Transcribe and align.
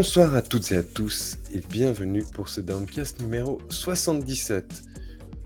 Bonsoir 0.00 0.34
à 0.34 0.40
toutes 0.40 0.72
et 0.72 0.78
à 0.78 0.82
tous 0.82 1.36
et 1.52 1.60
bienvenue 1.60 2.24
pour 2.32 2.48
ce 2.48 2.62
Downcast 2.62 3.20
numéro 3.20 3.60
77. 3.68 4.82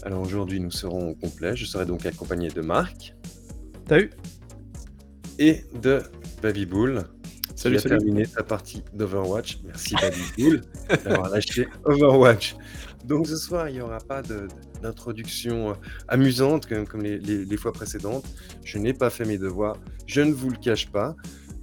Alors 0.05 0.23
aujourd'hui 0.23 0.61
nous 0.61 0.71
serons 0.71 1.09
au 1.09 1.15
complet, 1.17 1.57
je 1.57 1.65
serai 1.65 1.87
donc 1.87 2.07
accompagné 2.07 2.51
de 2.51 2.61
Marc. 2.61 3.17
Salut 3.89 4.11
Et 5.41 5.65
de 5.83 6.05
Baby 6.41 6.67
Bull. 6.67 7.03
Salut, 7.57 7.79
qui 7.79 7.87
a 7.89 7.91
terminé 7.91 8.27
sa 8.27 8.45
partie 8.45 8.85
d'Overwatch. 8.93 9.59
Merci 9.65 9.97
Baby 9.97 10.23
Bull 10.39 10.61
d'avoir 11.05 11.31
lâché 11.31 11.67
Overwatch. 11.85 12.55
Donc 13.07 13.27
ce 13.27 13.37
soir 13.37 13.69
il 13.69 13.75
n'y 13.75 13.81
aura 13.81 13.99
pas 13.99 14.23
d'introduction 14.81 15.71
euh, 15.71 15.75
amusante 16.07 16.67
comme, 16.67 17.03
les 17.03 17.57
fois 17.57 17.73
précédentes. 17.73 18.25
Je 18.63 18.79
n'ai 18.79 18.93
pas 18.95 19.11
fait 19.11 19.25
mes 19.25 19.37
devoirs, 19.37 19.79
je 20.07 20.21
ne 20.21 20.33
vous 20.33 20.51
le 20.51 20.59
cache 20.59 20.93
pas. 20.93 21.17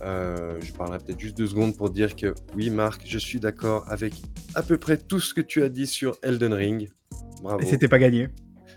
Euh, 0.03 0.59
je 0.61 0.71
parlerai 0.73 0.99
peut-être 0.99 1.19
juste 1.19 1.37
deux 1.37 1.47
secondes 1.47 1.75
pour 1.75 1.89
dire 1.89 2.15
que 2.15 2.33
oui, 2.55 2.69
Marc, 2.69 3.03
je 3.05 3.17
suis 3.17 3.39
d'accord 3.39 3.85
avec 3.87 4.13
à 4.55 4.63
peu 4.63 4.77
près 4.77 4.97
tout 4.97 5.19
ce 5.19 5.33
que 5.33 5.41
tu 5.41 5.63
as 5.63 5.69
dit 5.69 5.87
sur 5.87 6.17
Elden 6.23 6.53
Ring. 6.53 6.89
Bravo. 7.41 7.61
Et 7.61 7.65
c'était 7.65 7.87
pas 7.87 7.99
gagné. 7.99 8.29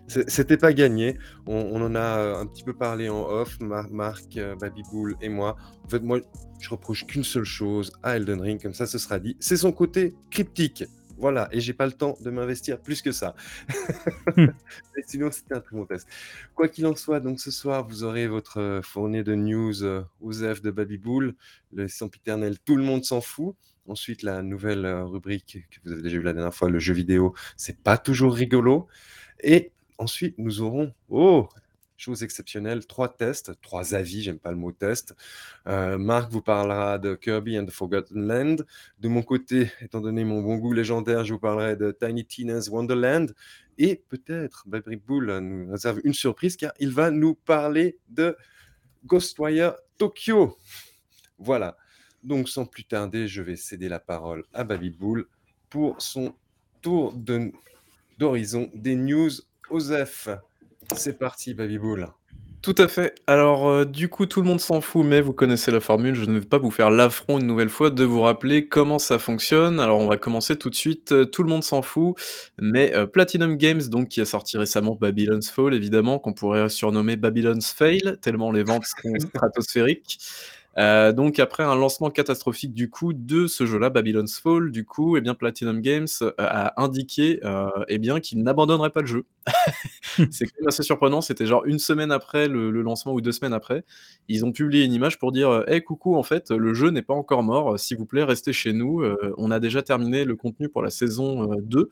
C'était 0.07 0.59
pas 0.59 0.75
gagné. 0.75 1.17
On, 1.47 1.81
en 1.81 1.95
a 1.95 2.19
euh, 2.19 2.41
un 2.41 2.47
petit 2.47 2.63
peu 2.63 2.75
parlé 2.75 3.09
en 3.09 3.27
off, 3.27 3.59
Marc, 3.61 4.37
euh, 4.37 4.55
Babybull 4.57 5.17
et 5.23 5.31
moi. 5.31 5.57
En 5.85 5.89
fait, 5.89 6.01
moi, 6.01 6.21
je 6.61 6.69
reproche 6.69 7.07
qu'une 7.07 7.25
seule 7.25 7.45
chose 7.45 7.91
à 8.03 8.17
Elden 8.17 8.41
Ring, 8.41 8.61
comme 8.61 8.75
ça, 8.75 8.87
ce 8.87 8.99
sera 8.99 9.19
dit. 9.19 9.37
C'est 9.41 9.57
son 9.57 9.73
côté 9.73 10.15
cryptique. 10.31 10.85
Voilà, 11.17 11.49
et 11.53 11.61
j'ai 11.61 11.73
pas 11.73 11.87
le 11.87 11.93
temps 11.93 12.17
de 12.21 12.31
m'investir 12.31 12.81
plus 12.81 13.03
que 13.03 13.13
ça. 13.13 13.35
Hmm. 14.37 14.47
sinon, 15.07 15.31
c'était 15.31 15.55
un 15.55 15.61
très 15.61 15.77
bon 15.77 15.87
test. 15.87 16.09
Quoi 16.55 16.69
qu'il 16.69 16.87
en 16.87 16.97
soit, 16.97 17.21
donc 17.21 17.41
ce 17.41 17.51
soir, 17.51 17.87
vous 17.87 18.05
aurez 18.05 18.27
votre 18.27 18.61
euh, 18.61 18.83
fournée 18.83 19.23
de 19.23 19.35
news 19.35 19.85
euh, 19.85 20.03
aux 20.21 20.33
F 20.33 20.61
de 20.61 20.71
Babybull, 20.71 21.35
le 21.73 21.89
sempiternel 21.89 22.59
Tout 22.59 22.77
le 22.77 22.83
monde 22.83 23.05
s'en 23.05 23.21
fout. 23.21 23.55
Ensuite, 23.87 24.23
la 24.23 24.43
nouvelle 24.43 24.87
euh, 24.87 25.05
rubrique 25.05 25.67
que 25.71 25.79
vous 25.85 25.93
avez 25.93 26.03
déjà 26.03 26.17
vu 26.19 26.25
la 26.25 26.33
dernière 26.33 26.55
fois, 26.55 26.71
le 26.71 26.79
jeu 26.79 26.95
vidéo, 26.95 27.35
c'est 27.57 27.83
pas 27.83 27.99
toujours 27.99 28.35
rigolo. 28.35 28.89
Et 29.43 29.73
ensuite, 29.99 30.37
nous 30.39 30.63
aurons, 30.63 30.93
oh, 31.11 31.49
chose 31.97 32.23
exceptionnelle, 32.23 32.87
trois 32.87 33.09
tests, 33.09 33.53
trois 33.61 33.95
avis, 33.95 34.23
j'aime 34.23 34.39
pas 34.39 34.51
le 34.51 34.57
mot 34.57 34.73
test. 34.73 35.15
Euh, 35.67 35.99
Marc 35.99 36.31
vous 36.31 36.43
parlera 36.43 36.99
de 36.99 37.15
Kirby 37.15 37.59
and 37.59 37.67
the 37.67 37.71
Forgotten 37.71 38.27
Land. 38.27 38.57
De 38.99 39.09
mon 39.09 39.23
côté, 39.23 39.71
étant 39.81 40.01
donné 40.01 40.25
mon 40.25 40.43
bon 40.43 40.57
goût 40.57 40.73
légendaire, 40.73 41.25
je 41.25 41.33
vous 41.33 41.39
parlerai 41.39 41.77
de 41.77 41.93
Tiny 41.93 42.25
Tina's 42.25 42.69
Wonderland. 42.69 43.35
Et 43.79 44.03
peut-être, 44.09 44.65
Baby 44.67 44.97
Bull 44.97 45.39
nous 45.39 45.71
réserve 45.71 46.01
une 46.05 46.15
surprise 46.15 46.57
car 46.57 46.73
il 46.79 46.91
va 46.91 47.11
nous 47.11 47.35
parler 47.35 47.99
de 48.09 48.37
Ghostwire 49.05 49.75
Tokyo. 49.99 50.57
Voilà. 51.39 51.77
Donc, 52.23 52.49
sans 52.49 52.65
plus 52.65 52.85
tarder, 52.85 53.29
je 53.29 53.43
vais 53.43 53.57
céder 53.57 53.89
la 53.89 54.01
parole 54.01 54.45
à 54.55 54.65
Baby 54.65 54.91
Bull 54.91 55.27
pour 55.69 56.01
son 56.01 56.35
tour 56.81 57.15
d'horizon 58.19 58.71
des 58.75 58.97
news 58.97 59.31
OSEF. 59.71 60.29
C'est 60.97 61.19
parti, 61.19 61.55
Babybull. 61.55 62.09
Tout 62.65 62.75
à 62.79 62.89
fait. 62.89 63.15
Alors, 63.27 63.69
euh, 63.69 63.85
du 63.85 64.09
coup, 64.09 64.25
tout 64.25 64.41
le 64.41 64.49
monde 64.49 64.59
s'en 64.59 64.81
fout, 64.81 65.05
mais 65.05 65.21
vous 65.21 65.35
connaissez 65.35 65.71
la 65.71 65.81
formule. 65.81 66.15
Je 66.15 66.25
ne 66.25 66.39
vais 66.39 66.47
pas 66.47 66.57
vous 66.57 66.71
faire 66.71 66.91
l'affront 66.91 67.39
une 67.39 67.47
nouvelle 67.47 67.69
fois 67.69 67.91
de 67.91 68.05
vous 68.05 68.23
rappeler 68.23 68.69
comment 68.69 68.99
ça 68.99 69.19
fonctionne. 69.19 69.81
Alors, 69.81 70.01
on 70.01 70.07
va 70.07 70.17
commencer 70.17 70.57
tout 70.57 70.71
de 70.71 70.75
suite. 70.75 71.13
Euh, 71.13 71.27
tout 71.27 71.43
le 71.43 71.51
monde 71.51 71.63
s'en 71.63 71.83
fout, 71.83 72.17
mais 72.59 72.95
euh, 72.95 73.05
Platinum 73.05 73.59
Games, 73.59 73.83
donc 73.83 74.09
qui 74.09 74.23
a 74.23 74.25
sorti 74.25 74.57
récemment 74.57 74.97
Babylon's 74.99 75.51
Fall, 75.51 75.75
évidemment, 75.75 76.19
qu'on 76.19 76.33
pourrait 76.33 76.71
surnommer 76.71 77.17
Babylon's 77.17 77.71
Fail, 77.71 78.17
tellement 78.23 78.51
les 78.51 78.63
ventes 78.63 78.87
sont 78.87 79.13
stratosphériques. 79.29 80.19
Euh, 80.79 81.13
donc 81.13 81.39
après 81.39 81.63
un 81.63 81.77
lancement 81.77 82.11
catastrophique 82.11 82.75
du 82.75 82.91
coup 82.91 83.13
de 83.13 83.47
ce 83.47 83.67
jeu-là, 83.67 83.91
Babylon's 83.91 84.39
Fall, 84.39 84.71
du 84.71 84.85
coup, 84.85 85.17
eh 85.17 85.21
bien 85.21 85.35
Platinum 85.35 85.81
Games 85.81 86.07
euh, 86.23 86.33
a 86.39 86.83
indiqué 86.83 87.41
euh, 87.45 87.69
eh 87.89 87.99
bien 87.99 88.21
qu'il 88.21 88.43
n'abandonnerait 88.43 88.91
pas 88.91 89.01
le 89.01 89.07
jeu. 89.07 89.25
c'est 90.31 90.47
quand 90.47 90.61
même 90.61 90.69
assez 90.69 90.83
surprenant. 90.83 91.21
C'était 91.21 91.47
genre 91.47 91.65
une 91.65 91.79
semaine 91.79 92.11
après 92.11 92.49
le, 92.49 92.71
lancement 92.83 93.13
ou 93.13 93.21
deux 93.21 93.33
semaines 93.33 93.53
après, 93.53 93.85
ils 94.29 94.45
ont 94.45 94.53
publié 94.53 94.85
une 94.85 94.93
image 94.93 95.19
pour 95.19 95.33
dire 95.33 95.65
"Hey 95.67 95.83
coucou, 95.83 96.17
en 96.17 96.23
fait, 96.23 96.51
le 96.51 96.75
jeu 96.75 96.91
n'est 96.91 97.03
pas 97.03 97.15
encore 97.15 97.43
mort. 97.43 97.79
S'il 97.79 97.97
vous 97.97 98.07
plaît, 98.07 98.25
restez 98.25 98.53
chez 98.53 98.73
nous. 98.73 99.05
on 99.39 99.51
a 99.51 99.61
déjà 99.61 99.83
terminé 99.83 100.25
le 100.25 100.37
contenu 100.37 100.69
pour 100.69 100.83
la 100.83 100.91
saison 100.91 101.55
2. 101.61 101.91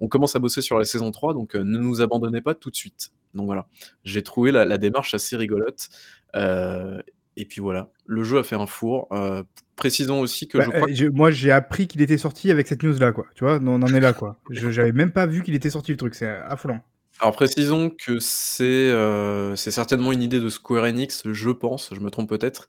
On 0.00 0.08
commence 0.08 0.34
à 0.34 0.38
bosser 0.38 0.62
sur 0.62 0.78
la 0.78 0.84
saison 0.84 1.10
3, 1.10 1.34
donc 1.34 1.54
ne 1.54 1.78
nous 1.78 2.00
abandonnez 2.00 2.40
pas 2.40 2.54
tout 2.54 2.70
de 2.70 2.76
suite." 2.76 3.12
Donc 3.34 3.46
voilà, 3.46 3.66
j'ai 4.04 4.22
trouvé 4.22 4.52
la, 4.52 4.64
la, 4.64 4.78
démarche 4.78 5.12
assez 5.14 5.36
rigolote. 5.36 5.88
Euh, 6.36 7.00
et 7.36 7.44
puis 7.44 7.60
voilà, 7.60 7.90
le 8.06 8.22
jeu 8.24 8.38
a 8.38 8.44
fait 8.44 8.56
un 8.56 8.66
four. 8.66 9.08
Euh, 9.12 9.42
précisons 9.76 10.20
aussi 10.20 10.46
que 10.46 10.58
bah, 10.58 10.64
je 10.64 10.70
crois. 10.70 10.88
Euh, 10.88 11.10
moi, 11.12 11.30
j'ai 11.30 11.50
appris 11.50 11.86
qu'il 11.86 12.02
était 12.02 12.18
sorti 12.18 12.50
avec 12.50 12.66
cette 12.66 12.82
news-là, 12.82 13.12
quoi. 13.12 13.26
Tu 13.34 13.44
vois, 13.44 13.58
on 13.60 13.82
en 13.82 13.94
est 13.94 14.00
là, 14.00 14.12
quoi. 14.12 14.38
Je 14.50 14.70
J'avais 14.70 14.92
même 14.92 15.12
pas 15.12 15.26
vu 15.26 15.42
qu'il 15.42 15.54
était 15.54 15.70
sorti 15.70 15.90
le 15.90 15.96
truc, 15.96 16.14
c'est 16.14 16.28
affolant. 16.28 16.80
Alors 17.20 17.32
précisons 17.32 17.90
que 17.90 18.18
c'est 18.18 18.64
euh, 18.64 19.54
certainement 19.54 20.10
une 20.10 20.20
idée 20.20 20.40
de 20.40 20.48
Square 20.48 20.84
Enix, 20.84 21.22
je 21.30 21.50
pense, 21.50 21.90
je 21.94 22.00
me 22.00 22.10
trompe 22.10 22.28
peut-être, 22.28 22.66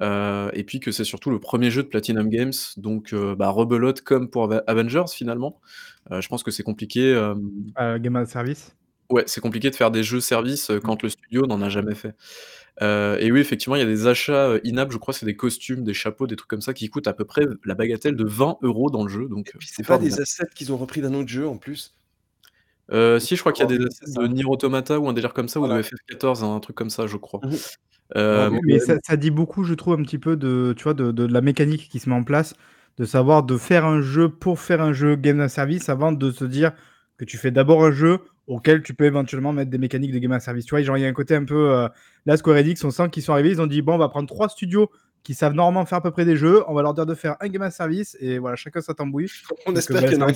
et 0.00 0.62
puis 0.62 0.78
que 0.78 0.92
c'est 0.92 1.02
surtout 1.02 1.30
le 1.30 1.40
premier 1.40 1.72
jeu 1.72 1.82
de 1.82 1.88
Platinum 1.88 2.28
Games, 2.28 2.52
donc 2.76 3.12
bah, 3.12 3.48
rebelote 3.48 4.02
comme 4.02 4.30
pour 4.30 4.52
Avengers 4.68 5.10
finalement. 5.12 5.60
je 6.12 6.26
pense 6.28 6.44
que 6.44 6.52
c'est 6.52 6.62
compliqué. 6.62 7.12
Game 7.76 8.14
as 8.14 8.26
Service. 8.26 8.76
Ouais, 9.10 9.24
c'est 9.26 9.40
compliqué 9.40 9.68
de 9.68 9.74
faire 9.74 9.90
des 9.90 10.04
jeux 10.04 10.20
services 10.20 10.70
quand 10.84 11.02
le 11.02 11.08
studio 11.08 11.48
n'en 11.48 11.60
a 11.60 11.68
jamais 11.68 11.96
fait. 11.96 12.14
Euh, 12.82 13.18
et 13.18 13.32
oui, 13.32 13.40
effectivement, 13.40 13.76
il 13.76 13.80
y 13.80 13.82
a 13.82 13.86
des 13.86 14.06
achats 14.06 14.50
euh, 14.50 14.60
in 14.64 14.86
je 14.88 14.98
crois, 14.98 15.12
c'est 15.12 15.26
des 15.26 15.36
costumes, 15.36 15.82
des 15.82 15.94
chapeaux, 15.94 16.26
des 16.26 16.36
trucs 16.36 16.48
comme 16.48 16.60
ça 16.60 16.74
qui 16.74 16.88
coûtent 16.88 17.08
à 17.08 17.12
peu 17.12 17.24
près 17.24 17.44
la 17.64 17.74
bagatelle 17.74 18.14
de 18.14 18.24
20 18.24 18.58
euros 18.62 18.90
dans 18.90 19.02
le 19.02 19.08
jeu. 19.08 19.28
Donc, 19.28 19.52
euh, 19.54 19.58
c'est 19.60 19.86
pas 19.86 19.98
des 19.98 20.20
assets 20.20 20.48
qu'ils 20.54 20.72
ont 20.72 20.76
repris 20.76 21.00
d'un 21.00 21.14
autre 21.14 21.28
jeu 21.28 21.48
en 21.48 21.56
plus? 21.56 21.94
si, 22.90 23.36
je 23.36 23.40
crois 23.40 23.52
qu'il 23.52 23.68
y 23.68 23.74
a 23.74 23.78
des 23.78 23.84
assets 23.84 24.18
de 24.18 24.26
Nier 24.28 24.46
Automata 24.46 24.98
ou 24.98 25.08
un 25.08 25.12
délire 25.12 25.34
comme 25.34 25.48
ça, 25.48 25.60
ou 25.60 25.68
de 25.68 25.72
FF14, 25.74 26.42
un 26.42 26.60
truc 26.60 26.74
comme 26.74 26.90
ça, 26.90 27.06
je 27.06 27.16
crois. 27.16 27.40
Mmh 27.44 27.50
mais 28.64 28.78
ça, 28.78 29.16
dit 29.18 29.30
beaucoup, 29.30 29.64
je 29.64 29.74
trouve, 29.74 29.92
un 30.00 30.02
petit 30.02 30.18
peu 30.18 30.34
de, 30.36 30.72
tu 30.74 30.84
vois, 30.84 30.94
de, 30.94 31.12
de, 31.12 31.26
la 31.26 31.42
mécanique 31.42 31.90
qui 31.90 31.98
se 31.98 32.08
met 32.08 32.14
en 32.14 32.24
place, 32.24 32.54
de 32.96 33.04
savoir 33.04 33.42
de 33.42 33.58
faire 33.58 33.84
un 33.84 34.00
jeu 34.00 34.30
pour 34.30 34.60
faire 34.60 34.80
un 34.80 34.94
jeu 34.94 35.14
game 35.16 35.46
service 35.48 35.90
avant 35.90 36.10
de 36.12 36.30
se 36.30 36.46
dire 36.46 36.72
que 37.18 37.26
tu 37.26 37.36
fais 37.36 37.50
d'abord 37.50 37.84
un 37.84 37.92
jeu 37.92 38.20
auquel 38.48 38.82
tu 38.82 38.94
peux 38.94 39.04
éventuellement 39.04 39.52
mettre 39.52 39.70
des 39.70 39.78
mécaniques 39.78 40.12
de 40.12 40.18
game 40.18 40.32
as 40.32 40.40
service. 40.40 40.64
Tu 40.64 40.70
vois, 40.70 40.82
genre, 40.82 40.96
il 40.96 41.02
y 41.02 41.06
a 41.06 41.08
un 41.08 41.12
côté 41.12 41.36
un 41.36 41.44
peu. 41.44 41.70
Euh, 41.70 41.88
là, 42.26 42.36
Square 42.36 42.56
Enix, 42.56 42.82
on 42.82 42.90
sent 42.90 43.10
qu'ils 43.10 43.22
sont 43.22 43.32
arrivés, 43.32 43.50
ils 43.50 43.60
ont 43.60 43.66
dit 43.66 43.82
bon, 43.82 43.94
on 43.94 43.98
va 43.98 44.08
prendre 44.08 44.26
trois 44.26 44.48
studios 44.48 44.90
qui 45.22 45.34
savent 45.34 45.52
normalement 45.52 45.84
faire 45.84 45.98
à 45.98 46.02
peu 46.02 46.10
près 46.10 46.24
des 46.24 46.36
jeux, 46.36 46.64
on 46.66 46.74
va 46.74 46.82
leur 46.82 46.94
dire 46.94 47.04
de 47.04 47.14
faire 47.14 47.36
un 47.40 47.48
game 47.48 47.62
as 47.62 47.70
service, 47.70 48.16
et 48.20 48.38
voilà, 48.38 48.56
chacun 48.56 48.80
sa 48.80 48.94
tambouille. 48.94 49.28
On 49.66 49.76
espère 49.76 50.04
qu'il 50.04 50.18
y 50.18 50.22
en 50.22 50.28
a. 50.28 50.32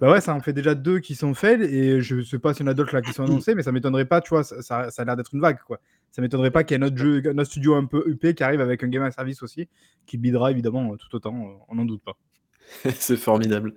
Bah 0.00 0.12
ouais, 0.12 0.20
ça 0.20 0.34
en 0.34 0.40
fait 0.40 0.52
déjà 0.52 0.76
deux 0.76 1.00
qui 1.00 1.16
sont 1.16 1.34
faits, 1.34 1.60
et 1.62 2.00
je 2.00 2.22
sais 2.22 2.38
pas 2.38 2.54
s'il 2.54 2.64
y 2.64 2.68
en 2.68 2.70
a 2.70 2.74
d'autres 2.74 2.94
là 2.94 3.02
qui 3.02 3.12
sont 3.12 3.24
annoncés, 3.24 3.56
mais 3.56 3.64
ça 3.64 3.72
m'étonnerait 3.72 4.04
pas, 4.04 4.20
tu 4.20 4.28
vois, 4.28 4.44
ça, 4.44 4.62
ça, 4.62 4.86
a 4.96 5.04
l'air 5.04 5.16
d'être 5.16 5.34
une 5.34 5.40
vague, 5.40 5.58
quoi. 5.66 5.80
Ça 6.12 6.22
m'étonnerait 6.22 6.52
pas 6.52 6.62
qu'il 6.62 6.76
y 6.76 6.80
ait 6.80 6.82
un 6.82 6.86
autre, 6.86 6.96
jeu, 6.96 7.22
un 7.26 7.38
autre 7.38 7.50
studio 7.50 7.74
un 7.74 7.86
peu 7.86 8.04
UP 8.06 8.34
qui 8.34 8.44
arrive 8.44 8.60
avec 8.60 8.84
un 8.84 8.88
game 8.88 9.02
as 9.02 9.10
service 9.10 9.42
aussi, 9.42 9.68
qui 10.06 10.16
bidera 10.16 10.52
évidemment 10.52 10.96
tout 10.96 11.12
autant, 11.16 11.64
on 11.68 11.74
n'en 11.74 11.84
doute 11.84 12.02
pas. 12.04 12.16
C'est 12.94 13.16
formidable. 13.16 13.74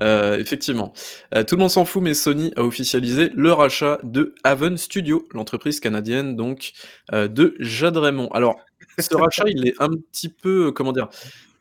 Euh, 0.00 0.38
effectivement. 0.38 0.92
Euh, 1.34 1.44
tout 1.44 1.56
le 1.56 1.60
monde 1.60 1.70
s'en 1.70 1.84
fout, 1.84 2.02
mais 2.02 2.14
Sony 2.14 2.52
a 2.56 2.62
officialisé 2.62 3.30
le 3.34 3.52
rachat 3.52 3.98
de 4.02 4.34
Haven 4.44 4.76
Studio, 4.76 5.26
l'entreprise 5.32 5.80
canadienne 5.80 6.34
donc 6.36 6.72
euh, 7.12 7.28
de 7.28 7.54
Jade 7.58 7.96
Raymond. 7.96 8.28
Alors, 8.28 8.56
ce 8.98 9.14
rachat, 9.14 9.44
il 9.48 9.66
est 9.66 9.74
un 9.80 9.90
petit 9.90 10.28
peu, 10.28 10.72
comment 10.72 10.92
dire, 10.92 11.08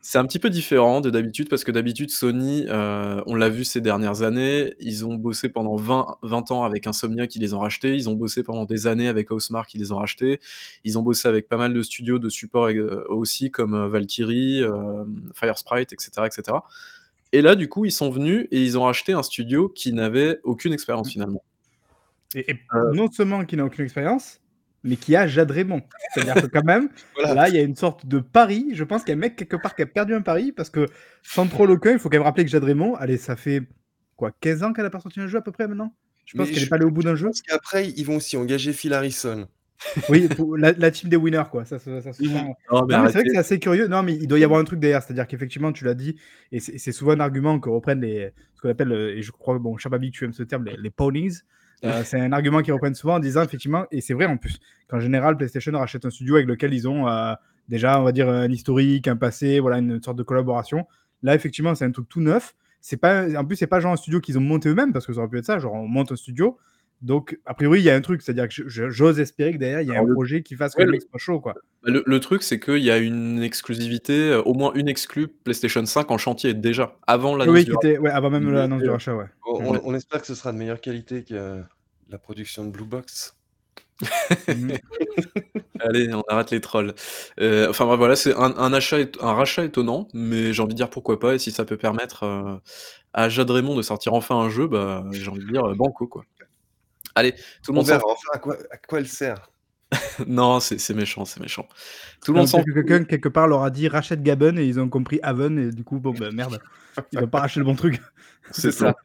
c'est 0.04 0.18
un 0.18 0.26
petit 0.26 0.40
peu 0.40 0.50
différent 0.50 1.00
de 1.02 1.10
d'habitude 1.10 1.48
parce 1.50 1.64
que 1.64 1.72
d'habitude 1.72 2.10
Sony, 2.10 2.66
on 2.70 3.36
l'a 3.36 3.50
vu 3.50 3.64
ces 3.64 3.82
dernières 3.82 4.24
années, 4.24 4.74
ils 4.80 5.06
ont 5.06 5.14
bossé 5.14 5.48
pendant 5.48 5.76
20, 5.76 6.18
20 6.24 6.52
ans 6.52 6.64
avec 6.64 6.88
Insomnia 6.88 7.28
qui 7.28 7.38
les 7.38 7.54
ont 7.54 7.60
rachetés, 7.60 7.94
ils 7.94 8.10
ont 8.10 8.16
bossé 8.16 8.42
pendant 8.42 8.66
des 8.66 8.88
années 8.88 9.08
avec 9.08 9.30
Housemark 9.30 9.70
qui 9.70 9.78
les 9.78 9.92
ont 9.92 9.98
rachetés, 9.98 10.40
ils 10.84 10.98
ont 10.98 11.04
bossé 11.04 11.28
avec 11.28 11.48
pas 11.48 11.58
mal 11.58 11.72
de 11.72 11.82
studios 11.84 12.18
de 12.18 12.30
support 12.30 12.70
aussi 13.10 13.52
comme 13.52 13.90
Valkyrie, 13.90 14.64
Firesprite, 15.36 15.94
etc., 15.94 16.10
etc. 16.26 16.58
Et 17.34 17.42
là, 17.42 17.56
du 17.56 17.70
coup, 17.70 17.86
ils 17.86 17.92
sont 17.92 18.10
venus 18.10 18.48
et 18.52 18.62
ils 18.62 18.78
ont 18.78 18.88
acheté 18.88 19.14
un 19.14 19.24
studio 19.24 19.70
qui 19.70 19.94
n'avait 19.94 20.40
aucune 20.44 20.74
expérience 20.74 21.08
mmh. 21.08 21.12
finalement. 21.12 21.44
Et, 22.36 22.46
euh. 22.74 22.94
non 22.94 23.12
seulement 23.12 23.46
qui 23.46 23.58
n'a 23.58 23.66
aucune 23.66 23.84
expérience, 23.84 24.40
mais 24.84 24.96
qui 24.96 25.16
a 25.16 25.28
Jade 25.28 25.52
Raymond. 25.52 25.82
C'est-à-dire 26.14 26.42
que 26.44 26.48
quand 26.48 26.64
même, 26.64 26.90
là, 27.24 27.50
il 27.50 27.56
y 27.56 27.58
a 27.58 27.62
une 27.62 27.76
sorte 27.76 28.06
de 28.06 28.20
pari. 28.20 28.72
Je 28.74 28.84
pense 28.84 29.04
qu'il 29.04 29.10
y 29.10 29.14
a 29.14 29.18
un 29.18 29.20
mec 29.20 29.36
quelque 29.36 29.58
part 29.58 29.76
qui 29.76 29.82
a 29.82 29.86
perdu 29.86 30.14
un 30.14 30.22
pari 30.22 30.52
parce 30.52 30.70
que 30.70 30.88
sans 31.24 31.48
trop 31.48 31.66
le 31.66 31.80
il 31.86 32.00
faut 32.00 32.10
quand 32.10 32.18
même 32.18 32.24
rappeler 32.24 32.46
que 32.46 32.52
Jade 32.52 32.64
Raymond, 32.64 32.96
allez, 32.96 33.18
ça 33.18 33.36
fait 33.36 33.64
quoi, 34.16 34.32
15 34.40 34.64
ans 34.64 34.74
qu'elle 34.74 34.86
a 34.86 34.90
pas 34.90 35.00
sorti 35.00 35.20
un 35.20 35.28
jeu 35.28 35.38
à 35.38 35.42
peu 35.42 35.52
près 35.52 35.68
maintenant? 35.68 35.94
Je 36.26 36.38
pense 36.38 36.50
qu'elle 36.50 36.64
n'est 36.64 36.70
pas 36.70 36.76
allée 36.78 36.86
au 36.86 36.92
bout 36.92 37.04
d'un 37.04 37.16
jeu. 37.16 37.26
Parce 37.26 37.42
qu'après, 37.42 37.90
ils 37.90 38.06
vont 38.06 38.18
aussi 38.18 38.38
engager 38.38 38.74
Phil 38.74 38.94
Harrison. 38.94 39.48
Oui, 40.10 40.30
la, 40.58 40.92
team 40.92 41.10
des 41.10 41.18
winners, 41.18 41.44
quoi. 41.50 41.66
Ça, 41.66 41.80
ça, 41.80 42.02
ça, 42.02 42.10
mmh. 42.12 42.14
c'est 42.14 43.14
vrai 43.14 43.24
que 43.24 43.32
c'est 43.32 43.38
assez 43.38 43.60
curieux. 43.60 43.88
Non, 43.88 44.04
mais 44.04 44.14
il 44.14 44.28
doit 44.28 44.40
y 44.40 44.44
avoir 44.44 44.60
un 44.60 44.64
truc 44.64 44.80
derrière. 44.80 45.02
C'est-à-dire 45.02 45.28
qu'effectivement, 45.28 45.72
tu 45.72 45.86
l'as 45.86 45.94
dit, 45.94 46.16
et 46.52 46.60
c'est 46.60 46.92
souvent 46.92 47.14
un 47.14 47.20
argument 47.20 47.60
que 47.60 47.70
reprennent 47.70 48.02
les, 48.02 48.32
ce 48.56 48.62
qu'on 48.62 48.70
appelle, 48.70 48.92
euh, 48.92 49.18
et 49.18 49.22
je 49.22 49.32
crois, 49.32 49.58
bon, 49.60 49.78
Chababi, 49.78 50.12
tu 50.12 50.26
aimes 50.26 50.34
ce 50.34 50.44
terme, 50.44 50.66
les, 50.66 50.90
ponies. 50.90 51.40
Euh, 51.84 52.04
c'est 52.04 52.20
un 52.20 52.32
argument 52.32 52.62
qu'ils 52.62 52.74
reprennent 52.74 52.96
souvent 52.96 53.16
en 53.16 53.20
disant, 53.20 53.42
effectivement, 53.42 53.86
et 53.92 54.02
c'est 54.02 54.14
vrai 54.14 54.26
en 54.26 54.38
plus, 54.38 54.60
qu'en 54.88 55.00
général, 55.00 55.36
PlayStation 55.36 55.72
rachète 55.74 56.06
un 56.06 56.12
studio 56.12 56.36
avec 56.36 56.48
lequel 56.48 56.74
ils 56.74 56.88
ont 56.88 57.08
euh, 57.08 57.34
déjà, 57.70 58.00
on 58.00 58.04
va 58.04 58.12
dire, 58.12 58.30
un 58.30 58.50
historique, 58.52 59.08
un 59.08 59.16
passé, 59.16 59.60
voilà, 59.60 59.80
une 59.80 60.02
sorte 60.02 60.18
de 60.18 60.24
collaboration. 60.24 60.86
Là, 61.24 61.34
effectivement, 61.34 61.74
c'est 61.74 61.86
un 61.86 61.92
truc 61.92 62.08
tout 62.08 62.22
neuf. 62.22 62.54
C'est 62.82 62.98
pas, 62.98 63.28
en 63.36 63.46
plus, 63.46 63.56
c'est 63.56 63.68
pas 63.68 63.80
genre 63.80 63.94
un 63.94 63.98
studio 63.98 64.20
qu'ils 64.20 64.38
ont 64.38 64.42
monté 64.42 64.70
eux-mêmes, 64.70 64.94
parce 64.94 65.08
que 65.08 65.14
ça 65.14 65.20
aurait 65.20 65.30
pu 65.30 65.40
être 65.40 65.46
ça, 65.46 65.58
genre 65.58 65.74
on 65.74 65.88
monte 65.88 66.12
un 66.12 66.16
studio. 66.16 66.58
Donc, 67.02 67.40
a 67.46 67.56
priori, 67.56 67.80
il 67.80 67.84
y 67.84 67.90
a 67.90 67.96
un 67.96 68.02
truc, 68.02 68.22
c'est-à-dire 68.22 68.48
que 68.48 68.68
j'ose 68.68 69.20
espérer 69.20 69.54
que 69.54 69.58
derrière, 69.58 69.82
il 69.82 69.88
y 69.88 69.96
a 69.96 70.00
un 70.00 70.14
projet 70.14 70.44
qui 70.44 70.56
fasse 70.56 70.76
que 70.76 70.84
le 70.84 70.92
mec 70.92 71.02
soit 71.02 71.20
chaud, 71.20 71.40
quoi. 71.40 71.56
Bah, 71.84 71.92
le, 72.06 72.20
truc, 72.20 72.44
c'est 72.44 72.60
qu'il 72.60 72.84
y 72.84 72.92
a 72.92 72.98
une 73.00 73.42
exclusivité, 73.42 74.14
euh, 74.14 74.42
au 74.44 74.54
moins 74.54 74.72
une 74.74 74.88
exclue 74.88 75.28
PlayStation 75.28 75.84
5 75.84 76.12
en 76.12 76.20
chantier 76.20 76.54
déjà, 76.54 76.96
avant 77.08 77.36
l'annonce 77.36 77.56
oui, 77.56 77.66
du 77.66 77.98
ouais, 77.98 78.12
avant 78.12 78.30
même 78.30 78.52
l'annonce 78.52 78.84
du 78.84 78.90
rachat, 78.90 79.16
ouais. 79.16 79.26
On, 79.48 79.96
espère 79.96 80.22
que 80.22 80.28
ce 80.28 80.36
sera 80.36 80.52
de 80.52 80.58
meilleure 80.58 80.80
qualité 80.80 81.24
que 81.24 81.64
la 82.10 82.18
production 82.20 82.66
de 82.66 82.70
Blue 82.70 82.86
Box. 82.86 83.36
Mhm. 84.48 84.78
Allez, 85.80 86.14
on 86.14 86.24
arrête 86.28 86.52
les 86.52 86.62
trolls. 86.62 86.94
Euh, 87.40 87.70
enfin 87.70 87.88
bah, 87.88 87.96
voilà, 87.96 88.16
c'est 88.16 88.36
un, 88.36 88.74
achat, 88.74 88.98
un 89.20 89.34
rachat 89.34 89.64
étonnant, 89.64 90.08
mais 90.14 90.54
j'ai 90.54 90.62
envie 90.62 90.74
de 90.74 90.78
dire 90.78 90.90
pourquoi 90.90 91.20
pas. 91.20 91.36
Et 91.36 91.40
si 91.40 91.52
ça 91.52 91.66
peut 91.66 91.78
permettre 91.78 92.24
euh, 92.24 92.58
à 93.14 93.30
Jade 93.30 93.50
Raymond 93.50 93.76
de 93.76 93.82
sortir 93.82 94.14
enfin 94.14 94.36
un 94.36 94.50
jeu, 94.50 94.68
bah, 94.68 95.04
j'ai 95.12 95.30
envie 95.30 95.44
de 95.44 95.52
dire 95.52 95.76
banco 95.76 96.08
quoi. 96.08 96.24
Allez, 97.16 97.34
tout 97.64 97.72
le 97.72 97.76
monde. 97.76 97.88
Verra 97.88 98.02
enfin 98.06 98.30
à 98.34 98.38
quoi, 98.40 98.58
à 98.72 98.78
quoi 98.78 99.00
elle 99.00 99.08
sert. 99.08 99.52
non, 100.28 100.60
c'est 100.60 100.94
méchant, 100.94 101.26
c'est 101.26 101.40
méchant. 101.40 101.68
Tout 102.24 102.32
le 102.32 102.40
monde 102.40 102.48
sent 102.48 102.64
que 102.66 102.72
quelqu'un 102.72 103.04
quelque 103.04 103.30
part 103.30 103.48
leur 103.48 103.64
a 103.64 103.70
dit 103.70 103.88
rachète 103.88 104.24
Gaben 104.24 104.58
et 104.58 104.66
ils 104.66 104.80
ont 104.80 104.90
compris 104.90 105.20
Haven 105.22 105.60
et 105.60 105.72
du 105.72 105.84
coup 105.84 106.00
bon 106.00 106.14
bah 106.14 106.32
merde, 106.32 106.62
ils 107.12 107.20
vont 107.20 107.28
pas 107.28 107.42
racheter 107.42 107.60
le 107.60 107.66
bon 107.66 107.76
truc. 107.76 108.02
C'est 108.52 108.72
ça. 108.72 108.96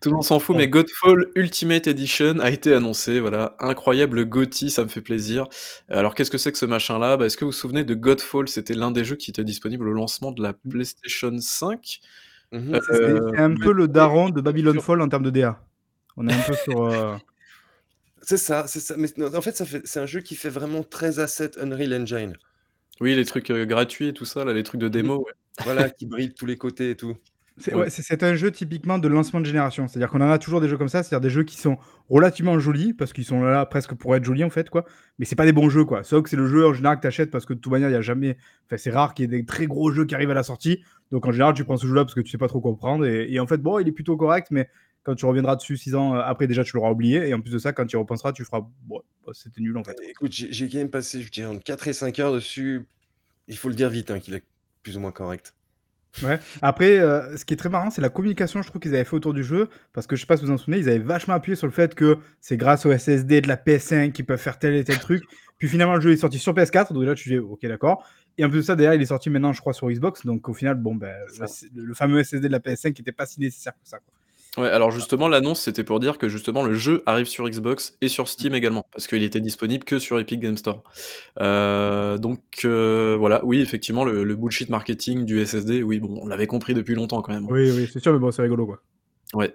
Tout 0.00 0.08
le 0.08 0.14
monde 0.14 0.24
s'en 0.24 0.38
fout, 0.38 0.56
mais 0.56 0.66
Godfall 0.66 1.26
Ultimate 1.34 1.86
Edition 1.86 2.38
a 2.38 2.50
été 2.50 2.72
annoncé. 2.72 3.20
Voilà, 3.20 3.54
incroyable 3.58 4.24
GOTY, 4.24 4.70
ça 4.70 4.82
me 4.82 4.88
fait 4.88 5.02
plaisir. 5.02 5.46
Alors, 5.90 6.14
qu'est-ce 6.14 6.30
que 6.30 6.38
c'est 6.38 6.50
que 6.52 6.56
ce 6.56 6.64
machin-là? 6.64 7.18
Bah, 7.18 7.26
Est-ce 7.26 7.36
que 7.36 7.44
vous 7.44 7.50
vous 7.50 7.56
souvenez 7.56 7.84
de 7.84 7.94
Godfall? 7.94 8.48
C'était 8.48 8.72
l'un 8.72 8.92
des 8.92 9.04
jeux 9.04 9.16
qui 9.16 9.30
était 9.30 9.44
disponible 9.44 9.86
au 9.86 9.92
lancement 9.92 10.32
de 10.32 10.42
la 10.42 10.54
PlayStation 10.54 11.36
5. 11.38 12.00
Mmh 12.52 12.74
euh, 12.74 13.30
c'est 13.32 13.38
un 13.38 13.54
peu 13.54 13.72
le 13.72 13.88
daron 13.88 14.30
de 14.30 14.40
Babylon 14.40 14.80
Fall 14.80 15.02
en 15.02 15.08
termes 15.08 15.22
de 15.22 15.30
DA. 15.30 15.60
On 16.16 16.28
est 16.28 16.32
un 16.32 16.42
peu 16.42 16.54
sur. 16.54 16.82
Euh, 16.82 17.16
c'est 18.22 18.36
ça, 18.36 18.66
c'est 18.66 18.80
ça. 18.80 18.94
Mais 18.96 19.08
en 19.22 19.40
fait, 19.40 19.56
ça 19.56 19.64
fait, 19.64 19.82
c'est 19.84 20.00
un 20.00 20.06
jeu 20.06 20.20
qui 20.20 20.34
fait 20.34 20.48
vraiment 20.48 20.82
très 20.82 21.18
asset 21.18 21.52
Unreal 21.60 21.94
Engine. 21.94 22.36
Oui, 23.00 23.14
les 23.14 23.24
trucs 23.24 23.50
euh, 23.50 23.64
gratuits 23.64 24.08
et 24.08 24.12
tout 24.12 24.24
ça, 24.26 24.44
là, 24.44 24.52
les 24.52 24.62
trucs 24.62 24.80
de 24.80 24.88
mmh 24.88 24.90
démo. 24.90 25.26
Voilà, 25.64 25.90
qui 25.90 26.06
brillent 26.06 26.28
de 26.28 26.34
tous 26.34 26.46
les 26.46 26.56
côtés 26.56 26.90
et 26.90 26.96
tout. 26.96 27.16
C'est 27.58 28.22
un 28.22 28.34
jeu 28.34 28.50
typiquement 28.50 28.98
de 28.98 29.08
lancement 29.08 29.40
de 29.40 29.44
génération. 29.44 29.88
C'est-à-dire 29.88 30.08
qu'on 30.08 30.20
en 30.20 30.30
a 30.30 30.38
toujours 30.38 30.60
des 30.60 30.68
jeux 30.68 30.78
comme 30.78 30.88
ça, 30.88 31.02
c'est-à-dire 31.02 31.20
des 31.20 31.30
jeux 31.30 31.42
qui 31.42 31.58
sont 31.58 31.76
relativement 32.08 32.58
jolis, 32.58 32.94
parce 32.94 33.12
qu'ils 33.12 33.24
sont 33.24 33.42
là 33.42 33.66
presque 33.66 33.94
pour 33.94 34.16
être 34.16 34.24
jolis 34.24 34.44
en 34.44 34.50
fait, 34.50 34.70
quoi. 34.70 34.84
Mais 35.18 35.26
c'est 35.26 35.36
pas 35.36 35.44
des 35.44 35.52
bons 35.52 35.68
jeux, 35.68 35.84
quoi. 35.84 36.02
Sauf 36.02 36.22
que 36.22 36.30
c'est 36.30 36.36
le 36.36 36.46
jeu 36.46 36.66
en 36.66 36.72
général 36.72 36.96
que 36.96 37.02
t'achètes 37.02 37.30
parce 37.30 37.44
que 37.44 37.52
de 37.52 37.58
toute 37.58 37.72
manière, 37.72 37.90
il 37.90 37.92
y 37.92 37.96
a 37.96 38.00
jamais. 38.00 38.36
Enfin, 38.66 38.76
c'est 38.78 38.90
rare 38.90 39.12
qu'il 39.14 39.24
y 39.24 39.34
ait 39.34 39.38
des 39.38 39.44
très 39.44 39.66
gros 39.66 39.92
jeux 39.92 40.06
qui 40.06 40.14
arrivent 40.14 40.30
à 40.30 40.34
la 40.34 40.42
sortie. 40.42 40.82
Donc 41.10 41.26
en 41.26 41.32
général, 41.32 41.54
tu 41.54 41.64
prends 41.64 41.76
ce 41.76 41.86
jeu-là 41.86 42.04
parce 42.04 42.14
que 42.14 42.20
tu 42.20 42.30
sais 42.30 42.38
pas 42.38 42.48
trop 42.48 42.60
comprendre. 42.60 43.04
Et, 43.04 43.30
et 43.30 43.40
en 43.40 43.46
fait, 43.46 43.58
bon, 43.58 43.78
il 43.78 43.88
est 43.88 43.92
plutôt 43.92 44.16
correct, 44.16 44.48
mais 44.50 44.68
quand 45.02 45.14
tu 45.14 45.26
reviendras 45.26 45.56
dessus 45.56 45.76
six 45.76 45.94
ans 45.94 46.14
euh, 46.14 46.20
après, 46.20 46.46
déjà, 46.46 46.64
tu 46.64 46.76
l'auras 46.76 46.90
oublié. 46.90 47.28
Et 47.28 47.34
en 47.34 47.40
plus 47.40 47.52
de 47.52 47.58
ça, 47.58 47.72
quand 47.72 47.86
tu 47.86 47.96
y 47.96 47.98
repenseras, 47.98 48.32
tu 48.32 48.44
feras. 48.44 48.60
Bon, 48.82 49.02
bah, 49.26 49.32
c'était 49.34 49.60
nul 49.60 49.76
en 49.76 49.84
fait. 49.84 49.96
Écoute, 50.08 50.32
j'ai 50.32 50.68
quand 50.68 50.78
même 50.78 50.90
passé, 50.90 51.22
je 51.22 51.30
dirais, 51.30 51.48
entre 51.48 51.64
4 51.64 51.88
et 51.88 51.92
5 51.92 52.18
heures 52.18 52.34
dessus. 52.34 52.86
Il 53.48 53.56
faut 53.56 53.68
le 53.68 53.74
dire 53.74 53.90
vite, 53.90 54.10
hein, 54.10 54.20
qu'il 54.20 54.34
est 54.34 54.44
plus 54.82 54.96
ou 54.96 55.00
moins 55.00 55.12
correct. 55.12 55.54
Ouais. 56.22 56.40
Après, 56.60 56.98
euh, 56.98 57.36
ce 57.36 57.44
qui 57.44 57.54
est 57.54 57.56
très 57.56 57.68
marrant, 57.68 57.90
c'est 57.90 58.00
la 58.00 58.08
communication, 58.08 58.62
je 58.62 58.68
trouve 58.68 58.80
qu'ils 58.80 58.94
avaient 58.94 59.04
fait 59.04 59.14
autour 59.14 59.32
du 59.32 59.44
jeu. 59.44 59.68
Parce 59.92 60.06
que 60.06 60.16
je 60.16 60.20
sais 60.20 60.26
pas 60.26 60.36
si 60.36 60.44
vous 60.44 60.50
en 60.50 60.58
souvenez, 60.58 60.78
ils 60.78 60.88
avaient 60.88 60.98
vachement 60.98 61.34
appuyé 61.34 61.56
sur 61.56 61.66
le 61.66 61.72
fait 61.72 61.94
que 61.94 62.18
c'est 62.40 62.56
grâce 62.56 62.84
au 62.84 62.96
SSD 62.96 63.40
de 63.40 63.48
la 63.48 63.56
PS5 63.56 64.12
qu'ils 64.12 64.26
peuvent 64.26 64.40
faire 64.40 64.58
tel 64.58 64.74
et 64.74 64.84
tel 64.84 64.98
truc. 64.98 65.24
Puis 65.58 65.68
finalement, 65.68 65.94
le 65.94 66.00
jeu 66.00 66.12
est 66.12 66.16
sorti 66.16 66.38
sur 66.38 66.54
PS4. 66.54 66.92
Donc 66.92 67.04
là, 67.04 67.14
tu 67.14 67.28
dis, 67.28 67.38
ok, 67.38 67.60
d'accord. 67.66 68.04
Et 68.38 68.44
en 68.44 68.50
plus 68.50 68.58
de 68.58 68.62
ça, 68.62 68.76
d'ailleurs, 68.76 68.94
il 68.94 69.02
est 69.02 69.06
sorti 69.06 69.30
maintenant, 69.30 69.52
je 69.52 69.60
crois, 69.60 69.72
sur 69.72 69.88
Xbox. 69.88 70.24
Donc 70.26 70.48
au 70.48 70.54
final, 70.54 70.76
bon, 70.76 70.94
ben, 70.94 71.14
le, 71.74 71.94
fameux 71.94 72.22
SSD 72.22 72.48
de 72.48 72.52
la 72.52 72.60
PS5 72.60 72.88
n'était 72.98 73.12
pas 73.12 73.26
si 73.26 73.40
nécessaire 73.40 73.74
que 73.74 73.88
ça. 73.88 73.98
Quoi. 73.98 74.14
Ouais, 74.58 74.68
alors 74.68 74.90
justement, 74.90 75.28
l'annonce, 75.28 75.60
c'était 75.60 75.84
pour 75.84 76.00
dire 76.00 76.18
que 76.18 76.28
justement 76.28 76.64
le 76.64 76.74
jeu 76.74 77.04
arrive 77.06 77.26
sur 77.26 77.48
Xbox 77.48 77.96
et 78.00 78.08
sur 78.08 78.28
Steam 78.28 78.52
également, 78.52 78.84
parce 78.92 79.06
qu'il 79.06 79.22
était 79.22 79.40
disponible 79.40 79.84
que 79.84 80.00
sur 80.00 80.18
Epic 80.18 80.40
Game 80.40 80.56
Store. 80.56 80.82
Euh, 81.40 82.18
donc 82.18 82.40
euh, 82.64 83.16
voilà, 83.16 83.44
oui, 83.44 83.60
effectivement, 83.60 84.04
le, 84.04 84.34
bullshit 84.34 84.68
marketing 84.68 85.24
du 85.24 85.44
SSD, 85.44 85.84
oui, 85.84 86.00
bon, 86.00 86.18
on 86.22 86.26
l'avait 86.26 86.48
compris 86.48 86.74
depuis 86.74 86.96
longtemps 86.96 87.22
quand 87.22 87.32
même. 87.32 87.46
Oui, 87.48 87.70
oui, 87.70 87.88
c'est 87.92 88.00
sûr, 88.00 88.12
mais 88.12 88.18
bon, 88.18 88.32
c'est 88.32 88.42
rigolo, 88.42 88.66
quoi. 88.66 88.82
Ouais. 89.34 89.52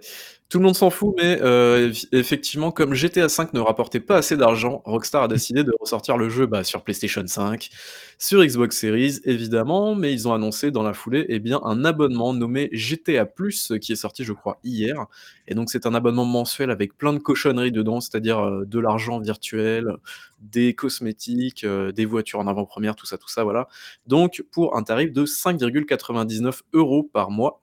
Tout 0.48 0.58
le 0.58 0.64
monde 0.64 0.76
s'en 0.76 0.90
fout, 0.90 1.12
mais 1.18 1.38
euh, 1.42 1.92
effectivement, 2.12 2.70
comme 2.70 2.94
GTA 2.94 3.26
V 3.26 3.46
ne 3.52 3.58
rapportait 3.60 3.98
pas 4.00 4.16
assez 4.18 4.36
d'argent, 4.36 4.80
Rockstar 4.84 5.24
a 5.24 5.28
décidé 5.28 5.64
de 5.64 5.72
ressortir 5.80 6.16
le 6.16 6.28
jeu 6.30 6.46
bah, 6.46 6.62
sur 6.62 6.82
PlayStation 6.84 7.26
5, 7.26 7.68
sur 8.16 8.42
Xbox 8.44 8.78
Series 8.78 9.18
évidemment, 9.24 9.96
mais 9.96 10.12
ils 10.12 10.28
ont 10.28 10.32
annoncé 10.32 10.70
dans 10.70 10.84
la 10.84 10.94
foulée 10.94 11.26
eh 11.28 11.40
bien, 11.40 11.60
un 11.64 11.84
abonnement 11.84 12.32
nommé 12.32 12.70
GTA 12.72 13.26
Plus 13.26 13.72
qui 13.80 13.92
est 13.92 13.96
sorti, 13.96 14.22
je 14.24 14.32
crois, 14.32 14.58
hier. 14.62 15.06
Et 15.48 15.54
donc, 15.54 15.68
c'est 15.68 15.84
un 15.84 15.94
abonnement 15.94 16.24
mensuel 16.24 16.70
avec 16.70 16.96
plein 16.96 17.12
de 17.12 17.18
cochonneries 17.18 17.72
dedans, 17.72 18.00
c'est-à-dire 18.00 18.38
euh, 18.38 18.64
de 18.64 18.78
l'argent 18.78 19.18
virtuel, 19.18 19.96
des 20.40 20.74
cosmétiques, 20.74 21.64
euh, 21.64 21.90
des 21.90 22.04
voitures 22.06 22.38
en 22.38 22.46
avant-première, 22.46 22.94
tout 22.94 23.06
ça, 23.06 23.18
tout 23.18 23.28
ça, 23.28 23.42
voilà. 23.42 23.68
Donc, 24.06 24.44
pour 24.52 24.76
un 24.76 24.84
tarif 24.84 25.12
de 25.12 25.26
5,99 25.26 26.62
euros 26.72 27.02
par 27.02 27.30
mois. 27.30 27.60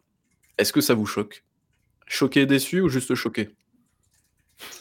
Est-ce 0.58 0.74
que 0.74 0.82
ça 0.82 0.94
vous 0.94 1.06
choque? 1.06 1.44
Choqué, 2.14 2.46
déçu 2.46 2.80
ou 2.80 2.90
juste 2.90 3.16
choqué? 3.16 3.50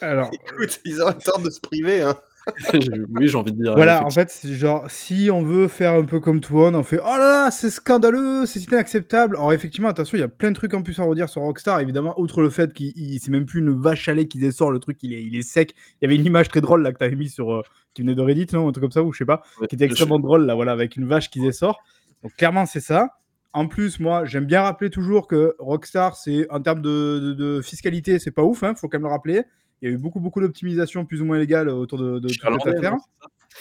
Alors, 0.02 0.31
écoute, 0.34 0.81
ils 0.84 1.02
ont 1.02 1.12
tort 1.12 1.40
de 1.40 1.49
se 1.49 1.61
priver, 1.61 2.02
hein. 2.02 2.14
oui, 2.75 3.29
j'ai 3.29 3.37
envie 3.38 3.52
de 3.52 3.62
dire. 3.62 3.75
Voilà, 3.75 4.05
en 4.05 4.11
fait, 4.11 4.29
c'est 4.29 4.52
genre, 4.52 4.84
si 4.90 5.31
on 5.32 5.43
veut 5.43 5.67
faire 5.67 5.94
un 5.94 6.05
peu 6.05 6.20
comme 6.20 6.40
tout 6.40 6.52
le 6.52 6.58
monde, 6.58 6.75
on 6.75 6.82
fait 6.82 6.99
Oh 7.00 7.17
là 7.17 7.44
là, 7.44 7.50
c'est 7.50 7.70
scandaleux, 7.70 8.44
c'est 8.44 8.61
inacceptable. 8.61 9.37
Alors, 9.37 9.55
effectivement, 9.55 9.88
attention, 9.88 10.19
il 10.19 10.20
y 10.20 10.25
a 10.25 10.29
plein 10.29 10.50
de 10.50 10.56
trucs 10.56 10.75
en 10.75 10.82
plus 10.82 10.99
à 10.99 11.05
redire 11.05 11.31
sur 11.31 11.40
Rockstar. 11.40 11.81
Évidemment, 11.81 12.20
outre 12.20 12.43
le 12.43 12.50
fait 12.50 12.75
qu'il 12.75 13.19
c'est 13.19 13.31
même 13.31 13.46
plus 13.46 13.61
une 13.61 13.81
vache 13.81 14.08
à 14.08 14.14
lait 14.14 14.29
qui 14.29 14.38
dessort, 14.38 14.70
le 14.70 14.79
truc, 14.79 14.99
il 15.02 15.14
est, 15.14 15.22
il 15.22 15.34
est 15.34 15.43
sec. 15.43 15.74
Il 16.01 16.05
y 16.05 16.06
avait 16.06 16.17
une 16.17 16.27
image 16.27 16.51
très 16.51 16.60
drôle 16.60 16.82
là 16.82 16.93
que 16.93 16.98
tu 16.98 17.05
avais 17.05 17.17
mis 17.17 17.31
sur. 17.31 17.51
Euh, 17.51 17.62
qui 17.94 18.03
venait 18.03 18.15
de 18.15 18.20
Reddit, 18.20 18.48
non 18.53 18.69
Un 18.69 18.72
truc 18.72 18.82
comme 18.82 18.93
ça, 18.93 19.03
ou 19.03 19.12
je 19.12 19.19
sais 19.19 19.24
pas, 19.24 19.43
qui 19.69 19.74
était 19.74 19.86
extrêmement 19.86 20.19
drôle 20.19 20.44
là, 20.44 20.55
voilà, 20.55 20.72
avec 20.72 20.96
une 20.96 21.06
vache 21.06 21.31
qui 21.31 21.41
dessort. 21.41 21.82
Donc, 22.22 22.34
clairement, 22.36 22.67
c'est 22.67 22.81
ça. 22.81 23.08
En 23.54 23.68
plus, 23.68 24.00
moi, 24.00 24.24
j'aime 24.24 24.46
bien 24.46 24.62
rappeler 24.62 24.88
toujours 24.88 25.26
que 25.26 25.54
Rockstar, 25.58 26.16
c'est 26.16 26.50
en 26.50 26.60
termes 26.62 26.80
de, 26.80 27.60
fiscalité, 27.62 28.18
c'est 28.18 28.30
pas 28.30 28.42
ouf, 28.42 28.62
hein, 28.62 28.74
faut 28.74 28.88
quand 28.88 28.98
même 28.98 29.06
le 29.06 29.12
rappeler. 29.12 29.42
Il 29.80 29.88
y 29.88 29.92
a 29.92 29.94
eu 29.94 29.98
beaucoup, 29.98 30.20
beaucoup 30.20 30.40
d'optimisation 30.40 31.04
plus 31.04 31.20
ou 31.20 31.24
moins 31.24 31.38
légale 31.38 31.68
autour 31.68 31.98
de, 31.98 32.18
de 32.18 32.28
cette 32.28 32.44
affaire. 32.44 32.96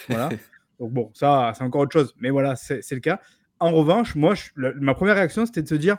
Voilà. 0.08 0.30
Donc 0.80 0.94
bon, 0.94 1.12
ça, 1.14 1.52
c'est 1.56 1.64
encore 1.66 1.82
autre 1.82 1.92
chose. 1.92 2.16
Mais 2.18 2.30
voilà, 2.30 2.56
c'est 2.56 2.90
le 2.92 3.02
cas. 3.02 3.20
En 3.60 3.72
revanche, 3.72 4.16
moi, 4.16 4.34
ma 4.56 4.96
première 4.96 5.16
réaction, 5.16 5.46
c'était 5.46 5.62
de 5.62 5.68
se 5.68 5.76
dire, 5.76 5.98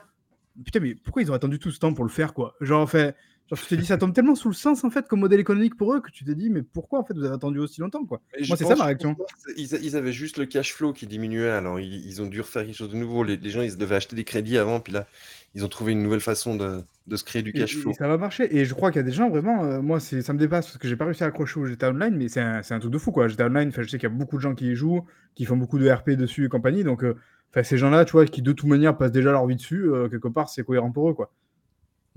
putain, 0.65 0.81
mais 0.81 0.95
pourquoi 0.95 1.23
ils 1.23 1.31
ont 1.31 1.35
attendu 1.35 1.59
tout 1.59 1.71
ce 1.71 1.79
temps 1.79 1.93
pour 1.93 2.05
le 2.05 2.11
faire, 2.11 2.33
quoi? 2.35 2.55
Genre, 2.61 2.81
en 2.81 2.87
fait, 2.87 3.15
Genre, 3.51 3.59
tu 3.59 3.67
te 3.67 3.75
dis, 3.75 3.87
ça 3.87 3.99
tombe 3.99 4.15
tellement 4.15 4.35
sous 4.35 4.49
le 4.49 4.55
sens, 4.55 4.83
en 4.85 4.91
fait, 4.91 5.09
comme 5.09 5.21
modèle 5.21 5.41
économique 5.41 5.77
pour 5.77 5.93
eux, 5.95 6.01
que 6.01 6.11
tu 6.11 6.25
te 6.25 6.31
dis, 6.31 6.49
mais 6.49 6.63
pourquoi, 6.63 7.01
en 7.01 7.05
fait, 7.05 7.15
vous 7.15 7.25
avez 7.25 7.35
attendu 7.35 7.59
aussi 7.59 7.81
longtemps, 7.81 8.05
quoi? 8.05 8.21
Moi, 8.49 8.57
c'est 8.57 8.65
ça 8.65 8.77
ma 8.77 8.87
réaction. 8.87 9.17
Ils, 9.57 9.97
avaient 9.97 10.13
juste 10.13 10.39
le 10.39 10.47
cash 10.47 10.73
flow 10.73 10.93
qui 10.93 11.07
diminuait, 11.07 11.51
alors 11.51 11.79
ils, 11.79 12.23
ont 12.23 12.27
dû 12.27 12.41
refaire 12.41 12.65
quelque 12.65 12.77
chose 12.77 12.91
de 12.91 12.97
nouveau. 12.97 13.25
Les, 13.25 13.39
gens, 13.51 13.63
ils 13.63 13.77
devaient 13.77 13.97
acheter 13.97 14.17
des 14.17 14.25
crédits 14.25 14.57
avant, 14.57 14.81
puis 14.81 14.93
là, 14.93 15.07
ils 15.55 15.65
ont 15.65 15.69
trouvé 15.69 15.93
une 15.93 16.03
nouvelle 16.03 16.21
façon 16.21 16.57
de, 16.57 16.83
se 17.15 17.25
créer 17.25 17.43
du 17.43 17.53
cash 17.53 17.77
flow. 17.77 17.91
Et, 17.91 17.95
ça 17.95 18.09
va 18.09 18.17
marcher. 18.17 18.57
Et 18.57 18.65
je 18.65 18.73
crois 18.75 18.91
qu'il 18.91 19.01
y 19.01 19.05
a 19.05 19.07
des 19.07 19.13
gens, 19.13 19.29
vraiment, 19.29 19.65
euh, 19.65 19.83
moi, 19.83 20.01
ça 20.01 20.33
me 20.33 20.39
dépasse, 20.39 20.67
parce 20.67 20.79
que 20.79 20.89
j'ai 20.89 20.97
pas 20.97 21.05
réussi 21.05 21.25
à 21.25 21.27
accrocher 21.27 21.61
au 21.61 21.67
GTA 21.67 21.91
Online, 21.91 22.17
mais 22.17 22.29
c'est 22.29 22.41
un, 22.41 22.63
un, 22.69 22.79
truc 22.79 22.91
de 22.91 22.99
fou, 22.99 23.13
quoi. 23.13 23.29
GTA 23.29 23.47
Online, 23.47 23.71
je 23.77 23.83
sais 23.83 23.99
qu'il 23.99 24.05
y 24.05 24.07
a 24.07 24.09
beaucoup 24.09 24.37
de 24.37 24.43
gens 24.43 24.55
qui 24.55 24.71
y 24.71 24.75
jouent, 24.75 25.05
qui 25.35 25.45
font 25.45 25.57
beaucoup 25.57 25.79
de 25.79 25.91
RP 25.91 26.11
dessus 26.11 26.47
et 26.47 26.49
compagnie, 26.49 26.85
donc... 26.85 27.05
Euh, 27.05 27.15
ces 27.63 27.77
gens-là, 27.77 28.07
tu 28.07 28.13
vois, 28.13 28.25
qui 28.25 28.41
de 28.41 28.53
toute 28.53 28.67
manière 28.67 28.97
passent 28.97 29.13
déjà 29.13 29.31
leur 29.31 29.47
vie 29.47 29.57
dessus, 29.57 29.85
euh, 29.85 30.09
quelque 30.09 30.29
part, 30.29 30.49
c'est 30.49 30.65
cohérent 30.65 30.91
pour 30.91 31.11
eux, 31.11 31.13
quoi. 31.13 31.31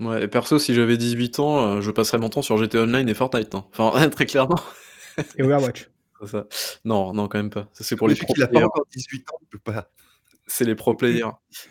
Ouais, 0.00 0.24
et 0.24 0.28
perso, 0.28 0.58
si 0.58 0.74
j'avais 0.74 0.96
18 0.96 1.38
ans, 1.40 1.66
euh, 1.66 1.80
je 1.80 1.90
passerais 1.90 2.18
mon 2.18 2.28
temps 2.28 2.42
sur 2.42 2.58
GTA 2.58 2.82
Online 2.82 3.08
et 3.08 3.14
Fortnite, 3.14 3.54
hein. 3.54 3.64
Enfin, 3.76 4.08
très 4.10 4.26
clairement. 4.26 4.60
Et 5.38 5.42
Overwatch. 5.42 5.88
ça. 6.26 6.46
Non, 6.84 7.12
non, 7.12 7.28
quand 7.28 7.38
même 7.38 7.50
pas. 7.50 7.68
Ça, 7.72 7.84
c'est 7.84 7.96
pour 7.96 8.08
les 8.08 8.14
pro 8.14 8.32
il 8.36 8.42
a 8.42 8.48
pas 8.48 8.64
encore 8.64 8.86
18 8.94 9.30
ans, 9.30 9.38
il 9.42 9.46
peut 9.48 9.58
pas. 9.58 9.88
C'est 10.48 10.64
les 10.64 10.76
pro 10.76 10.94
players. 10.94 11.24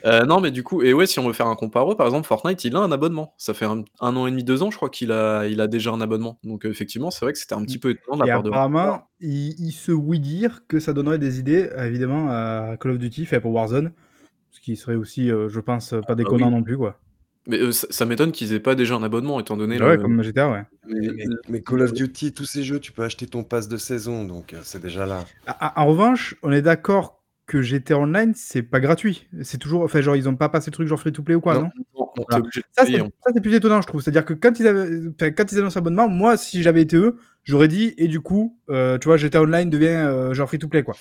Euh, 0.03 0.25
non, 0.25 0.41
mais 0.41 0.51
du 0.51 0.61
coup, 0.61 0.81
et 0.81 0.91
ouais, 0.91 1.07
si 1.07 1.17
on 1.19 1.27
veut 1.27 1.33
faire 1.33 1.47
un 1.47 1.55
comparo, 1.55 1.95
par 1.95 2.07
exemple, 2.07 2.27
Fortnite, 2.27 2.65
il 2.65 2.75
a 2.75 2.79
un 2.79 2.91
abonnement. 2.91 3.33
Ça 3.37 3.53
fait 3.53 3.65
un, 3.65 3.85
an 4.01 4.27
et 4.27 4.31
demi, 4.31 4.43
deux 4.43 4.63
ans, 4.63 4.69
je 4.69 4.75
crois 4.75 4.89
qu'il 4.89 5.13
a, 5.13 5.47
il 5.47 5.61
a 5.61 5.67
déjà 5.67 5.91
un 5.91 6.01
abonnement. 6.01 6.39
Donc, 6.43 6.65
euh, 6.65 6.69
effectivement, 6.69 7.09
c'est 7.09 7.23
vrai 7.23 7.31
que 7.31 7.39
c'était 7.39 7.55
un 7.55 7.63
petit 7.63 7.77
peu 7.77 7.91
étonnant 7.91 8.17
de 8.17 8.27
la 8.27 8.33
part 8.33 8.43
de 8.43 8.49
apparemment, 8.49 9.07
il, 9.21 9.57
il, 9.59 9.71
se 9.71 9.93
oui 9.93 10.19
dire 10.19 10.63
que 10.67 10.81
ça 10.81 10.91
donnerait 10.91 11.19
des 11.19 11.39
idées, 11.39 11.69
évidemment, 11.77 12.27
à 12.29 12.75
Call 12.77 12.91
of 12.91 12.97
Duty, 12.97 13.25
fait 13.25 13.39
pour 13.39 13.53
Warzone. 13.53 13.93
Ce 14.51 14.59
qui 14.59 14.75
serait 14.75 14.95
aussi, 14.95 15.29
je 15.29 15.59
pense, 15.61 15.91
pas 15.91 15.97
ah 15.97 16.05
bah 16.09 16.15
déconnant 16.15 16.51
non 16.51 16.63
plus, 16.63 16.77
quoi. 16.77 16.99
Mais 17.47 17.59
euh, 17.59 17.71
ça, 17.71 18.05
m'étonne 18.05 18.31
qu'ils 18.31 18.53
aient 18.53 18.59
pas 18.59 18.75
déjà 18.75 18.95
un 18.95 19.03
abonnement, 19.03 19.39
étant 19.39 19.57
donné. 19.57 19.81
Ouais, 19.81 19.97
comme 19.97 20.21
GTA, 20.23 20.49
ouais. 20.49 20.63
Mais, 21.47 21.61
Call 21.61 21.81
of 21.81 21.93
Duty, 21.93 22.33
tous 22.33 22.45
ces 22.45 22.63
jeux, 22.63 22.79
tu 22.79 22.91
peux 22.91 23.03
acheter 23.03 23.27
ton 23.27 23.43
pass 23.43 23.67
de 23.67 23.77
saison, 23.77 24.25
donc 24.25 24.53
euh, 24.53 24.59
c'est 24.63 24.81
déjà 24.81 25.05
là. 25.05 25.25
Ah, 25.45 25.57
ah, 25.59 25.81
en 25.81 25.85
revanche, 25.85 26.35
on 26.41 26.51
est 26.51 26.63
d'accord 26.63 27.21
que 27.45 27.61
GTA 27.61 27.99
Online, 27.99 28.33
c'est 28.35 28.63
pas 28.63 28.79
gratuit. 28.79 29.27
C'est 29.43 29.59
toujours. 29.59 29.83
Enfin, 29.83 30.01
genre, 30.01 30.15
ils 30.15 30.27
ont 30.27 30.35
pas 30.35 30.49
passé 30.49 30.71
le 30.71 30.73
truc 30.73 30.87
genre 30.87 30.99
free 30.99 31.13
to 31.13 31.21
play 31.21 31.35
ou 31.35 31.41
quoi, 31.41 31.59
non, 31.59 31.69
Ça, 32.75 32.85
c'est 32.85 33.41
plus 33.41 33.53
étonnant, 33.53 33.81
je 33.81 33.87
trouve. 33.87 34.01
C'est-à-dire 34.01 34.25
que 34.25 34.33
quand 34.33 34.59
ils, 34.59 34.67
avaient... 34.67 35.33
quand 35.33 35.51
ils 35.51 35.59
annoncent 35.59 35.79
l'abonnement, 35.79 36.09
moi, 36.09 36.37
si 36.37 36.63
j'avais 36.63 36.81
été 36.81 36.97
eux, 36.97 37.17
j'aurais 37.43 37.67
dit, 37.67 37.93
et 37.97 38.07
du 38.07 38.21
coup, 38.21 38.57
euh, 38.71 38.97
tu 38.97 39.07
vois, 39.07 39.17
GTA 39.17 39.43
Online 39.43 39.69
devient 39.69 40.31
genre 40.31 40.47
free 40.47 40.57
to 40.57 40.67
play, 40.67 40.81
quoi. 40.81 40.95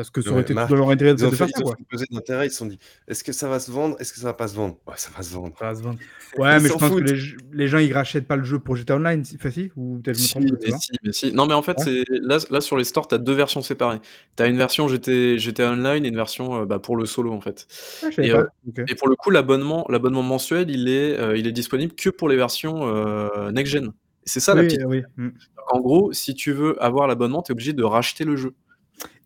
Parce 0.00 0.10
que 0.10 0.22
ça 0.22 0.30
aurait 0.30 0.42
été 0.42 0.54
tout 0.54 0.60
dans 0.66 0.76
leur 0.76 0.90
intérêt 0.90 1.14
de, 1.14 1.20
ils 1.20 1.26
ont 1.26 1.30
de 1.30 1.34
fait, 1.34 1.44
faire 1.46 1.48
ça, 1.48 1.60
ils 1.60 1.62
quoi. 1.64 2.48
se 2.48 2.56
sont 2.56 2.66
dit 2.66 2.78
est-ce 3.06 3.22
que 3.22 3.32
ça 3.32 3.48
va 3.48 3.60
se 3.60 3.70
vendre 3.70 3.96
Est-ce 4.00 4.12
que 4.12 4.18
ça 4.18 4.26
va 4.26 4.34
pas 4.34 4.48
se 4.48 4.54
vendre? 4.56 4.76
Ouais, 4.86 4.94
ça 4.96 5.10
va 5.16 5.22
se 5.22 5.34
vendre. 5.34 5.54
Ça 5.58 5.64
va 5.66 5.74
se 5.74 5.82
vendre. 5.82 5.98
Ouais, 6.38 6.56
Ils 6.56 6.62
mais 6.62 6.68
je 6.68 6.72
pense 6.74 6.90
que 6.90 7.00
les, 7.00 7.18
les 7.52 7.68
gens 7.68 7.78
ils 7.78 7.92
rachètent 7.92 8.26
pas 8.26 8.36
le 8.36 8.44
jeu 8.44 8.58
pour 8.58 8.76
GTA 8.76 8.96
Online, 8.96 9.24
si, 9.24 9.36
enfin, 9.36 9.50
si 9.50 9.70
Ou 9.76 9.98
peut-être 9.98 10.16
je 10.16 10.22
me 10.22 10.26
Si, 10.26 10.30
trompe, 10.30 10.42
je 10.44 10.48
sais 10.48 10.56
mais 10.64 10.70
pas. 10.70 10.78
si, 10.78 10.90
mais 11.02 11.12
si. 11.12 11.32
Non, 11.32 11.46
mais 11.46 11.54
en 11.54 11.62
fait, 11.62 11.76
Ouais. 11.78 11.84
c'est 11.84 12.04
là, 12.22 12.38
là 12.50 12.60
sur 12.60 12.76
les 12.76 12.84
stores, 12.84 13.08
tu 13.08 13.14
as 13.14 13.18
deux 13.18 13.34
versions 13.34 13.62
séparées. 13.62 14.00
Tu 14.36 14.42
as 14.42 14.46
une 14.46 14.56
version 14.56 14.88
GT, 14.88 15.38
GTA 15.38 15.72
Online 15.72 16.04
et 16.04 16.08
une 16.08 16.16
version 16.16 16.62
euh, 16.62 16.64
bah, 16.66 16.78
pour 16.78 16.96
le 16.96 17.04
solo 17.06 17.32
en 17.32 17.40
fait. 17.40 17.66
Ah, 18.02 18.08
Et, 18.18 18.32
euh, 18.32 18.44
et 18.88 18.94
pour 18.94 19.08
le 19.08 19.16
coup, 19.16 19.30
l'abonnement, 19.30 19.84
l'abonnement 19.88 20.22
mensuel, 20.22 20.70
il 20.70 20.88
est, 20.88 21.18
euh, 21.18 21.36
il 21.36 21.46
est 21.46 21.52
disponible 21.52 21.94
que 21.94 22.08
pour 22.10 22.28
les 22.28 22.36
versions 22.36 22.86
euh, 22.88 23.50
next-gen. 23.52 23.92
C'est 24.24 24.40
ça 24.40 24.54
la 24.54 24.62
petite. 24.62 24.80
oui. 24.86 25.02
mm. 25.16 25.28
En 25.72 25.80
gros, 25.80 26.12
si 26.12 26.34
tu 26.34 26.52
veux 26.52 26.82
avoir 26.82 27.06
l'abonnement, 27.06 27.42
tu 27.42 27.50
es 27.50 27.54
obligé 27.54 27.72
de 27.72 27.82
racheter 27.84 28.24
le 28.24 28.36
jeu. 28.36 28.54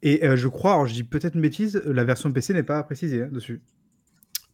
Et 0.02 0.24
euh, 0.24 0.36
je 0.36 0.48
crois, 0.48 0.72
alors 0.72 0.86
je 0.86 0.94
dis 0.94 1.04
peut-être 1.04 1.34
une 1.34 1.40
bêtise, 1.40 1.82
la 1.86 2.04
version 2.04 2.30
PC 2.32 2.52
n'est 2.52 2.62
pas 2.62 2.82
précisée 2.82 3.22
hein, 3.22 3.28
dessus. 3.30 3.62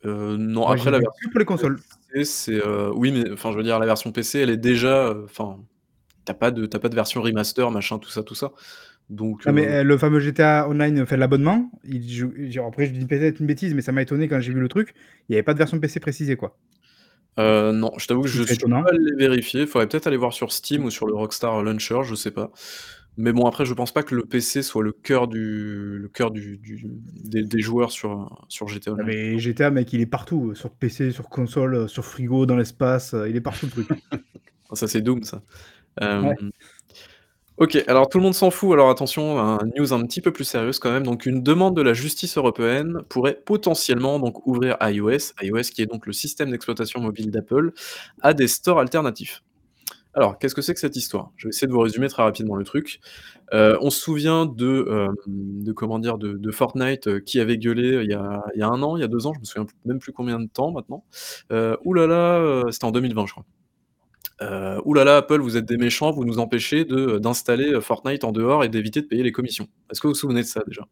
Euh, 0.06 0.36
non, 0.38 0.66
après 0.66 0.90
la 0.90 0.98
version 0.98 1.30
pour 1.30 1.38
les 1.38 1.44
consoles. 1.44 1.78
PC, 2.12 2.24
c'est 2.24 2.66
euh, 2.66 2.90
oui, 2.94 3.12
mais 3.12 3.30
enfin, 3.32 3.52
je 3.52 3.56
veux 3.56 3.62
dire, 3.62 3.78
la 3.78 3.86
version 3.86 4.12
PC, 4.12 4.40
elle 4.40 4.50
est 4.50 4.56
déjà, 4.56 5.14
enfin, 5.24 5.58
t'as 6.24 6.34
pas 6.34 6.50
de, 6.50 6.66
t'as 6.66 6.78
pas 6.78 6.88
de 6.88 6.94
version 6.94 7.20
remaster, 7.20 7.70
machin, 7.70 7.98
tout 7.98 8.10
ça, 8.10 8.22
tout 8.22 8.34
ça. 8.34 8.52
Donc, 9.10 9.44
Non, 9.44 9.52
mais 9.52 9.66
euh, 9.66 9.80
euh, 9.80 9.82
le 9.82 9.98
fameux 9.98 10.20
GTA 10.20 10.68
Online 10.68 11.04
fait 11.04 11.16
l'abonnement. 11.16 11.70
il 11.84 12.60
Après, 12.64 12.86
je 12.86 12.92
dis 12.92 13.04
peut-être 13.04 13.40
une 13.40 13.46
bêtise, 13.46 13.74
mais 13.74 13.82
ça 13.82 13.90
m'a 13.90 14.02
étonné 14.02 14.28
quand 14.28 14.40
j'ai 14.40 14.52
vu 14.52 14.60
le 14.60 14.68
truc. 14.68 14.94
Il 15.28 15.32
n'y 15.32 15.36
avait 15.36 15.42
pas 15.42 15.52
de 15.52 15.58
version 15.58 15.80
PC 15.80 15.98
précisée, 15.98 16.36
quoi. 16.36 16.56
euh, 17.40 17.72
non, 17.72 17.90
je 17.98 18.06
t'avoue 18.06 18.22
que 18.22 18.28
je 18.28 18.42
suis 18.44 18.54
étonnant. 18.54 18.84
pas 18.84 18.90
allé 18.90 19.12
vérifier. 19.16 19.66
Faudrait 19.66 19.88
peut-être 19.88 20.06
aller 20.06 20.16
voir 20.16 20.32
sur 20.32 20.52
Steam 20.52 20.84
ou 20.84 20.90
sur 20.90 21.06
le 21.06 21.14
Rockstar 21.14 21.62
Launcher, 21.64 22.02
je 22.04 22.14
sais 22.14 22.30
pas. 22.30 22.52
Mais 23.20 23.32
bon, 23.32 23.46
après, 23.46 23.64
je 23.64 23.74
pense 23.74 23.92
pas 23.92 24.02
que 24.02 24.14
le 24.14 24.24
PC 24.24 24.62
soit 24.62 24.82
le 24.82 24.92
cœur 24.92 25.28
du, 25.28 25.98
le 25.98 26.08
cœur 26.08 26.30
du, 26.30 26.58
du- 26.58 26.84
des, 27.24 27.42
des 27.42 27.60
joueurs 27.60 27.90
sur, 27.92 28.44
sur 28.48 28.68
GTA 28.68 28.92
Ah, 28.92 28.94
Online. 28.94 29.06
mais 29.06 29.38
GTA, 29.38 29.70
mec, 29.70 29.92
il 29.92 30.00
est 30.00 30.06
partout. 30.06 30.50
euh, 30.50 30.54
Sur 30.54 30.70
PC, 30.70 31.10
sur 31.12 31.28
console, 31.28 31.74
euh, 31.74 31.88
sur 31.88 32.04
frigo, 32.04 32.46
dans 32.46 32.56
l'espace. 32.56 33.14
euh, 33.14 33.28
Il 33.28 33.36
est 33.36 33.40
partout, 33.40 33.66
le 33.66 33.72
truc. 33.84 33.88
Ça, 34.72 34.86
c'est 34.88 35.00
Doom, 35.02 35.24
ça. 35.24 35.42
Euh, 36.02 36.22
Ouais. 36.22 36.36
Ok, 37.56 37.76
alors 37.88 38.08
tout 38.08 38.16
le 38.16 38.24
monde 38.24 38.34
s'en 38.34 38.50
fout. 38.50 38.72
Alors 38.72 38.88
attention, 38.88 39.38
un 39.38 39.58
news 39.76 39.92
un 39.92 40.06
petit 40.06 40.22
peu 40.22 40.32
plus 40.32 40.44
sérieuse 40.44 40.78
quand 40.78 40.90
même. 40.90 41.02
Donc 41.02 41.26
une 41.26 41.42
demande 41.42 41.76
de 41.76 41.82
la 41.82 41.92
justice 41.92 42.38
européenne 42.38 43.02
pourrait 43.10 43.34
potentiellement 43.44 44.18
donc 44.18 44.46
ouvrir 44.46 44.78
iOS, 44.80 45.34
iOS 45.42 45.62
qui 45.74 45.82
est 45.82 45.86
donc 45.86 46.06
le 46.06 46.14
système 46.14 46.50
d'exploitation 46.50 47.00
mobile 47.00 47.30
d'Apple, 47.30 47.72
à 48.22 48.32
des 48.32 48.48
stores 48.48 48.78
alternatifs. 48.78 49.42
Alors, 50.14 50.38
qu'est-ce 50.38 50.54
que 50.56 50.62
c'est 50.62 50.74
que 50.74 50.80
cette 50.80 50.96
histoire? 50.96 51.30
Je 51.36 51.46
vais 51.46 51.50
essayer 51.50 51.68
de 51.68 51.72
vous 51.72 51.78
résumer 51.80 52.08
très 52.08 52.22
rapidement 52.24 52.56
le 52.56 52.64
truc. 52.64 53.00
Euh, 53.54 53.78
on 53.80 53.90
se 53.90 54.00
souvient 54.00 54.44
de, 54.44 54.66
euh, 54.66 55.08
de 55.26 55.72
comment 55.72 56.00
dire, 56.00 56.18
de, 56.18 56.32
de 56.32 56.50
Fortnite 56.50 57.06
euh, 57.06 57.20
qui 57.20 57.38
avait 57.38 57.58
gueulé 57.58 58.00
il 58.02 58.10
y, 58.10 58.14
a, 58.14 58.42
il 58.54 58.58
y 58.58 58.62
a 58.62 58.68
un 58.68 58.82
an, 58.82 58.96
il 58.96 59.00
y 59.00 59.04
a 59.04 59.08
deux 59.08 59.26
ans, 59.26 59.32
je 59.34 59.38
me 59.40 59.44
souviens 59.44 59.66
même 59.84 60.00
plus 60.00 60.12
combien 60.12 60.40
de 60.40 60.48
temps 60.48 60.72
maintenant. 60.72 61.04
Oulala, 61.84 62.64
c'était 62.70 62.84
en 62.86 62.90
2020, 62.90 63.26
je 63.26 63.32
crois. 63.32 63.44
Euh, 64.42 64.80
oulala, 64.84 65.18
Apple, 65.18 65.40
vous 65.40 65.56
êtes 65.56 65.66
des 65.66 65.76
méchants, 65.76 66.10
vous 66.12 66.24
nous 66.24 66.38
empêchez 66.38 66.84
d'installer 66.84 67.80
Fortnite 67.80 68.24
en 68.24 68.32
dehors 68.32 68.64
et 68.64 68.68
d'éviter 68.68 69.02
de 69.02 69.06
payer 69.06 69.22
les 69.22 69.32
commissions. 69.32 69.68
Est-ce 69.90 70.00
que 70.00 70.06
vous 70.08 70.14
vous 70.14 70.18
souvenez 70.18 70.40
de 70.42 70.46
ça 70.46 70.62
déjà? 70.66 70.82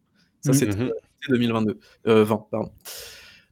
Ça, 0.43 0.53
c'était 0.53 0.77
Mhm. 0.77 0.93
c'était 1.21 1.33
2022, 1.33 1.79
euh, 2.07 2.25
20, 2.25 2.47
pardon. 2.51 2.71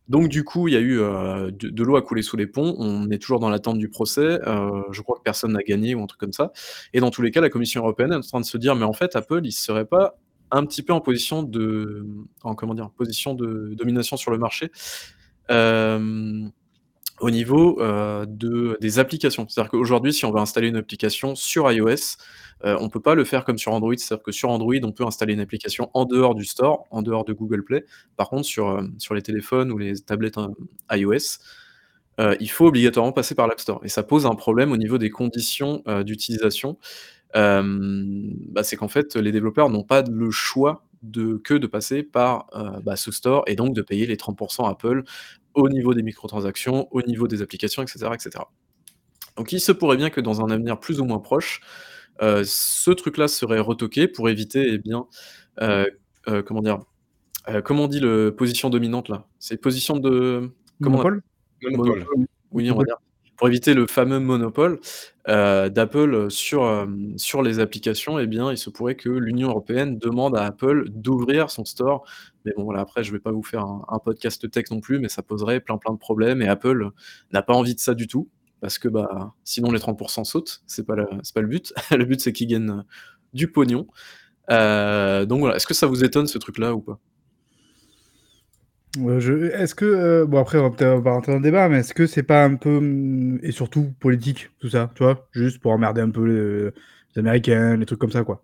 Donc 0.09 0.29
du 0.29 0.45
coup, 0.45 0.69
il 0.69 0.75
y 0.75 0.77
a 0.77 0.81
eu 0.81 1.01
euh, 1.01 1.51
de, 1.51 1.83
l'eau 1.83 1.97
à 1.97 2.03
couler 2.03 2.23
sous 2.23 2.37
les 2.37 2.47
ponts. 2.47 2.77
On 2.79 3.11
est 3.11 3.19
toujours 3.19 3.41
dans 3.41 3.49
l'attente 3.49 3.79
du 3.79 3.89
procès. 3.89 4.41
Euh, 4.47 4.83
je 4.93 5.03
crois 5.03 5.17
que 5.17 5.23
personne 5.23 5.53
n'a 5.53 5.63
gagné 5.63 5.95
ou 5.95 6.03
un 6.03 6.07
truc 6.07 6.21
comme 6.21 6.33
ça. 6.33 6.53
Et 6.93 7.01
dans 7.01 7.11
tous 7.11 7.23
les 7.23 7.31
cas, 7.31 7.41
la 7.41 7.51
Commission 7.51 7.83
européenne 7.83 8.13
est 8.13 8.17
en 8.17 8.21
train 8.21 8.41
de 8.41 8.45
se 8.45 8.57
dire, 8.57 8.77
mais 8.77 8.85
en 8.85 8.93
fait, 8.93 9.17
Apple, 9.17 9.41
il 9.45 9.53
serait 9.53 9.85
pas 9.85 10.17
un 10.53 10.65
petit 10.65 10.83
peu 10.83 10.93
en 10.93 11.01
position 11.01 11.43
de, 11.43 12.07
en 12.43 12.55
comment 12.55 12.75
position 12.91 13.35
de 13.35 13.75
domination 13.75 14.17
sur 14.17 14.31
le 14.31 14.39
marché. 14.39 14.71
Euh, 15.51 16.49
au 17.21 17.31
niveau 17.31 17.81
euh, 17.81 18.27
de, 18.29 18.77
des 18.81 18.99
applications. 18.99 19.47
C'est-à-dire 19.49 19.71
qu'aujourd'hui, 19.71 20.13
si 20.13 20.25
on 20.25 20.33
veut 20.33 20.41
installer 20.41 20.69
une 20.69 20.77
application 20.77 21.35
sur 21.35 21.71
iOS, 21.71 22.19
euh, 22.65 22.77
on 22.81 22.85
ne 22.85 22.89
peut 22.89 23.01
pas 23.01 23.15
le 23.15 23.25
faire 23.25 23.45
comme 23.45 23.59
sur 23.59 23.73
Android. 23.73 23.95
C'est-à-dire 23.97 24.23
que 24.23 24.33
sur 24.33 24.51
Android, 24.51 24.75
on 24.83 24.93
peut 24.93 25.05
installer 25.05 25.33
une 25.33 25.41
application 25.41 25.91
en 25.95 26.05
dehors 26.05 26.35
du 26.35 26.45
store, 26.45 26.87
en 26.91 27.03
dehors 27.03 27.25
de 27.25 27.33
Google 27.33 27.65
Play. 27.65 27.85
Par 28.17 28.29
contre, 28.29 28.45
sur, 28.45 28.69
euh, 28.69 29.15
les 29.15 29.23
téléphones 29.23 29.73
ou 29.73 29.79
les 29.79 29.99
tablettes 30.01 30.37
iOS, 30.91 31.39
il 32.41 32.51
faut 32.51 32.67
obligatoirement 32.67 33.13
passer 33.13 33.35
par 33.35 33.47
l'App 33.47 33.61
Store. 33.61 33.81
Et 33.85 33.89
ça 33.89 34.03
pose 34.03 34.25
un 34.25 34.35
problème 34.35 34.73
au 34.73 34.79
niveau 34.79 34.97
des 34.97 35.11
conditions 35.11 35.83
d'utilisation. 36.03 36.79
Bah, 37.35 38.63
c'est 38.63 38.77
qu'en 38.77 38.89
fait, 38.89 39.17
les 39.17 39.33
développeurs 39.33 39.69
n'ont 39.69 39.83
pas 39.83 40.03
le 40.03 40.31
choix 40.31 40.83
que 41.45 41.55
de 41.55 41.67
passer 41.67 42.03
par 42.03 42.47
bah, 42.83 42.97
ce 42.97 43.13
store 43.13 43.45
et 43.47 43.55
donc 43.55 43.75
de 43.75 43.83
payer 43.83 44.07
les 44.07 44.17
30% 44.17 44.67
Apple 44.67 45.05
au 45.57 45.69
niveau 45.69 45.95
des 45.95 46.03
microtransactions, 46.03 46.87
au 46.93 47.03
niveau 47.03 47.27
des 47.27 47.43
applications, 47.43 47.83
etc., 47.83 48.11
etc. 48.13 48.45
Donc 49.37 49.53
il 49.53 49.61
se 49.61 49.73
pourrait 49.73 49.97
bien 49.97 50.11
que 50.11 50.21
dans 50.21 50.43
un 50.43 50.51
avenir 50.51 50.79
plus 50.79 51.01
ou 51.01 51.05
moins 51.05 51.19
proche, 51.19 51.61
euh, 52.23 52.45
ce 52.47 52.91
truc-là 52.91 53.27
serait 53.27 53.59
retoqué 53.59 54.07
pour 54.07 54.29
éviter, 54.29 54.75
eh 54.75 54.79
bien, 54.79 55.07
euh, 55.63 55.87
euh, 56.29 56.43
comment 56.43 56.63
dire, 56.63 56.81
euh, 57.49 57.63
comment 57.63 57.85
on 57.85 57.89
dit 57.89 58.01
le 58.01 58.35
position 58.37 58.71
dominante 58.71 59.09
là? 59.09 59.27
C'est 59.39 59.57
position 59.57 59.97
de 59.97 60.53
comment 60.83 60.99
on 60.99 61.03
Monopole? 61.03 61.23
Monopole. 61.63 61.99
Monopole, 61.99 62.27
oui, 62.53 62.71
on 62.71 62.77
va 62.77 62.85
dire. 62.85 62.97
Pour 63.37 63.49
éviter 63.49 63.75
le 63.75 63.87
fameux 63.87 64.19
monopole 64.19 64.81
euh, 65.29 65.69
d'Apple 65.69 66.31
sur, 66.31 66.65
euh, 66.65 66.87
sur 67.17 67.43
les 67.43 67.61
applications, 67.61 68.19
eh 68.19 68.27
bien, 68.27 68.51
il 68.51 68.59
se 68.59 68.71
pourrait 68.71 68.95
que 68.95 69.11
l'Union 69.11 69.49
européenne 69.49 69.99
demande 69.99 70.37
à 70.37 70.45
Apple 70.45 70.89
d'ouvrir 70.89 71.51
son 71.51 71.65
store. 71.65 72.07
Mais 72.45 72.53
bon, 72.57 72.65
voilà, 72.65 72.81
après, 72.81 73.05
je 73.05 73.13
vais 73.13 73.19
pas 73.19 73.33
vous 73.33 73.43
faire 73.43 73.65
un, 73.65 73.99
podcast 73.99 74.51
tech 74.51 74.71
non 74.71 74.81
plus, 74.81 74.99
mais 74.99 75.09
ça 75.09 75.23
poserait 75.23 75.61
plein 75.61 75.79
plein 75.79 75.93
de 75.93 75.99
problèmes 75.99 76.41
et 76.43 76.49
Apple 76.49 76.91
n'a 77.33 77.43
pas 77.43 77.55
envie 77.55 77.75
de 77.75 77.81
ça 77.81 77.95
du 77.95 78.07
tout 78.07 78.29
parce 78.61 78.79
que 78.79 78.89
bah, 78.89 79.35
sinon 79.45 79.71
les 79.71 79.79
30% 79.79 80.25
sautent. 80.25 80.63
C'est 80.67 80.87
pas, 80.87 80.97
pas 80.97 81.41
le 81.41 81.49
but. 81.49 81.75
le 81.91 82.05
but, 82.05 82.21
c'est 82.21 82.33
qu'ils 82.33 82.49
gagnent 82.49 82.85
du 83.35 83.51
pognon. 83.51 83.87
Euh, 84.51 85.27
donc 85.27 85.41
voilà, 85.41 85.57
est-ce 85.57 85.67
que 85.67 85.75
ça 85.75 85.87
vous 85.87 86.05
étonne 86.05 86.27
ce 86.27 86.39
truc-là 86.39 86.75
ou 86.75 86.81
pas? 86.81 86.99
Je- 89.21 89.51
Est-ce 89.53 89.75
que. 89.75 89.85
euh, 89.85 90.27
Bon, 90.27 90.39
après, 90.41 90.59
on 90.59 90.63
va 90.65 90.71
peut-être 90.71 91.03
rentrer 91.05 91.33
dans 91.33 91.39
le 91.39 91.43
débat, 91.45 91.69
mais 91.69 91.79
est-ce 91.81 91.95
que 91.95 92.07
c'est 92.07 92.23
pas 92.23 92.45
un 92.45 92.57
peu. 92.57 92.77
hum, 92.79 93.39
Et 93.43 93.53
surtout 93.53 93.93
politique, 94.01 94.51
tout 94.59 94.69
ça, 94.71 94.91
tu 94.95 95.03
vois 95.05 95.29
Juste 95.33 95.61
pour 95.61 95.73
emmerder 95.73 96.01
un 96.01 96.11
peu 96.11 96.25
les, 96.27 96.71
les 97.15 97.19
Américains, 97.21 97.77
les 97.77 97.87
trucs 97.87 97.99
comme 98.01 98.11
ça, 98.13 98.25
quoi? 98.25 98.43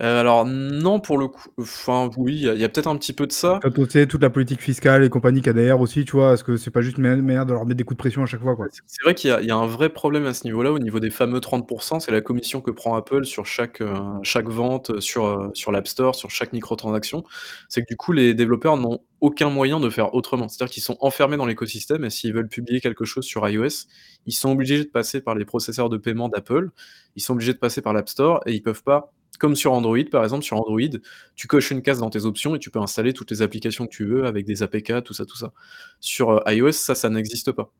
Euh, 0.00 0.20
alors 0.20 0.44
non, 0.46 1.00
pour 1.00 1.18
le 1.18 1.28
coup, 1.28 1.48
enfin 1.60 2.10
oui, 2.16 2.34
il 2.34 2.42
y 2.42 2.48
a, 2.48 2.54
il 2.54 2.60
y 2.60 2.64
a 2.64 2.68
peut-être 2.68 2.88
un 2.88 2.96
petit 2.96 3.12
peu 3.12 3.26
de 3.26 3.32
ça. 3.32 3.60
Quand 3.62 3.78
on 3.78 3.88
sait 3.88 4.06
toute 4.06 4.22
la 4.22 4.30
politique 4.30 4.60
fiscale 4.60 5.04
et 5.04 5.08
compagnie 5.10 5.40
qu'il 5.40 5.48
y 5.48 5.50
a 5.50 5.52
derrière 5.52 5.80
aussi, 5.80 6.04
tu 6.04 6.12
vois, 6.12 6.34
est-ce 6.34 6.44
que 6.44 6.56
c'est 6.56 6.70
pas 6.70 6.80
juste 6.80 6.96
une 6.96 7.04
manière- 7.04 7.22
manière 7.22 7.46
de 7.46 7.52
leur 7.52 7.64
mettre 7.64 7.78
des 7.78 7.84
coups 7.84 7.96
de 7.96 8.02
pression 8.02 8.22
à 8.22 8.26
chaque 8.26 8.40
fois, 8.42 8.56
quoi? 8.56 8.66
C'est 8.70 8.82
c'est 8.86 9.02
vrai 9.04 9.14
qu'il 9.14 9.30
y 9.30 9.32
a, 9.32 9.40
il 9.40 9.46
y 9.46 9.50
a 9.50 9.56
un 9.56 9.66
vrai 9.66 9.88
problème 9.88 10.26
à 10.26 10.34
ce 10.34 10.44
niveau-là, 10.44 10.72
au 10.72 10.78
niveau 10.78 11.00
des 11.00 11.10
fameux 11.10 11.40
30%, 11.40 12.00
c'est 12.00 12.10
la 12.12 12.20
commission 12.20 12.60
que 12.60 12.70
prend 12.70 12.94
Apple 12.96 13.24
sur 13.24 13.46
chaque, 13.46 13.80
euh, 13.80 13.94
chaque 14.22 14.48
vente, 14.48 14.90
euh, 14.90 15.00
sur, 15.00 15.50
sur 15.54 15.70
l'App 15.72 15.86
Store, 15.88 16.14
sur 16.14 16.30
chaque 16.30 16.52
microtransaction. 16.52 17.24
C'est 17.68 17.82
que 17.82 17.86
du 17.88 17.96
coup, 17.96 18.12
les 18.12 18.34
développeurs 18.34 18.76
n'ont 18.76 19.00
aucun 19.20 19.48
moyen 19.50 19.80
de 19.80 19.88
faire 19.90 20.14
autrement. 20.14 20.48
C'est-à-dire 20.48 20.72
qu'ils 20.72 20.82
sont 20.82 20.96
enfermés 21.00 21.36
dans 21.36 21.46
l'écosystème 21.46 22.04
et 22.04 22.10
s'ils 22.10 22.34
veulent 22.34 22.48
publier 22.48 22.80
quelque 22.80 23.04
chose 23.04 23.24
sur 23.24 23.48
iOS, 23.48 23.86
ils 24.26 24.32
sont 24.34 24.50
obligés 24.50 24.78
de 24.84 24.88
passer 24.88 25.20
par 25.20 25.34
les 25.34 25.44
processeurs 25.44 25.88
de 25.88 25.96
paiement 25.96 26.28
d'Apple, 26.28 26.70
ils 27.16 27.22
sont 27.22 27.32
obligés 27.32 27.52
de 27.54 27.58
passer 27.58 27.80
par 27.80 27.92
l'App 27.92 28.08
Store 28.08 28.40
et 28.46 28.52
ils 28.52 28.62
peuvent 28.62 28.82
pas, 28.82 29.12
comme 29.38 29.56
sur 29.56 29.72
Android 29.72 30.04
par 30.10 30.22
exemple, 30.24 30.44
sur 30.44 30.56
Android, 30.56 30.98
tu 31.34 31.46
coches 31.46 31.70
une 31.70 31.82
case 31.82 31.98
dans 31.98 32.10
tes 32.10 32.24
options 32.24 32.54
et 32.54 32.58
tu 32.58 32.70
peux 32.70 32.80
installer 32.80 33.12
toutes 33.12 33.30
les 33.30 33.42
applications 33.42 33.86
que 33.86 33.94
tu 33.94 34.04
veux 34.04 34.26
avec 34.26 34.44
des 34.44 34.62
APK, 34.62 35.02
tout 35.04 35.14
ça, 35.14 35.24
tout 35.24 35.36
ça. 35.36 35.52
Sur 36.00 36.30
euh, 36.30 36.52
iOS, 36.52 36.72
ça, 36.72 36.94
ça 36.94 37.08
n'existe 37.08 37.52
pas. 37.52 37.72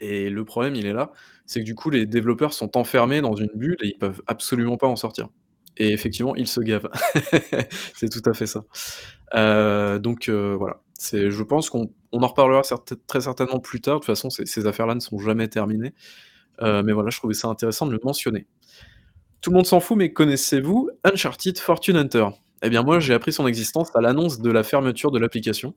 Et 0.00 0.30
le 0.30 0.44
problème, 0.44 0.74
il 0.74 0.86
est 0.86 0.92
là, 0.92 1.12
c'est 1.46 1.60
que 1.60 1.64
du 1.64 1.74
coup, 1.74 1.90
les 1.90 2.06
développeurs 2.06 2.54
sont 2.54 2.76
enfermés 2.76 3.20
dans 3.20 3.34
une 3.34 3.50
bulle 3.54 3.76
et 3.82 3.88
ils 3.88 3.98
peuvent 3.98 4.22
absolument 4.26 4.76
pas 4.76 4.86
en 4.86 4.96
sortir. 4.96 5.28
Et 5.76 5.92
effectivement, 5.92 6.34
ils 6.36 6.48
se 6.48 6.60
gavent. 6.60 6.90
c'est 7.94 8.08
tout 8.08 8.28
à 8.28 8.32
fait 8.32 8.46
ça. 8.46 8.64
Euh, 9.34 9.98
donc 9.98 10.28
euh, 10.28 10.56
voilà, 10.58 10.80
c'est, 10.98 11.30
je 11.30 11.42
pense 11.42 11.70
qu'on 11.70 11.92
on 12.12 12.22
en 12.22 12.26
reparlera 12.26 12.62
très 13.06 13.20
certainement 13.20 13.60
plus 13.60 13.80
tard. 13.80 13.96
De 13.96 13.98
toute 14.00 14.06
façon, 14.06 14.30
ces, 14.30 14.66
affaires-là 14.66 14.94
ne 14.94 15.00
sont 15.00 15.18
jamais 15.18 15.48
terminées. 15.48 15.94
Mais 16.62 16.92
voilà, 16.92 17.08
je 17.08 17.16
trouvais 17.16 17.32
ça 17.32 17.48
intéressant 17.48 17.86
de 17.86 17.92
le 17.92 18.00
mentionner. 18.04 18.46
Tout 19.40 19.50
le 19.50 19.56
monde 19.56 19.66
s'en 19.66 19.80
fout, 19.80 19.96
mais 19.96 20.12
connaissez-vous 20.12 20.90
Uncharted 21.02 21.58
Fortune 21.58 21.96
Hunter? 21.96 22.28
Eh 22.62 22.68
bien, 22.68 22.82
moi, 22.82 23.00
j'ai 23.00 23.14
appris 23.14 23.32
son 23.32 23.46
existence 23.46 23.88
à 23.96 24.02
l'annonce 24.02 24.40
de 24.40 24.50
la 24.50 24.62
fermeture 24.62 25.10
de 25.10 25.18
l'application. 25.18 25.74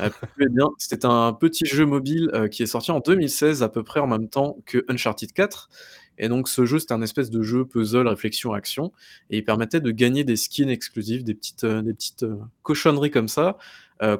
Euh, 0.00 0.08
eh 0.40 0.48
bien, 0.48 0.70
c'était 0.78 1.04
un 1.04 1.34
petit 1.34 1.66
jeu 1.66 1.84
mobile 1.84 2.30
euh, 2.32 2.48
qui 2.48 2.62
est 2.62 2.66
sorti 2.66 2.90
en 2.92 3.00
2016, 3.00 3.62
à 3.62 3.68
peu 3.68 3.82
près 3.82 4.00
en 4.00 4.06
même 4.06 4.28
temps 4.28 4.56
que 4.64 4.86
Uncharted 4.88 5.32
4. 5.32 5.68
Et 6.16 6.28
donc, 6.28 6.48
ce 6.48 6.64
jeu, 6.64 6.78
c'était 6.78 6.94
un 6.94 7.02
espèce 7.02 7.28
de 7.28 7.42
jeu 7.42 7.66
puzzle, 7.66 8.08
réflexion, 8.08 8.54
action. 8.54 8.90
Et 9.28 9.38
il 9.38 9.44
permettait 9.44 9.80
de 9.80 9.90
gagner 9.90 10.24
des 10.24 10.36
skins 10.36 10.70
exclusifs, 10.70 11.24
des 11.24 11.34
petites, 11.34 11.64
euh, 11.64 11.82
des 11.82 11.92
petites 11.92 12.22
euh, 12.22 12.36
cochonneries 12.62 13.10
comme 13.10 13.28
ça, 13.28 13.58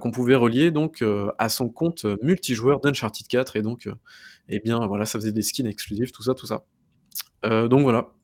qu'on 0.01 0.13
pouvait 0.13 0.37
relier 0.37 0.71
donc 0.71 1.05
à 1.37 1.49
son 1.51 1.69
compte 1.69 2.07
multijoueur 2.23 2.81
d'Uncharted 2.81 3.27
4. 3.27 3.57
Et 3.57 3.61
donc, 3.61 3.87
eh 4.49 4.59
bien, 4.61 4.87
voilà, 4.87 5.05
ça 5.05 5.19
faisait 5.19 5.33
des 5.33 5.43
skins 5.43 5.67
exclusifs, 5.67 6.11
tout 6.11 6.23
ça, 6.23 6.33
tout 6.33 6.47
ça. 6.47 6.65
Donc 7.43 7.83
voilà, 7.83 8.15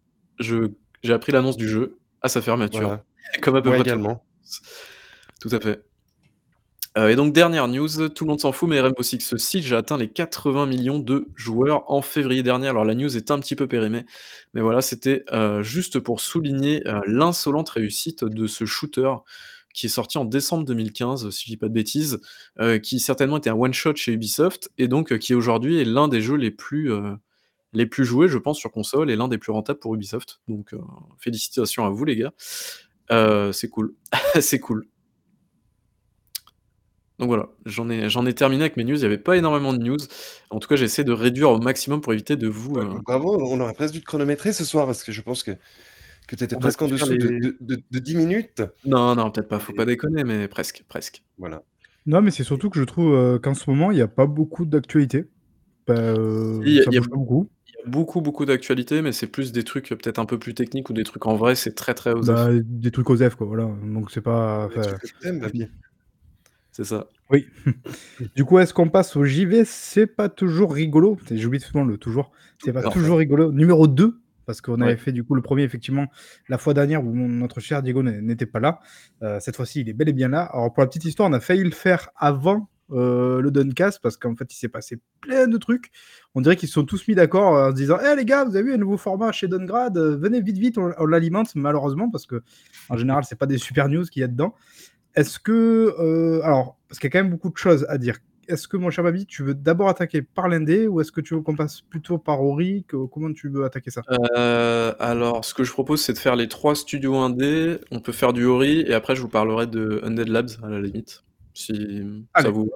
j'ai 0.40 1.12
appris 1.12 1.32
l'annonce 1.32 1.56
du 1.56 1.68
jeu 1.68 1.99
à 2.23 2.28
sa 2.28 2.42
fermeture. 2.42 2.80
Voilà. 2.80 3.04
Comme 3.42 3.56
à 3.56 3.62
peu 3.62 3.70
près 3.70 3.78
tout. 3.78 3.85
également. 3.85 4.25
Tout 5.40 5.50
à 5.52 5.61
fait. 5.61 5.85
Euh, 6.99 7.09
et 7.09 7.16
donc 7.16 7.32
dernière 7.32 7.68
news, 7.68 8.09
tout 8.09 8.25
le 8.25 8.30
monde 8.30 8.40
s'en 8.40 8.50
fout, 8.50 8.68
mais 8.68 8.80
Rainbow 8.80 9.02
Six 9.02 9.37
Siege 9.37 9.73
a 9.73 9.78
atteint 9.78 9.97
les 9.97 10.09
80 10.09 10.66
millions 10.66 10.99
de 10.99 11.28
joueurs 11.37 11.88
en 11.90 12.02
février 12.02 12.42
dernier. 12.42 12.66
Alors 12.66 12.85
la 12.85 12.94
news 12.94 13.16
est 13.16 13.30
un 13.30 13.38
petit 13.38 13.54
peu 13.54 13.68
périmée, 13.68 14.04
mais 14.54 14.61
voilà, 14.61 14.80
c'était, 14.80 15.25
euh, 15.32 15.62
juste 15.62 16.00
pour 16.00 16.20
souligner, 16.20 16.87
euh, 16.88 17.00
l'insolente 17.06 17.68
réussite 17.68 18.25
de 18.25 18.47
ce 18.49 18.64
shooter 18.64 19.12
qui 19.73 19.87
est 19.87 19.90
sorti 19.90 20.18
en 20.18 20.25
décembre 20.25 20.64
2015, 20.64 21.30
si 21.30 21.44
je 21.44 21.50
dis 21.50 21.56
pas 21.56 21.68
de 21.68 21.73
bêtises, 21.73 22.20
qui 22.82 22.99
certainement 22.99 23.37
était 23.37 23.50
un 23.50 23.54
one 23.54 23.73
shot 23.73 23.94
chez 23.94 24.11
Ubisoft 24.11 24.68
et 24.78 24.88
donc 24.88 25.16
qui 25.18 25.32
aujourd'hui 25.32 25.78
est 25.80 25.85
l'un 25.85 26.09
des 26.09 26.20
jeux 26.20 26.35
les 26.35 26.50
plus, 26.50 26.90
les 27.73 27.87
plus 27.87 28.05
joués, 28.05 28.29
je 28.29 28.39
pense, 28.39 28.59
sur 28.59 28.71
console 28.71 29.11
et 29.11 29.17
l'un 29.17 29.29
des 29.29 29.39
plus 29.39 29.53
rentables 29.53 29.79
pour 29.79 29.95
Ubisoft. 29.95 30.41
Donc 30.49 30.75
félicitations 31.19 31.85
à 31.85 31.91
vous 31.91 32.05
les 32.05 32.17
gars. 32.17 32.33
c'est 33.53 33.69
cool, 33.69 33.95
c'est 34.41 34.61
cool. 34.61 34.87
Donc 37.21 37.29
voilà, 37.29 37.50
j'en 37.67 37.91
ai, 37.91 38.09
j'en 38.09 38.25
ai 38.25 38.33
terminé 38.33 38.62
avec 38.62 38.79
mes 38.79 38.85
news. 38.85 38.97
Il 38.97 39.00
n'y 39.00 39.05
avait 39.05 39.19
pas 39.19 39.37
énormément 39.37 39.75
de 39.75 39.79
news. 39.79 39.99
En 40.49 40.59
tout 40.59 40.67
cas, 40.67 40.77
j'essaie 40.77 41.05
de 41.05 41.12
réduire 41.12 41.50
au 41.50 41.59
maximum 41.59 42.00
pour 42.00 42.15
éviter 42.15 42.35
de 42.35 42.49
vous. 42.49 42.79
Euh, 42.79 42.99
bravo, 43.05 43.39
on 43.39 43.61
aurait 43.61 43.75
presque 43.75 43.93
dû 43.93 44.00
te 44.00 44.07
chronométrer 44.07 44.55
ce 44.55 44.65
soir 44.65 44.87
parce 44.87 45.05
que 45.05 45.12
je 45.12 45.21
pense 45.21 45.43
que, 45.43 45.50
que 46.27 46.35
tu 46.35 46.45
étais 46.45 46.57
presque 46.57 46.81
en 46.81 46.89
dessous 46.89 47.15
de, 47.15 47.59
de, 47.61 47.99
10 47.99 48.17
minutes. 48.17 48.62
Non, 48.87 49.15
non, 49.15 49.31
peut-être 49.31 49.49
pas, 49.49 49.59
faut 49.59 49.75
pas 49.75 49.85
déconner, 49.85 50.25
mais 50.25 50.49
presque, 50.49 50.83
presque. 50.89 51.23
Voilà. 51.37 51.62
Non, 52.07 52.23
mais 52.23 52.31
c'est 52.31 52.43
surtout 52.43 52.71
que 52.71 52.79
je 52.79 52.85
trouve 52.85 53.12
euh, 53.12 53.39
qu'en 53.39 53.53
ce 53.53 53.69
moment, 53.69 53.91
il 53.91 53.97
n'y 53.97 54.00
a 54.00 54.09
pas 54.09 54.25
beaucoup 54.25 54.65
d'actualité. 54.65 55.27
Bah, 55.87 55.97
euh, 55.97 56.62
il 56.65 56.73
y 56.73 56.81
a, 56.81 56.85
beaucoup. 56.85 56.91
Il 56.91 56.95
y 56.95 56.99
a 56.99 57.00
beaucoup, 57.03 57.50
beaucoup 57.87 58.44
d'actualités, 58.44 59.02
mais 59.02 59.12
c'est 59.12 59.26
plus 59.26 59.52
des 59.52 59.64
trucs 59.64 59.88
peut-être 59.88 60.18
un 60.18 60.26
peu 60.26 60.38
plus 60.38 60.54
techniques 60.54 60.90
ou 60.90 60.92
des 60.92 61.04
trucs 61.04 61.26
en 61.26 61.37
vrai, 61.37 61.54
c'est 61.54 61.75
très, 61.75 61.94
très 61.94 62.12
osef. 62.12 62.34
Bah, 62.34 62.49
des 62.52 62.90
trucs 62.90 63.08
osef, 63.10 63.34
quoi, 63.34 63.46
voilà. 63.46 63.68
Donc 63.84 64.10
c'est 64.10 64.20
pas. 64.20 64.68
C'est 66.72 66.84
ça. 66.84 67.08
Oui. 67.30 67.46
du 68.37 68.44
coup, 68.44 68.58
est-ce 68.58 68.72
qu'on 68.72 68.88
passe 68.88 69.16
au 69.16 69.25
JV 69.25 69.64
C'est 69.64 70.06
pas 70.06 70.28
toujours 70.28 70.72
rigolo. 70.72 71.18
J'oublie 71.30 71.60
souvent 71.60 71.84
le 71.84 71.99
toujours. 71.99 72.32
C'est 72.62 72.72
pas 72.72 72.90
toujours 72.90 73.18
rigolo. 73.18 73.52
Numéro 73.52 73.87
2, 73.87 74.20
parce 74.46 74.60
qu'on 74.60 74.80
avait 74.80 74.96
fait 74.96 75.12
du 75.12 75.25
coup 75.25 75.34
le 75.34 75.42
premier, 75.42 75.62
effectivement, 75.62 76.06
la 76.49 76.58
fois 76.58 76.75
dernière 76.75 77.04
où 77.04 77.12
notre 77.12 77.60
cher 77.60 77.82
Diego 77.82 78.02
n'était 78.02 78.46
pas 78.46 78.60
là. 78.60 78.80
Euh, 79.22 79.38
cette 79.40 79.56
fois-ci, 79.56 79.80
il 79.80 79.88
est 79.88 79.92
bel 79.92 80.08
et 80.08 80.12
bien 80.12 80.28
là. 80.28 80.42
Alors, 80.42 80.72
pour 80.72 80.82
la 80.82 80.87
petite 80.87 81.04
histoire, 81.04 81.28
on 81.28 81.32
a 81.32 81.40
failli 81.40 81.64
le 81.64 81.70
faire 81.70 82.10
avant 82.16 82.68
euh, 82.92 83.40
le 83.40 83.50
Duncast 83.50 84.00
parce 84.02 84.16
qu'en 84.16 84.35
fait, 84.37 84.52
il 84.52 84.56
s'est 84.56 84.68
passé 84.68 85.00
plein 85.20 85.47
de 85.47 85.56
trucs. 85.59 85.90
On 86.35 86.40
dirait 86.40 86.56
qu'ils 86.56 86.68
se 86.68 86.75
sont 86.75 86.85
tous 86.85 87.06
mis 87.09 87.14
d'accord 87.14 87.52
en 87.52 87.70
se 87.70 87.75
disant 87.75 87.99
Eh 88.04 88.16
les 88.16 88.25
gars, 88.25 88.44
vous 88.44 88.56
avez 88.56 88.64
vu 88.64 88.75
un 88.75 88.78
nouveau 88.78 88.97
format 88.97 89.32
chez 89.32 89.49
Dungrad 89.49 89.97
Venez 89.99 90.40
vite, 90.40 90.59
vite, 90.59 90.78
on, 90.78 91.06
l'alimente, 91.06 91.54
malheureusement, 91.54 92.11
parce 92.11 92.26
que 92.26 92.42
en 92.88 92.97
général, 92.97 93.25
c'est 93.25 93.38
pas 93.38 93.47
des 93.47 93.59
super 93.59 93.88
news 93.88 94.04
qu'il 94.04 94.20
y 94.20 94.25
a 94.25 94.28
dedans. 94.28 94.54
Est-ce 95.14 95.38
que. 95.38 95.94
Euh, 95.99 96.40
alors, 96.42 96.76
parce 96.88 96.99
qu'il 96.99 97.09
y 97.09 97.11
a 97.11 97.12
quand 97.12 97.25
même 97.25 97.32
beaucoup 97.32 97.50
de 97.50 97.56
choses 97.56 97.87
à 97.88 97.99
dire. 97.99 98.18
Est-ce 98.49 98.66
que, 98.66 98.76
mon 98.76 98.90
cher 98.90 99.04
Babi, 99.04 99.26
tu 99.26 99.44
veux 99.44 99.54
d'abord 99.54 99.88
attaquer 99.88 100.23
par 100.23 100.49
l'indé 100.49 100.88
ou 100.88 101.00
est-ce 101.00 101.12
que 101.12 101.20
tu 101.20 101.35
veux 101.35 101.40
qu'on 101.40 101.54
passe 101.54 101.82
plutôt 101.82 102.18
par 102.18 102.42
Ori 102.42 102.85
Comment 103.12 103.32
tu 103.32 103.49
veux 103.49 103.64
attaquer 103.64 103.90
ça? 103.92 104.02
Euh, 104.37 104.92
Alors, 104.99 105.44
ce 105.44 105.54
que 105.54 105.62
je 105.62 105.70
propose, 105.70 106.02
c'est 106.02 106.14
de 106.14 106.18
faire 106.18 106.35
les 106.35 106.49
trois 106.49 106.75
studios 106.75 107.15
indé. 107.17 107.78
On 107.93 108.00
peut 108.00 108.10
faire 108.10 108.32
du 108.32 108.45
Ori 108.47 108.80
et 108.80 108.93
après, 108.93 109.15
je 109.15 109.23
vous 109.23 109.28
parlerai 109.28 109.69
de 109.69 110.00
Undead 110.02 110.28
Labs 110.28 110.50
à 110.65 110.69
la 110.69 110.80
limite, 110.80 111.23
si 111.54 112.02
ça 112.36 112.50
vous. 112.50 112.71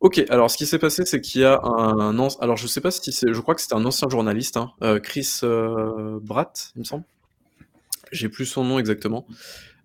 Ok, 0.00 0.24
alors 0.28 0.50
ce 0.50 0.56
qui 0.56 0.66
s'est 0.66 0.78
passé, 0.78 1.04
c'est 1.04 1.20
qu'il 1.20 1.40
y 1.40 1.44
a 1.44 1.60
un, 1.62 2.28
alors 2.40 2.56
je 2.56 2.66
sais 2.66 2.80
pas 2.80 2.90
si 2.90 3.10
c'est, 3.10 3.32
je 3.32 3.40
crois 3.40 3.54
que 3.54 3.60
c'était 3.60 3.74
un 3.74 3.84
ancien 3.84 4.08
journaliste, 4.08 4.56
hein, 4.56 4.70
euh, 4.82 5.00
Chris 5.00 5.40
Bratt, 5.42 6.72
il 6.76 6.80
me 6.80 6.84
semble. 6.84 7.04
J'ai 8.12 8.28
plus 8.28 8.46
son 8.46 8.64
nom 8.64 8.78
exactement. 8.78 9.26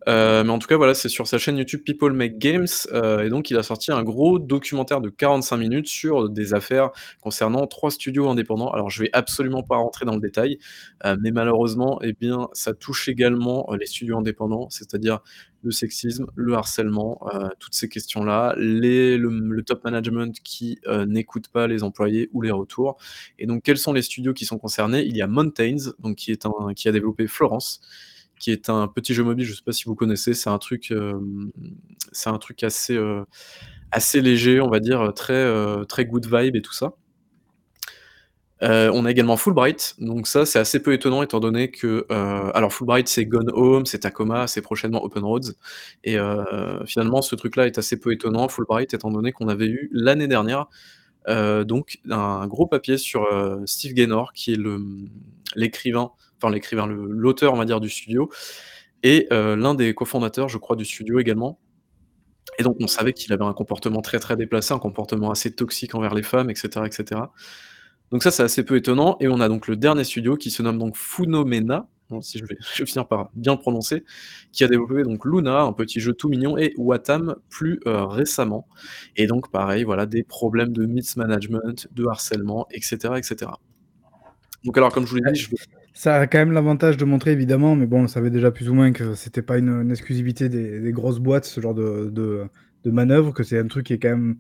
Euh, 0.08 0.44
mais 0.44 0.50
en 0.50 0.60
tout 0.60 0.68
cas, 0.68 0.78
voilà, 0.78 0.94
c'est 0.94 1.10
sur 1.10 1.28
sa 1.28 1.38
chaîne 1.38 1.58
YouTube 1.58 1.82
People 1.86 2.14
Make 2.14 2.38
Games, 2.38 2.68
euh, 2.92 3.24
et 3.24 3.30
donc 3.30 3.50
il 3.50 3.58
a 3.58 3.64
sorti 3.64 3.92
un 3.92 4.04
gros 4.04 4.40
documentaire 4.40 5.02
de 5.02 5.10
45 5.10 5.58
minutes 5.58 5.88
sur 5.88 6.30
des 6.30 6.54
affaires 6.54 6.92
concernant 7.22 7.68
trois 7.68 7.92
studios 7.92 8.30
indépendants. 8.30 8.72
Alors, 8.72 8.90
je 8.90 9.04
vais 9.04 9.10
absolument 9.14 9.64
pas 9.64 9.78
rentrer 9.78 10.06
dans 10.06 10.16
le 10.16 10.22
détail, 10.22 10.58
euh, 11.06 11.16
mais 11.22 11.32
malheureusement, 11.32 12.00
eh 12.02 12.14
bien, 12.14 12.50
ça 12.54 12.74
touche 12.74 13.08
également 13.08 13.70
les 13.80 13.86
studios 13.86 14.18
indépendants, 14.18 14.68
c'est-à-dire 14.70 15.20
le 15.64 15.72
sexisme, 15.72 16.26
le 16.36 16.56
harcèlement, 16.56 17.22
toutes 17.58 17.74
ces 17.74 17.88
questions-là, 17.88 18.54
le, 18.58 19.62
top 19.62 19.86
management 19.86 20.38
qui 20.44 20.78
n'écoute 21.08 21.48
pas 21.48 21.68
les 21.68 21.84
employés 21.84 22.30
ou 22.34 22.42
les 22.42 22.52
retours. 22.52 22.98
Et 23.40 23.46
donc, 23.46 23.64
quels 23.64 23.78
sont 23.78 23.94
les 23.94 24.02
studios 24.02 24.34
qui 24.34 24.44
sont 24.44 24.58
concernés? 24.58 25.04
Il 25.06 25.16
y 25.16 25.22
a 25.22 25.28
Mountains, 25.28 25.94
donc 26.00 26.18
qui 26.18 26.88
a 26.88 26.92
développé 26.92 27.28
Florence 27.28 27.80
qui 28.44 28.52
est 28.52 28.70
un 28.70 28.90
petit 28.90 29.14
jeu 29.14 29.24
mobile, 29.24 29.46
je 29.46 29.52
ne 29.52 29.56
sais 29.56 29.64
pas 29.64 29.72
si 29.72 29.86
vous 29.86 29.96
connaissez, 29.96 30.34
c'est 30.34 30.50
un 30.50 30.58
truc, 30.58 30.92
euh, 30.92 31.18
c'est 32.12 32.30
un 32.30 32.38
truc 32.38 32.62
assez, 32.64 32.94
euh, 32.94 33.24
assez 33.90 34.20
léger, 34.20 34.60
on 34.60 34.70
va 34.70 34.82
dire, 34.82 35.14
très, 35.14 35.32
euh, 35.32 35.86
très 35.86 36.04
good 36.04 36.26
vibe 36.26 36.58
et 36.58 36.62
tout 36.62 36.74
ça. 36.74 36.92
on 38.62 39.06
a 39.06 39.12
également 39.12 39.38
Fulbright, 39.38 39.96
donc 40.00 40.28
ça 40.28 40.46
c'est 40.46 40.60
assez 40.60 40.82
peu 40.82 40.92
étonnant 40.92 41.22
étant 41.24 41.40
donné 41.40 41.70
que 41.72 42.06
alors 42.54 42.74
Fulbright 42.74 43.08
c'est 43.10 43.26
Gone 43.26 43.50
Home, 43.54 43.86
c'est 43.86 44.00
Tacoma, 44.00 44.48
c'est 44.48 44.62
prochainement 44.62 45.04
Open 45.04 45.24
Roads 45.24 45.54
et 46.06 46.18
finalement 46.86 47.22
ce 47.22 47.36
truc-là 47.36 47.66
est 47.68 47.78
assez 47.78 48.00
peu 48.00 48.14
étonnant 48.14 48.48
Fulbright 48.48 48.94
étant 48.94 49.12
donné 49.12 49.34
qu'on 49.34 49.50
avait 49.50 49.68
eu 49.68 49.90
l'année 49.92 50.28
dernière 50.28 50.68
donc 51.28 52.00
un 52.10 52.48
gros 52.48 52.66
papier 52.66 52.98
sur 52.98 53.28
Steve 53.66 53.94
Gaynor 53.94 54.32
qui 54.32 54.54
est 54.54 54.58
le 54.58 54.80
l'écrivain 56.50 56.88
l'écrivain, 56.88 57.08
l'auteur, 57.10 57.54
on 57.54 57.58
va 57.58 57.66
dire, 57.66 57.80
du 57.80 57.90
studio, 57.90 58.30
et 59.04 59.28
euh, 59.32 59.56
l'un 59.56 59.76
des 59.76 59.94
cofondateurs, 59.94 60.50
je 60.50 60.58
crois, 60.58 60.76
du 60.76 60.86
studio 60.86 61.20
également. 61.20 61.60
Et 62.60 62.64
donc, 62.64 62.78
on 62.80 62.88
savait 62.88 63.14
qu'il 63.14 63.34
avait 63.34 63.46
un 63.46 63.54
comportement 63.54 64.02
très 64.02 64.20
très 64.20 64.36
déplacé, 64.36 64.74
un 64.74 64.80
comportement 64.80 65.32
assez 65.32 65.54
toxique 65.54 65.96
envers 65.96 66.14
les 66.14 66.24
femmes, 66.24 66.50
etc., 66.50 66.86
etc. 66.86 67.22
Donc 68.12 68.22
ça, 68.24 68.32
c'est 68.32 68.44
assez 68.44 68.64
peu 68.64 68.76
étonnant. 68.76 69.18
Et 69.20 69.28
on 69.28 69.40
a 69.40 69.50
donc 69.50 69.68
le 69.68 69.76
dernier 69.76 70.04
studio 70.04 70.36
qui 70.36 70.52
se 70.52 70.62
nomme 70.62 70.78
donc 70.78 70.96
Funomena, 70.96 71.88
si 72.22 72.38
je 72.40 72.46
vais, 72.46 72.86
finir 72.86 73.08
par 73.08 73.30
bien 73.34 73.56
prononcer, 73.58 74.04
qui 74.52 74.64
a 74.64 74.68
développé 74.68 75.04
donc 75.04 75.26
Luna, 75.26 75.62
un 75.62 75.74
petit 75.74 76.00
jeu 76.00 76.14
tout 76.14 76.30
mignon, 76.30 76.58
et 76.58 76.74
Watam 76.78 77.36
plus 77.50 77.80
euh, 77.88 78.06
récemment. 78.06 78.68
Et 79.16 79.28
donc 79.28 79.52
pareil, 79.52 79.84
voilà, 79.84 80.06
des 80.06 80.24
problèmes 80.24 80.74
de 80.74 80.86
mismanagement, 80.86 81.60
de 81.92 82.06
harcèlement, 82.06 82.68
etc., 82.72 83.16
etc. 83.18 83.52
Donc 84.64 84.78
alors, 84.78 84.94
comme 84.94 85.06
je 85.06 85.12
vous 85.12 85.18
l'ai 85.18 85.32
dit, 85.32 85.40
je 85.40 85.50
vais 85.50 85.58
ça 85.94 86.16
a 86.16 86.28
quand 86.28 86.40
même 86.40 86.52
l'avantage 86.52 86.98
de 86.98 87.06
montrer, 87.06 87.32
évidemment, 87.32 87.76
mais 87.76 87.86
bon, 87.86 88.04
on 88.04 88.08
savait 88.08 88.32
déjà 88.32 88.52
plus 88.52 88.70
ou 88.70 88.74
moins 88.74 88.92
que 88.92 89.14
c'était 89.14 89.44
pas 89.44 89.60
une, 89.60 89.92
exclusivité 89.92 90.50
des, 90.50 90.92
grosses 90.92 91.20
boîtes, 91.20 91.46
ce 91.46 91.62
genre 91.62 91.76
de, 91.76 92.10
de, 92.12 92.92
manœuvre, 92.92 93.32
que 93.32 93.44
c'est 93.44 93.60
un 93.60 93.68
truc 93.68 93.86
qui 93.86 93.94
est 93.94 94.00
quand 94.00 94.10
même 94.10 94.38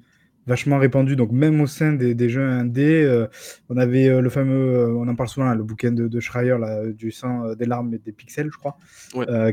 vachement 0.47 0.79
répandu. 0.79 1.15
Donc, 1.15 1.31
même 1.31 1.61
au 1.61 1.67
sein 1.67 1.93
des, 1.93 2.29
jeux 2.29 2.43
indés, 2.43 3.03
euh, 3.03 3.27
on 3.69 3.77
avait 3.77 4.09
euh, 4.09 4.19
le 4.19 4.29
fameux, 4.29 4.75
euh, 4.75 4.95
on 4.95 5.07
en 5.07 5.15
parle 5.15 5.29
souvent, 5.29 5.53
le 5.53 5.63
bouquin 5.63 5.91
de, 5.91 6.07
de 6.07 6.19
Schreier, 6.19 6.57
là, 6.59 6.87
du 6.87 7.11
sang, 7.11 7.53
des 7.53 7.65
larmes 7.65 7.93
et 7.93 7.99
des 7.99 8.11
pixels, 8.11 8.49
je 8.51 8.57
crois, 8.57 8.77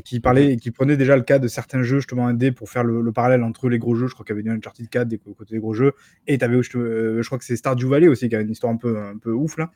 qui 0.03 0.21
parlait 0.21 0.55
et 0.55 0.57
qui 0.57 0.71
prenait 0.71 0.97
déjà 0.97 1.17
le 1.17 1.23
cas 1.23 1.39
de 1.39 1.49
certains 1.49 1.83
jeux, 1.83 1.99
justement, 1.99 2.27
indés 2.27 2.51
pour 2.51 2.71
faire 2.71 2.83
le, 2.83 3.13
parallèle 3.13 3.43
entre 3.43 3.69
les 3.69 3.79
gros 3.79 3.95
jeux. 3.95 4.07
Je 4.07 4.15
crois 4.15 4.25
qu'il 4.25 4.35
y 4.35 4.39
avait 4.39 4.43
du 4.43 4.51
Uncharted 4.51 4.89
4 4.89 5.07
des 5.07 5.19
côté 5.19 5.55
des 5.55 5.61
gros 5.61 5.75
jeux. 5.75 5.93
Et 6.27 6.39
tu 6.39 6.45
avais, 6.47 6.63
je, 6.63 7.21
je 7.21 7.27
crois 7.27 7.39
que 7.39 7.45
c'est 7.45 7.57
Stardew 7.57 7.87
Valley 7.87 8.09
aussi, 8.09 8.31
qui 8.31 8.37
a 8.37 8.41
une 8.41 8.51
histoire 8.51 8.73
un 8.73 8.79
peu, 8.79 8.99
un 8.99 9.19
peu 9.19 9.33
ouf, 9.33 9.59
là 9.59 9.71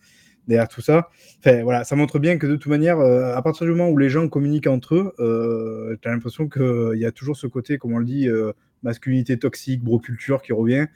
derrière 0.49 0.69
tout 0.69 0.81
ça. 0.81 1.09
Enfin, 1.39 1.63
voilà, 1.63 1.85
ça 1.85 1.97
montre 1.97 2.19
bien 2.19 2.39
que 2.39 2.47
de 2.47 2.57
toute 2.57 2.71
manière, 2.71 2.99
euh, 2.99 3.35
à 3.35 3.43
partir 3.43 3.67
du 3.67 3.73
moment 3.73 3.91
où 3.91 3.99
les 3.99 4.11
gens 4.11 4.29
communiquent 4.29 4.67
entre 4.67 4.95
eux, 4.95 5.13
euh, 5.19 5.97
tu 6.01 6.09
as 6.09 6.13
l'impression 6.13 6.49
qu'il 6.49 6.99
y 6.99 7.07
a 7.07 7.13
toujours 7.13 7.37
ce 7.37 7.47
côté, 7.47 7.79
comme 7.79 7.95
on 7.95 7.99
le 7.99 8.05
dit, 8.05 8.29
euh, 8.29 8.53
masculinité 8.83 9.39
toxique, 9.39 9.83
bro-culture 9.83 10.43
qui 10.43 10.53
revient. 10.53 10.87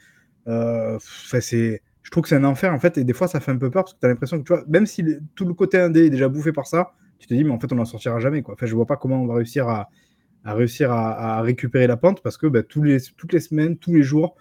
C'est, 0.99 1.81
je 2.01 2.11
trouve 2.11 2.23
que 2.23 2.29
c'est 2.29 2.35
un 2.35 2.43
enfer 2.43 2.73
en 2.73 2.79
fait, 2.79 2.97
et 2.97 3.03
des 3.03 3.13
fois 3.13 3.27
ça 3.27 3.39
fait 3.39 3.51
un 3.51 3.57
peu 3.57 3.69
peur 3.69 3.83
parce 3.83 3.93
que 3.93 3.99
tu 3.99 4.05
as 4.07 4.09
l'impression 4.09 4.39
que 4.39 4.43
tu 4.43 4.53
vois, 4.53 4.63
même 4.67 4.87
si 4.87 5.05
tout 5.35 5.45
le 5.45 5.53
côté 5.53 5.77
indé 5.77 6.05
est 6.05 6.09
déjà 6.09 6.27
bouffé 6.27 6.51
par 6.51 6.65
ça, 6.65 6.93
tu 7.19 7.27
te 7.27 7.33
dis, 7.35 7.43
mais 7.43 7.51
en 7.51 7.59
fait 7.59 7.71
on 7.71 7.75
n'en 7.75 7.85
sortira 7.85 8.19
jamais. 8.19 8.41
Quoi. 8.41 8.55
Enfin, 8.55 8.65
je 8.65 8.73
vois 8.73 8.87
pas 8.87 8.97
comment 8.97 9.21
on 9.21 9.27
va 9.27 9.35
réussir 9.35 9.69
à, 9.69 9.89
à 10.43 10.55
réussir 10.55 10.91
à, 10.91 11.41
récupérer 11.41 11.85
la 11.85 11.97
pente 11.97 12.23
parce 12.23 12.37
que 12.37 12.47
bah, 12.47 12.63
tous 12.63 12.81
les, 12.81 12.97
toutes 13.15 13.33
les 13.33 13.39
semaines, 13.39 13.77
tous 13.77 13.93
les 13.93 14.01
jours, 14.01 14.35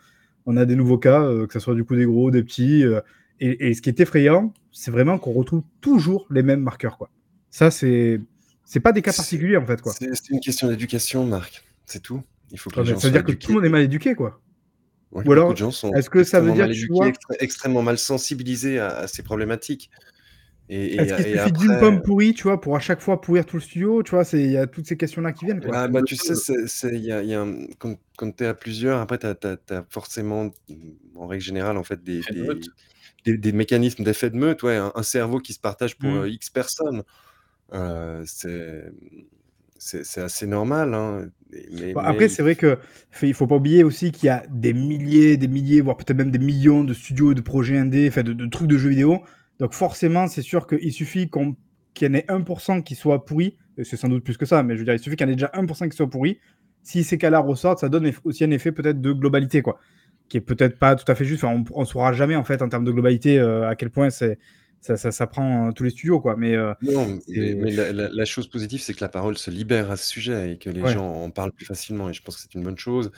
on 0.46 0.56
a 0.56 0.64
des 0.64 0.76
nouveaux 0.76 0.96
cas, 0.96 1.20
que 1.46 1.52
ce 1.52 1.58
soit 1.60 1.74
du 1.74 1.84
coup 1.84 1.94
des 1.94 2.06
gros, 2.06 2.30
des 2.30 2.42
petits. 2.42 2.84
Et, 3.40 3.74
ce 3.74 3.82
qui 3.82 3.88
est 3.88 4.00
effrayant, 4.00 4.52
c'est 4.78 4.92
vraiment 4.92 5.18
qu'on 5.18 5.32
retrouve 5.32 5.64
toujours 5.80 6.28
les 6.30 6.44
mêmes 6.44 6.60
marqueurs. 6.60 6.98
Quoi. 6.98 7.10
Ça, 7.50 7.72
c'est 7.72 8.20
c'est 8.64 8.78
pas 8.78 8.92
des 8.92 9.02
cas 9.02 9.12
particuliers 9.12 9.56
en 9.56 9.66
fait. 9.66 9.82
quoi. 9.82 9.92
C'est 9.92 10.30
une 10.30 10.38
question 10.38 10.68
d'éducation, 10.68 11.24
Marc. 11.24 11.64
C'est 11.84 12.00
tout. 12.00 12.22
Il 12.52 12.60
faut 12.60 12.70
que 12.70 12.84
ça 12.84 12.92
veut 12.92 13.10
dire 13.10 13.24
que 13.24 13.32
tout 13.32 13.48
le 13.48 13.54
monde 13.56 13.64
est 13.64 13.70
mal 13.70 13.82
éduqué, 13.82 14.14
quoi. 14.14 14.40
Ou 15.10 15.32
alors, 15.32 15.52
est-ce 15.96 16.10
que 16.10 16.22
ça 16.22 16.40
veut 16.40 16.52
dire 16.52 16.68
tu 16.70 16.86
vois... 16.86 17.10
extrêmement 17.40 17.82
mal 17.82 17.98
sensibilisé 17.98 18.78
à, 18.78 19.08
ces 19.08 19.22
problématiques 19.24 19.90
Est-ce 20.68 21.16
qu'il 21.16 21.38
suffit 21.38 21.52
d'une 21.52 21.78
pomme 21.80 22.00
pourrie, 22.02 22.34
tu 22.34 22.44
vois, 22.44 22.60
pour 22.60 22.76
à 22.76 22.80
chaque 22.80 23.00
fois 23.00 23.20
pourrir 23.20 23.46
tout 23.46 23.56
le 23.56 23.62
studio, 23.62 24.04
tu 24.04 24.12
vois, 24.12 24.22
il 24.34 24.50
y 24.52 24.56
a 24.56 24.68
toutes 24.68 24.86
ces 24.86 24.96
questions-là 24.96 25.32
qui 25.32 25.46
viennent. 25.46 25.60
Quoi. 25.60 25.88
bah, 25.88 26.02
tu 26.02 26.14
sais, 26.14 26.34
c'est, 26.66 27.00
y 27.00 27.10
a, 27.10 27.22
y 27.22 27.34
a 27.34 27.44
quand, 27.78 28.36
tu 28.36 28.44
es 28.44 28.46
à 28.46 28.54
plusieurs, 28.54 29.00
après, 29.00 29.18
tu 29.18 29.26
as, 29.26 29.84
forcément, 29.90 30.50
en 31.16 31.26
règle 31.26 31.42
générale, 31.42 31.78
en 31.78 31.84
fait, 31.84 32.04
des, 32.04 32.20
des, 32.30 32.46
mécanismes 33.26 34.04
d'effet 34.04 34.30
de 34.30 34.36
meute, 34.36 34.62
ouais, 34.62 34.76
un, 34.76 35.02
cerveau 35.02 35.38
qui 35.38 35.52
se 35.52 35.60
partage 35.60 35.96
pour 35.96 36.10
mmh. 36.10 36.18
euh, 36.18 36.30
X 36.30 36.50
personnes. 36.50 37.02
Euh, 37.74 38.22
c'est 38.26 38.90
c'est 39.80 40.20
assez 40.20 40.48
normal, 40.48 40.92
hein, 40.92 41.28
mais 41.70 41.94
après, 41.96 42.28
c'est 42.28 42.42
vrai 42.42 42.56
que 42.56 42.78
il 43.22 43.32
faut 43.32 43.46
pas 43.46 43.54
oublier 43.54 43.84
aussi 43.84 44.10
qu'il 44.10 44.26
y 44.26 44.30
a 44.30 44.42
des 44.50 44.72
milliers, 44.72 45.36
des 45.36 45.46
milliers, 45.46 45.80
voire 45.80 45.96
peut-être 45.96 46.16
même 46.16 46.32
des 46.32 46.40
millions 46.40 46.82
de 46.82 46.92
studios, 46.92 47.32
de 47.32 47.40
projets 47.40 47.78
indés, 47.78 48.08
enfin 48.08 48.24
de, 48.24 48.32
de 48.32 48.46
trucs 48.46 48.66
de 48.66 48.76
jeux 48.76 48.88
vidéo. 48.88 49.22
Donc 49.58 49.74
forcément, 49.74 50.26
c'est 50.26 50.42
sûr 50.42 50.66
qu'il 50.66 50.92
suffit 50.92 51.30
qu'il 51.94 52.08
y 52.08 52.10
en 52.10 52.14
ait 52.14 52.26
1% 52.28 52.82
qui 52.82 52.94
soit 52.94 53.24
pourri, 53.24 53.56
c'est 53.82 53.96
sans 53.96 54.08
doute 54.08 54.24
plus 54.24 54.36
que 54.36 54.46
ça, 54.46 54.62
mais 54.62 54.74
je 54.74 54.80
veux 54.80 54.84
dire, 54.84 54.94
il 54.94 55.00
suffit 55.00 55.16
qu'il 55.16 55.26
y 55.26 55.30
en 55.30 55.32
ait 55.32 55.36
déjà 55.36 55.50
1% 55.54 55.88
qui 55.88 55.96
soit 55.96 56.10
pourri. 56.10 56.38
Si 56.82 57.04
ces 57.04 57.18
cas-là 57.18 57.40
ressortent, 57.40 57.80
ça 57.80 57.88
donne 57.88 58.10
aussi 58.24 58.44
un 58.44 58.50
effet 58.50 58.72
peut-être 58.72 59.00
de 59.00 59.12
globalité, 59.12 59.62
quoi, 59.62 59.78
qui 60.28 60.36
est 60.36 60.42
peut-être 60.42 60.78
pas 60.78 60.94
tout 60.94 61.10
à 61.10 61.14
fait 61.14 61.24
juste. 61.24 61.44
Enfin, 61.44 61.62
on 61.72 61.80
ne 61.80 61.86
saura 61.86 62.12
jamais 62.12 62.36
en 62.36 62.44
fait 62.44 62.62
en 62.62 62.68
termes 62.68 62.84
de 62.84 62.92
globalité 62.92 63.38
euh, 63.38 63.68
à 63.68 63.76
quel 63.76 63.90
point 63.90 64.10
c'est 64.10 64.38
ça, 64.80 64.96
ça, 64.96 65.26
prend 65.26 65.68
euh, 65.68 65.72
tous 65.72 65.82
les 65.82 65.90
studios, 65.90 66.20
quoi. 66.20 66.36
Mais, 66.36 66.54
euh, 66.54 66.72
non, 66.82 67.18
mais, 67.28 67.72
la, 67.72 68.24
chose 68.24 68.48
positive, 68.48 68.80
c'est 68.80 68.94
que 68.94 69.00
la 69.00 69.08
parole 69.08 69.36
se 69.36 69.50
libère 69.50 69.90
à 69.90 69.96
ce 69.96 70.06
sujet 70.06 70.52
et 70.52 70.58
que 70.58 70.70
les 70.70 70.86
gens 70.86 71.24
en 71.24 71.30
parlent 71.30 71.52
plus 71.52 71.66
facilement. 71.66 72.08
Et 72.08 72.12
je 72.12 72.22
pense 72.22 72.36
que 72.36 72.42
c'est 72.42 72.54
une 72.54 72.62
bonne 72.62 72.78
chose. 72.78 73.10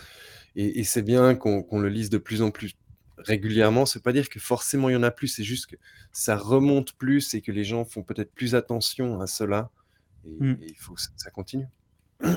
Et, 0.57 0.83
c'est 0.85 1.03
bien 1.03 1.35
qu'on 1.35 1.79
le 1.79 1.89
lise 1.91 2.09
de 2.09 2.17
plus 2.17 2.41
en 2.41 2.51
plus 2.51 2.73
régulièrement. 3.19 3.85
C'est 3.85 4.03
pas 4.03 4.15
dire 4.15 4.31
que 4.31 4.41
forcément 4.41 4.89
il 4.89 4.95
y 4.95 4.97
en 4.97 5.03
a 5.03 5.11
plus, 5.11 5.29
c'est 5.29 5.45
juste 5.45 5.67
que 5.67 5.77
ça 6.13 6.35
remonte 6.35 6.95
plus 6.95 7.35
et 7.35 7.43
que 7.43 7.53
les 7.53 7.65
gens 7.65 7.85
font 7.85 8.03
peut-être 8.03 8.33
plus 8.33 8.55
attention 8.55 9.21
à 9.21 9.27
cela. 9.27 9.71
Et, 10.25 10.43
mmh. 10.43 10.59
il 10.63 10.77
faut 10.77 10.95
que 10.95 11.01
ça 11.01 11.31
continue. 11.31 11.67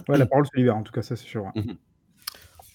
Ouais, 0.10 0.18
la 0.18 0.26
parole 0.26 0.46
se 0.46 0.58
libère, 0.58 0.76
en 0.76 0.84
tout 0.84 0.92
cas, 0.92 1.02
ça 1.02 1.16
c'est 1.16 1.26
sûr. 1.26 1.46
Mmh 1.56 1.74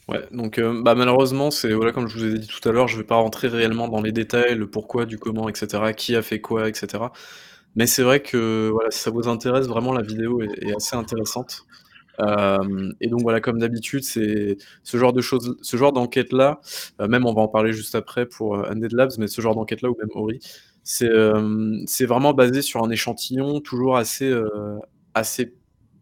ouais. 0.09 0.27
donc 0.33 0.59
euh, 0.59 0.83
bah, 0.83 0.94
malheureusement, 0.94 1.51
c'est 1.51 1.73
voilà, 1.73 1.92
comme 1.92 2.09
je 2.09 2.18
vous 2.18 2.25
ai 2.25 2.38
dit 2.38 2.47
tout 2.47 2.66
à 2.68 2.73
l'heure, 2.73 2.88
je 2.88 2.97
vais 2.97 3.05
pas 3.05 3.16
rentrer 3.16 3.49
réellement 3.49 3.88
dans 3.88 4.01
les 4.03 4.12
détails, 4.12 4.55
le 4.57 4.68
pourquoi, 4.71 5.07
du 5.07 5.18
comment, 5.18 5.49
etc., 5.49 5.92
qui 5.97 6.16
a 6.16 6.23
fait 6.23 6.40
quoi, 6.40 6.68
etc. 6.68 7.05
Mais 7.77 7.87
c'est 7.87 8.03
vrai 8.03 8.23
que 8.23 8.71
voilà, 8.73 8.90
si 8.90 9.01
ça 9.01 9.11
vous 9.11 9.29
intéresse, 9.29 9.66
vraiment 9.66 9.92
la 9.92 10.03
vidéo 10.03 10.42
est 10.42 10.75
assez 10.75 10.97
intéressante. 10.97 11.66
Euh, 12.21 12.92
et 13.01 13.09
donc 13.09 13.23
voilà, 13.23 13.40
comme 13.40 13.59
d'habitude, 13.59 14.03
c'est 14.05 14.57
ce 14.83 14.97
genre 14.97 15.12
de 15.12 15.21
choses, 15.21 15.57
ce 15.62 15.77
genre 15.77 15.92
d'enquête-là, 15.92 16.61
euh, 17.01 17.09
même 17.09 17.27
on 17.27 17.33
va 17.33 17.42
en 17.42 17.49
parler 17.49 17.73
juste 17.73 17.94
après 17.94 18.27
pour 18.27 18.57
euh, 18.57 18.71
Undead 18.71 18.92
Labs, 18.92 19.12
mais 19.18 19.29
ce 19.29 19.40
genre 19.40 19.55
d'enquête-là, 19.55 19.90
ou 19.90 19.97
même 19.99 20.09
Ori, 20.14 20.40
c'est 20.85 21.11
c'est 21.87 22.07
vraiment 22.07 22.33
basé 22.33 22.62
sur 22.62 22.83
un 22.83 22.90
échantillon 22.90 23.61
toujours 23.61 23.97
assez, 23.99 24.33
assez 25.14 25.55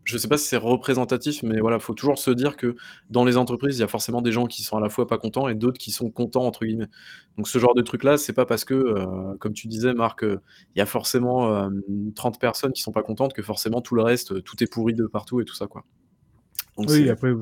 je 0.07 0.16
sais 0.16 0.29
pas 0.29 0.38
si 0.38 0.47
c'est 0.49 0.57
représentatif, 0.57 1.42
mais 1.42 1.61
voilà, 1.61 1.79
faut 1.79 1.92
toujours 1.92 2.19
se 2.19 2.31
dire 2.31 2.57
que 2.57 2.77
dans 3.11 3.25
les 3.25 3.37
entreprises, 3.37 3.77
il 3.77 3.81
y 3.81 3.85
a 3.85 3.88
forcément 3.88 4.23
des 4.23 4.33
gens 4.33 4.47
qui 4.47 4.62
sont 4.62 4.77
à 4.77 4.81
la 4.81 4.88
fois 4.88 5.07
pas 5.07 5.19
contents 5.19 5.49
et 5.49 5.55
d'autres 5.55 5.79
qui 5.79 5.90
sont 5.90 6.11
contents 6.11 6.47
entre 6.47 6.64
guillemets. 6.64 6.88
Donc 7.37 7.49
ce 7.49 7.59
genre 7.59 7.75
de 7.75 7.83
truc 7.83 8.05
là, 8.05 8.16
c'est 8.16 8.33
pas 8.33 8.47
parce 8.47 8.64
que, 8.64 9.37
comme 9.38 9.53
tu 9.53 9.66
disais 9.66 9.92
Marc, 9.92 10.23
il 10.23 10.79
y 10.79 10.81
a 10.81 10.87
forcément 10.87 11.69
30 12.14 12.40
personnes 12.40 12.73
qui 12.73 12.83
sont 12.83 12.92
pas 12.92 13.03
contentes 13.03 13.35
que 13.35 13.42
forcément 13.42 13.81
tout 13.81 13.97
le 13.97 14.03
reste, 14.03 14.42
tout 14.45 14.62
est 14.62 14.73
pourri 14.73 14.95
de 14.95 15.07
partout 15.07 15.40
et 15.40 15.45
tout 15.45 15.55
ça 15.55 15.66
quoi 15.66 15.85
oui, 16.79 17.09
après, 17.09 17.33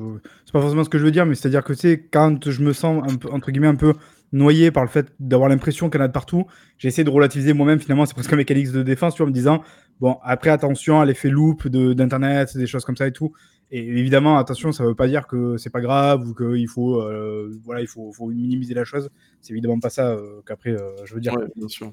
c'est 0.45 0.53
pas 0.53 0.61
forcément 0.61 0.85
ce 0.85 0.89
que 0.89 0.97
je 0.97 1.03
veux 1.03 1.11
dire, 1.11 1.25
mais 1.25 1.35
c'est-à-dire 1.35 1.63
que 1.63 1.73
c'est 1.73 2.07
quand 2.09 2.49
je 2.49 2.61
me 2.61 2.71
sens 2.71 3.03
un 3.05 3.15
peu, 3.17 3.29
entre 3.31 3.51
guillemets 3.51 3.67
un 3.67 3.75
peu 3.75 3.93
noyé 4.31 4.71
par 4.71 4.83
le 4.83 4.89
fait 4.89 5.13
d'avoir 5.19 5.49
l'impression 5.49 5.89
qu'il 5.89 5.99
y 5.99 6.01
en 6.01 6.05
a 6.05 6.07
de 6.07 6.13
partout, 6.13 6.45
j'ai 6.77 6.87
essayé 6.87 7.03
de 7.03 7.09
relativiser 7.09 7.53
moi-même. 7.53 7.79
Finalement, 7.79 8.05
c'est 8.05 8.13
presque 8.13 8.31
un 8.31 8.37
mécanisme 8.37 8.77
de 8.77 8.83
défense, 8.83 9.13
tu 9.13 9.17
vois, 9.19 9.27
en 9.27 9.29
me 9.29 9.33
disant 9.33 9.61
bon, 9.99 10.17
après 10.23 10.49
attention 10.49 11.01
à 11.01 11.05
l'effet 11.05 11.29
loop 11.29 11.67
d'internet, 11.67 12.55
des 12.57 12.67
choses 12.67 12.85
comme 12.85 12.97
ça 12.97 13.07
et 13.07 13.11
tout. 13.11 13.33
Et 13.71 13.79
évidemment, 13.79 14.37
attention, 14.37 14.71
ça 14.71 14.83
ne 14.83 14.89
veut 14.89 14.95
pas 14.95 15.07
dire 15.07 15.25
que 15.25 15.57
c'est 15.57 15.71
pas 15.71 15.81
grave 15.81 16.27
ou 16.27 16.35
qu'il 16.35 16.67
faut, 16.67 17.01
euh, 17.01 17.51
voilà, 17.63 17.81
il 17.81 17.87
faut, 17.87 18.11
faut, 18.13 18.27
minimiser 18.27 18.75
la 18.75 18.83
chose. 18.83 19.09
C'est 19.41 19.53
évidemment 19.53 19.79
pas 19.79 19.89
ça 19.89 20.11
euh, 20.11 20.41
qu'après, 20.45 20.69
euh, 20.69 20.91
je 21.03 21.15
veux 21.15 21.19
dire. 21.19 21.35
bien 21.55 21.67
sûr. 21.67 21.91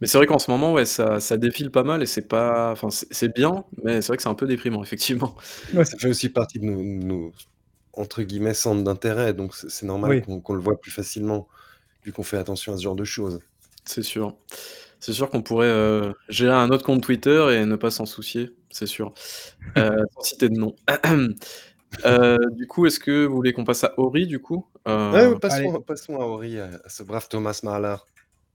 Mais 0.00 0.06
c'est 0.06 0.18
vrai 0.18 0.26
qu'en 0.26 0.38
ce 0.38 0.50
moment, 0.50 0.74
ouais, 0.74 0.84
ça, 0.84 1.20
ça, 1.20 1.38
défile 1.38 1.70
pas 1.70 1.82
mal 1.82 2.02
et 2.02 2.06
c'est 2.06 2.28
pas, 2.28 2.72
enfin, 2.72 2.88
c'est 2.90 3.34
bien, 3.34 3.64
mais 3.82 4.02
c'est 4.02 4.08
vrai 4.08 4.16
que 4.18 4.22
c'est 4.22 4.28
un 4.28 4.34
peu 4.34 4.46
déprimant, 4.46 4.82
effectivement. 4.82 5.34
Ouais, 5.72 5.86
ça 5.86 5.96
fait 5.96 6.10
aussi 6.10 6.28
partie 6.28 6.58
de 6.58 6.66
nos, 6.66 7.32
entre 7.94 8.22
guillemets 8.22 8.54
centres 8.54 8.84
d'intérêt, 8.84 9.32
donc 9.32 9.54
c'est 9.54 9.86
normal 9.86 10.22
qu'on 10.22 10.54
le 10.54 10.60
voit 10.60 10.78
plus 10.78 10.90
facilement 10.90 11.48
vu 12.04 12.12
qu'on 12.12 12.22
fait 12.22 12.36
attention 12.36 12.74
à 12.74 12.76
ce 12.76 12.82
genre 12.82 12.96
de 12.96 13.04
choses. 13.04 13.40
C'est 13.86 14.02
sûr. 14.02 14.36
C'est 15.04 15.12
sûr 15.12 15.28
qu'on 15.28 15.42
pourrait 15.42 16.12
gérer 16.28 16.54
un 16.54 16.70
autre 16.70 16.84
compte 16.84 17.02
Twitter 17.02 17.46
et 17.52 17.66
ne 17.66 17.76
pas 17.76 17.90
s'en 17.90 18.06
soucier 18.06 18.54
c'est 18.74 18.86
sûr. 18.86 19.14
Euh, 19.78 20.02
sans 20.14 20.22
citer 20.22 20.48
de 20.48 20.58
nom. 20.58 20.74
Euh, 22.04 22.38
du 22.50 22.66
coup, 22.66 22.86
est-ce 22.86 22.98
que 22.98 23.24
vous 23.24 23.36
voulez 23.36 23.52
qu'on 23.52 23.62
passe 23.62 23.84
à 23.84 23.94
Ori, 24.00 24.26
du 24.26 24.40
coup? 24.40 24.66
Euh... 24.88 25.38
passons, 25.38 26.16
à 26.16 26.24
Ori, 26.24 26.58
à 26.58 26.68
ce 26.88 27.04
brave 27.04 27.28
Thomas 27.28 27.60
Mahler. 27.62 27.94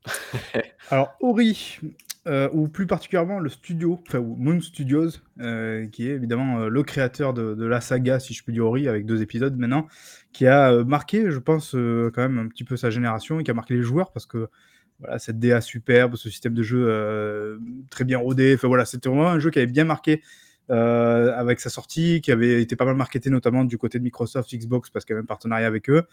Alors, 0.91 1.13
Ori, 1.21 1.79
euh, 2.27 2.49
ou 2.51 2.67
plus 2.67 2.85
particulièrement 2.85 3.39
le 3.39 3.47
studio, 3.47 4.03
enfin, 4.05 4.19
Moon 4.19 4.59
Studios, 4.59 5.11
qui 5.37 6.09
est 6.09 6.15
évidemment 6.15 6.67
le 6.67 6.83
créateur 6.83 7.33
de, 7.33 7.65
la 7.65 7.79
saga, 7.79 8.19
si 8.19 8.33
je 8.33 8.43
puis 8.43 8.51
dire 8.51 8.65
Ori, 8.65 8.89
avec 8.89 9.05
deux 9.05 9.21
épisodes 9.21 9.57
maintenant, 9.57 9.87
qui 10.33 10.45
a 10.45 10.83
marqué, 10.83 11.31
je 11.31 11.39
pense, 11.39 11.71
quand 11.71 12.21
même 12.21 12.39
un 12.39 12.49
petit 12.49 12.65
peu 12.65 12.75
sa 12.75 12.89
génération 12.89 13.39
et 13.39 13.45
qui 13.45 13.51
a 13.51 13.53
marqué 13.53 13.73
les 13.73 13.83
joueurs 13.83 14.11
parce 14.11 14.25
que 14.25 14.49
voilà, 14.99 15.19
cette 15.19 15.39
DA 15.39 15.61
superbe, 15.61 16.15
ce 16.15 16.29
système 16.29 16.53
de 16.53 16.63
jeu 16.63 16.85
euh, 16.87 17.57
très 17.89 18.03
bien 18.03 18.17
rodé. 18.17 18.55
Enfin 18.55 18.67
voilà, 18.67 18.85
c'était 18.85 19.09
vraiment 19.09 19.29
un 19.29 19.39
jeu 19.39 19.49
qui 19.49 19.59
avait 19.59 19.67
bien 19.67 19.85
marqué 19.85 20.21
euh, 20.71 21.33
avec 21.35 21.61
sa 21.61 21.69
sortie, 21.69 22.21
qui 22.21 22.31
avait 22.31 22.61
été 22.61 22.75
pas 22.75 22.85
mal 22.85 22.95
marketé 22.95 23.29
notamment 23.29 23.63
du 23.63 23.77
côté 23.77 23.97
de 23.97 24.03
Microsoft, 24.03 24.53
Xbox, 24.53 24.89
parce 24.89 25.05
qu'il 25.05 25.13
y 25.13 25.15
avait 25.15 25.23
un 25.23 25.25
partenariat 25.25 25.65
avec 25.65 25.89
eux. 25.89 26.03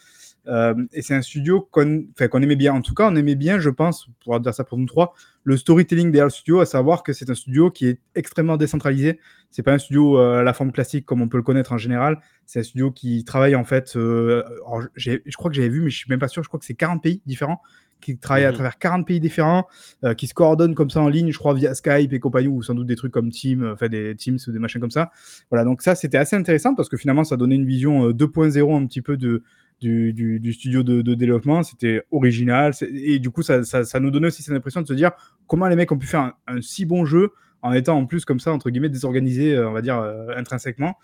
Euh, 0.47 0.75
et 0.93 1.03
c'est 1.03 1.15
un 1.15 1.21
studio 1.21 1.69
qu'on 1.71 1.83
aimait 1.85 2.57
bien. 2.57 2.75
En 2.75 2.81
tout 2.81 2.95
cas, 2.95 3.11
on 3.11 3.17
aimait 3.17 3.35
bien, 3.35 3.59
je 3.59 3.71
pense, 3.71 4.09
pour 4.25 4.39
dire 4.39 4.55
ça 4.55 4.63
pour 4.63 4.79
nous 4.79 4.87
trois, 4.87 5.15
le 5.43 5.57
storytelling 5.57 6.13
derrière 6.13 6.27
le 6.27 6.31
studio, 6.31 6.61
à 6.61 6.67
savoir 6.67 7.03
que 7.03 7.13
c'est 7.13 7.29
un 7.29 7.35
studio 7.35 7.71
qui 7.71 7.87
est 7.87 8.01
extrêmement 8.15 8.57
décentralisé. 8.57 9.19
C'est 9.51 9.63
pas 9.63 9.73
un 9.73 9.79
studio 9.79 10.17
à 10.19 10.43
la 10.43 10.53
forme 10.53 10.71
classique 10.71 11.05
comme 11.07 11.23
on 11.23 11.29
peut 11.29 11.37
le 11.37 11.43
connaître 11.43 11.73
en 11.73 11.79
général. 11.79 12.21
C'est 12.47 12.61
un 12.61 12.63
studio 12.63 12.93
qui 12.93 13.25
travaille 13.25 13.57
en 13.57 13.65
fait. 13.65 13.93
je 13.95 15.37
crois 15.37 15.51
que 15.51 15.57
j'avais 15.57 15.69
vu, 15.69 15.83
mais 15.83 15.91
je 15.91 15.97
suis 15.97 16.09
même 16.09 16.19
pas 16.19 16.29
sûr. 16.29 16.43
Je 16.43 16.49
crois 16.49 16.61
que 16.61 16.67
c'est 16.67 16.75
40 16.75 17.03
pays 17.03 17.21
différents 17.27 17.61
qui 18.01 18.19
travaille 18.19 18.45
à 18.45 18.49
mhm. 18.49 18.55
travers 18.55 18.79
40 18.79 19.07
pays 19.07 19.21
différents, 19.21 19.67
euh, 20.05 20.15
qui 20.15 20.27
se 20.27 20.35
coordonnent 20.35 20.75
comme 20.75 20.91
ça 20.91 21.01
en 21.01 21.09
ligne, 21.09 21.33
je 21.33 21.39
crois, 21.39 21.55
via 21.55 21.75
Skype 21.75 22.13
et 22.13 22.21
compagnie, 22.21 22.49
ou 22.49 22.63
sans 22.63 22.75
doute 22.75 22.87
des 22.87 22.97
trucs 22.97 23.13
comme 23.13 23.31
Team, 23.31 23.63
euh, 23.63 23.73
enfin 23.73 23.89
des 23.89 24.15
Teams 24.15 24.39
ou 24.47 24.53
des 24.53 24.59
machins 24.59 24.81
comme 24.81 24.91
ça. 24.91 25.11
Voilà, 25.51 25.65
donc 25.65 25.83
ça, 25.83 25.95
c'était 25.95 26.19
assez 26.19 26.37
intéressant 26.37 26.75
parce 26.75 26.89
que 26.89 26.97
finalement, 26.97 27.25
ça 27.25 27.37
donnait 27.37 27.57
une 27.57 27.67
vision 27.67 28.11
2.0 28.11 28.59
euh, 28.59 28.77
un 28.77 28.87
petit 28.87 29.03
peu 29.03 29.17
de, 29.17 29.43
du, 29.81 30.13
du, 30.13 30.53
studio 30.53 30.83
de, 30.83 31.15
développement. 31.15 31.63
C'était 31.63 32.03
original. 32.11 32.73
Et 32.81 33.19
du 33.19 33.31
coup, 33.31 33.43
ça, 33.43 33.65
ça, 33.65 34.01
nous 34.01 34.11
donnait 34.11 34.29
aussi 34.29 34.43
cette 34.43 34.55
impression 34.55 34.83
de 34.83 34.87
se 34.87 34.95
dire 34.95 35.13
comment 35.47 35.69
les 35.69 35.77
mecs 35.77 35.91
ont 35.93 35.99
pu 35.99 36.07
faire 36.07 36.35
un, 36.47 36.61
si 36.61 36.85
bon 36.85 37.05
jeu 37.05 37.33
en 37.63 37.73
étant 37.73 37.97
en 37.99 38.07
plus 38.07 38.25
comme 38.25 38.39
ça, 38.39 38.53
entre 38.53 38.71
guillemets, 38.71 38.89
désorganisé, 38.89 39.59
on 39.59 39.73
va 39.73 39.83
dire, 39.83 39.97
intrinsèquement. 40.37 40.95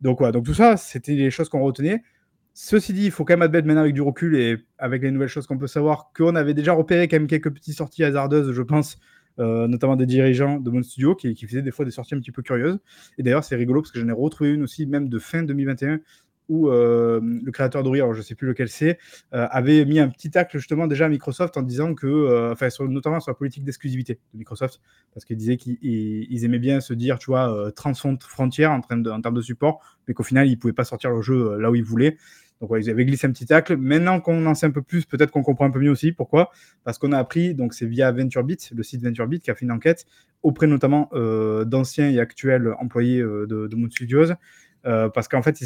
Donc, 0.00 0.18
voilà, 0.18 0.32
donc 0.32 0.44
tout 0.44 0.54
ça, 0.54 0.76
c'était 0.76 1.14
les 1.14 1.30
choses 1.30 1.48
qu'on 1.48 1.62
retenait. 1.62 2.02
Ceci 2.56 2.92
dit, 2.92 3.06
il 3.06 3.10
faut 3.10 3.24
quand 3.24 3.32
même 3.32 3.42
admettre 3.42 3.66
maintenant 3.66 3.80
avec 3.80 3.94
du 3.94 4.00
recul 4.00 4.36
et 4.36 4.58
avec 4.78 5.02
les 5.02 5.10
nouvelles 5.10 5.28
choses 5.28 5.48
qu'on 5.48 5.58
peut 5.58 5.66
savoir 5.66 6.12
qu'on 6.16 6.36
avait 6.36 6.54
déjà 6.54 6.72
repéré 6.72 7.08
quand 7.08 7.16
même 7.16 7.26
quelques 7.26 7.52
petites 7.52 7.74
sorties 7.74 8.04
hasardeuses, 8.04 8.52
je 8.52 8.62
pense, 8.62 8.96
euh, 9.40 9.66
notamment 9.66 9.96
des 9.96 10.06
dirigeants 10.06 10.60
de 10.60 10.70
mon 10.70 10.80
studio 10.84 11.16
qui, 11.16 11.34
faisaient 11.34 11.62
des 11.62 11.72
fois 11.72 11.84
des 11.84 11.90
sorties 11.90 12.14
un 12.14 12.20
petit 12.20 12.30
peu 12.30 12.42
curieuses. 12.42 12.78
Et 13.18 13.24
d'ailleurs, 13.24 13.42
c'est 13.42 13.56
rigolo 13.56 13.82
parce 13.82 13.90
que 13.90 13.98
j'en 13.98 14.06
ai 14.06 14.12
retrouvé 14.12 14.50
une 14.50 14.62
aussi, 14.62 14.86
même 14.86 15.08
de 15.08 15.18
fin 15.18 15.42
2021, 15.42 15.98
où 16.48 16.68
euh, 16.68 17.20
le 17.20 17.50
créateur 17.50 17.82
d'Ori, 17.82 18.00
alors 18.00 18.12
je 18.12 18.18
ne 18.18 18.24
sais 18.24 18.36
plus 18.36 18.46
lequel 18.46 18.68
c'est, 18.68 18.98
euh, 19.32 19.48
avait 19.50 19.84
mis 19.84 19.98
un 19.98 20.08
petit 20.08 20.30
tacle 20.30 20.56
justement 20.56 20.86
déjà 20.86 21.06
à 21.06 21.08
Microsoft 21.08 21.56
en 21.56 21.62
disant 21.62 21.94
que, 21.94 22.52
enfin, 22.52 22.68
notamment 22.86 23.18
sur 23.18 23.32
la 23.32 23.34
politique 23.34 23.64
d'exclusivité 23.64 24.20
de 24.32 24.38
Microsoft, 24.38 24.80
parce 25.12 25.24
qu'il 25.24 25.36
disait 25.38 25.56
qu'ils 25.56 26.44
aimaient 26.44 26.60
bien 26.60 26.78
se 26.80 26.94
dire, 26.94 27.18
tu 27.18 27.32
vois, 27.32 27.72
transfrontière 27.74 28.70
en, 28.70 28.78
en 28.78 29.20
termes 29.20 29.34
de 29.34 29.42
support, 29.42 29.80
mais 30.06 30.14
qu'au 30.14 30.22
final, 30.22 30.46
ils 30.46 30.56
pouvaient 30.56 30.72
pas 30.72 30.84
sortir 30.84 31.10
le 31.10 31.20
jeu 31.20 31.58
là 31.58 31.72
où 31.72 31.74
ils 31.74 31.82
voulaient. 31.82 32.16
Donc 32.60 32.70
ils 32.80 32.88
avaient 32.90 33.04
glissé 33.04 33.26
un 33.26 33.30
petit 33.30 33.46
tacle. 33.46 33.76
Maintenant 33.76 34.20
qu'on 34.20 34.44
en 34.46 34.54
sait 34.54 34.66
un 34.66 34.70
peu 34.70 34.82
plus, 34.82 35.04
peut-être 35.04 35.30
qu'on 35.30 35.42
comprend 35.42 35.66
un 35.66 35.70
peu 35.70 35.80
mieux 35.80 35.90
aussi. 35.90 36.12
Pourquoi 36.12 36.50
Parce 36.84 36.98
qu'on 36.98 37.12
a 37.12 37.18
appris, 37.18 37.54
donc 37.54 37.74
c'est 37.74 37.86
via 37.86 38.10
VentureBeat, 38.12 38.70
le 38.74 38.82
site 38.82 39.02
VentureBeat, 39.02 39.42
qui 39.42 39.50
a 39.50 39.54
fait 39.54 39.64
une 39.64 39.72
enquête 39.72 40.06
auprès 40.42 40.66
notamment 40.66 41.08
euh, 41.14 41.64
d'anciens 41.64 42.10
et 42.10 42.20
actuels 42.20 42.74
employés 42.78 43.20
euh, 43.20 43.46
de, 43.46 43.66
de 43.66 43.76
Moon 43.76 43.90
Studios. 43.90 44.32
Euh, 44.86 45.08
parce 45.08 45.28
qu'en 45.28 45.42
fait, 45.42 45.58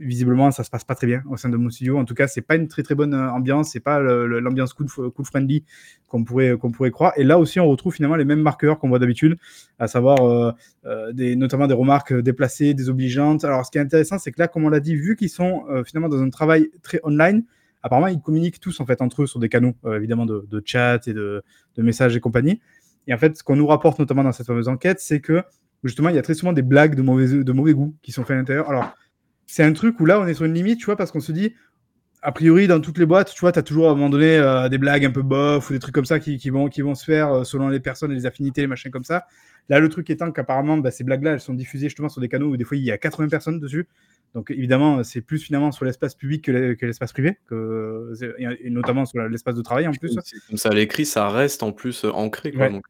visiblement, 0.00 0.50
ça 0.50 0.64
se 0.64 0.70
passe 0.70 0.84
pas 0.84 0.94
très 0.94 1.06
bien 1.06 1.22
au 1.28 1.36
sein 1.36 1.48
de 1.48 1.56
mon 1.56 1.70
studio. 1.70 1.98
En 1.98 2.04
tout 2.04 2.14
cas, 2.14 2.26
c'est 2.26 2.42
pas 2.42 2.56
une 2.56 2.68
très 2.68 2.82
très 2.82 2.94
bonne 2.94 3.14
euh, 3.14 3.30
ambiance, 3.30 3.70
c'est 3.70 3.80
pas 3.80 4.00
l'ambiance 4.00 4.72
cool, 4.72 4.86
cool, 4.88 5.24
friendly 5.24 5.64
qu'on 6.08 6.24
pourrait 6.24 6.56
qu'on 6.58 6.70
pourrait 6.70 6.90
croire. 6.90 7.12
Et 7.16 7.24
là 7.24 7.38
aussi, 7.38 7.60
on 7.60 7.68
retrouve 7.68 7.94
finalement 7.94 8.16
les 8.16 8.24
mêmes 8.24 8.40
marqueurs 8.40 8.78
qu'on 8.78 8.88
voit 8.88 8.98
d'habitude, 8.98 9.36
à 9.78 9.86
savoir 9.88 10.20
euh, 10.20 10.52
euh, 10.86 11.12
des, 11.12 11.36
notamment 11.36 11.66
des 11.66 11.74
remarques 11.74 12.12
déplacées, 12.12 12.74
désobligeantes. 12.74 13.44
Alors, 13.44 13.64
ce 13.64 13.70
qui 13.70 13.78
est 13.78 13.82
intéressant, 13.82 14.18
c'est 14.18 14.32
que 14.32 14.40
là, 14.40 14.48
comme 14.48 14.64
on 14.64 14.70
l'a 14.70 14.80
dit, 14.80 14.96
vu 14.96 15.16
qu'ils 15.16 15.30
sont 15.30 15.64
finalement 15.86 16.08
dans 16.08 16.22
un 16.22 16.30
travail 16.30 16.68
très 16.82 17.00
online, 17.04 17.44
apparemment, 17.82 18.08
ils 18.08 18.20
communiquent 18.20 18.60
tous 18.60 18.80
en 18.80 18.86
fait 18.86 19.02
entre 19.02 19.22
eux 19.22 19.26
sur 19.26 19.40
des 19.40 19.48
canaux 19.48 19.74
évidemment 19.86 20.26
de, 20.26 20.62
chat 20.64 21.06
et 21.06 21.12
de, 21.12 21.42
de 21.76 21.82
messages 21.82 22.16
et 22.16 22.20
compagnie. 22.20 22.60
Et 23.06 23.14
en 23.14 23.18
fait, 23.18 23.36
ce 23.36 23.42
qu'on 23.42 23.56
nous 23.56 23.66
rapporte 23.66 23.98
notamment 23.98 24.24
dans 24.24 24.32
cette 24.32 24.46
fameuse 24.46 24.68
enquête, 24.68 25.00
c'est 25.00 25.20
que 25.20 25.42
justement, 25.84 26.08
il 26.08 26.16
y 26.16 26.18
a 26.18 26.22
très 26.22 26.34
souvent 26.34 26.52
des 26.52 26.62
blagues 26.62 26.94
de 26.94 27.02
mauvais, 27.02 27.44
de 27.44 27.52
mauvais 27.52 27.74
goût 27.74 27.94
qui 28.02 28.12
sont 28.12 28.24
faites 28.24 28.34
à 28.34 28.38
l'intérieur. 28.38 28.68
Alors, 28.68 28.94
c'est 29.46 29.62
un 29.62 29.72
truc 29.72 30.00
où 30.00 30.06
là, 30.06 30.20
on 30.20 30.26
est 30.26 30.34
sur 30.34 30.44
une 30.44 30.54
limite, 30.54 30.78
tu 30.78 30.86
vois, 30.86 30.96
parce 30.96 31.10
qu'on 31.10 31.20
se 31.20 31.32
dit, 31.32 31.54
a 32.22 32.32
priori, 32.32 32.66
dans 32.66 32.80
toutes 32.80 32.98
les 32.98 33.06
boîtes, 33.06 33.32
tu 33.34 33.40
vois, 33.40 33.52
tu 33.52 33.58
as 33.58 33.62
toujours 33.62 33.88
à 33.88 33.92
un 33.92 33.94
moment 33.94 34.08
donné 34.08 34.38
euh, 34.38 34.68
des 34.68 34.78
blagues 34.78 35.04
un 35.04 35.10
peu 35.10 35.22
bof 35.22 35.68
ou 35.68 35.72
des 35.74 35.78
trucs 35.78 35.94
comme 35.94 36.06
ça 36.06 36.18
qui, 36.18 36.38
qui 36.38 36.48
vont, 36.50 36.68
qui 36.68 36.80
vont 36.80 36.94
se 36.94 37.04
faire 37.04 37.30
euh, 37.30 37.44
selon 37.44 37.68
les 37.68 37.80
personnes 37.80 38.12
et 38.12 38.14
les 38.14 38.24
affinités, 38.24 38.62
les 38.62 38.66
machins 38.66 38.90
comme 38.90 39.04
ça. 39.04 39.26
Là, 39.68 39.78
le 39.78 39.88
truc 39.90 40.08
étant 40.08 40.32
qu'apparemment, 40.32 40.78
bah, 40.78 40.90
ces 40.90 41.04
blagues-là, 41.04 41.32
elles 41.32 41.40
sont 41.40 41.54
diffusées 41.54 41.88
justement 41.88 42.08
sur 42.08 42.22
des 42.22 42.28
canaux 42.28 42.48
où 42.48 42.56
des 42.56 42.64
fois 42.64 42.78
il 42.78 42.84
y 42.84 42.90
a 42.90 42.98
80 42.98 43.28
personnes 43.28 43.60
dessus. 43.60 43.86
Donc 44.34 44.50
évidemment, 44.50 45.04
c'est 45.04 45.20
plus 45.20 45.38
finalement 45.38 45.70
sur 45.70 45.84
l'espace 45.84 46.14
public 46.14 46.44
que 46.44 46.76
l'espace 46.84 47.12
privé, 47.12 47.38
que, 47.46 48.12
et 48.40 48.68
notamment 48.68 49.04
sur 49.04 49.22
l'espace 49.28 49.54
de 49.54 49.62
travail 49.62 49.86
en 49.86 49.92
plus. 49.92 50.16
Comme 50.48 50.56
ça, 50.56 50.70
l'écrit, 50.70 51.06
ça 51.06 51.28
reste 51.28 51.62
en 51.62 51.70
plus 51.70 52.04
ancré. 52.04 52.50
Quoi, 52.50 52.68
donc. 52.68 52.84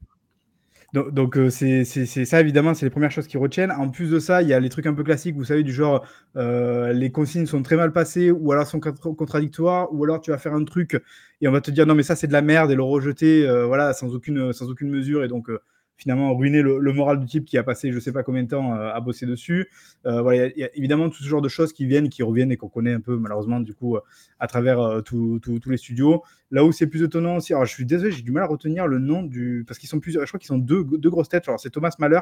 Donc, 0.95 1.37
euh, 1.37 1.51
c'est 1.51 1.85
ça, 1.85 2.41
évidemment, 2.41 2.73
c'est 2.73 2.87
les 2.87 2.91
premières 2.91 3.11
choses 3.11 3.27
qui 3.27 3.37
retiennent. 3.37 3.73
En 3.73 3.89
plus 3.91 4.11
de 4.11 4.21
ça, 4.21 4.43
il 4.43 4.49
y 4.49 4.53
a 4.53 4.61
les 4.61 4.69
trucs 4.69 4.87
un 4.87 4.95
peu 4.95 5.03
classiques, 5.03 5.35
vous 5.35 5.43
savez, 5.43 5.65
du 5.65 5.73
genre, 5.73 6.07
euh, 6.37 6.93
les 6.93 7.11
consignes 7.11 7.47
sont 7.47 7.65
très 7.65 7.75
mal 7.75 7.91
passées, 7.93 8.31
ou 8.31 8.53
alors 8.53 8.65
sont 8.65 8.79
contradictoires, 8.79 9.93
ou 9.93 10.05
alors 10.05 10.21
tu 10.21 10.31
vas 10.31 10.39
faire 10.39 10.55
un 10.55 10.63
truc 10.65 11.03
et 11.41 11.49
on 11.49 11.53
va 11.53 11.61
te 11.61 11.73
dire 11.73 11.85
non, 11.85 11.97
mais 11.97 12.05
ça, 12.05 12.15
c'est 12.15 12.29
de 12.29 12.33
la 12.33 12.43
merde, 12.43 12.71
et 12.71 12.77
le 12.77 12.85
rejeter, 12.85 13.45
euh, 13.45 13.67
voilà, 13.67 13.93
sans 13.93 14.15
aucune, 14.15 14.53
sans 14.53 14.71
aucune 14.71 14.89
mesure, 14.89 15.25
et 15.25 15.29
donc 15.29 15.49
finalement 15.97 16.35
ruiner 16.37 16.63
le, 16.63 16.93
moral 16.93 17.21
du 17.21 17.27
type 17.27 17.45
qui 17.45 17.57
a 17.59 17.63
passé 17.63 17.93
je 17.93 17.99
sais 17.99 18.13
pas 18.13 18.23
combien 18.23 18.43
de 18.43 18.49
temps 18.49 18.75
euh, 18.75 18.93
à 18.93 19.01
bosser 19.01 19.27
dessus. 19.27 19.69
Euh, 20.07 20.23
voilà, 20.23 20.47
il 20.47 20.59
y, 20.59 20.65
a 20.65 20.71
évidemment 20.75 21.09
tout 21.09 21.23
ce 21.23 21.29
genre 21.29 21.43
de 21.43 21.49
choses 21.49 21.73
qui 21.73 21.87
viennent, 21.87 22.09
qui 22.09 22.23
reviennent 22.23 22.53
et 22.53 22.57
qu'on 22.57 22.69
connaît 22.69 22.93
un 22.93 23.01
peu 23.01 23.17
malheureusement 23.17 23.61
du 23.61 23.75
coup 23.75 23.97
euh, 23.97 24.01
à 24.41 24.47
travers 24.47 25.03
tous 25.05 25.41
les 25.67 25.77
studios. 25.77 26.23
Là 26.51 26.65
où 26.65 26.73
c'est 26.73 26.87
plus 26.87 27.03
étonnant 27.03 27.37
aussi, 27.37 27.53
alors 27.53 27.65
je 27.65 27.73
suis 27.73 27.87
désolé, 27.87 28.13
j'ai 28.13 28.23
du 28.23 28.31
mal 28.31 28.45
à 28.45 28.47
retenir 28.47 28.87
le 28.87 28.99
nom 28.99 29.23
du 29.23 29.65
parce 29.67 29.79
qu'ils 29.79 29.89
sont 29.89 30.01
plusieurs, 30.01 30.25
je 30.25 30.31
crois 30.31 30.39
qu'ils 30.39 30.49
sont 30.49 30.59
deux, 30.59 30.85
deux 30.85 31.11
grosses 31.11 31.29
têtes. 31.29 31.49
Alors 31.49 31.59
c'est 31.59 31.71
Thomas 31.71 31.95
Mahler 31.99 32.21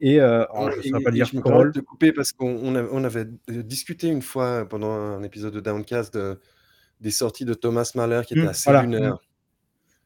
et 0.00 0.20
alors, 0.20 0.70
je 0.72 0.76
ne 0.76 0.82
sais 0.82 1.04
pas 1.04 1.10
dire. 1.10 1.26
Je 1.26 1.36
me 1.36 1.72
de 1.72 1.80
couper 1.80 2.12
parce 2.12 2.32
qu'on 2.32 2.76
on 2.76 3.04
avait 3.04 3.26
discuté 3.48 4.08
une 4.08 4.22
fois 4.22 4.68
pendant 4.68 4.90
un 4.90 5.22
épisode 5.22 5.54
de 5.54 5.60
Downcast 5.60 6.18
des 7.00 7.10
sorties 7.10 7.44
de 7.44 7.54
Thomas 7.54 7.90
Mahler 7.94 8.22
qui 8.26 8.34
étaient 8.34 8.46
mmh, 8.46 8.48
assez 8.48 8.72
lunaires. 8.82 9.18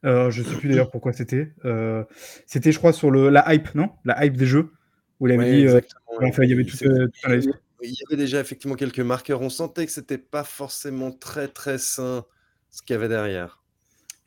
Euh, 0.05 0.31
je 0.31 0.43
sais 0.43 0.55
plus 0.55 0.69
d'ailleurs 0.69 0.91
pourquoi 0.91 1.13
c'était. 1.13 1.51
Euh, 1.65 2.03
c'était, 2.45 2.71
je 2.71 2.77
crois, 2.77 2.93
sur 2.93 3.11
le, 3.11 3.29
la 3.29 3.53
hype, 3.53 3.75
non? 3.75 3.89
La 4.05 4.25
hype 4.25 4.37
des 4.37 4.45
jeux. 4.45 4.71
Où 5.19 5.27
il 5.27 5.33
avait 5.33 5.51
dit. 5.51 5.67
Euh, 5.67 5.81
enfin, 6.21 6.43
il 6.43 6.49
y 6.49 6.53
avait 6.53 6.63
tout, 6.63 6.77
Il 6.81 7.89
y 7.89 8.03
avait 8.07 8.17
déjà 8.17 8.39
effectivement 8.39 8.75
quelques 8.75 8.99
marqueurs. 8.99 9.41
On 9.41 9.49
sentait 9.49 9.85
que 9.85 9.91
c'était 9.91 10.17
pas 10.17 10.43
forcément 10.43 11.11
très 11.11 11.47
très 11.47 11.77
sain 11.77 12.25
ce 12.69 12.81
qu'il 12.81 12.93
y 12.93 12.97
avait 12.97 13.09
derrière. 13.09 13.61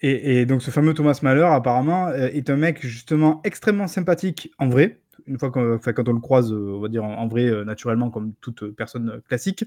Et, 0.02 0.40
et, 0.40 0.46
donc 0.46 0.62
ce 0.62 0.70
fameux 0.70 0.94
Thomas 0.94 1.18
Mahler, 1.22 1.46
apparemment, 1.48 2.12
est 2.12 2.50
un 2.50 2.56
mec 2.56 2.85
justement 2.85 3.40
extrêmement 3.44 3.87
sympathique 3.87 4.50
en 4.58 4.68
vrai 4.68 5.01
une 5.26 5.38
fois 5.38 5.50
qu'on, 5.50 5.78
quand 5.78 6.08
on 6.08 6.12
le 6.12 6.20
croise, 6.20 6.52
euh, 6.52 6.74
on 6.76 6.80
va 6.80 6.88
dire 6.88 7.04
en, 7.04 7.26
vrai, 7.28 7.44
euh, 7.44 7.64
naturellement, 7.64 8.11
comme 8.11 8.32
toute 8.40 8.70
personne 8.76 9.20
classique. 9.28 9.64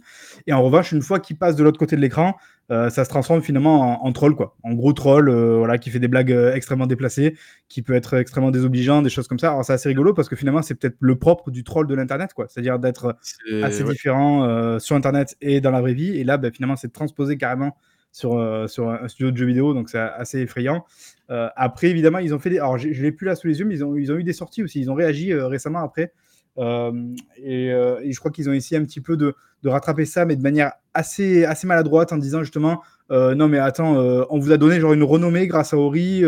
Et 0.47 0.53
en 0.53 0.61
revanche, 0.61 0.91
une 0.91 1.01
fois 1.01 1.19
qu'il 1.19 1.37
passe 1.37 1.55
de 1.55 1.63
l'autre 1.63 1.79
côté 1.79 1.95
de 1.95 2.01
l'écran, 2.01 2.35
euh, 2.71 2.89
ça 2.89 3.05
se 3.05 3.09
transforme 3.09 3.41
finalement 3.41 4.05
en, 4.05 4.11
troll, 4.11 4.35
quoi. 4.35 4.55
En 4.63 4.73
gros 4.73 4.93
troll, 4.93 5.29
voilà, 5.29 5.77
qui 5.77 5.89
fait 5.89 5.99
des 5.99 6.07
blagues 6.07 6.31
extrêmement 6.53 6.87
déplacées, 6.87 7.35
qui 7.69 7.81
peut 7.81 7.93
être 7.93 8.15
extrêmement 8.15 8.51
désobligeant, 8.51 9.01
des 9.01 9.09
choses 9.09 9.27
comme 9.27 9.39
ça. 9.39 9.51
Alors 9.51 9.65
c'est 9.65 9.73
assez 9.73 9.89
rigolo 9.89 10.13
parce 10.13 10.29
que 10.29 10.35
finalement, 10.35 10.61
c'est 10.61 10.75
peut-être 10.75 10.97
le 10.99 11.15
propre 11.17 11.51
du 11.51 11.63
troll 11.63 11.87
de 11.87 11.95
l'internet, 11.95 12.33
quoi. 12.33 12.47
C'est-à-dire 12.47 12.79
d'être 12.79 13.15
assez 13.63 13.83
différent 13.83 14.79
sur 14.79 14.95
internet 14.95 15.35
et 15.41 15.61
dans 15.61 15.71
la 15.71 15.81
vraie 15.81 15.93
vie. 15.93 16.17
Et 16.17 16.23
là, 16.23 16.37
ben, 16.37 16.51
finalement, 16.51 16.75
c'est 16.75 16.91
transposé 16.91 17.37
carrément 17.37 17.77
sur, 18.11 18.69
sur 18.69 18.89
un 18.89 19.07
studio 19.07 19.31
de 19.31 19.37
jeux 19.37 19.45
vidéo, 19.45 19.73
donc 19.73 19.89
c'est 19.89 19.99
assez 19.99 20.39
effrayant. 20.39 20.85
Euh, 21.29 21.49
après, 21.55 21.87
évidemment, 21.87 22.19
ils 22.19 22.33
ont 22.33 22.39
fait 22.39 22.49
des. 22.49 22.57
Alors, 22.57 22.77
je 22.77 22.87
ne 22.87 22.93
l'ai 22.93 23.11
plus 23.11 23.25
là 23.25 23.35
sous 23.35 23.47
les 23.47 23.59
yeux, 23.59 23.65
mais 23.65 23.75
ils 23.75 23.83
ont, 23.83 23.95
ils 23.95 24.11
ont 24.11 24.15
eu 24.15 24.23
des 24.23 24.33
sorties 24.33 24.63
aussi. 24.63 24.79
Ils 24.79 24.89
ont 24.89 24.93
réagi 24.93 25.33
euh, 25.33 25.47
récemment 25.47 25.79
après. 25.79 26.13
Et, 26.57 27.65
et, 27.67 28.11
je 28.13 28.19
crois 28.19 28.31
qu'ils 28.31 28.49
ont 28.49 28.53
essayé 28.53 28.79
un 28.79 28.85
petit 28.85 29.01
peu 29.01 29.17
de, 29.17 29.35
de, 29.63 29.69
rattraper 29.69 30.05
ça, 30.05 30.23
mais 30.23 30.37
de 30.37 30.41
manière 30.41 30.71
assez, 30.93 31.43
assez 31.43 31.67
maladroite, 31.67 32.13
en 32.13 32.17
disant 32.17 32.43
justement 32.43 32.81
Non, 33.09 33.49
mais 33.49 33.59
attends, 33.59 33.97
on 34.29 34.39
vous 34.39 34.53
a 34.53 34.57
donné 34.57 34.79
genre 34.79 34.93
une 34.93 35.03
renommée 35.03 35.47
grâce 35.47 35.73
à 35.73 35.77
Ori 35.77 36.23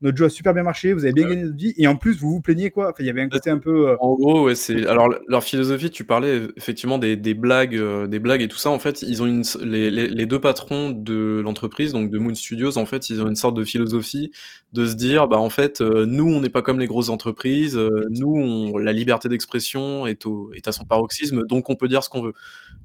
notre 0.00 0.16
jeu 0.18 0.26
a 0.26 0.28
super 0.28 0.52
bien 0.52 0.62
marché, 0.62 0.92
vous 0.92 1.04
avez 1.04 1.12
bien 1.12 1.28
gagné 1.28 1.44
notre 1.44 1.56
vie, 1.56 1.72
et 1.76 1.86
en 1.86 1.96
plus, 1.96 2.18
vous 2.18 2.30
vous 2.30 2.40
plaignez 2.40 2.70
quoi 2.70 2.90
Enfin, 2.90 2.96
il 3.00 3.06
y 3.06 3.10
avait 3.10 3.22
un 3.22 3.28
côté 3.28 3.50
un 3.50 3.58
peu. 3.58 3.88
Euh, 3.88 3.96
en 4.00 4.14
gros, 4.14 4.44
ouais, 4.44 4.54
c'est. 4.54 4.86
Alors, 4.86 5.08
leur 5.28 5.44
philosophie, 5.44 5.90
tu 5.90 6.04
parlais 6.04 6.42
effectivement 6.56 6.98
des, 6.98 7.16
des 7.16 7.34
blagues, 7.34 7.76
euh, 7.76 8.06
des 8.06 8.18
blagues 8.18 8.42
et 8.42 8.48
tout 8.48 8.58
ça. 8.58 8.70
En 8.70 8.78
fait, 8.78 9.02
ils 9.02 9.22
ont 9.22 9.26
une... 9.26 9.44
les, 9.62 9.90
les, 9.90 10.26
deux 10.26 10.40
patrons 10.40 10.90
de 10.90 11.40
l'entreprise, 11.42 11.92
donc 11.92 12.10
de 12.10 12.18
Moon 12.18 12.34
Studios, 12.34 12.76
en 12.76 12.86
fait, 12.86 13.08
ils 13.08 13.22
ont 13.22 13.28
une 13.28 13.36
sorte 13.36 13.56
de 13.56 13.64
philosophie 13.64 14.32
de 14.72 14.86
se 14.86 14.94
dire, 14.94 15.28
bah, 15.28 15.38
en 15.38 15.50
fait, 15.50 15.80
euh, 15.80 16.04
nous, 16.06 16.26
on 16.26 16.40
n'est 16.40 16.50
pas 16.50 16.62
comme 16.62 16.80
les 16.80 16.86
grosses 16.86 17.08
entreprises, 17.08 17.78
nous, 18.10 18.34
on... 18.36 18.76
la 18.76 18.92
liberté 18.92 19.28
d'expression 19.28 20.06
est, 20.06 20.26
au... 20.26 20.52
est 20.54 20.66
à 20.66 20.72
son 20.72 20.84
paroxysme, 20.84 21.46
donc 21.46 21.70
on 21.70 21.76
peut 21.76 21.88
dire 21.88 22.02
ce 22.02 22.10
qu'on 22.10 22.22
veut. 22.22 22.34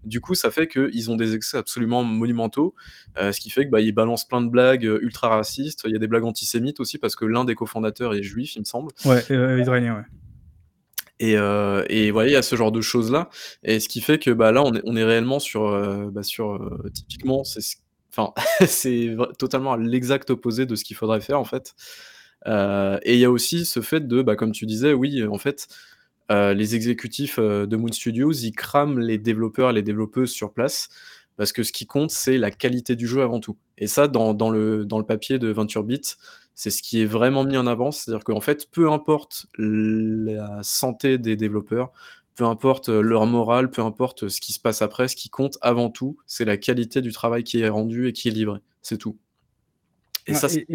Du 0.06 0.22
coup, 0.22 0.36
ça 0.36 0.52
fait 0.52 0.68
qu'ils 0.68 1.12
ont 1.12 1.16
des 1.16 1.36
excès 1.36 1.58
absolument 1.58 2.04
monumentaux, 2.04 2.76
ce 3.18 3.38
qui 3.40 3.50
fait 3.50 3.66
que 3.66 3.72
bah, 3.72 3.82
ils 3.82 3.92
balancent 3.92 4.28
plein 4.28 4.42
de 4.42 4.50
blagues 4.50 4.84
ultra 5.02 5.28
racistes. 5.28 5.82
Il 5.86 5.92
y 5.92 5.96
a 5.96 6.00
des 6.00 6.08
blagues 6.08 6.24
antisémites 6.24 6.80
aussi, 6.80 6.98
parce 7.00 7.16
que 7.16 7.26
l'un 7.26 7.46
des 7.46 7.56
cofondateurs 7.56 8.14
est 8.14 8.24
juif, 8.24 8.56
il 8.56 8.60
me 8.60 8.66
semble. 8.66 8.92
Ouais, 9.06 9.24
euh, 9.32 9.60
israélien, 9.60 9.96
ouais. 9.96 10.20
Et, 11.20 11.36
euh, 11.38 11.84
et 11.90 12.12
voilà, 12.12 12.30
il 12.30 12.34
y 12.34 12.38
a 12.38 12.42
ce 12.42 12.56
genre 12.56 12.72
de 12.72 12.82
choses-là. 12.82 13.30
Et 13.64 13.80
ce 13.80 13.90
qui 13.90 14.02
fait 14.02 14.20
que 14.20 14.32
bah, 14.32 14.52
là, 14.52 14.64
on 14.64 14.74
est, 14.74 14.82
on 14.86 14.96
est 14.96 15.04
réellement 15.04 15.40
sur, 15.40 15.68
euh, 15.68 16.10
bah, 16.12 16.24
sur 16.24 16.54
euh, 16.54 16.90
typiquement, 16.94 17.44
c'est 17.44 17.62
enfin, 18.12 18.34
c'est 18.66 19.16
totalement 19.38 19.76
l'exact 19.76 20.30
opposé 20.30 20.66
de 20.66 20.76
ce 20.76 20.84
qu'il 20.84 20.96
faudrait 20.96 21.22
faire, 21.22 21.40
en 21.40 21.46
fait. 21.46 21.76
Euh, 22.48 22.98
et 23.04 23.16
il 23.16 23.20
y 23.20 23.26
a 23.26 23.32
aussi 23.32 23.66
ce 23.66 23.82
fait 23.82 24.08
de, 24.08 24.22
bah, 24.22 24.36
comme 24.36 24.52
tu 24.52 24.66
disais, 24.66 24.94
oui, 24.94 25.24
en 25.26 25.38
fait, 25.38 25.68
les 26.32 26.76
exécutifs 26.76 27.40
de 27.40 27.76
Moon 27.76 27.92
Studios, 27.92 28.32
ils 28.32 28.52
crament 28.52 29.00
les 29.00 29.18
développeurs 29.18 29.72
et 29.72 29.74
les 29.74 29.82
développeuses 29.82 30.30
sur 30.30 30.54
place 30.54 30.90
parce 31.38 31.54
que 31.54 31.64
ce 31.64 31.72
qui 31.72 31.88
compte, 31.88 32.12
c'est 32.12 32.38
la 32.38 32.52
qualité 32.52 32.98
du 32.98 33.08
jeu 33.08 33.22
avant 33.22 33.40
tout. 33.40 33.58
Et 33.78 33.88
ça, 33.88 34.10
dans, 34.10 34.34
dans, 34.34 34.50
le, 34.50 34.84
dans 34.86 35.00
le 35.00 35.06
papier 35.06 35.40
de 35.40 35.48
Venture 35.48 35.86
Beat, 35.86 36.18
c'est 36.60 36.72
ce 36.72 36.84
qui 36.84 37.02
est 37.02 37.06
vraiment 37.06 37.46
mis 37.46 37.56
en 37.56 37.68
avant. 37.68 37.90
C'est-à-dire 37.90 38.26
qu'en 38.26 38.42
fait, 38.42 38.70
peu 38.70 38.92
importe 38.92 39.46
la 39.58 40.60
santé 40.62 41.18
des 41.18 41.38
développeurs, 41.38 41.94
peu 42.36 42.44
importe 42.44 42.90
leur 42.90 43.26
morale, 43.28 43.72
peu 43.72 43.82
importe 43.82 44.28
ce 44.28 44.42
qui 44.42 44.52
se 44.52 44.60
passe 44.60 44.82
après, 44.82 45.08
ce 45.08 45.16
qui 45.16 45.30
compte 45.30 45.58
avant 45.62 45.90
tout, 45.90 46.18
c'est 46.28 46.44
la 46.44 46.58
qualité 46.58 47.00
du 47.00 47.14
travail 47.14 47.46
qui 47.46 47.62
est 47.62 47.70
rendu 47.70 48.10
et 48.10 48.12
qui 48.12 48.28
est 48.28 48.32
livré. 48.32 48.60
C'est 48.82 48.98
tout. 48.98 49.18
Et 50.28 50.34
ça, 50.34 50.50
c'est. 50.50 50.66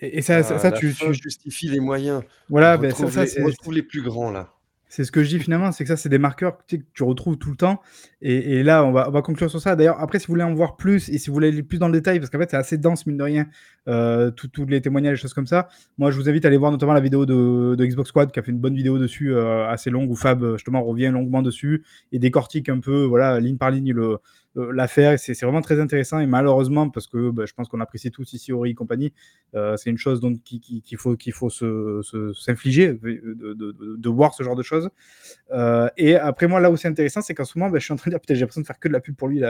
Et, 0.00 0.22
ça, 0.22 0.42
ça, 0.42 0.72
tu, 0.72 0.94
justifies 1.10 1.68
les 1.68 1.80
moyens. 1.80 2.22
Voilà, 2.48 2.78
ben, 2.78 2.90
ça, 2.94 3.10
ça 3.10 3.26
c'est. 3.26 3.44
les 3.70 3.82
plus 3.82 4.00
grands 4.00 4.30
là. 4.30 4.54
C'est 4.94 5.04
ce 5.04 5.10
que 5.10 5.24
je 5.24 5.30
dis 5.30 5.38
finalement, 5.38 5.72
c'est 5.72 5.84
que 5.84 5.88
ça, 5.88 5.96
c'est 5.96 6.10
des 6.10 6.18
marqueurs 6.18 6.58
que 6.66 6.76
tu 6.92 7.02
retrouves 7.02 7.38
tout 7.38 7.48
le 7.48 7.56
temps. 7.56 7.80
Et, 8.20 8.62
là, 8.62 8.84
on 8.84 8.92
va, 8.92 9.08
on 9.08 9.10
va, 9.10 9.22
conclure 9.22 9.48
sur 9.48 9.58
ça. 9.58 9.74
D'ailleurs, 9.74 9.98
après, 9.98 10.18
si 10.18 10.26
vous 10.26 10.34
voulez 10.34 10.44
en 10.44 10.52
voir 10.52 10.76
plus 10.76 11.08
et 11.08 11.16
si 11.16 11.30
vous 11.30 11.32
voulez 11.32 11.48
aller 11.48 11.62
plus 11.62 11.78
dans 11.78 11.86
le 11.86 11.94
détail, 11.94 12.18
parce 12.18 12.28
qu'en 12.28 12.38
fait, 12.38 12.50
c'est 12.50 12.58
assez 12.58 12.76
dense, 12.76 13.06
mine 13.06 13.16
de 13.16 13.22
rien, 13.22 13.46
euh, 13.88 14.30
tous 14.30 14.66
les 14.66 14.82
témoignages, 14.82 15.18
choses 15.18 15.32
comme 15.32 15.46
ça. 15.46 15.68
Moi, 15.96 16.10
je 16.10 16.18
vous 16.18 16.28
invite 16.28 16.44
à 16.44 16.48
aller 16.48 16.58
voir 16.58 16.72
notamment 16.72 16.92
la 16.92 17.00
vidéo 17.00 17.24
de, 17.24 17.74
Xbox 17.82 18.10
Squad, 18.10 18.32
qui 18.32 18.38
a 18.38 18.42
fait 18.42 18.50
une 18.50 18.60
bonne 18.60 18.74
vidéo 18.74 18.98
dessus, 18.98 19.34
euh, 19.34 19.66
assez 19.66 19.88
longue, 19.88 20.10
où 20.10 20.14
Fab, 20.14 20.56
justement, 20.56 20.82
revient 20.84 21.08
longuement 21.08 21.40
dessus 21.40 21.84
et 22.12 22.18
décortique 22.18 22.68
un 22.68 22.80
peu, 22.80 23.04
voilà, 23.04 23.40
ligne 23.40 23.56
par 23.56 23.70
ligne, 23.70 23.94
le, 23.94 24.02
euh, 24.02 24.16
l'affaire. 24.54 25.18
C'est 25.18 25.40
vraiment 25.42 25.62
très 25.62 25.80
intéressant 25.80 26.18
et 26.18 26.26
malheureusement, 26.26 26.88
parce 26.90 27.06
que 27.06 27.30
bah, 27.30 27.44
je 27.46 27.52
pense 27.52 27.68
qu'on 27.68 27.80
apprécie 27.80 28.10
tous 28.10 28.32
ici 28.32 28.52
Ori 28.52 28.70
et 28.70 28.74
compagnie, 28.74 29.12
euh, 29.54 29.76
c'est 29.76 29.90
une 29.90 29.98
chose 29.98 30.20
qu'il 30.44 30.60
qui, 30.60 30.96
faut, 30.96 31.16
qu'il 31.16 31.32
faut 31.32 31.50
s'infliger 31.50 32.88
se, 32.88 33.54
de, 33.54 34.08
voir 34.08 34.34
ce 34.34 34.42
genre 34.42 34.56
de 34.56 34.62
choses. 34.62 34.90
Euh, 35.52 35.88
et 35.96 36.16
après, 36.16 36.46
moi, 36.46 36.60
là 36.60 36.70
où 36.70 36.76
c'est 36.76 36.88
intéressant, 36.88 37.22
c'est 37.22 37.34
qu'en 37.34 37.44
ce 37.44 37.58
moment, 37.58 37.70
bah, 37.70 37.78
je 37.78 37.84
suis 37.84 37.92
en 37.92 37.96
train 37.96 38.10
de 38.10 38.16
dire, 38.16 38.20
peut-être 38.20 38.36
j'ai 38.36 38.42
l'impression 38.42 38.60
de 38.60 38.66
faire 38.66 38.78
que 38.78 38.88
de 38.88 38.92
la 38.92 39.00
pub 39.00 39.16
pour 39.16 39.28
lui, 39.28 39.42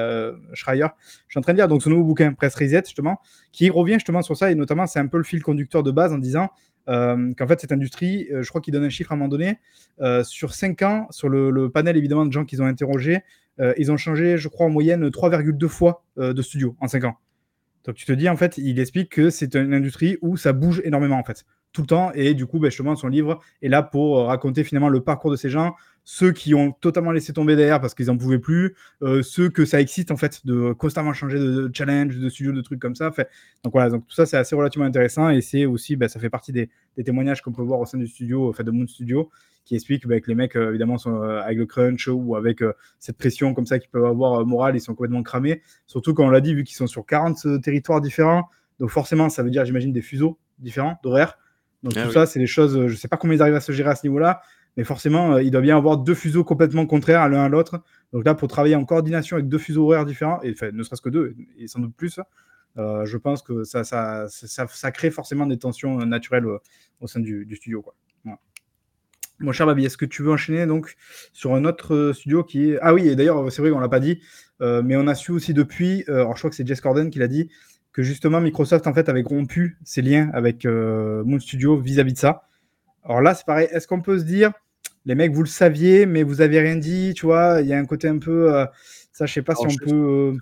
Schreier. 0.54 0.86
Je 1.28 1.32
suis 1.32 1.38
en 1.38 1.42
train 1.42 1.52
de 1.52 1.58
dire 1.58 1.68
donc 1.68 1.82
ce 1.82 1.88
nouveau 1.88 2.04
bouquin, 2.04 2.32
Press 2.32 2.54
Reset, 2.54 2.82
justement, 2.84 3.20
qui 3.52 3.70
revient 3.70 3.94
justement 3.94 4.22
sur 4.22 4.36
ça 4.36 4.50
et 4.50 4.54
notamment, 4.54 4.86
c'est 4.86 5.00
un 5.00 5.06
peu 5.06 5.18
le 5.18 5.24
fil 5.24 5.42
conducteur 5.42 5.82
de 5.82 5.90
base 5.90 6.12
en 6.12 6.18
disant. 6.18 6.50
qu'en 6.86 7.46
fait, 7.48 7.60
cette 7.60 7.72
industrie, 7.72 8.28
je 8.30 8.48
crois 8.48 8.60
qu'il 8.60 8.72
donne 8.72 8.84
un 8.84 8.88
chiffre 8.88 9.12
à 9.12 9.14
un 9.14 9.18
moment 9.18 9.28
donné, 9.28 9.58
sur 10.24 10.54
5 10.54 10.82
ans, 10.82 11.06
sur 11.10 11.28
le, 11.28 11.68
panel 11.70 11.96
évidemment 11.96 12.26
de 12.26 12.32
gens 12.32 12.44
qu'ils 12.44 12.62
ont 12.62 12.66
interrogés, 12.66 13.16
euh, 13.16 13.18
ils 13.58 13.92
ont 13.92 13.96
changé, 13.96 14.38
je 14.38 14.48
crois, 14.48 14.66
en 14.66 14.70
moyenne 14.70 15.08
3,2 15.08 15.68
fois 15.68 16.04
euh, 16.18 16.32
de 16.32 16.42
studio 16.42 16.76
en 16.80 16.88
5 16.88 17.04
ans. 17.04 17.16
Donc 17.84 17.96
tu 17.96 18.04
te 18.04 18.12
dis, 18.12 18.28
en 18.28 18.36
fait, 18.36 18.58
il 18.58 18.78
explique 18.78 19.10
que 19.10 19.30
c'est 19.30 19.54
une 19.54 19.74
industrie 19.74 20.16
où 20.22 20.36
ça 20.36 20.52
bouge 20.52 20.80
énormément, 20.84 21.18
en 21.18 21.24
fait, 21.24 21.44
tout 21.72 21.82
le 21.82 21.86
temps. 21.86 22.12
Et 22.14 22.34
du 22.34 22.46
coup, 22.46 22.58
ben, 22.58 22.70
justement, 22.70 22.94
son 22.96 23.08
livre 23.08 23.40
est 23.60 23.68
là 23.68 23.82
pour 23.82 24.18
euh, 24.18 24.24
raconter 24.24 24.64
finalement 24.64 24.88
le 24.88 25.02
parcours 25.02 25.30
de 25.30 25.36
ces 25.36 25.50
gens, 25.50 25.74
ceux 26.04 26.32
qui 26.32 26.54
ont 26.54 26.72
totalement 26.72 27.12
laissé 27.12 27.32
tomber 27.32 27.54
derrière 27.54 27.80
parce 27.80 27.94
qu'ils 27.94 28.06
n'en 28.06 28.16
pouvaient 28.16 28.38
plus, 28.38 28.74
ceux 29.22 29.48
que 29.48 29.64
ça 29.64 29.80
excite, 29.80 30.10
en 30.10 30.16
fait, 30.16 30.44
de 30.44 30.72
constamment 30.72 31.12
changer 31.12 31.38
de, 31.38 31.70
challenge, 31.72 32.16
de 32.16 32.28
studio, 32.28 32.52
de 32.52 32.60
trucs 32.60 32.80
comme 32.80 32.96
ça. 32.96 33.12
Fait. 33.12 33.28
Donc 33.62 33.72
voilà, 33.72 33.90
donc 33.90 34.06
tout 34.06 34.14
ça, 34.14 34.26
c'est 34.26 34.36
assez 34.36 34.56
relativement 34.56 34.86
intéressant. 34.86 35.30
Et 35.30 35.40
c'est 35.40 35.64
aussi, 35.64 35.94
ben, 35.96 36.08
ça 36.08 36.18
fait 36.18 36.30
partie 36.30 36.52
des, 36.52 36.70
des 36.96 37.04
témoignages 37.04 37.40
qu'on 37.40 37.52
peut 37.52 37.62
voir 37.62 37.80
au 37.80 37.86
sein 37.86 37.98
du 37.98 38.06
studio, 38.06 38.48
en 38.48 38.52
fait, 38.52 38.64
de 38.64 38.70
Moon 38.72 38.86
Studio, 38.86 39.30
qui 39.64 39.74
explique 39.74 40.06
bah, 40.06 40.20
que 40.20 40.28
les 40.28 40.34
mecs, 40.34 40.56
euh, 40.56 40.70
évidemment, 40.70 40.98
sont 40.98 41.22
euh, 41.22 41.40
avec 41.40 41.58
le 41.58 41.66
crunch 41.66 42.08
ou 42.08 42.36
avec 42.36 42.62
euh, 42.62 42.72
cette 42.98 43.16
pression 43.16 43.54
comme 43.54 43.66
ça 43.66 43.78
qu'ils 43.78 43.90
peuvent 43.90 44.04
avoir 44.04 44.44
morale, 44.46 44.76
ils 44.76 44.80
sont 44.80 44.94
complètement 44.94 45.22
cramés. 45.22 45.62
Surtout 45.86 46.14
quand 46.14 46.26
on 46.26 46.30
l'a 46.30 46.40
dit, 46.40 46.54
vu 46.54 46.64
qu'ils 46.64 46.76
sont 46.76 46.86
sur 46.86 47.06
40 47.06 47.62
territoires 47.62 48.00
différents. 48.00 48.48
Donc 48.80 48.90
forcément, 48.90 49.28
ça 49.28 49.42
veut 49.42 49.50
dire, 49.50 49.64
j'imagine, 49.64 49.92
des 49.92 50.02
fuseaux 50.02 50.38
différents 50.58 50.98
d'horaire. 51.02 51.38
Donc 51.82 51.94
ah 51.96 52.04
tout 52.04 52.12
ça, 52.12 52.26
c'est 52.26 52.38
des 52.38 52.46
choses, 52.46 52.74
je 52.74 52.92
ne 52.92 52.96
sais 52.96 53.08
pas 53.08 53.16
comment 53.16 53.32
ils 53.32 53.42
arrivent 53.42 53.54
à 53.54 53.60
se 53.60 53.72
gérer 53.72 53.90
à 53.90 53.96
ce 53.96 54.06
niveau-là, 54.06 54.40
mais 54.76 54.84
forcément, 54.84 55.38
il 55.38 55.50
doit 55.50 55.60
bien 55.60 55.76
avoir 55.76 55.98
deux 55.98 56.14
fuseaux 56.14 56.44
complètement 56.44 56.86
contraires 56.86 57.28
l'un 57.28 57.44
à 57.44 57.48
l'autre. 57.48 57.82
Donc 58.12 58.24
là, 58.24 58.34
pour 58.34 58.48
travailler 58.48 58.74
en 58.74 58.84
coordination 58.84 59.36
avec 59.36 59.48
deux 59.48 59.58
fuseaux 59.58 59.86
horaires 59.86 60.06
différents, 60.06 60.40
et 60.42 60.52
enfin, 60.52 60.70
ne 60.72 60.82
serait-ce 60.82 61.02
que 61.02 61.10
deux, 61.10 61.34
et 61.58 61.66
sans 61.68 61.80
doute 61.80 61.94
plus, 61.94 62.20
je 62.76 63.16
pense 63.16 63.42
que 63.42 63.64
ça, 63.64 63.84
ça, 63.84 64.90
crée 64.92 65.10
forcément 65.10 65.46
des 65.46 65.58
tensions 65.58 65.98
naturelles 66.06 66.46
au 67.00 67.06
sein 67.06 67.20
du, 67.20 67.46
studio. 67.56 67.84
Mon 69.40 69.52
cher 69.52 69.66
Babi, 69.66 69.84
est-ce 69.84 69.96
que 69.96 70.04
tu 70.04 70.22
veux 70.22 70.30
enchaîner 70.30 70.66
donc 70.66 70.94
sur 71.32 71.54
un 71.54 71.64
autre 71.64 72.12
studio 72.14 72.44
qui 72.44 72.70
est. 72.70 72.78
Ah 72.80 72.94
oui, 72.94 73.08
et 73.08 73.16
d'ailleurs, 73.16 73.50
c'est 73.50 73.60
vrai 73.60 73.72
qu'on 73.72 73.78
ne 73.78 73.82
l'a 73.82 73.88
pas 73.88 74.00
dit, 74.00 74.20
mais 74.60 74.96
on 74.96 75.06
a 75.06 75.14
su 75.14 75.32
aussi 75.32 75.52
depuis, 75.52 76.04
alors 76.08 76.34
je 76.34 76.40
crois 76.40 76.50
que 76.50 76.56
c'est 76.56 76.66
Jess 76.66 76.80
Corden 76.80 77.10
qui 77.10 77.18
l'a 77.18 77.28
dit, 77.28 77.50
que 77.92 78.02
justement 78.02 78.40
Microsoft 78.40 78.86
en 78.86 78.94
fait 78.94 79.08
avait 79.08 79.22
rompu 79.22 79.78
ses 79.84 80.02
liens 80.02 80.30
avec 80.32 80.64
euh, 80.64 81.22
Moon 81.24 81.38
Studio 81.38 81.76
vis-à-vis 81.76 82.14
de 82.14 82.18
ça. 82.18 82.48
Alors 83.04 83.20
là, 83.20 83.34
c'est 83.34 83.44
pareil. 83.44 83.68
Est-ce 83.70 83.86
qu'on 83.86 84.00
peut 84.00 84.18
se 84.18 84.24
dire, 84.24 84.52
les 85.04 85.14
mecs, 85.14 85.32
vous 85.32 85.42
le 85.42 85.48
saviez, 85.48 86.06
mais 86.06 86.22
vous 86.22 86.40
avez 86.40 86.60
rien 86.60 86.76
dit, 86.76 87.14
tu 87.14 87.26
vois 87.26 87.60
Il 87.60 87.68
y 87.68 87.72
a 87.72 87.78
un 87.78 87.84
côté 87.84 88.08
un 88.08 88.18
peu, 88.18 88.54
euh, 88.54 88.66
ça, 89.12 89.26
je 89.26 89.32
sais 89.32 89.42
pas 89.42 89.54
si 89.54 89.66
on 89.66 89.84
peut. 89.84 90.36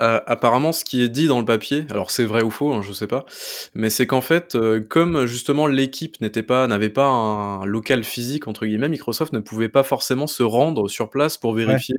Euh, 0.00 0.20
apparemment, 0.26 0.72
ce 0.72 0.84
qui 0.84 1.02
est 1.02 1.10
dit 1.10 1.26
dans 1.26 1.38
le 1.38 1.44
papier, 1.44 1.84
alors 1.90 2.10
c'est 2.10 2.24
vrai 2.24 2.42
ou 2.42 2.50
faux, 2.50 2.72
hein, 2.72 2.80
je 2.80 2.94
sais 2.94 3.06
pas, 3.06 3.26
mais 3.74 3.90
c'est 3.90 4.06
qu'en 4.06 4.22
fait, 4.22 4.56
comme 4.88 5.26
justement 5.26 5.66
l'équipe 5.66 6.18
n'était 6.22 6.42
pas, 6.42 6.66
n'avait 6.66 6.88
pas 6.88 7.06
un 7.06 7.66
local 7.66 8.02
physique 8.02 8.48
entre 8.48 8.64
guillemets, 8.64 8.88
Microsoft 8.88 9.34
ne 9.34 9.40
pouvait 9.40 9.68
pas 9.68 9.82
forcément 9.82 10.26
se 10.26 10.42
rendre 10.42 10.88
sur 10.88 11.10
place 11.10 11.36
pour 11.36 11.52
vérifier. 11.52 11.94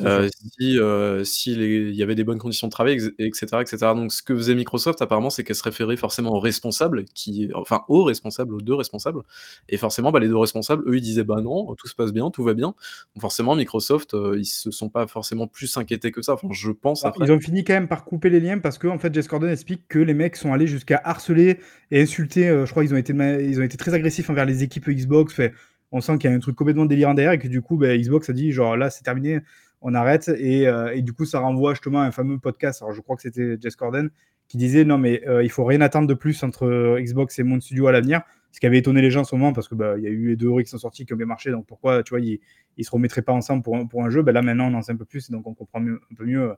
Euh, 0.00 0.28
si, 0.30 0.78
euh, 0.78 1.24
il 1.36 1.94
y 1.94 2.02
avait 2.02 2.14
des 2.14 2.24
bonnes 2.24 2.38
conditions 2.38 2.68
de 2.68 2.72
travail, 2.72 2.98
etc., 3.18 3.46
etc. 3.60 3.76
Donc, 3.94 4.12
ce 4.12 4.22
que 4.22 4.34
faisait 4.34 4.54
Microsoft, 4.54 5.02
apparemment, 5.02 5.30
c'est 5.30 5.44
qu'elle 5.44 5.56
se 5.56 5.62
référait 5.62 5.96
forcément 5.96 6.32
aux 6.32 6.40
responsables, 6.40 7.04
qui, 7.06 7.50
enfin, 7.54 7.82
aux 7.88 8.04
responsables, 8.04 8.54
aux 8.54 8.60
deux 8.60 8.74
responsables. 8.74 9.22
Et 9.68 9.76
forcément, 9.76 10.12
bah, 10.12 10.20
les 10.20 10.28
deux 10.28 10.36
responsables, 10.36 10.84
eux, 10.86 10.96
ils 10.96 11.02
disaient, 11.02 11.24
bah 11.24 11.40
non, 11.40 11.74
tout 11.74 11.88
se 11.88 11.94
passe 11.94 12.12
bien, 12.12 12.30
tout 12.30 12.44
va 12.44 12.54
bien. 12.54 12.74
Donc, 13.14 13.20
forcément, 13.20 13.56
Microsoft, 13.56 14.14
euh, 14.14 14.36
ils 14.38 14.44
se 14.44 14.70
sont 14.70 14.88
pas 14.88 15.06
forcément 15.06 15.46
plus 15.46 15.76
inquiétés 15.76 16.12
que 16.12 16.22
ça. 16.22 16.34
Enfin, 16.34 16.48
je 16.52 16.70
pense. 16.70 17.02
Bah, 17.02 17.12
ils 17.20 17.32
ont 17.32 17.40
fini 17.40 17.64
quand 17.64 17.74
même 17.74 17.88
par 17.88 18.04
couper 18.04 18.30
les 18.30 18.40
liens 18.40 18.58
parce 18.58 18.78
que, 18.78 18.86
en 18.88 18.98
fait, 18.98 19.12
Jess 19.12 19.28
Gordon 19.28 19.48
explique 19.48 19.88
que 19.88 19.98
les 19.98 20.14
mecs 20.14 20.36
sont 20.36 20.52
allés 20.52 20.66
jusqu'à 20.66 21.00
harceler 21.04 21.58
et 21.90 22.02
insulter. 22.02 22.48
je 22.64 22.70
crois 22.70 22.84
qu'ils 22.84 22.94
ont 22.94 22.98
été, 22.98 23.12
ils 23.12 23.60
ont 23.60 23.64
été 23.64 23.76
très 23.76 23.94
agressifs 23.94 24.30
envers 24.30 24.46
les 24.46 24.62
équipes 24.62 24.88
Xbox. 24.88 25.34
Fait, 25.34 25.52
on 25.90 26.00
sent 26.00 26.18
qu'il 26.18 26.30
y 26.30 26.32
a 26.32 26.36
un 26.36 26.40
truc 26.40 26.54
complètement 26.54 26.86
délirant 26.86 27.14
derrière 27.14 27.32
et 27.32 27.38
que 27.38 27.48
du 27.48 27.62
coup, 27.62 27.76
bah, 27.76 27.96
Xbox 27.96 28.30
a 28.30 28.32
dit, 28.32 28.52
genre, 28.52 28.76
là, 28.76 28.90
c'est 28.90 29.02
terminé 29.02 29.40
on 29.80 29.94
arrête. 29.94 30.28
Euh, 30.28 30.92
et, 30.94 31.02
du 31.02 31.12
coup, 31.12 31.24
ça 31.24 31.40
renvoie 31.40 31.72
justement 31.74 32.00
à 32.00 32.04
un 32.04 32.10
fameux 32.10 32.38
podcast. 32.38 32.82
Alors, 32.82 32.94
je 32.94 33.00
crois 33.00 33.16
que 33.16 33.22
c'était 33.22 33.56
Jess 33.60 33.76
Corden 33.76 34.10
qui 34.48 34.56
disait 34.56 34.84
non, 34.84 34.98
mais 34.98 35.22
euh, 35.28 35.42
il 35.42 35.50
faut 35.50 35.64
rien 35.64 35.80
attendre 35.82 36.06
de 36.06 36.14
plus 36.14 36.42
entre 36.42 36.98
Xbox 37.00 37.38
et 37.38 37.42
Moon 37.42 37.60
Studio 37.60 37.86
à 37.86 37.92
l'avenir. 37.92 38.22
Ce 38.50 38.60
qui 38.60 38.66
avait 38.66 38.78
étonné 38.78 39.02
les 39.02 39.10
gens 39.10 39.20
en 39.20 39.24
ce 39.24 39.34
moment 39.36 39.52
parce 39.52 39.68
que 39.68 39.74
bah, 39.74 39.98
y 39.98 40.06
a 40.06 40.10
eu 40.10 40.28
les 40.28 40.36
deux 40.36 40.50
qui 40.62 40.70
sont 40.70 40.78
sortis 40.78 41.04
qui 41.04 41.12
ont 41.12 41.16
bien 41.16 41.26
marché. 41.26 41.50
Donc 41.50 41.66
pourquoi, 41.66 42.02
tu 42.02 42.10
vois, 42.10 42.20
ils, 42.20 42.40
ne 42.78 42.82
se 42.82 42.90
remettraient 42.90 43.22
pas 43.22 43.34
ensemble 43.34 43.62
pour 43.62 44.04
un, 44.04 44.10
jeu? 44.10 44.22
Ben 44.22 44.32
Là, 44.32 44.40
maintenant, 44.40 44.72
on 44.72 44.74
en 44.74 44.82
sait 44.82 44.92
un 44.92 44.96
peu 44.96 45.04
plus. 45.04 45.30
Donc 45.30 45.46
on 45.46 45.52
comprend 45.52 45.80
un 45.82 46.14
peu 46.16 46.24
mieux 46.24 46.54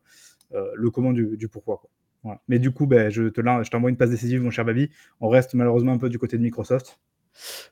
euh, 0.55 0.71
le 0.75 0.91
comment 0.91 1.13
du, 1.13 1.49
pourquoi. 1.49 1.83
Mais 2.47 2.61
du 2.61 2.71
coup, 2.71 2.87
ben, 2.87 3.11
je 3.11 3.25
te 3.25 3.41
je 3.41 3.71
t'envoie 3.71 3.91
une 3.91 3.97
passe 3.97 4.11
décisive, 4.11 4.41
mon 4.41 4.51
cher 4.51 4.65
Babi. 4.65 4.91
On 5.21 5.29
reste 5.29 5.55
malheureusement 5.55 5.93
un 5.93 5.99
peu 5.99 6.09
du 6.09 6.19
côté 6.19 6.37
de 6.39 6.43
Microsoft. 6.43 7.01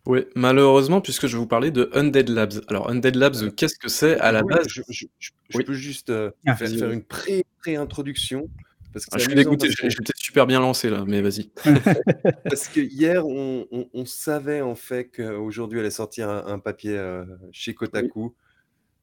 Oui, 0.06 0.26
malheureusement, 0.34 1.00
puisque 1.00 1.26
je 1.26 1.36
vais 1.36 1.40
vous 1.40 1.46
parler 1.46 1.70
de 1.70 1.90
Undead 1.92 2.28
Labs. 2.28 2.60
Alors, 2.68 2.90
Undead 2.90 3.16
Labs, 3.16 3.54
qu'est-ce 3.54 3.78
que 3.78 3.88
c'est 3.88 4.18
à 4.20 4.32
la 4.32 4.42
base? 4.42 4.66
Je, 4.68 5.06
peux 5.62 5.72
juste 5.72 6.10
euh, 6.10 6.30
ah, 6.46 6.56
faire, 6.56 6.90
une 6.90 7.02
pré- 7.02 7.44
introduction 7.66 8.48
Parce 8.92 9.04
que 9.04 9.10
ah, 9.14 9.18
je 9.18 9.24
suis 9.24 9.34
dégoûté, 9.34 9.68
j'étais 9.70 10.12
super 10.16 10.46
bien 10.46 10.60
lancé 10.60 10.88
là, 10.88 11.04
mais 11.06 11.20
vas-y. 11.20 11.50
parce 12.44 12.68
que 12.68 12.80
hier, 12.80 13.26
on, 13.26 13.66
savait 14.06 14.62
en 14.62 14.74
fait 14.74 15.10
qu'aujourd'hui 15.14 15.80
allait 15.80 15.90
sortir 15.90 16.30
un, 16.30 16.58
papier 16.58 16.96
euh, 16.96 17.24
chez 17.52 17.74
Kotaku, 17.74 18.34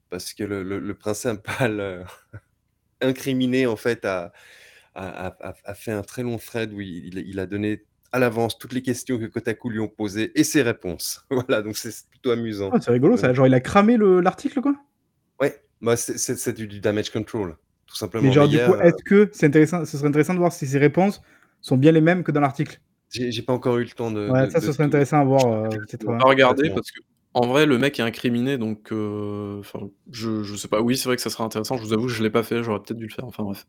parce 0.09 0.33
que 0.33 0.43
le, 0.43 0.93
principal 0.95 1.79
euh, 1.79 2.03
incriminé 3.01 3.67
en 3.67 3.75
fait 3.75 4.05
a, 4.05 4.33
a, 4.95 5.73
fait 5.75 5.91
un 5.91 6.01
très 6.01 6.23
long 6.23 6.37
thread 6.37 6.73
où 6.73 6.81
il 6.81 7.39
a 7.39 7.45
donné 7.45 7.83
à 8.15 8.19
l'avance 8.19 8.57
toutes 8.57 8.71
les 8.71 8.81
questions 8.81 9.19
que 9.19 9.25
Kotaku 9.25 9.69
lui 9.69 9.79
ont 9.81 9.89
posées 9.89 10.31
et 10.39 10.45
ses 10.45 10.61
réponses. 10.61 11.25
voilà, 11.29 11.61
donc 11.61 11.75
c'est 11.75 11.93
plutôt 12.09 12.31
amusant. 12.31 12.69
Ah, 12.71 12.79
c'est 12.79 12.91
rigolo 12.91 13.17
ça, 13.17 13.33
genre 13.33 13.45
il 13.45 13.53
a 13.53 13.59
cramé 13.59 13.97
l'article 13.99 14.61
quoi? 14.61 14.73
Ouais, 15.41 15.61
bah, 15.81 15.97
c'est 15.97 16.53
du, 16.53 16.79
damage 16.79 17.09
control, 17.09 17.57
tout 17.85 17.97
simplement. 17.97 18.23
Mais 18.23 18.31
genre 18.31 18.47
du 18.47 18.57
coup, 18.57 18.73
euh, 18.73 18.81
est-ce 18.83 19.03
que 19.03 19.29
c'est 19.33 19.47
intéressant, 19.47 19.83
ce 19.83 19.97
serait 19.97 20.07
intéressant 20.07 20.33
de 20.33 20.39
voir 20.39 20.53
si 20.53 20.65
ses 20.65 20.79
réponses 20.79 21.21
sont 21.59 21.75
bien 21.75 21.91
les 21.91 21.99
mêmes 21.99 22.23
que 22.23 22.31
dans 22.31 22.39
l'article? 22.39 22.79
J'ai 23.09 23.41
pas 23.41 23.53
encore 23.53 23.77
eu 23.77 23.83
le 23.83 23.89
temps 23.89 24.11
de. 24.11 24.29
Ouais, 24.29 24.49
ça, 24.49 24.61
ce 24.61 24.71
serait 24.71 24.85
intéressant 24.85 25.19
à 25.19 25.23
voir. 25.25 25.45
Euh, 25.45 25.97
on 26.07 26.17
va 26.17 26.29
regarder 26.29 26.69
parce 26.69 26.89
que. 26.91 27.01
En 27.33 27.47
vrai, 27.47 27.65
le 27.65 27.77
mec 27.77 27.99
est 27.99 28.03
incriminé, 28.03 28.57
donc 28.57 28.93
euh, 28.93 29.61
je, 30.09 30.41
je 30.43 30.55
sais 30.55 30.69
pas. 30.69 30.79
Oui, 30.79 30.95
c'est 30.95 31.09
vrai 31.09 31.17
que 31.17 31.21
ça 31.21 31.29
serait 31.29 31.43
intéressant. 31.43 31.75
Je 31.75 31.83
vous 31.83 31.91
avoue, 31.91 32.07
je 32.07 32.23
l'ai 32.23 32.29
pas 32.29 32.43
fait. 32.43 32.63
J'aurais 32.63 32.79
peut-être 32.79 32.97
dû 32.97 33.07
le 33.07 33.13
faire. 33.13 33.25
Enfin 33.25 33.43
bref. 33.43 33.65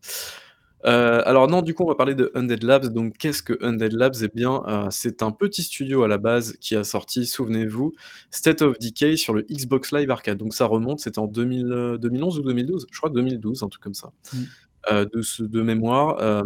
Euh, 0.86 1.20
alors 1.24 1.48
non, 1.48 1.62
du 1.62 1.74
coup, 1.74 1.82
on 1.82 1.88
va 1.88 1.94
parler 1.94 2.14
de 2.14 2.30
Undead 2.34 2.62
Labs. 2.62 2.86
Donc, 2.86 3.16
qu'est-ce 3.18 3.42
que 3.42 3.58
Undead 3.60 3.92
Labs? 3.92 4.14
Eh 4.22 4.28
bien, 4.28 4.62
euh, 4.68 4.86
c'est 4.90 5.22
un 5.22 5.32
petit 5.32 5.62
studio 5.62 6.04
à 6.04 6.08
la 6.08 6.18
base 6.18 6.56
qui 6.60 6.76
a 6.76 6.84
sorti, 6.84 7.26
souvenez-vous, 7.26 7.92
State 8.30 8.62
of 8.62 8.78
Decay 8.78 9.16
sur 9.16 9.34
le 9.34 9.42
Xbox 9.42 9.92
Live 9.92 10.10
Arcade. 10.10 10.38
Donc, 10.38 10.54
ça 10.54 10.66
remonte, 10.66 11.00
c'était 11.00 11.18
en 11.18 11.26
2011 11.26 12.38
euh, 12.38 12.40
ou 12.40 12.44
2012 12.44 12.86
Je 12.90 12.98
crois 12.98 13.10
2012, 13.10 13.62
un 13.62 13.68
truc 13.68 13.82
comme 13.82 13.94
ça, 13.94 14.12
mmh. 14.32 15.04
de 15.04 15.46
de 15.46 15.62
mémoire, 15.62 16.44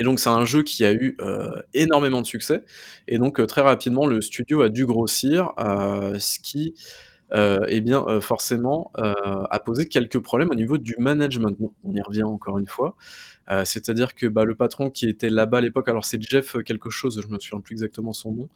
et 0.00 0.04
donc, 0.04 0.20
c'est 0.20 0.30
un 0.30 0.44
jeu 0.44 0.62
qui 0.62 0.84
a 0.84 0.92
eu, 0.92 1.16
énormément 1.74 2.22
de 2.22 2.26
succès 2.26 2.64
et 3.08 3.18
donc, 3.18 3.44
très 3.46 3.62
rapidement, 3.62 4.06
le 4.06 4.20
studio 4.20 4.62
a 4.62 4.68
dû 4.70 4.86
grossir, 4.86 5.52
ce 5.58 6.38
qui 6.38 6.74
euh, 7.34 7.64
eh 7.68 7.80
bien, 7.80 8.04
euh, 8.08 8.20
forcément, 8.20 8.90
euh, 8.98 9.14
a 9.50 9.60
posé 9.60 9.86
quelques 9.86 10.18
problèmes 10.18 10.50
au 10.50 10.54
niveau 10.54 10.78
du 10.78 10.96
management. 10.98 11.56
On 11.84 11.94
y 11.94 12.00
revient 12.00 12.22
encore 12.22 12.58
une 12.58 12.66
fois. 12.66 12.96
c'est-à-dire 13.64 14.14
que, 14.14 14.26
bah, 14.26 14.44
le 14.44 14.54
patron 14.54 14.90
qui 14.90 15.08
était 15.08 15.30
là-bas 15.30 15.58
à 15.58 15.60
l'époque, 15.62 15.88
alors 15.88 16.04
c'est 16.04 16.20
Jeff 16.22 16.56
quelque 16.64 16.90
chose, 16.90 17.20
je 17.22 17.28
me 17.32 17.38
souviens 17.38 17.60
plus 17.60 17.74
exactement 17.74 18.12
son 18.12 18.32
nom, 18.32 18.48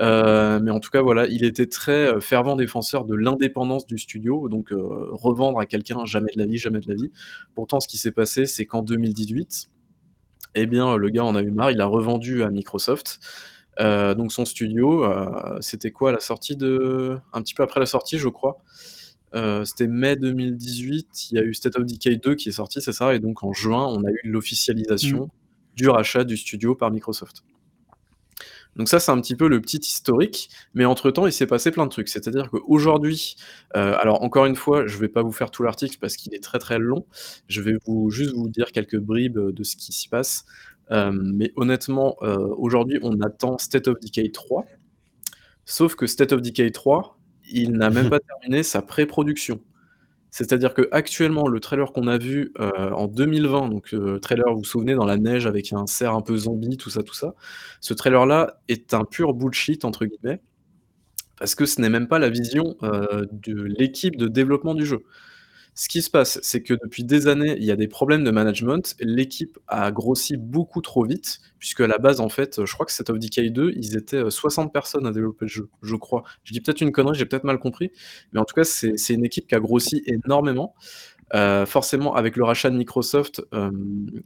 mais 0.00 0.70
en 0.70 0.80
tout 0.80 0.90
cas, 0.90 1.02
voilà, 1.02 1.26
il 1.26 1.44
était 1.44 1.66
très, 1.66 2.18
fervent 2.22 2.56
défenseur 2.56 3.04
de 3.04 3.14
l'indépendance 3.14 3.86
du 3.86 3.98
studio, 3.98 4.48
donc 4.48 4.70
revendre 4.72 5.58
à 5.60 5.66
quelqu'un, 5.66 6.06
jamais 6.06 6.32
de 6.34 6.38
la 6.38 6.46
vie, 6.46 6.56
jamais 6.56 6.80
de 6.80 6.88
la 6.88 6.94
vie. 6.94 7.10
Pourtant, 7.54 7.80
ce 7.80 7.88
qui 7.88 7.98
s'est 7.98 8.12
passé, 8.12 8.46
c'est 8.46 8.64
qu'en 8.64 8.82
2018, 8.82 9.68
eh 10.54 10.66
bien, 10.66 10.96
le 10.96 11.10
gars 11.10 11.24
en 11.24 11.34
a 11.36 11.42
eu 11.42 11.50
marre, 11.50 11.70
il 11.70 11.80
a 11.80 11.86
revendu 11.86 12.42
à 12.42 12.50
Microsoft. 12.50 13.20
Euh, 13.80 14.14
donc 14.14 14.32
son 14.32 14.44
studio, 14.44 15.04
euh, 15.04 15.58
c'était 15.60 15.90
quoi 15.90 16.12
la 16.12 16.20
sortie 16.20 16.56
de 16.56 17.18
un 17.32 17.42
petit 17.42 17.54
peu 17.54 17.62
après 17.62 17.80
la 17.80 17.86
sortie, 17.86 18.18
je 18.18 18.28
crois. 18.28 18.58
Euh, 19.34 19.64
c'était 19.64 19.86
mai 19.86 20.16
2018, 20.16 21.30
il 21.30 21.36
y 21.36 21.38
a 21.38 21.44
eu 21.44 21.54
State 21.54 21.76
of 21.76 21.84
Decay 21.84 22.16
2 22.16 22.34
qui 22.34 22.48
est 22.48 22.52
sorti, 22.52 22.80
c'est 22.82 22.92
ça? 22.92 23.14
Et 23.14 23.20
donc 23.20 23.42
en 23.42 23.52
juin, 23.52 23.86
on 23.86 24.04
a 24.04 24.10
eu 24.10 24.20
l'officialisation 24.24 25.26
mmh. 25.26 25.76
du 25.76 25.88
rachat 25.88 26.24
du 26.24 26.36
studio 26.36 26.74
par 26.74 26.90
Microsoft. 26.90 27.44
Donc 28.76 28.88
ça, 28.88 29.00
c'est 29.00 29.10
un 29.10 29.20
petit 29.20 29.34
peu 29.34 29.48
le 29.48 29.60
petit 29.60 29.78
historique, 29.78 30.48
mais 30.74 30.84
entre-temps, 30.84 31.26
il 31.26 31.32
s'est 31.32 31.46
passé 31.46 31.72
plein 31.72 31.86
de 31.86 31.90
trucs. 31.90 32.08
C'est-à-dire 32.08 32.50
qu'aujourd'hui, 32.50 33.34
alors 33.74 34.22
encore 34.22 34.46
une 34.46 34.54
fois, 34.54 34.86
je 34.86 34.96
vais 34.96 35.08
pas 35.08 35.22
vous 35.22 35.32
faire 35.32 35.50
tout 35.50 35.64
l'article 35.64 35.98
parce 36.00 36.16
qu'il 36.16 36.34
est 36.34 36.42
très, 36.42 36.60
très 36.60 36.78
long. 36.78 37.04
Je 37.48 37.62
vais 37.62 37.74
vous 37.84 38.10
juste 38.10 38.32
vous 38.32 38.48
dire 38.48 38.70
quelques 38.70 38.98
bribes, 38.98 39.40
de 39.40 39.64
ce 39.64 39.74
qui 39.76 39.92
s'y 39.92 40.08
passe. 40.08 40.44
Euh, 40.90 41.12
mais 41.12 41.52
honnêtement, 41.56 42.16
euh, 42.22 42.48
aujourd'hui, 42.56 42.98
on 43.02 43.20
attend 43.20 43.58
State 43.58 43.88
of 43.88 44.00
Decay 44.00 44.30
3. 44.30 44.66
Sauf 45.64 45.94
que 45.94 46.06
State 46.06 46.32
of 46.32 46.42
Decay 46.42 46.70
3, 46.70 47.18
il 47.50 47.72
n'a 47.72 47.90
même 47.90 48.10
pas 48.10 48.20
terminé 48.20 48.62
sa 48.62 48.82
pré-production. 48.82 49.60
C'est-à-dire 50.32 50.74
qu'actuellement, 50.74 51.48
le 51.48 51.58
trailer 51.58 51.92
qu'on 51.92 52.06
a 52.06 52.16
vu 52.16 52.52
euh, 52.60 52.90
en 52.90 53.08
2020, 53.08 53.68
donc 53.68 53.90
le 53.90 54.20
trailer, 54.20 54.52
vous 54.52 54.58
vous 54.58 54.64
souvenez, 54.64 54.94
dans 54.94 55.04
la 55.04 55.16
neige 55.16 55.46
avec 55.46 55.72
un 55.72 55.86
cerf 55.86 56.14
un 56.14 56.22
peu 56.22 56.36
zombie, 56.36 56.76
tout 56.76 56.90
ça, 56.90 57.02
tout 57.02 57.14
ça, 57.14 57.34
ce 57.80 57.94
trailer-là 57.94 58.60
est 58.68 58.94
un 58.94 59.04
pur 59.04 59.34
bullshit, 59.34 59.84
entre 59.84 60.06
guillemets, 60.06 60.40
parce 61.36 61.56
que 61.56 61.66
ce 61.66 61.80
n'est 61.80 61.88
même 61.88 62.06
pas 62.06 62.20
la 62.20 62.30
vision 62.30 62.76
de 62.80 63.62
l'équipe 63.62 64.14
de 64.16 64.28
développement 64.28 64.74
du 64.74 64.86
jeu. 64.86 65.02
Ce 65.80 65.88
qui 65.88 66.02
se 66.02 66.10
passe, 66.10 66.38
c'est 66.42 66.62
que 66.62 66.74
depuis 66.74 67.04
des 67.04 67.26
années, 67.26 67.56
il 67.56 67.64
y 67.64 67.70
a 67.70 67.76
des 67.76 67.88
problèmes 67.88 68.22
de 68.22 68.30
management. 68.30 68.94
L'équipe 69.00 69.58
a 69.66 69.90
grossi 69.90 70.36
beaucoup 70.36 70.82
trop 70.82 71.04
vite, 71.04 71.40
puisque 71.58 71.80
à 71.80 71.86
la 71.86 71.96
base, 71.96 72.20
en 72.20 72.28
fait, 72.28 72.66
je 72.66 72.74
crois 72.74 72.84
que 72.84 72.92
Set 72.92 73.08
of 73.08 73.18
Decay 73.18 73.48
2, 73.48 73.72
ils 73.74 73.96
étaient 73.96 74.30
60 74.30 74.66
euh, 74.66 74.70
personnes 74.70 75.06
à 75.06 75.10
développer 75.10 75.46
le 75.46 75.48
jeu, 75.48 75.70
je 75.80 75.96
crois. 75.96 76.22
Je 76.44 76.52
dis 76.52 76.60
peut-être 76.60 76.82
une 76.82 76.92
connerie, 76.92 77.16
j'ai 77.16 77.24
peut-être 77.24 77.44
mal 77.44 77.58
compris, 77.58 77.92
mais 78.34 78.40
en 78.40 78.44
tout 78.44 78.54
cas, 78.54 78.64
c'est 78.64 79.14
une 79.14 79.24
équipe 79.24 79.46
qui 79.46 79.54
a 79.54 79.60
grossi 79.60 80.02
énormément. 80.04 80.74
Euh, 81.34 81.64
forcément, 81.64 82.14
avec 82.16 82.36
le 82.36 82.42
rachat 82.44 82.70
de 82.70 82.76
Microsoft, 82.76 83.42
euh, 83.54 83.70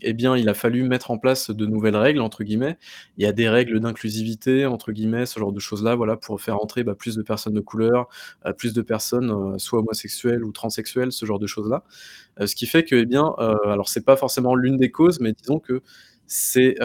eh 0.00 0.14
bien, 0.14 0.36
il 0.36 0.48
a 0.48 0.54
fallu 0.54 0.84
mettre 0.84 1.10
en 1.10 1.18
place 1.18 1.50
de 1.50 1.66
nouvelles 1.66 1.96
règles, 1.96 2.20
entre 2.20 2.44
guillemets. 2.44 2.78
Il 3.18 3.24
y 3.24 3.26
a 3.26 3.32
des 3.32 3.48
règles 3.48 3.78
d'inclusivité, 3.80 4.64
entre 4.64 4.90
guillemets, 4.92 5.26
ce 5.26 5.38
genre 5.38 5.52
de 5.52 5.60
choses-là, 5.60 5.96
voilà, 5.96 6.16
pour 6.16 6.40
faire 6.40 6.56
entrer 6.62 6.82
bah, 6.82 6.94
plus 6.94 7.16
de 7.16 7.22
personnes 7.22 7.52
de 7.54 7.60
couleur, 7.60 8.08
euh, 8.46 8.52
plus 8.54 8.72
de 8.72 8.80
personnes, 8.82 9.58
soit 9.58 9.80
homosexuelles 9.80 10.44
ou 10.44 10.52
transsexuelles, 10.52 11.12
ce 11.12 11.26
genre 11.26 11.38
de 11.38 11.46
choses-là. 11.46 11.84
ce 12.46 12.54
qui 12.54 12.66
fait 12.66 12.84
que, 12.84 12.96
eh 12.96 13.06
bien, 13.06 13.34
alors 13.64 13.88
c'est 13.88 14.04
pas 14.04 14.16
forcément 14.16 14.54
l'une 14.54 14.76
des 14.76 14.90
causes, 14.90 15.20
mais 15.20 15.32
disons 15.32 15.58
que 15.60 15.82
c'est, 16.26 16.76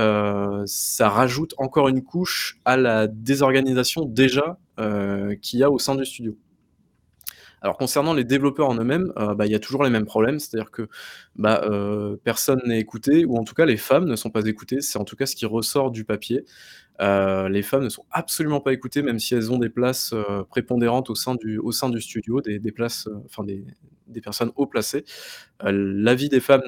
ça 0.66 1.10
rajoute 1.10 1.54
encore 1.58 1.88
une 1.90 2.04
couche 2.04 2.60
à 2.66 2.78
la 2.78 3.08
désorganisation 3.08 4.06
déjà 4.06 4.60
qu'il 5.42 5.60
y 5.60 5.64
a 5.64 5.72
au 5.72 5.80
sein 5.80 5.96
du 5.96 6.06
studio. 6.06 6.36
Alors 7.62 7.78
concernant 7.78 8.14
les 8.14 8.24
développeurs 8.24 8.70
en 8.70 8.76
eux-mêmes, 8.76 9.12
euh, 9.18 9.36
bah, 9.36 9.46
il 9.46 9.52
y 9.52 9.56
a 9.56 9.60
toujours 9.60 9.84
les 9.84 9.90
mêmes 9.90 10.06
problèmes, 10.06 10.40
c'est-à-dire 10.40 10.72
que, 10.72 10.88
bah, 11.36 11.62
euh, 11.66 12.16
personne 12.24 12.62
n'est 12.66 12.80
écouté 12.80 13.26
ou 13.26 13.38
en 13.38 13.44
tout 13.44 13.54
cas 13.54 13.66
les 13.66 13.78
femmes 13.78 14.06
ne 14.06 14.16
sont 14.16 14.30
pas 14.30 14.46
écoutées. 14.46 14.82
C'est 14.82 14.98
en 14.98 15.04
tout 15.06 15.16
cas 15.16 15.26
ce 15.26 15.36
qui 15.36 15.46
ressort 15.46 15.92
du 15.92 16.06
papier. 16.06 16.46
Euh, 17.02 17.50
les 17.50 17.62
femmes 17.64 17.84
ne 17.86 17.90
sont 17.90 18.06
absolument 18.12 18.62
pas 18.62 18.74
écoutées, 18.74 19.02
même 19.04 19.20
si 19.20 19.36
elles 19.36 19.52
ont 19.52 19.58
des 19.58 19.70
places, 19.70 20.14
prépondérantes 20.50 21.10
au 21.10 21.16
sein 21.16 21.36
du 21.36 21.58
au 21.60 21.72
sein 21.72 21.90
du 21.90 22.02
studio, 22.02 22.42
des 22.42 22.60
places, 22.72 23.10
enfin 23.26 23.44
des 23.44 23.66
des 24.08 24.22
personnes 24.22 24.52
haut 24.56 24.68
placées. 24.68 25.06
l'avis 25.64 26.30
des 26.30 26.40
femmes 26.42 26.64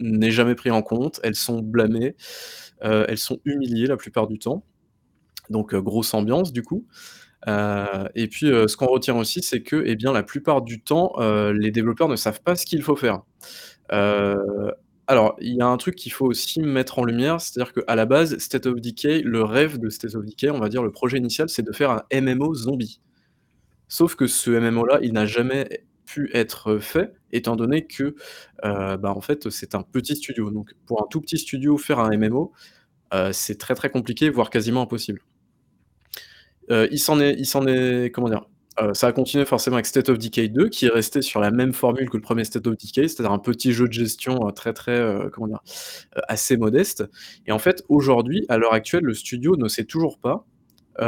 n'est 0.00 0.30
jamais 0.30 0.54
pris 0.54 0.70
en 0.70 0.82
compte, 0.82 1.20
elles 1.24 1.34
sont 1.34 1.60
blâmées, 1.60 2.16
elles 2.82 3.18
sont 3.18 3.40
humiliées 3.44 3.86
la 3.86 3.96
plupart 3.96 4.26
du 4.28 4.38
temps. 4.38 4.64
Donc, 5.50 5.74
grosse 5.76 6.14
ambiance 6.14 6.52
du 6.52 6.62
coup. 6.62 6.86
Euh, 7.46 8.08
et 8.14 8.28
puis, 8.28 8.50
euh, 8.50 8.66
ce 8.66 8.76
qu'on 8.76 8.86
retient 8.86 9.16
aussi, 9.16 9.42
c'est 9.42 9.62
que, 9.62 9.82
eh 9.86 9.96
bien, 9.96 10.12
la 10.12 10.22
plupart 10.22 10.62
du 10.62 10.80
temps, 10.80 11.12
euh, 11.18 11.52
les 11.52 11.70
développeurs 11.70 12.08
ne 12.08 12.16
savent 12.16 12.42
pas 12.42 12.56
ce 12.56 12.66
qu'il 12.66 12.82
faut 12.82 12.96
faire. 12.96 13.22
alors, 15.06 15.36
il 15.40 15.54
y 15.54 15.60
a 15.62 15.66
un 15.66 15.76
truc 15.78 15.94
qu'il 15.94 16.12
faut 16.12 16.26
aussi 16.26 16.60
mettre 16.60 16.98
en 16.98 17.04
lumière, 17.04 17.40
c'est-à-dire 17.40 17.72
qu'à 17.72 17.94
la 17.94 18.04
base, 18.06 18.36
State 18.38 18.66
of 18.66 18.80
Decay, 18.80 19.22
le 19.22 19.42
rêve 19.42 19.78
de 19.78 19.88
State 19.88 20.14
of 20.14 20.24
Decay, 20.24 20.50
on 20.50 20.58
va 20.60 20.68
dire 20.68 20.82
le 20.82 20.90
projet 20.92 21.16
initial, 21.18 21.48
c'est 21.48 21.62
de 21.62 21.72
faire 21.72 21.90
un 21.90 22.02
MMO 22.12 22.54
zombie. 22.54 23.00
Sauf 23.88 24.16
que 24.16 24.26
ce 24.26 24.50
MMO-là, 24.50 25.00
il 25.02 25.14
n'a 25.14 25.26
jamais 25.26 25.86
pu 26.06 26.30
être 26.34 26.78
fait, 26.78 27.14
étant 27.32 27.56
donné 27.56 27.86
que, 27.86 28.14
bah, 28.62 29.12
en 29.16 29.20
fait, 29.22 29.50
c'est 29.50 29.74
un 29.74 29.82
petit 29.82 30.16
studio. 30.16 30.50
Donc 30.50 30.74
pour 30.86 31.02
un 31.02 31.06
tout 31.10 31.20
petit 31.22 31.38
studio, 31.38 31.78
faire 31.78 32.00
un 32.00 32.10
MMO, 32.16 32.52
c'est 33.32 33.58
très, 33.58 33.74
très 33.74 33.90
compliqué, 33.90 34.30
voire 34.30 34.50
quasiment 34.50 34.82
impossible. 34.82 35.22
Euh, 36.70 36.88
il 36.90 36.98
s'en 36.98 37.20
est, 37.20 37.34
il 37.38 37.46
s'en 37.46 37.66
est, 37.66 38.10
comment 38.10 38.28
dire, 38.28 38.44
euh, 38.80 38.94
ça 38.94 39.08
a 39.08 39.12
continué 39.12 39.44
forcément 39.44 39.76
avec 39.76 39.86
State 39.86 40.08
of 40.08 40.18
Decay 40.18 40.48
2, 40.48 40.68
qui 40.68 40.86
est 40.86 40.90
resté 40.90 41.22
sur 41.22 41.40
la 41.40 41.50
même 41.50 41.72
formule 41.72 42.08
que 42.08 42.16
le 42.16 42.22
premier 42.22 42.44
State 42.44 42.66
of 42.66 42.76
Decay, 42.76 43.08
c'est-à-dire 43.08 43.32
un 43.32 43.38
petit 43.38 43.72
jeu 43.72 43.88
de 43.88 43.92
gestion 43.92 44.46
euh, 44.46 44.50
très 44.50 44.72
très, 44.72 45.00
comment 45.32 45.48
dire, 45.48 45.60
assez 46.28 46.56
modeste. 46.56 47.04
Et 47.46 47.52
en 47.52 47.58
fait, 47.58 47.84
aujourd'hui, 47.88 48.44
à 48.48 48.58
l'heure 48.58 48.74
actuelle, 48.74 49.04
le 49.04 49.14
studio 49.14 49.56
ne 49.56 49.68
sait 49.68 49.84
toujours 49.84 50.18
pas, 50.18 50.46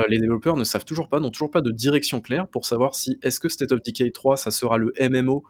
les 0.08 0.20
développeurs 0.20 0.56
ne 0.56 0.62
savent 0.62 0.84
toujours 0.84 1.08
pas, 1.08 1.18
n'ont 1.18 1.30
toujours 1.30 1.50
pas 1.50 1.62
de 1.62 1.72
direction 1.72 2.20
claire 2.20 2.46
pour 2.46 2.64
savoir 2.64 2.94
si 2.94 3.18
est-ce 3.22 3.40
que 3.40 3.48
State 3.48 3.72
of 3.72 3.82
Decay 3.82 4.12
3, 4.12 4.36
ça 4.36 4.52
sera 4.52 4.78
le 4.78 4.92
MMO 5.00 5.42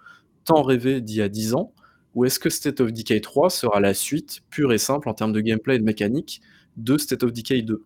tant 0.46 0.62
rêvé 0.62 1.02
d'il 1.02 1.16
y 1.16 1.22
a 1.22 1.28
10 1.28 1.54
ans, 1.54 1.74
ou 2.14 2.24
est-ce 2.24 2.38
que 2.38 2.48
State 2.48 2.80
of 2.80 2.90
Decay 2.90 3.20
3 3.20 3.50
sera 3.50 3.80
la 3.80 3.92
suite 3.92 4.40
pure 4.48 4.72
et 4.72 4.78
simple 4.78 5.10
en 5.10 5.14
termes 5.14 5.32
de 5.32 5.40
gameplay 5.40 5.76
et 5.76 5.78
de 5.78 5.84
mécanique 5.84 6.40
de 6.76 6.96
State 6.96 7.22
of 7.22 7.32
Decay 7.32 7.62
2. 7.62 7.82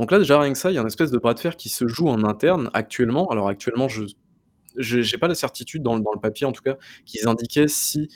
Donc 0.00 0.12
là, 0.12 0.18
déjà, 0.18 0.40
rien 0.40 0.50
que 0.50 0.58
ça, 0.58 0.70
il 0.70 0.74
y 0.76 0.78
a 0.78 0.80
une 0.80 0.86
espèce 0.86 1.10
de 1.10 1.18
bras 1.18 1.34
de 1.34 1.40
fer 1.40 1.56
qui 1.56 1.68
se 1.68 1.86
joue 1.86 2.08
en 2.08 2.24
interne 2.24 2.70
actuellement. 2.72 3.28
Alors 3.28 3.48
actuellement, 3.48 3.86
je 3.86 4.96
n'ai 4.96 5.18
pas 5.18 5.28
la 5.28 5.34
certitude 5.34 5.82
dans 5.82 5.94
le 5.94 6.20
papier, 6.20 6.46
en 6.46 6.52
tout 6.52 6.62
cas, 6.62 6.76
qu'ils 7.04 7.28
indiquaient 7.28 7.68
si, 7.68 8.08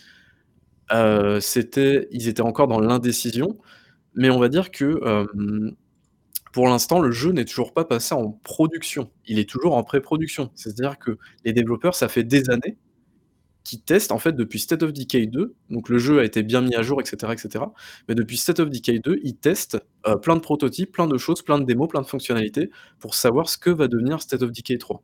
euh, 0.93 1.41
ils 2.11 2.29
étaient 2.29 2.41
encore 2.41 2.69
dans 2.69 2.81
l'indécision. 2.81 3.59
Mais 4.15 4.31
on 4.31 4.39
va 4.39 4.49
dire 4.49 4.71
que, 4.71 4.99
pour 6.55 6.69
l'instant, 6.69 7.01
le 7.01 7.11
jeu 7.11 7.33
n'est 7.33 7.45
toujours 7.45 7.75
pas 7.75 7.85
passé 7.85 8.15
en 8.15 8.31
production. 8.31 9.11
Il 9.27 9.39
est 9.39 9.49
toujours 9.49 9.77
en 9.77 9.85
pré-production. 9.85 10.51
C'est-à-dire 10.55 10.99
que 10.99 11.19
les 11.45 11.53
développeurs, 11.53 11.95
ça 11.95 12.09
fait 12.09 12.25
des 12.25 12.49
années 12.49 12.79
qui 13.65 13.81
testent 13.81 14.13
en 14.13 14.19
fait 14.19 14.33
depuis 14.33 14.59
State 14.59 14.83
of 14.83 14.93
Decay 14.93 15.27
2. 15.27 15.55
Donc 15.71 15.89
le 15.89 15.99
jeu 15.99 16.21
a 16.21 16.25
été 16.25 16.43
bien 16.43 16.61
mis 16.61 16.75
à 16.77 16.83
jour, 16.83 17.01
etc., 17.01 17.33
etc. 17.33 17.65
Mais 18.09 18.15
depuis 18.15 18.37
State 18.37 18.61
of 18.61 18.69
Decay 18.69 18.99
2, 18.99 19.21
ils 19.23 19.37
testent 19.37 19.83
euh, 20.07 20.17
plein 20.17 20.37
de 20.37 20.41
prototypes, 20.41 20.93
plein 20.93 21.07
de 21.07 21.17
choses, 21.17 21.43
plein 21.43 21.59
de 21.59 21.65
démos, 21.65 21.89
plein 21.89 22.03
de 22.03 22.07
fonctionnalités 22.07 22.71
pour 23.01 23.15
savoir 23.15 23.49
ce 23.49 23.57
que 23.57 23.71
va 23.71 23.89
devenir 23.89 24.21
State 24.21 24.43
of 24.43 24.53
Decay 24.53 24.77
3. 24.77 25.03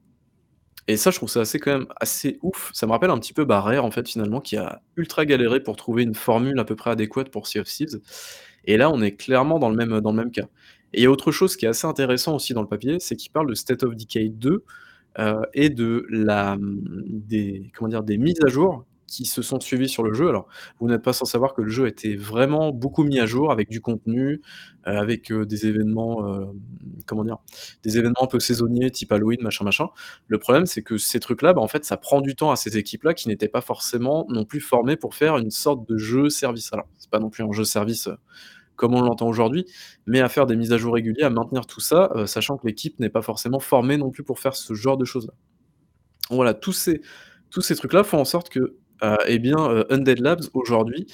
Et 0.89 0.97
ça, 0.97 1.11
je 1.11 1.17
trouve 1.17 1.31
ça 1.31 1.41
assez 1.41 1.59
quand 1.59 1.73
même 1.73 1.87
assez 2.01 2.39
ouf. 2.43 2.71
Ça 2.75 2.87
me 2.87 2.93
rappelle 2.93 3.11
un 3.11 3.19
petit 3.19 3.33
peu 3.33 3.45
Barrère 3.45 3.85
en 3.85 3.91
fait 3.91 4.09
finalement 4.09 4.41
qui 4.41 4.57
a 4.57 4.83
ultra 4.97 5.25
galéré 5.25 5.61
pour 5.61 5.77
trouver 5.77 6.03
une 6.03 6.15
formule 6.15 6.59
à 6.59 6.65
peu 6.65 6.77
près 6.77 6.91
adéquate 6.91 7.31
pour 7.31 7.47
Sea 7.47 7.61
of 7.61 7.67
Thieves. 7.67 8.01
Et 8.67 8.77
là, 8.77 8.91
on 8.91 9.01
est 9.01 9.13
clairement 9.13 9.59
dans 9.59 9.71
le 9.71 9.77
même 9.77 10.01
dans 10.01 10.11
le 10.11 10.17
même 10.19 10.33
cas. 10.33 10.49
Et 10.93 11.01
il 11.01 11.03
y 11.05 11.07
a 11.07 11.11
autre 11.11 11.33
chose 11.33 11.57
qui 11.57 11.65
est 11.65 11.69
assez 11.69 11.87
intéressant 11.87 12.35
aussi 12.35 12.53
dans 12.53 12.63
le 12.63 12.69
papier, 12.69 12.99
c'est 13.01 13.17
qu'il 13.17 13.31
parle 13.31 13.49
de 13.49 13.55
State 13.55 13.85
of 13.85 13.95
Decay 13.95 14.29
2 14.29 14.65
euh, 15.19 15.43
et 15.55 15.71
de 15.71 16.07
la, 16.11 16.57
des, 16.61 17.71
comment 17.75 18.01
des 18.03 18.19
mises 18.19 18.41
à 18.45 18.49
jour 18.49 18.85
qui 19.07 19.25
se 19.25 19.43
sont 19.43 19.59
suivies 19.59 19.89
sur 19.89 20.05
le 20.05 20.15
jeu. 20.15 20.29
Alors, 20.29 20.47
vous 20.79 20.87
n'êtes 20.87 21.03
pas 21.03 21.13
sans 21.13 21.25
savoir 21.25 21.53
que 21.53 21.63
le 21.63 21.69
jeu 21.69 21.89
été 21.89 22.15
vraiment 22.15 22.71
beaucoup 22.71 23.03
mis 23.03 23.19
à 23.19 23.27
jour 23.27 23.51
avec 23.51 23.69
du 23.69 23.81
contenu, 23.81 24.41
euh, 24.87 24.97
avec 24.97 25.33
euh, 25.33 25.45
des 25.45 25.67
événements, 25.67 26.53
des 27.83 27.99
événements 27.99 28.23
un 28.23 28.27
peu 28.29 28.39
saisonniers, 28.39 28.93
type 28.93 29.11
Halloween, 29.11 29.43
machin, 29.43 29.65
machin. 29.65 29.89
Le 30.29 30.39
problème, 30.39 30.67
c'est 30.67 30.83
que 30.83 30.97
ces 30.97 31.19
trucs-là, 31.19 31.55
bah, 31.55 31.61
en 31.61 31.67
fait, 31.67 31.85
ça 31.85 31.97
prend 31.97 32.21
du 32.21 32.37
temps 32.37 32.53
à 32.53 32.57
ces 32.57 32.79
équipes-là 32.79 33.15
qui 33.15 33.27
n'étaient 33.27 33.49
pas 33.49 33.63
forcément 33.63 34.27
non 34.29 34.45
plus 34.45 34.61
formées 34.61 34.97
pour 34.97 35.17
faire 35.17 35.39
une 35.39 35.51
sorte 35.51 35.89
de 35.89 35.97
jeu 35.99 36.31
service. 36.31 36.73
Alors, 36.73 36.87
c'est 36.99 37.11
pas 37.11 37.19
non 37.19 37.31
plus 37.31 37.43
un 37.43 37.51
jeu 37.51 37.65
service 37.65 38.09
comme 38.81 38.95
on 38.95 39.03
l'entend 39.03 39.29
aujourd'hui, 39.29 39.67
mais 40.07 40.21
à 40.21 40.29
faire 40.31 40.47
des 40.47 40.57
mises 40.57 40.73
à 40.73 40.79
jour 40.79 40.95
régulières, 40.95 41.27
à 41.27 41.31
maintenir 41.31 41.67
tout 41.67 41.81
ça, 41.81 42.11
euh, 42.17 42.25
sachant 42.25 42.57
que 42.57 42.67
l'équipe 42.67 42.99
n'est 42.99 43.11
pas 43.11 43.21
forcément 43.21 43.61
formée 43.61 43.99
non 43.99 44.11
plus 44.11 44.25
pour 44.25 44.41
faire 44.41 44.57
ce 44.57 44.73
genre 44.73 44.97
de 44.97 45.05
choses-là. 45.05 45.35
Voilà, 46.31 46.55
tous 46.55 46.73
ces, 46.73 47.03
trucs-là 47.51 48.05
font 48.05 48.19
en 48.19 48.25
sorte 48.25 48.49
que 48.49 48.77
euh, 49.03 49.17
eh 49.27 49.39
bien, 49.39 49.59
euh, 49.59 49.85
Undead 49.91 50.21
Labs 50.21 50.45
aujourd'hui 50.55 51.07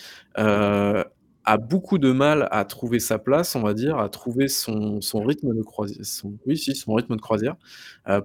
a 1.48 1.58
beaucoup 1.58 1.98
de 1.98 2.10
mal 2.10 2.48
à 2.50 2.64
trouver 2.64 2.98
sa 2.98 3.18
place, 3.18 3.54
on 3.54 3.62
va 3.62 3.72
dire, 3.72 3.98
à 3.98 4.08
trouver 4.08 4.48
son, 4.48 5.00
rythme 5.14 5.54
de 5.54 5.62
croisière, 5.62 6.04
son 6.04 6.94
rythme 6.94 7.14
de 7.14 7.20
croisière, 7.20 7.54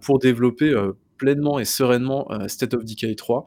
pour 0.02 0.18
développer 0.18 0.74
pleinement 1.22 1.59
et 1.59 1.65
sereinement 1.65 2.28
State 2.47 2.74
of 2.74 2.84
Decay 2.84 3.15
3. 3.15 3.45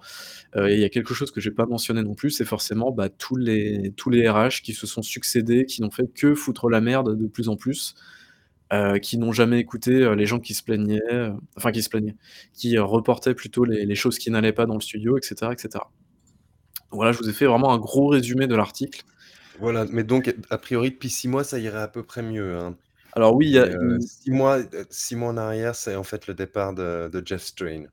et 0.56 0.74
il 0.74 0.80
y 0.80 0.84
a 0.84 0.88
quelque 0.88 1.12
chose 1.12 1.32
que 1.32 1.40
j'ai 1.40 1.50
pas 1.50 1.66
mentionné 1.66 2.02
non 2.02 2.14
plus, 2.14 2.30
c'est 2.30 2.44
forcément 2.44 2.92
bah, 2.92 3.08
tous, 3.08 3.34
les, 3.34 3.92
tous 3.96 4.10
les 4.10 4.30
RH 4.30 4.62
qui 4.62 4.74
se 4.74 4.86
sont 4.86 5.02
succédés, 5.02 5.66
qui 5.66 5.82
n'ont 5.82 5.90
fait 5.90 6.06
que 6.14 6.36
foutre 6.36 6.70
la 6.70 6.80
merde 6.80 7.18
de 7.18 7.26
plus 7.26 7.48
en 7.48 7.56
plus. 7.56 7.96
qui 9.02 9.18
n'ont 9.18 9.32
jamais 9.32 9.58
écouté 9.58 10.14
les 10.14 10.26
gens 10.26 10.38
qui 10.38 10.54
se 10.54 10.62
plaignaient, 10.62 11.30
enfin 11.56 11.72
qui 11.72 11.82
se 11.82 11.88
plaignaient, 11.88 12.16
qui 12.52 12.78
reportaient 12.78 13.34
plutôt 13.34 13.64
les, 13.64 13.84
les 13.84 13.94
choses 13.96 14.18
qui 14.18 14.30
n'allaient 14.30 14.52
pas 14.52 14.66
dans 14.66 14.74
le 14.74 14.80
studio, 14.80 15.18
etc., 15.18 15.50
etc. 15.52 15.84
Voilà, 16.94 17.10
je 17.10 17.18
vous 17.18 17.28
ai 17.28 17.32
fait 17.32 17.46
vraiment 17.46 17.72
un 17.72 17.78
gros 17.78 18.06
résumé 18.06 18.46
de 18.46 18.54
l'article. 18.54 19.02
Voilà, 19.58 19.84
mais 19.90 20.04
donc 20.04 20.34
a 20.50 20.58
priori 20.58 20.90
depuis 20.90 21.10
six 21.10 21.28
mois, 21.28 21.44
ça 21.44 21.58
irait 21.58 21.82
à 21.82 21.88
peu 21.88 22.02
près 22.02 22.22
mieux, 22.22 22.56
hein. 22.56 22.76
Alors 23.16 23.36
oui, 23.36 23.46
il 23.46 23.52
y 23.52 23.58
a 23.58 23.66
euh, 23.66 23.98
six 24.00 24.30
mois, 24.30 24.58
euh, 24.58 24.84
six 24.90 25.14
mois 25.14 25.30
en 25.30 25.36
arrière, 25.36 25.76
c'est 25.76 25.94
en 25.94 26.02
fait 26.02 26.26
le 26.26 26.34
départ 26.34 26.74
de, 26.74 27.22
Jeff 27.24 27.42
Strain. 27.42 27.84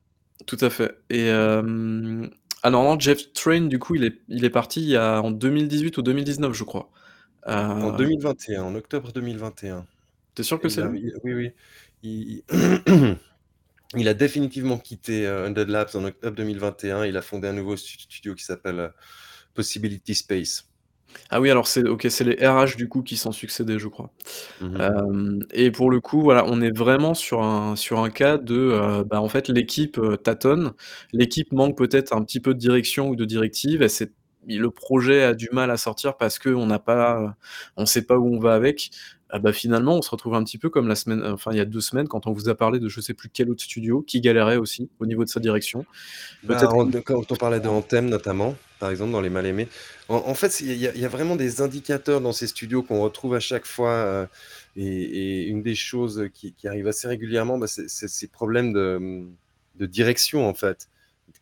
Tout 0.46 0.58
à 0.60 0.68
fait. 0.68 0.98
Et 1.10 1.30
euh, 1.30 2.26
ah 2.64 2.70
non, 2.70 2.98
Jeff 2.98 3.18
Strain, 3.18 3.62
du 3.62 3.78
coup, 3.78 3.94
il 3.94 4.04
est, 4.04 4.18
il 4.28 4.44
est 4.44 4.50
parti 4.50 4.80
il 4.80 4.88
y 4.88 4.96
a, 4.96 5.22
en 5.22 5.30
2018 5.30 5.96
ou 5.98 6.02
2019, 6.02 6.52
je 6.52 6.64
crois. 6.64 6.90
En 7.46 7.92
2021, 7.92 8.62
en 8.62 8.74
octobre 8.74 9.12
2021. 9.12 9.86
T'es 10.34 10.42
sûr 10.42 10.60
que 10.60 10.68
c'est 10.68 10.82
Oui, 10.82 11.12
oui. 11.24 11.52
Il, 12.02 12.42
il 13.96 14.08
a 14.08 14.14
définitivement 14.14 14.78
quitté 14.78 15.26
Undead 15.26 15.68
Labs 15.68 15.90
en 15.94 16.04
octobre 16.04 16.36
2021. 16.36 17.04
Il 17.04 17.16
a 17.16 17.22
fondé 17.22 17.46
un 17.46 17.52
nouveau 17.52 17.76
studio 17.76 18.34
qui 18.34 18.44
s'appelle 18.44 18.92
Possibility 19.54 20.14
Space. 20.16 20.71
Ah 21.30 21.40
oui, 21.40 21.50
alors 21.50 21.66
c'est 21.66 21.86
OK, 21.88 22.06
c'est 22.10 22.24
les 22.24 22.46
RH 22.46 22.76
du 22.76 22.88
coup 22.88 23.02
qui 23.02 23.16
sont 23.16 23.32
succédés, 23.32 23.78
je 23.78 23.88
crois. 23.88 24.10
Mmh 24.60 25.40
et 25.52 25.70
pour 25.70 25.90
le 25.90 26.00
coup, 26.00 26.22
voilà, 26.22 26.44
on 26.46 26.60
est 26.60 26.76
vraiment 26.76 27.14
sur 27.14 27.42
un 27.42 27.76
sur 27.76 28.00
un 28.00 28.10
cas 28.10 28.38
de, 28.38 28.54
euh, 28.54 29.04
bah, 29.04 29.20
en 29.20 29.28
fait, 29.28 29.48
l'équipe, 29.48 29.98
euh, 29.98 30.16
tâtonne. 30.16 30.72
L'équipe 31.12 31.52
manque 31.52 31.76
peut-être 31.76 32.12
un 32.14 32.22
petit 32.22 32.40
peu 32.40 32.54
de 32.54 32.58
direction 32.58 33.08
ou 33.08 33.16
de 33.16 33.24
directive 33.24 33.82
et 33.82 33.88
c'est 33.88 34.12
le 34.46 34.70
projet 34.70 35.22
a 35.22 35.34
du 35.34 35.48
mal 35.52 35.70
à 35.70 35.76
sortir 35.76 36.16
parce 36.16 36.38
qu'on 36.38 36.66
n'a 36.66 36.78
pas, 36.78 37.36
on 37.76 37.86
sait 37.86 38.02
pas 38.02 38.18
où 38.18 38.34
on 38.34 38.38
va 38.38 38.54
avec. 38.54 38.90
Ah 39.34 39.38
bah, 39.38 39.52
finalement, 39.54 39.94
on 39.94 40.02
se 40.02 40.10
retrouve 40.10 40.34
un 40.34 40.44
petit 40.44 40.58
peu 40.58 40.68
comme 40.68 40.88
la 40.88 40.94
semaine 40.94 41.24
enfin, 41.24 41.52
il 41.52 41.56
y 41.56 41.60
a 41.60 41.64
deux 41.64 41.80
semaines 41.80 42.06
quand 42.06 42.26
on 42.26 42.32
vous 42.32 42.50
a 42.50 42.54
parlé 42.54 42.78
de 42.78 42.88
je 42.88 43.00
sais 43.00 43.14
plus 43.14 43.30
quel 43.30 43.48
autre 43.48 43.62
studio 43.62 44.02
qui 44.02 44.20
galérait 44.20 44.58
aussi 44.58 44.90
au 44.98 45.06
niveau 45.06 45.24
de 45.24 45.30
sa 45.30 45.40
direction. 45.40 45.86
Bah, 46.42 46.60
quand 47.04 47.32
on 47.32 47.36
parlait 47.36 47.60
de 47.60 47.68
Anthem 47.68 48.10
notamment, 48.10 48.56
par 48.82 48.90
exemple, 48.90 49.12
dans 49.12 49.20
les 49.20 49.30
mal-aimés. 49.30 49.68
En, 50.08 50.34
fait, 50.34 50.58
il 50.58 50.76
y, 50.76 51.04
a 51.04 51.08
vraiment 51.08 51.36
des 51.36 51.60
indicateurs 51.60 52.20
dans 52.20 52.32
ces 52.32 52.48
studios 52.48 52.82
qu'on 52.82 53.00
retrouve 53.00 53.36
à 53.36 53.38
chaque 53.38 53.64
fois. 53.64 53.92
Euh, 53.92 54.26
et, 54.74 55.44
une 55.44 55.62
des 55.62 55.76
choses 55.76 56.28
qui, 56.34 56.52
arrive 56.64 56.88
assez 56.88 57.06
régulièrement, 57.06 57.58
bah, 57.58 57.68
c'est 57.68 57.86
ces 57.88 58.26
problèmes 58.26 58.72
de, 58.72 59.86
direction, 59.86 60.48
en 60.48 60.54
fait. 60.54 60.88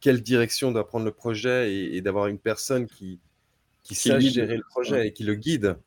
Quelle 0.03 0.20
direction 0.20 0.70
doit 0.70 0.86
prendre 0.86 1.07
le 1.07 1.12
projet 1.12 1.72
et, 1.74 2.03
d'avoir 2.03 2.26
une 2.26 2.38
personne 2.38 2.86
qui, 2.86 3.18
qui, 3.84 3.95
sache 3.95 4.22
gérer 4.22 4.59
le 4.59 4.64
projet 4.68 5.07
et 5.07 5.12
qui 5.14 5.24
le 5.24 5.34
guide 5.34 5.78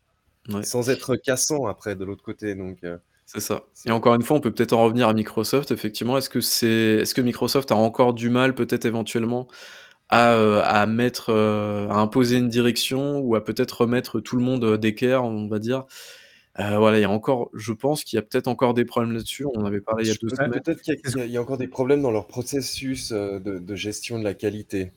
sans 0.64 0.90
être 0.90 1.16
cassant 1.18 1.68
après 1.68 1.96
de 1.96 2.04
l'autre 2.04 2.24
côté. 2.24 2.56
Donc, 2.56 2.80
euh, 2.84 2.98
c'est 3.28 3.42
ça. 3.42 3.62
Et 3.86 3.92
encore 3.92 4.16
une 4.16 4.24
fois, 4.24 4.38
on 4.38 4.42
peut 4.42 4.52
peut-être 4.52 4.74
en 4.74 4.84
revenir 4.84 5.08
à 5.08 5.14
Microsoft. 5.14 5.70
Effectivement, 5.70 6.18
est-ce 6.18 6.32
que 6.32 6.42
c'est, 6.42 7.02
est-ce 7.02 7.14
que 7.14 7.22
Microsoft 7.22 7.72
a 7.72 7.76
encore 7.76 8.16
du 8.16 8.32
mal, 8.32 8.56
peut-être 8.56 8.86
éventuellement, 8.86 9.48
à, 10.10 10.34
euh, 10.34 10.62
à 10.64 10.86
mettre, 10.86 11.30
euh, 11.32 11.88
à 11.90 11.96
imposer 11.98 12.38
une 12.38 12.50
direction 12.50 13.20
ou 13.20 13.36
à 13.36 13.44
peut-être 13.44 13.82
remettre 13.82 14.20
tout 14.20 14.36
le 14.38 14.44
monde 14.44 14.78
d'équerre, 14.78 15.24
on 15.24 15.48
va 15.48 15.60
dire. 15.60 15.86
Euh, 16.60 16.78
voilà, 16.78 17.00
il 17.00 17.02
y 17.02 17.06
a 17.06 17.10
encore 17.10 17.50
je 17.56 17.74
pense 17.74 18.04
qu'il 18.04 18.18
y 18.18 18.20
a 18.20 18.22
peut-être 18.22 18.48
encore 18.48 18.76
des 18.76 18.86
problèmes 18.86 19.14
là-dessus. 19.14 19.46
On 19.56 19.66
avait 19.66 19.82
parlé 19.82 20.06
il 20.06 20.10
y 20.10 20.12
a 20.12 20.16
2 20.22 20.30
semaines. 20.30 20.52
Peut-être 20.52 20.82
qu'il 20.82 20.94
y 20.94 21.20
a 21.20 21.26
il 21.26 21.32
y 21.32 21.38
a 21.38 21.42
encore 21.42 21.58
des 21.58 21.68
problèmes 21.68 22.02
dans 22.04 22.12
leur 22.12 22.28
processus, 22.28 23.12
de 23.12 23.40
de 23.40 23.76
gestion 23.76 24.20
de 24.20 24.24
la 24.24 24.36
qualité. 24.36 24.92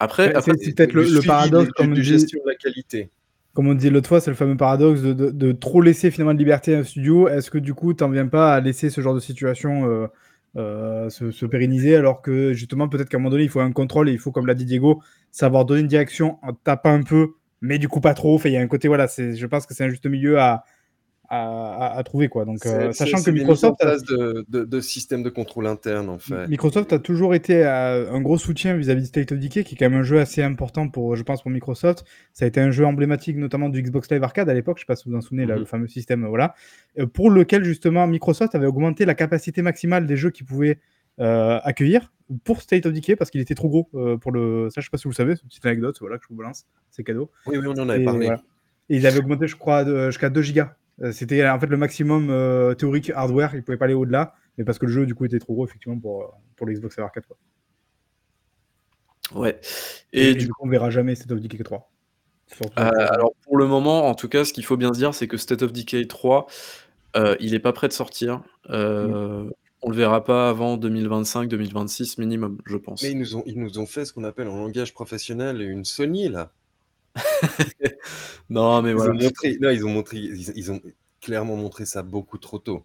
Après 0.00 0.34
après 0.34 0.52
c'est 0.60 0.74
peut-être 0.74 0.94
le 0.94 1.04
le 1.04 1.20
paradoxe, 1.22 1.70
comme 1.76 1.92
de 1.94 2.00
gestion 2.02 2.40
de 2.44 2.48
la 2.50 2.56
qualité. 2.56 3.10
comme 3.52 3.68
on 3.68 3.74
disait 3.74 3.90
l'autre 3.90 4.08
fois, 4.08 4.20
c'est 4.20 4.30
le 4.30 4.36
fameux 4.36 4.56
paradoxe 4.56 5.02
de 5.02 5.12
de 5.12 5.30
de 5.30 5.52
trop 5.52 5.80
laisser 5.82 6.10
finalement 6.10 6.34
de 6.34 6.38
liberté 6.38 6.74
à 6.74 6.78
un 6.78 6.84
studio. 6.84 7.28
Est-ce 7.28 7.50
que 7.50 7.58
du 7.58 7.74
coup, 7.74 7.94
tu 7.94 8.02
en 8.02 8.08
viens 8.10 8.26
pas 8.26 8.54
à 8.54 8.60
laisser 8.60 8.90
ce 8.90 9.00
genre 9.02 9.14
de 9.14 9.20
situation, 9.20 10.08
heu, 10.56 11.08
se 11.10 11.30
se 11.30 11.46
pérenniser 11.46 11.96
alors 11.96 12.22
que 12.22 12.52
justement, 12.52 12.88
peut-être 12.88 13.08
qu'à 13.08 13.16
un 13.16 13.20
moment 13.20 13.30
donné, 13.30 13.44
il 13.44 13.48
faut 13.50 13.60
un 13.60 13.72
contrôle 13.72 14.08
et 14.08 14.12
il 14.12 14.18
faut, 14.18 14.32
comme 14.32 14.46
l'a 14.46 14.54
dit 14.54 14.64
Diego, 14.64 15.02
savoir 15.30 15.64
donner 15.64 15.80
une 15.80 15.88
direction 15.88 16.38
en 16.42 16.52
tapant 16.54 16.92
un 16.94 17.02
peu, 17.02 17.30
mais 17.60 17.78
du 17.78 17.88
coup 17.88 18.00
pas 18.00 18.14
trop. 18.14 18.34
Enfin, 18.36 18.48
il 18.50 18.52
y 18.52 18.56
a 18.56 18.60
un 18.60 18.68
côté, 18.68 18.88
voilà, 18.88 19.06
je 19.08 19.46
pense 19.46 19.66
que 19.66 19.74
c'est 19.74 19.84
un 19.84 19.88
juste 19.90 20.06
milieu 20.06 20.38
à 20.40 20.64
à 21.30 22.02
trouver 22.04 22.28
quoi. 22.28 22.44
Donc, 22.44 22.58
c'est 22.62 22.92
sachant 22.92 23.22
que 23.22 23.30
Microsoft 23.30 23.82
a 23.82 23.96
de 23.96 24.44
de 24.48 24.64
de 24.64 24.80
systèmes 24.80 25.22
de 25.22 25.30
contrôle 25.30 25.66
interne, 25.66 26.08
en 26.08 26.18
fait. 26.18 26.46
Microsoft 26.48 26.92
a 26.92 26.98
toujours 26.98 27.34
été 27.34 27.64
euh, 27.64 28.12
un 28.12 28.20
gros 28.20 28.38
soutien 28.38 28.76
vis-à-vis 28.76 29.02
de 29.02 29.06
State 29.06 29.32
of 29.32 29.38
Decay, 29.38 29.64
qui 29.64 29.74
est 29.74 29.78
quand 29.78 29.88
même 29.88 30.00
un 30.00 30.04
jeu 30.04 30.20
assez 30.20 30.42
important 30.42 30.88
pour, 30.88 31.16
je 31.16 31.22
pense, 31.22 31.42
pour 31.42 31.50
Microsoft. 31.50 32.04
Ça 32.32 32.44
a 32.44 32.48
été 32.48 32.60
un 32.60 32.70
jeu 32.70 32.84
emblématique, 32.84 33.36
notamment 33.36 33.68
du 33.68 33.82
Xbox 33.82 34.10
Live 34.10 34.22
Arcade 34.22 34.48
à 34.48 34.54
l'époque. 34.54 34.78
Je 34.78 34.82
sais 34.82 34.86
pas 34.86 34.96
si 34.96 35.04
vous 35.04 35.12
vous 35.12 35.18
en 35.18 35.20
souvenez, 35.20 35.46
là, 35.46 35.56
Mmh 35.56 35.60
le 35.60 35.64
fameux 35.64 35.86
système, 35.88 36.24
euh, 36.24 36.28
voilà, 36.28 36.54
euh, 36.98 37.06
pour 37.06 37.30
lequel 37.30 37.64
justement 37.64 38.06
Microsoft 38.06 38.54
avait 38.54 38.66
augmenté 38.66 39.04
la 39.04 39.14
capacité 39.14 39.62
maximale 39.62 40.06
des 40.06 40.16
jeux 40.16 40.30
qu'ils 40.30 40.46
pouvaient 40.46 40.78
euh, 41.20 41.58
accueillir 41.62 42.12
pour 42.42 42.60
State 42.60 42.86
of 42.86 42.92
Decay 42.92 43.14
parce 43.16 43.30
qu'il 43.30 43.40
était 43.40 43.54
trop 43.54 43.68
gros 43.68 43.88
euh, 43.94 44.16
pour 44.16 44.32
le. 44.32 44.68
Ça, 44.70 44.80
je 44.80 44.86
sais 44.86 44.90
pas 44.90 44.98
si 44.98 45.04
vous 45.04 45.10
le 45.10 45.14
savez, 45.14 45.36
c'est 45.36 45.42
une 45.42 45.48
petite 45.48 45.64
anecdote, 45.64 45.96
voilà, 46.00 46.18
que 46.18 46.24
je 46.24 46.28
vous 46.28 46.36
balance, 46.36 46.66
c'est 46.90 47.04
cadeau. 47.04 47.30
Oui, 47.46 47.56
oui, 47.56 47.66
on 47.68 47.80
en 47.80 47.88
avait 47.88 48.02
Et, 48.02 48.04
parlé. 48.04 48.26
voilà. 48.26 48.42
Et 48.90 48.96
ils 48.96 49.06
avaient 49.06 49.20
augmenté, 49.20 49.46
je 49.46 49.56
crois, 49.56 49.84
jusqu'à 50.10 50.28
2 50.28 50.42
gigas. 50.42 50.76
Euh, 51.02 51.12
C'était 51.12 51.46
en 51.48 51.58
fait 51.58 51.66
le 51.66 51.76
maximum 51.76 52.30
euh, 52.30 52.74
théorique 52.74 53.10
hardware, 53.10 53.54
ils 53.54 53.62
pouvaient 53.62 53.76
pas 53.78 53.86
aller 53.86 53.94
au-delà, 53.94 54.34
mais 54.58 54.64
parce 54.64 54.78
que 54.78 54.86
le 54.86 54.92
jeu 54.92 55.06
du 55.06 55.14
coup 55.14 55.24
était 55.24 55.38
trop 55.38 55.54
gros 55.54 55.66
effectivement 55.66 55.98
pour, 55.98 56.22
euh, 56.22 56.26
pour 56.56 56.66
le 56.66 56.74
Xbox 56.74 56.96
Live 56.96 57.04
Arcade. 57.04 57.24
Quoi. 57.26 57.36
Ouais 59.34 59.58
Et, 60.12 60.34
du 60.34 60.48
coup, 60.48 60.66
on 60.66 60.68
verra 60.68 60.90
jamais 60.90 61.14
State 61.14 61.32
of 61.32 61.40
Decay 61.40 61.62
3. 61.62 61.90
Surtout 62.46 62.80
Heu, 62.80 62.90
pour- 62.90 63.00
alors 63.12 63.32
pour 63.42 63.56
le 63.56 63.66
moment, 63.66 64.06
en 64.06 64.14
tout 64.14 64.28
cas, 64.28 64.44
ce 64.44 64.52
qu'il 64.52 64.64
faut 64.64 64.76
bien 64.76 64.92
se 64.92 64.98
dire, 64.98 65.14
c'est 65.14 65.26
que 65.26 65.36
State 65.38 65.62
of 65.62 65.72
Decay 65.72 66.06
3, 66.06 66.46
heu, 67.16 67.36
il 67.40 67.54
est 67.54 67.58
pas 67.60 67.72
prêt 67.72 67.88
de 67.88 67.92
sortir. 67.92 68.42
Heu, 68.70 69.50
on 69.82 69.90
le 69.90 69.96
verra 69.96 70.24
pas 70.24 70.48
avant 70.48 70.76
2025-2026 70.76 72.18
minimum, 72.18 72.58
je 72.66 72.76
pense. 72.76 73.02
Mais 73.02 73.10
ils 73.10 73.18
nous 73.18 73.36
ont 73.36 73.42
ils 73.46 73.58
nous 73.58 73.78
ont 73.78 73.86
fait 73.86 74.04
ce 74.04 74.12
qu'on 74.12 74.24
appelle 74.24 74.48
en 74.48 74.56
langage 74.56 74.94
professionnel 74.94 75.60
une 75.62 75.84
Sony, 75.84 76.28
là. 76.28 76.52
Non, 78.50 78.82
mais 78.82 78.90
Ils 78.90 78.96
voilà. 78.96 79.12
ont 79.12 79.16
montré 79.24 79.56
non, 79.60 79.70
ils 79.70 79.84
ont 79.86 79.90
montré 79.90 80.18
ils 80.18 80.52
ils 80.56 80.72
ont 80.72 80.80
clairement 81.20 81.56
montré 81.56 81.86
ça 81.86 82.02
beaucoup 82.02 82.38
trop 82.38 82.58
tôt. 82.58 82.84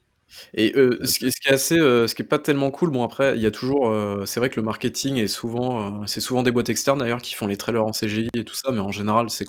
Et 0.56 0.74
heu, 0.78 1.00
ce 1.06 1.20
qui 1.20 1.32
ce 1.32 1.40
qui 1.42 1.50
est 1.50 1.54
assez, 1.54 1.78
heu, 1.80 2.08
ce 2.08 2.16
qui 2.16 2.24
est 2.24 2.26
pas 2.26 2.40
tellement 2.40 2.72
cool, 2.72 2.92
bon 2.92 3.04
après, 3.04 3.36
il 3.38 3.42
y 3.44 3.48
a 3.48 3.52
toujours, 3.52 3.90
heu, 3.92 4.26
c'est 4.28 4.40
vrai 4.42 4.50
que 4.50 4.58
le 4.60 4.64
marketing 4.66 5.18
est 5.18 5.28
souvent, 5.28 6.06
c'est 6.08 6.22
souvent 6.22 6.44
des 6.44 6.52
boîtes 6.52 6.70
externes 6.70 7.00
d'ailleurs 7.00 7.22
qui 7.22 7.36
font 7.36 7.48
les 7.48 7.58
trailers 7.58 7.86
en 7.86 7.94
CGI 7.94 8.30
et 8.36 8.46
tout 8.46 8.56
ça, 8.56 8.72
mais 8.72 8.80
en 8.82 8.92
général, 8.92 9.30
c'est 9.32 9.46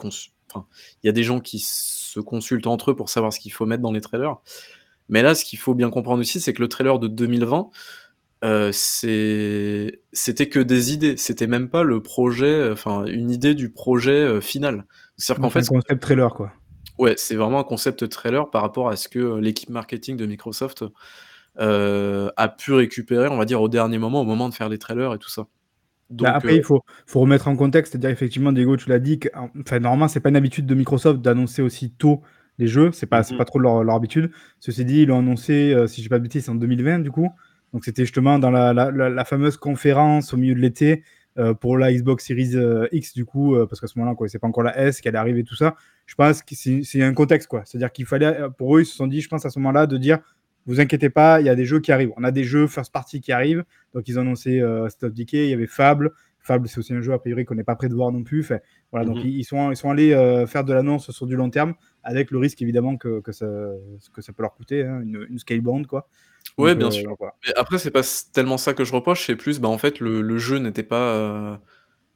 il 1.05 1.07
y 1.07 1.11
a 1.11 1.13
des 1.13 1.25
gens 1.25 1.41
qui 1.41 1.61
se 1.61 2.21
consultent 2.21 2.67
entre 2.69 2.93
eux 2.93 2.97
pour 2.97 3.09
savoir 3.11 3.33
ce 3.33 3.41
qu'il 3.41 3.53
faut 3.53 3.67
mettre 3.67 3.83
dans 3.83 3.93
les 3.93 4.01
trailers. 4.03 4.37
Mais 5.11 5.23
là, 5.23 5.35
ce 5.37 5.45
qu'il 5.45 5.59
faut 5.61 5.75
bien 5.75 5.91
comprendre 5.91 6.21
aussi, 6.21 6.41
c'est 6.41 6.53
que 6.55 6.63
le 6.63 6.69
trailer 6.69 6.99
de 7.01 7.09
2020, 7.09 7.71
c'est 8.73 10.01
c'était 10.13 10.49
que 10.49 10.61
des 10.61 10.93
idées. 10.93 11.17
C'était 11.17 11.47
même 11.47 11.69
pas 11.69 11.83
le 11.83 12.03
projet, 12.03 12.71
enfin, 12.71 13.05
une 13.07 13.31
idée 13.31 13.55
du 13.55 13.71
projet, 13.71 14.23
heu, 14.25 14.41
final. 14.41 14.87
C'est-à-dire 15.17 15.41
qu'en 15.43 15.49
Donc, 15.49 15.57
un 15.57 15.61
fait 15.63 15.69
concept 15.69 16.03
trailer 16.03 16.35
quoi. 16.35 16.53
Ouais, 16.99 17.15
c'est 17.17 17.37
vraiment 17.37 17.61
un 17.61 17.65
concept 17.65 18.09
trailer 18.09 18.51
par 18.51 18.63
rapport 18.63 18.89
à 18.91 18.97
ce 18.97 19.09
que, 19.09 19.39
l'équipe 19.39 19.71
marketing 19.71 20.17
de 20.17 20.27
Microsoft, 20.27 20.85
a 21.59 22.49
pu 22.49 22.73
récupérer, 22.73 23.29
on 23.29 23.37
va 23.37 23.45
dire, 23.45 23.61
au 23.61 23.69
dernier 23.69 23.99
moment, 23.99 24.21
au 24.21 24.25
moment 24.25 24.49
de 24.49 24.55
faire 24.55 24.69
les 24.69 24.79
trailers 24.79 25.15
et 25.15 25.19
tout 25.19 25.31
ça. 25.31 25.47
Bah, 26.11 26.33
après, 26.35 26.57
il 26.57 26.65
faut, 26.65 26.81
faut 27.07 27.21
remettre 27.21 27.49
en 27.49 27.57
contexte, 27.57 27.93
c'est-à-dire 27.93 28.11
effectivement, 28.11 28.53
Diego, 28.53 28.77
tu 28.77 28.89
l'as 28.89 28.99
dit, 28.99 29.21
enfin, 29.61 29.79
normalement, 29.79 30.09
c'est 30.09 30.21
pas 30.21 30.29
une 30.31 30.37
habitude 30.37 30.67
de 30.67 30.75
Microsoft 30.75 31.21
d'annoncer 31.21 31.63
aussi 31.63 31.93
tôt 31.93 32.23
les 32.59 32.67
jeux, 32.67 32.91
c'est 32.93 33.07
pas, 33.07 33.23
Mhm. 33.31 33.39
pas 33.39 33.45
trop 33.45 33.59
leur, 33.59 33.85
leur 33.85 33.95
habitude. 33.95 34.31
Ceci 34.59 34.85
dit, 34.85 35.03
ils 35.03 35.07
l'ont 35.09 35.21
annoncé, 35.21 35.73
euh, 35.73 35.87
si 35.87 35.99
je 36.01 36.07
dis 36.07 36.09
pas 36.09 36.19
de 36.19 36.25
bêtises, 36.25 36.45
c'est 36.45 36.51
en 36.51 36.57
2020 36.57 36.99
du 36.99 37.11
coup. 37.11 37.31
Donc 37.73 37.85
c'était 37.85 38.03
justement 38.05 38.39
dans 38.39 38.51
la, 38.51 38.73
la, 38.73 38.91
la- 38.91 39.11
la 39.11 39.25
fameuse 39.25 39.57
conférence 39.57 40.33
au 40.35 40.37
milieu 40.37 40.55
de 40.55 40.61
l'été 40.61 41.03
euh, 41.39 41.55
pour 41.55 41.79
la 41.79 41.93
Xbox 41.93 42.27
Series 42.27 42.57
euh, 42.57 42.89
X 42.93 43.15
du 43.15 43.25
coup, 43.25 43.55
euh, 43.55 43.67
parce 43.67 43.81
qu'à 43.81 43.87
ce 43.87 43.97
moment-là, 43.99 44.13
on 44.13 44.17
connaissait 44.17 44.41
pas 44.41 44.49
encore 44.49 44.65
la 44.65 44.77
S 44.79 45.01
qui 45.01 45.09
allait 45.09 45.19
arriver, 45.19 45.45
tout 45.45 45.55
ça. 45.55 45.77
Je 46.07 46.15
pense 46.17 46.43
que 46.43 46.55
c'est 46.57 47.03
un 47.03 47.15
contexte 47.15 47.49
quoi. 47.49 47.63
C'est-à-dire 47.65 47.93
qu'il 47.93 48.05
fallait, 48.07 48.37
pour 48.59 48.77
eux, 48.77 48.81
ils 48.83 48.87
se 48.87 48.97
sont 48.97 49.07
dit, 49.07 49.21
je 49.21 49.29
pense 49.29 49.47
à 49.47 49.51
ce 49.51 49.59
moment-là, 49.61 49.87
de 49.87 49.97
dire, 49.97 50.19
vous 50.67 50.81
inquiétez 50.81 51.09
pas, 51.09 51.41
il 51.41 51.47
y 51.47 51.49
a 51.49 51.55
des 51.55 51.65
jeux 51.65 51.79
qui 51.81 51.93
arrivent. 51.93 52.11
On 52.17 52.25
a 52.25 52.33
des 52.33 52.43
jeux 52.45 52.67
first 52.67 52.93
party 52.93 53.21
qui 53.21 53.31
arrivent. 53.31 53.65
Donc 53.95 54.09
ils 54.09 54.19
ont 54.19 54.23
annoncé 54.23 54.61
Stop 54.89 55.15
Decay, 55.15 55.47
il 55.47 55.51
y 55.51 55.55
avait 55.55 55.69
Fable. 55.69 56.11
Fable, 56.41 56.69
c'est 56.69 56.79
aussi 56.79 56.93
un 56.95 57.01
jeu 57.01 57.13
a 57.13 57.19
priori 57.19 57.45
qu'on 57.45 57.55
n'est 57.55 57.65
pas 57.65 57.77
prêt 57.77 57.89
de 57.89 57.95
voir 57.95 58.11
non 58.11 58.23
plus. 58.25 58.51
Voilà, 58.91 59.07
donc 59.07 59.17
Mhm. 59.19 59.23
ils, 59.27 59.39
ils 59.39 59.45
sont, 59.45 59.71
ils 59.71 59.77
sont 59.77 59.91
allés 59.91 60.11
faire 60.49 60.65
de 60.65 60.73
l'annonce 60.73 61.11
sur 61.13 61.27
du 61.27 61.37
long 61.37 61.49
terme, 61.51 61.75
avec 62.03 62.31
le 62.31 62.39
risque 62.39 62.63
évidemment 62.63 62.97
que, 62.97 63.21
que, 63.21 63.33
ça, 63.33 63.47
que 64.13 64.23
ça 64.23 64.33
peut 64.33 64.43
leur 64.43 64.55
coûter, 64.55 64.85
hein, 64.85 65.01
une, 65.03 65.27
une 65.31 65.39
scalebound 65.39 65.87
quoi. 65.87 66.09
Donc, 66.59 66.59
Ouais, 66.59 66.75
bien 66.75 66.91
euh, 66.91 66.91
sûr. 66.91 67.17
voilà. 67.19 67.35
Mais 67.47 67.55
après, 67.57 67.79
c'est 67.79 67.91
pas 67.91 68.03
tellement 68.33 68.59
ça 68.59 68.75
que 68.75 68.85
je 68.85 68.93
reproche, 68.93 69.27
c'est 69.27 69.37
plus, 69.37 69.61
bah, 69.61 69.69
en 69.69 69.79
fait, 69.79 69.99
le 70.01 70.21
le 70.21 70.39
jeu 70.39 70.59
n'était 70.59 70.83
pas, 70.83 71.15
heu, 71.17 71.57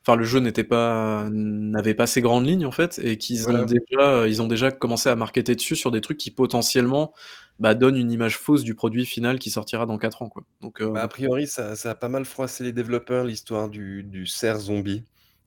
enfin, 0.06 0.16
le 0.16 0.24
jeu 0.24 0.40
n'était 0.40 0.64
pas 0.64 1.28
n'avait 1.32 1.94
pas 1.94 2.06
ces 2.06 2.20
grandes 2.22 2.46
lignes, 2.46 2.66
en 2.66 2.72
fait, 2.72 3.00
et 3.02 3.18
qu'ils 3.18 3.50
ont 3.50 3.62
Voilà. 3.62 3.66
déjà, 3.66 4.28
ils 4.28 4.42
ont 4.42 4.48
déjà 4.48 4.70
commencé 4.72 5.08
à 5.10 5.16
marketer 5.16 5.54
dessus 5.56 5.76
sur 5.76 5.90
des 5.92 6.00
trucs 6.02 6.18
qui 6.18 6.30
potentiellement, 6.32 7.14
bah, 7.60 7.74
donnent 7.74 7.96
une 7.96 8.12
image 8.12 8.38
fausse 8.38 8.64
du 8.64 8.74
produit 8.74 9.06
final 9.06 9.38
qui 9.38 9.50
sortira 9.50 9.86
dans 9.86 9.98
4 9.98 10.22
ans, 10.22 10.28
quoi. 10.28 10.44
Donc, 10.60 10.82
Bah, 10.92 11.02
a 11.02 11.08
priori, 11.08 11.46
ça 11.46 11.76
ça 11.76 11.90
a 11.90 11.94
pas 11.94 12.08
mal 12.08 12.24
froissé 12.24 12.62
les 12.64 12.72
développeurs, 12.72 13.24
l'histoire 13.24 13.68
du 13.68 14.02
du 14.04 14.26
cerf 14.26 14.58
zombie, 14.60 15.04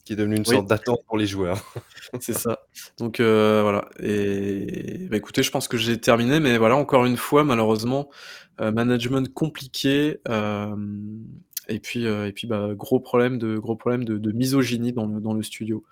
qui 0.07 0.13
est 0.13 0.15
devenu 0.17 0.35
une 0.37 0.43
Oui. 0.47 0.55
sorte 0.55 0.67
d'attente 0.67 1.01
pour 1.07 1.17
les 1.17 1.27
joueurs. 1.27 1.63
C'est 2.21 2.33
ça. 2.33 2.59
Donc 2.97 3.19
heu, 3.19 3.61
voilà 3.61 3.89
et 4.01 5.07
bah, 5.09 5.17
écoutez, 5.17 5.43
je 5.43 5.51
pense 5.51 5.67
que 5.67 5.77
j'ai 5.77 5.99
terminé, 5.99 6.39
mais 6.39 6.57
voilà, 6.57 6.75
encore 6.77 7.05
une 7.05 7.17
fois, 7.17 7.43
malheureusement, 7.43 8.09
heu, 8.61 8.71
management 8.71 9.33
compliqué, 9.33 10.19
hem 10.27 11.23
et 11.69 11.79
puis, 11.79 12.05
heu 12.07 12.27
et 12.27 12.31
puis, 12.33 12.47
bah, 12.47 12.69
gros 12.75 12.99
problème 13.01 13.37
de 13.37 13.57
gros 13.57 13.75
problème 13.75 14.05
de 14.05 14.17
de 14.17 14.31
misogynie 14.31 14.93
dans 14.93 15.05
le 15.07 15.19
dans 15.21 15.33
le 15.33 15.43
studio. 15.43 15.83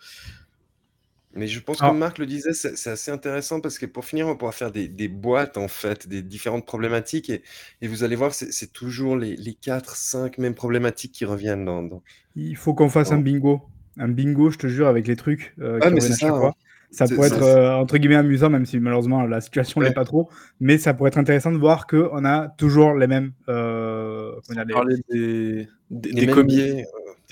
Mais 1.34 1.48
je 1.48 1.60
pense, 1.60 1.82
Alors- 1.82 1.92
comme 1.92 2.00
Marc 2.00 2.18
le 2.18 2.26
disait, 2.26 2.54
c'est 2.54 2.78
c'est 2.78 2.90
assez 2.92 3.12
intéressant 3.12 3.60
parce 3.60 3.78
que 3.78 3.86
pour 3.86 4.06
finir, 4.06 4.28
on 4.28 4.38
pourra 4.38 4.54
faire 4.54 4.72
des 4.72 4.88
des 4.88 5.10
boîtes, 5.10 5.58
en 5.58 5.68
fait, 5.68 6.08
des 6.08 6.22
différentes 6.22 6.66
problématiques 6.66 7.30
et 7.30 7.44
et 7.82 7.88
vous 7.90 8.04
allez 8.04 8.16
voir, 8.16 8.34
c'est 8.34 8.52
c'est 8.54 8.72
toujours 8.72 9.18
les 9.18 9.36
les 9.36 9.54
4-5 9.54 10.38
mêmes 10.38 10.56
problématiques 10.56 11.12
qui 11.12 11.26
reviennent 11.26 11.66
dans 11.66 11.84
dans 11.84 12.02
Il 12.36 12.56
faut 12.56 12.74
qu'on 12.74 12.90
fasse 12.90 13.10
Oh. 13.12 13.16
un 13.16 13.20
bingo. 13.20 13.62
Un 13.98 14.08
bingo, 14.10 14.50
je 14.52 14.58
te 14.58 14.68
jure, 14.68 14.88
avec 14.88 15.08
les 15.08 15.16
trucs 15.16 15.54
euh, 15.62 15.80
Ah, 15.82 15.88
qui 15.88 15.94
mais 15.96 16.00
reviennent 16.02 16.12
à 16.12 16.16
c'est 16.16 16.20
chaque 16.22 16.32
ça, 16.32 16.40
fois. 16.40 16.56
Ça 16.92 17.08
C'est 17.08 17.16
pourrait 17.16 17.28
être 17.28 17.42
euh, 17.44 17.74
entre 17.76 17.98
guillemets 17.98 18.16
amusant, 18.16 18.50
même 18.50 18.66
si 18.66 18.80
malheureusement 18.80 19.24
la 19.26 19.42
situation 19.42 19.82
Ouais. 19.82 19.88
l'est 19.88 19.94
pas 19.94 20.06
trop. 20.06 20.30
Mais 20.62 20.78
ça 20.78 20.94
pourrait 20.94 21.10
être 21.10 21.18
intéressant 21.18 21.52
de 21.52 21.58
voir 21.58 21.88
qu'on 21.88 22.24
a 22.26 22.48
toujours 22.58 22.94
les 22.94 23.08
mêmes. 23.08 23.32
Euh, 23.50 24.32
Sans 24.44 24.54
dire, 24.54 24.66
les- 24.66 24.74
parler 24.74 24.96
des 25.10 25.68
des 25.92 26.14
des 26.14 26.26
mêmes 26.28 26.46
des 26.48 26.86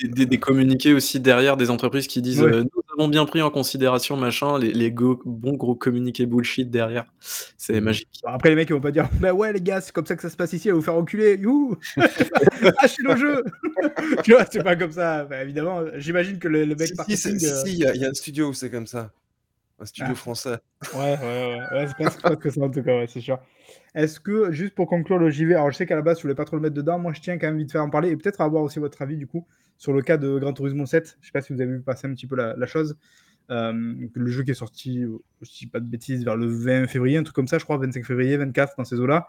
des 0.09 0.26
des 0.26 0.38
communiqués 0.39 0.93
aussi 0.93 1.20
derrière 1.20 1.55
des 1.55 1.70
entreprises 1.70 2.07
qui 2.07 2.22
disent, 2.22 2.41
Ouais. 2.41 2.51
«Nous 2.64 2.82
avons 2.98 3.08
bien 3.08 3.26
pris 3.26 3.41
en 3.41 3.50
considération 3.50 4.16
machin», 4.18 4.58
les 4.60 4.74
les 4.74 4.91
go 4.91 5.22
bons 5.26 5.54
gros 5.54 5.76
communiqués 5.76 6.26
bullshit 6.26 6.70
derrière. 6.70 7.06
C'est 7.58 7.80
Mmh. 7.80 7.84
magique. 7.84 8.10
Après, 8.26 8.50
les 8.50 8.56
mecs, 8.56 8.70
ils 8.70 8.74
vont 8.74 8.82
pas 8.82 8.91
dire 8.91 9.10
Bah 9.20 9.34
ouais, 9.34 9.54
les 9.54 9.62
gars, 9.62 9.82
c'est 9.82 9.91
comme 9.91 10.06
ça 10.06 10.16
que 10.16 10.22
ça 10.22 10.30
se 10.30 10.36
passe 10.36 10.54
ici, 10.54 10.70
à 10.70 10.74
vous 10.74 10.82
faire 10.82 10.96
enculer. 10.96 11.38
Youhou 11.39 11.78
Achetez 12.80 13.04
nos 13.04 13.16
jeux 13.16 13.44
Tu 14.24 14.32
vois, 14.34 14.46
c'est 14.50 14.64
pas 14.64 14.76
comme 14.76 14.91
ça. 14.91 15.26
Bah, 15.26 15.41
évidemment, 15.44 15.82
j'imagine 15.98 16.39
que 16.39 16.48
le, 16.48 16.66
le 16.66 16.76
mec 16.76 16.89
Si, 17.08 17.18
si, 17.18 17.39
si, 17.39 17.46
euh, 17.48 17.64
si, 17.66 17.72
y 17.78 17.86
il 17.96 18.02
y 18.02 18.06
a 18.06 18.10
un 18.10 18.14
studio 18.14 18.50
où 18.50 18.54
c'est 18.54 18.70
comme 18.70 18.88
ça. 18.88 19.12
Un 19.80 19.86
studio 19.86 20.11
Ah. 20.13 20.15
français. 20.15 20.57
Ouais, 20.93 20.99
ouais, 20.99 21.17
ouais, 21.21 21.59
ouais, 21.71 21.88
c'est 21.88 21.93
presque, 21.95 22.21
presque 22.21 22.51
ça 22.51 22.61
en 22.61 22.69
tout 22.69 22.84
cas, 22.84 22.99
ouais, 22.99 23.07
c'est 23.07 23.21
sûr. 23.21 23.39
Est-ce 23.95 24.19
que, 24.19 24.51
juste 24.51 24.76
pour 24.76 24.88
conclure 24.88 25.17
le 25.17 25.30
JV, 25.30 25.55
alors 25.55 25.71
je 25.71 25.78
sais 25.78 25.86
qu'à 25.86 25.95
la 25.95 26.01
base, 26.01 26.17
je 26.17 26.24
voulais 26.24 26.36
pas 26.36 26.45
trop 26.45 26.55
le 26.55 26.61
mettre 26.61 26.76
dedans, 26.76 26.99
moi 26.99 27.13
je 27.13 27.21
tiens 27.21 27.38
quand 27.38 27.47
même 27.47 27.57
vite 27.57 27.71
fait 27.71 27.78
à 27.80 27.84
en 27.84 27.89
parler 27.89 28.09
et 28.09 28.17
peut-être 28.17 28.41
avoir 28.41 28.63
aussi 28.63 28.80
votre 28.80 29.01
avis 29.01 29.17
du 29.17 29.28
coup 29.28 29.45
sur 29.78 29.93
le 29.93 30.01
cas 30.01 30.17
de 30.17 30.38
Gran 30.39 30.53
Turismo 30.53 30.86
7. 30.86 31.17
Je 31.21 31.26
sais 31.28 31.32
pas 31.32 31.41
si 31.41 31.53
vous 31.53 31.61
avez 31.61 31.71
vu 31.71 31.82
passer 31.82 32.07
un 32.07 32.13
petit 32.13 32.28
peu 32.28 32.36
la, 32.36 32.55
la 32.55 32.65
chose. 32.67 32.97
Euh, 33.51 33.93
le 34.13 34.32
jeu 34.32 34.43
qui 34.43 34.51
est 34.51 34.55
sorti, 34.55 35.03
euh, 35.03 35.17
je 35.41 35.49
dis 35.51 35.67
pas 35.67 35.80
de 35.82 35.86
bêtises, 35.86 36.24
vers 36.24 36.38
le 36.38 36.47
20 36.47 36.88
février, 36.88 37.17
un 37.17 37.24
truc 37.24 37.36
comme 37.36 37.47
ça, 37.47 37.57
je 37.57 37.65
crois, 37.65 37.78
25 37.78 38.05
février, 38.05 38.38
24 38.38 38.76
dans 38.78 38.86
ces 38.86 38.99
eaux-là, 38.99 39.28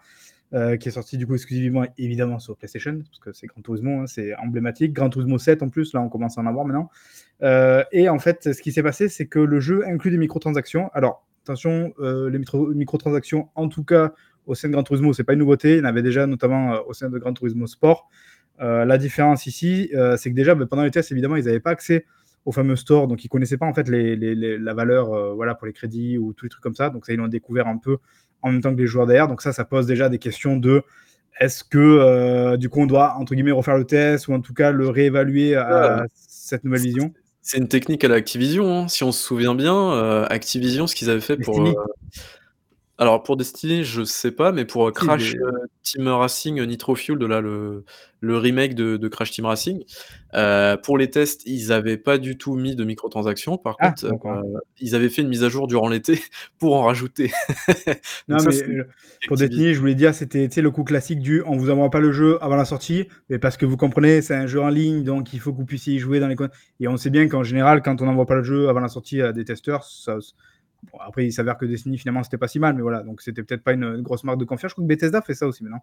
euh, 0.53 0.76
qui 0.76 0.88
est 0.88 0.92
sorti 0.92 1.18
du 1.18 1.26
coup 1.26 1.34
exclusivement 1.34 1.84
évidemment 1.99 2.38
sur 2.38 2.57
PlayStation, 2.57 3.01
parce 3.09 3.18
que 3.18 3.32
c'est 3.32 3.47
Gran 3.47 3.61
Turismo, 3.62 4.01
hein, 4.01 4.07
c'est 4.07 4.36
emblématique. 4.36 4.92
Gran 4.92 5.11
Turismo 5.11 5.38
7 5.38 5.62
en 5.62 5.68
plus, 5.68 5.92
là 5.95 6.01
on 6.01 6.09
commence 6.09 6.38
à 6.38 6.42
en 6.42 6.47
avoir 6.47 6.64
maintenant. 6.64 6.90
Euh, 7.42 7.82
et 7.90 8.09
en 8.09 8.18
fait, 8.18 8.53
ce 8.53 8.62
qui 8.62 8.70
s'est 8.70 8.82
passé, 8.82 9.09
c'est 9.09 9.26
que 9.26 9.38
le 9.40 9.59
jeu 9.61 9.84
inclut 9.86 10.11
des 10.11 10.18
microtransactions. 10.18 10.90
Alors, 10.95 11.24
attention, 11.45 11.92
euh, 11.99 12.30
les 12.30 12.38
micro- 12.38 12.68
microtransactions, 12.72 13.49
en 13.55 13.68
tout 13.68 13.82
cas 13.84 14.12
au 14.47 14.55
sein 14.55 14.68
de 14.68 14.74
Gran 14.74 14.82
Turismo, 14.84 15.12
c'est 15.12 15.24
pas 15.24 15.32
une 15.32 15.40
nouveauté. 15.40 15.72
Il 15.72 15.78
y 15.78 15.80
en 15.80 15.84
avait 15.86 16.03
déjà 16.03 16.26
notamment 16.26 16.78
au 16.86 16.92
sein 16.92 17.09
de 17.11 17.18
Gran 17.18 17.32
Turismo 17.32 17.66
Sport. 17.66 18.09
La 18.61 18.99
différence 18.99 19.47
ici, 19.47 19.90
c'est 20.18 20.30
que 20.30 20.34
déjà, 20.34 20.55
bah, 20.55 20.66
pendant 20.66 20.84
les 20.84 20.90
tests, 20.90 21.11
évidemment, 21.11 21.36
ils 21.36 21.47
n'avaient 21.47 21.61
pas 21.61 21.70
accès 21.70 22.05
au 22.45 22.53
fameux 22.53 22.76
store. 22.76 23.09
Donc, 23.09 23.24
ils 23.24 23.28
connaissaient 23.28 23.57
pas 23.57 23.66
en 23.66 23.74
fait 23.74 23.88
les, 23.88 24.16
la 24.59 24.74
valeur 24.74 25.12
euh, 25.12 25.34
voilà, 25.34 25.55
pour 25.55 25.66
les 25.66 25.72
crédits 25.72 26.18
ou 26.18 26.32
tous 26.32 26.47
les 26.47 26.51
trucs 26.51 26.62
comme 26.62 26.74
ça. 26.74 26.90
Donc, 26.90 27.07
ça, 27.07 27.12
ils 27.12 27.16
l'ont 27.16 27.28
découvert 27.28 27.66
un 27.66 27.78
peu 27.78 27.99
en 28.42 28.53
même 28.53 28.61
temps 28.61 28.74
que 28.74 28.80
les 28.80 28.86
joueurs 28.86 29.07
derrière. 29.07 29.28
Donc, 29.28 29.42
ça, 29.42 29.53
ça 29.53 29.64
pose 29.64 29.86
déjà 29.86 30.09
des 30.09 30.18
questions 30.18 30.57
de 30.57 30.82
est-ce 31.40 31.64
que 31.64 31.78
euh, 31.78 32.57
du 32.57 32.68
coup, 32.68 32.80
on 32.80 32.86
doit 32.86 33.14
entre 33.18 33.34
guillemets 33.34 33.51
refaire 33.51 33.76
le 33.76 33.84
test 33.84 34.28
ou 34.28 34.34
en 34.34 34.40
tout 34.40 34.55
cas 34.55 34.70
le 34.70 34.88
réévaluer 34.88 35.57
à 35.57 36.05
cette 36.14 36.64
nouvelle 36.64 36.82
vision? 36.82 37.12
C'est 37.42 37.59
une 37.59 37.68
technique 37.68 38.05
à 38.05 38.09
l'Activision. 38.09 38.72
Hein. 38.72 38.88
Si 38.88 39.03
on 39.05 39.12
se 39.12 39.22
souvient 39.22 39.55
bien, 39.55 40.24
Activision, 40.24 40.86
ce 40.86 40.95
qu'ils 40.95 41.11
avaient 41.11 41.20
fait 41.20 41.36
pour. 41.36 41.61
Alors 42.97 43.22
pour 43.22 43.36
Destiny, 43.36 43.82
je 43.82 44.05
sais 44.05 44.30
pas, 44.30 44.53
mais 44.53 44.64
pour, 44.64 44.92
Crash, 44.92 45.34
Team 45.82 46.07
Racing, 46.09 46.62
Nitro 46.62 46.95
Fuel, 46.95 47.18
là, 47.18 47.40
le 47.40 47.84
le 48.24 48.38
remake 48.38 48.74
de 48.74 49.09
Crash 49.09 49.30
Team 49.32 49.47
Racing, 49.47 49.84
pour 50.82 50.99
les 50.99 51.11
tests, 51.11 51.42
ils 51.47 51.72
avaient 51.72 51.97
pas 51.97 52.18
du 52.18 52.36
tout 52.36 52.55
mis 52.55 52.74
de 52.74 52.84
microtransactions. 52.84 53.59
Par 53.59 53.76
ah, 53.80 53.90
contre, 53.90 54.42
ils 54.80 54.95
avaient 54.95 55.09
fait 55.09 55.22
une 55.22 55.28
mise 55.28 55.45
à 55.45 55.49
jour 55.49 55.66
durant 55.66 55.88
l'été 55.88 56.20
pour 56.59 56.74
en 56.74 56.84
rajouter. 56.84 57.30
Non, 58.28 58.38
mais 58.47 58.84
pour 59.26 59.36
Destiny, 59.36 59.74
je 59.74 59.80
voulais 59.80 59.95
dire, 59.95 60.14
c'était, 60.14 60.49
le 60.62 60.70
coup 60.70 60.84
classique 60.84 61.20
du: 61.20 61.42
«On 61.47 61.57
vous 61.57 61.70
envoie 61.70 61.90
pas 61.90 62.01
le 62.01 62.12
jeu 62.12 62.38
avant 62.42 62.57
la 62.57 62.64
sortie, 62.64 63.09
mais 63.28 63.38
parce 63.38 63.57
que 63.57 63.66
vous 63.66 63.76
comprenez, 63.76 64.22
c'est 64.22 64.34
un 64.34 64.47
jeu 64.47 64.61
en 64.61 64.68
ligne, 64.68 65.05
donc 65.05 65.32
il 65.32 65.40
faut 65.40 65.53
que 65.53 65.59
vous 65.59 65.66
puissiez 65.66 65.95
y 65.95 65.99
jouer 65.99 66.20
dans 66.20 66.28
les 66.28 66.36
coins» 66.36 66.51
et 66.80 66.88
on 66.88 66.97
sait 66.97 67.11
bien 67.11 67.28
qu'en 67.28 67.42
général, 67.42 67.82
quand 67.82 68.01
on 68.01 68.07
n'envoie 68.07 68.26
pas 68.26 68.36
le 68.36 68.42
jeu 68.42 68.68
avant 68.68 68.80
la 68.80 68.88
sortie 68.88 69.20
à 69.20 69.32
des 69.32 69.45
testeurs, 69.45 69.84
ça 69.84 70.18
après, 71.01 71.26
il 71.26 71.32
s'avère 71.32 71.57
que 71.57 71.66
Destiny, 71.66 71.99
finalement, 71.99 72.22
c'était 72.22 72.39
pas 72.39 72.49
si 72.49 72.59
mal, 72.59 72.74
mais 72.74 72.82
voilà, 72.82 73.03
donc 73.03 73.20
c'était 73.20 73.43
peut-être 73.43 73.62
pas 73.62 73.72
une, 73.72 74.03
grosse 74.03 74.24
marque 74.24 74.39
de 74.39 74.45
confiance. 74.45 74.70
Je 74.70 74.74
crois 74.74 74.85
que 74.85 74.89
Bethesda 74.89 75.22
fait 75.22 75.35
ça 75.35 75.47
aussi 75.47 75.64
maintenant. 75.64 75.82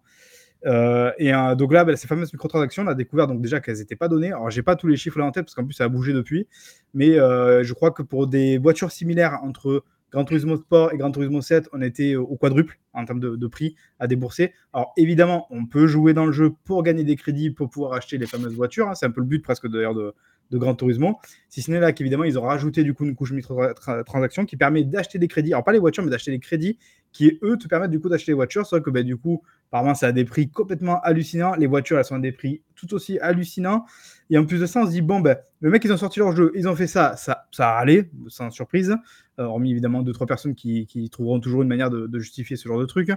Euh, 0.66 1.10
et 1.18 1.32
donc 1.56 1.72
là, 1.72 1.84
bah, 1.84 1.96
ces 1.96 2.06
fameuses 2.06 2.32
microtransactions, 2.32 2.82
on 2.84 2.86
a 2.86 2.94
découvert 2.94 3.26
donc 3.26 3.40
déjà 3.40 3.60
qu'elles 3.60 3.78
n'étaient 3.78 3.96
pas 3.96 4.08
données. 4.08 4.32
Alors, 4.32 4.50
j'ai 4.50 4.62
pas 4.62 4.76
tous 4.76 4.86
les 4.86 4.96
chiffres 4.96 5.18
là 5.18 5.24
en 5.24 5.32
tête, 5.32 5.44
parce 5.44 5.54
qu'en 5.54 5.64
plus, 5.64 5.74
ça 5.74 5.84
a 5.84 5.88
bougé 5.88 6.12
depuis, 6.12 6.46
mais 6.94 7.18
euh, 7.18 7.62
je 7.62 7.72
crois 7.74 7.90
que 7.90 8.02
pour 8.02 8.26
des 8.26 8.58
voitures 8.58 8.92
similaires 8.92 9.40
entre 9.42 9.84
Gran 10.12 10.24
Turismo 10.24 10.56
Sport 10.56 10.92
et 10.92 10.98
Gran 10.98 11.10
Turismo 11.10 11.40
7, 11.40 11.70
on 11.72 11.80
était 11.80 12.16
au 12.16 12.36
quadruple 12.36 12.78
en 12.92 13.04
termes 13.06 13.20
de, 13.20 13.34
de, 13.34 13.46
prix 13.46 13.76
à 13.98 14.06
débourser. 14.06 14.52
Alors 14.74 14.92
évidemment, 14.98 15.46
on 15.50 15.64
peut 15.64 15.86
jouer 15.86 16.12
dans 16.12 16.26
le 16.26 16.32
jeu 16.32 16.52
pour 16.64 16.82
gagner 16.82 17.02
des 17.02 17.16
crédits, 17.16 17.50
pour 17.50 17.70
pouvoir 17.70 17.94
acheter 17.94 18.18
les 18.18 18.26
fameuses 18.26 18.54
voitures. 18.54 18.88
Hein. 18.88 18.94
C'est 18.94 19.06
un 19.06 19.10
peu 19.10 19.22
le 19.22 19.26
but 19.26 19.42
presque 19.42 19.66
d'ailleurs 19.68 19.94
de, 19.94 20.14
de 20.50 20.58
Gran 20.58 20.74
Turismo. 20.74 21.18
Si 21.48 21.62
ce 21.62 21.70
n'est 21.70 21.80
là 21.80 21.92
qu'évidemment, 21.92 22.24
ils 22.24 22.38
ont 22.38 22.42
rajouté 22.42 22.84
du 22.84 22.94
coup 22.94 23.04
une 23.04 23.14
couche 23.14 23.32
micro-transaction 23.32 24.44
qui 24.44 24.56
permet 24.56 24.84
d'acheter 24.84 25.18
des 25.18 25.28
crédits. 25.28 25.52
Alors, 25.52 25.64
pas 25.64 25.72
les 25.72 25.78
voitures, 25.78 26.04
mais 26.04 26.10
d'acheter 26.10 26.30
des 26.30 26.38
crédits 26.38 26.78
qui, 27.12 27.38
eux, 27.42 27.56
te 27.56 27.68
permettent 27.68 27.90
du 27.90 28.00
coup 28.00 28.08
d'acheter 28.08 28.32
des 28.32 28.36
voitures. 28.36 28.64
Vrai 28.70 28.80
que 28.80 28.90
bah, 28.90 29.02
du 29.02 29.16
coup, 29.16 29.42
apparemment, 29.68 29.94
ça 29.94 30.08
a 30.08 30.12
des 30.12 30.24
prix 30.24 30.48
complètement 30.50 31.00
hallucinants. 31.00 31.54
Les 31.54 31.66
voitures, 31.66 31.98
elles 31.98 32.04
sont 32.04 32.16
à 32.16 32.20
des 32.20 32.32
prix 32.32 32.62
tout 32.74 32.92
aussi 32.94 33.18
hallucinants. 33.18 33.84
Et 34.30 34.38
en 34.38 34.44
plus 34.44 34.60
de 34.60 34.66
ça, 34.66 34.80
on 34.80 34.86
se 34.86 34.90
dit, 34.90 35.02
bon, 35.02 35.20
ben, 35.20 35.36
le 35.60 35.70
mec, 35.70 35.84
ils 35.84 35.92
ont 35.92 35.96
sorti 35.96 36.18
leur 36.18 36.34
jeu, 36.34 36.52
ils 36.54 36.68
ont 36.68 36.74
fait 36.74 36.86
ça, 36.86 37.16
ça, 37.16 37.46
ça 37.50 37.70
a 37.70 37.78
allé, 37.78 38.10
sans 38.28 38.50
surprise. 38.50 38.96
Euh, 39.38 39.44
hormis 39.44 39.70
évidemment 39.70 40.02
deux, 40.02 40.12
trois 40.12 40.26
personnes 40.26 40.54
qui, 40.54 41.08
trouveront 41.10 41.40
toujours 41.40 41.62
une 41.62 41.68
manière 41.68 41.90
de, 41.90 42.18
justifier 42.18 42.56
ce 42.56 42.68
genre 42.68 42.78
de 42.78 42.86
truc. 42.86 43.10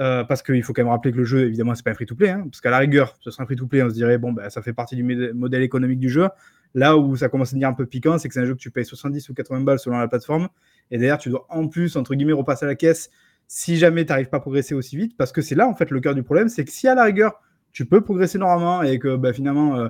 Euh, 0.00 0.24
parce 0.24 0.42
qu'il 0.42 0.62
faut 0.62 0.72
quand 0.72 0.82
même 0.82 0.90
rappeler 0.90 1.12
que 1.12 1.18
le 1.18 1.24
jeu, 1.24 1.46
évidemment, 1.46 1.74
c'est 1.74 1.84
pas 1.84 1.90
un 1.90 1.94
free-to-play. 1.94 2.30
Hein, 2.30 2.44
parce 2.44 2.60
qu'à 2.60 2.70
la 2.70 2.78
rigueur, 2.78 3.16
ce 3.20 3.30
serait 3.30 3.42
un 3.42 3.46
free-to-play, 3.46 3.82
on 3.82 3.88
se 3.88 3.94
dirait, 3.94 4.18
bon, 4.18 4.32
ben, 4.32 4.48
ça 4.50 4.62
fait 4.62 4.72
partie 4.72 4.96
du 4.96 5.04
modèle 5.34 5.62
économique 5.62 6.00
du 6.00 6.08
jeu. 6.08 6.28
Là 6.74 6.96
où 6.96 7.16
ça 7.16 7.28
commence 7.28 7.48
à 7.48 7.52
devenir 7.52 7.68
un 7.68 7.74
peu 7.74 7.86
piquant, 7.86 8.18
c'est 8.18 8.28
que 8.28 8.34
c'est 8.34 8.40
un 8.40 8.46
jeu 8.46 8.54
que 8.54 8.60
tu 8.60 8.70
payes 8.70 8.84
70 8.84 9.28
ou 9.28 9.34
80 9.34 9.60
balles 9.60 9.78
selon 9.78 9.98
la 9.98 10.08
plateforme. 10.08 10.48
Et 10.90 10.98
d'ailleurs, 10.98 11.18
tu 11.18 11.28
dois 11.28 11.46
en 11.50 11.68
plus, 11.68 11.96
entre 11.96 12.14
guillemets, 12.14 12.32
repasser 12.32 12.64
à 12.64 12.68
la 12.68 12.74
caisse 12.74 13.10
si 13.46 13.76
jamais 13.76 14.06
tu 14.06 14.10
n'arrives 14.10 14.30
pas 14.30 14.38
à 14.38 14.40
progresser 14.40 14.74
aussi 14.74 14.96
vite. 14.96 15.16
Parce 15.16 15.32
que 15.32 15.42
c'est 15.42 15.54
là, 15.54 15.68
en 15.68 15.74
fait, 15.74 15.90
le 15.90 16.00
cœur 16.00 16.14
du 16.14 16.22
problème. 16.22 16.48
C'est 16.48 16.64
que 16.64 16.70
si 16.70 16.88
à 16.88 16.94
la 16.94 17.04
rigueur, 17.04 17.40
tu 17.72 17.84
peux 17.84 18.00
progresser 18.00 18.38
normalement 18.38 18.82
et 18.82 18.98
que 18.98 19.16
bah, 19.16 19.32
finalement, 19.32 19.76
euh, 19.76 19.88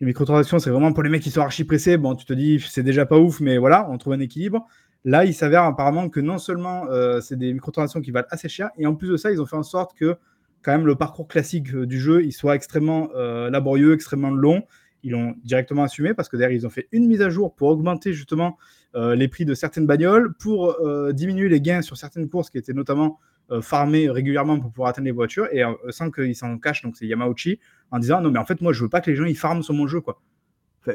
les 0.00 0.06
microtransactions, 0.06 0.58
c'est 0.58 0.70
vraiment 0.70 0.92
pour 0.92 1.02
les 1.02 1.10
mecs 1.10 1.22
qui 1.22 1.30
sont 1.30 1.42
archi 1.42 1.64
pressés. 1.64 1.98
Bon, 1.98 2.14
tu 2.14 2.24
te 2.24 2.32
dis, 2.32 2.60
c'est 2.60 2.82
déjà 2.82 3.04
pas 3.04 3.18
ouf, 3.18 3.40
mais 3.40 3.58
voilà, 3.58 3.86
on 3.90 3.98
trouve 3.98 4.14
un 4.14 4.20
équilibre. 4.20 4.66
Là, 5.04 5.26
il 5.26 5.34
s'avère 5.34 5.64
apparemment 5.64 6.08
que 6.08 6.20
non 6.20 6.38
seulement 6.38 6.86
euh, 6.88 7.20
c'est 7.20 7.36
des 7.36 7.52
microtransactions 7.52 8.00
qui 8.00 8.10
valent 8.10 8.26
assez 8.30 8.48
cher, 8.48 8.70
et 8.78 8.86
en 8.86 8.94
plus 8.94 9.08
de 9.08 9.18
ça, 9.18 9.30
ils 9.30 9.40
ont 9.40 9.44
fait 9.44 9.56
en 9.56 9.62
sorte 9.62 9.94
que 9.94 10.16
quand 10.62 10.72
même 10.72 10.86
le 10.86 10.96
parcours 10.96 11.28
classique 11.28 11.74
euh, 11.74 11.86
du 11.86 12.00
jeu, 12.00 12.24
il 12.24 12.32
soit 12.32 12.54
extrêmement 12.54 13.10
laborieux, 13.50 13.92
extrêmement 13.92 14.30
long 14.30 14.62
ils 15.04 15.12
l'ont 15.12 15.36
directement 15.44 15.84
assumé 15.84 16.14
parce 16.14 16.28
que 16.28 16.36
derrière, 16.36 16.56
ils 16.56 16.66
ont 16.66 16.70
fait 16.70 16.88
une 16.90 17.06
mise 17.06 17.22
à 17.22 17.30
jour 17.30 17.54
pour 17.54 17.68
augmenter 17.68 18.12
justement 18.12 18.58
euh, 18.96 19.14
les 19.14 19.28
prix 19.28 19.44
de 19.44 19.54
certaines 19.54 19.86
bagnoles, 19.86 20.34
pour 20.34 20.80
euh, 20.80 21.12
diminuer 21.12 21.48
les 21.48 21.60
gains 21.60 21.82
sur 21.82 21.96
certaines 21.96 22.28
courses 22.28 22.50
qui 22.50 22.58
étaient 22.58 22.72
notamment 22.72 23.20
euh, 23.50 23.60
farmées 23.60 24.08
régulièrement 24.08 24.58
pour 24.58 24.70
pouvoir 24.70 24.88
atteindre 24.88 25.06
les 25.06 25.12
voitures 25.12 25.46
et 25.52 25.62
sans 25.90 26.10
qu'ils 26.10 26.34
s'en 26.34 26.58
cachent, 26.58 26.82
donc 26.82 26.96
c'est 26.96 27.06
Yamauchi, 27.06 27.60
en 27.90 27.98
disant 27.98 28.20
non, 28.20 28.30
mais 28.30 28.38
en 28.38 28.46
fait, 28.46 28.60
moi, 28.60 28.72
je 28.72 28.82
veux 28.82 28.88
pas 28.88 29.00
que 29.00 29.10
les 29.10 29.16
gens 29.16 29.24
ils 29.24 29.36
farment 29.36 29.62
sur 29.62 29.74
mon 29.74 29.86
jeu, 29.86 30.00
quoi. 30.00 30.22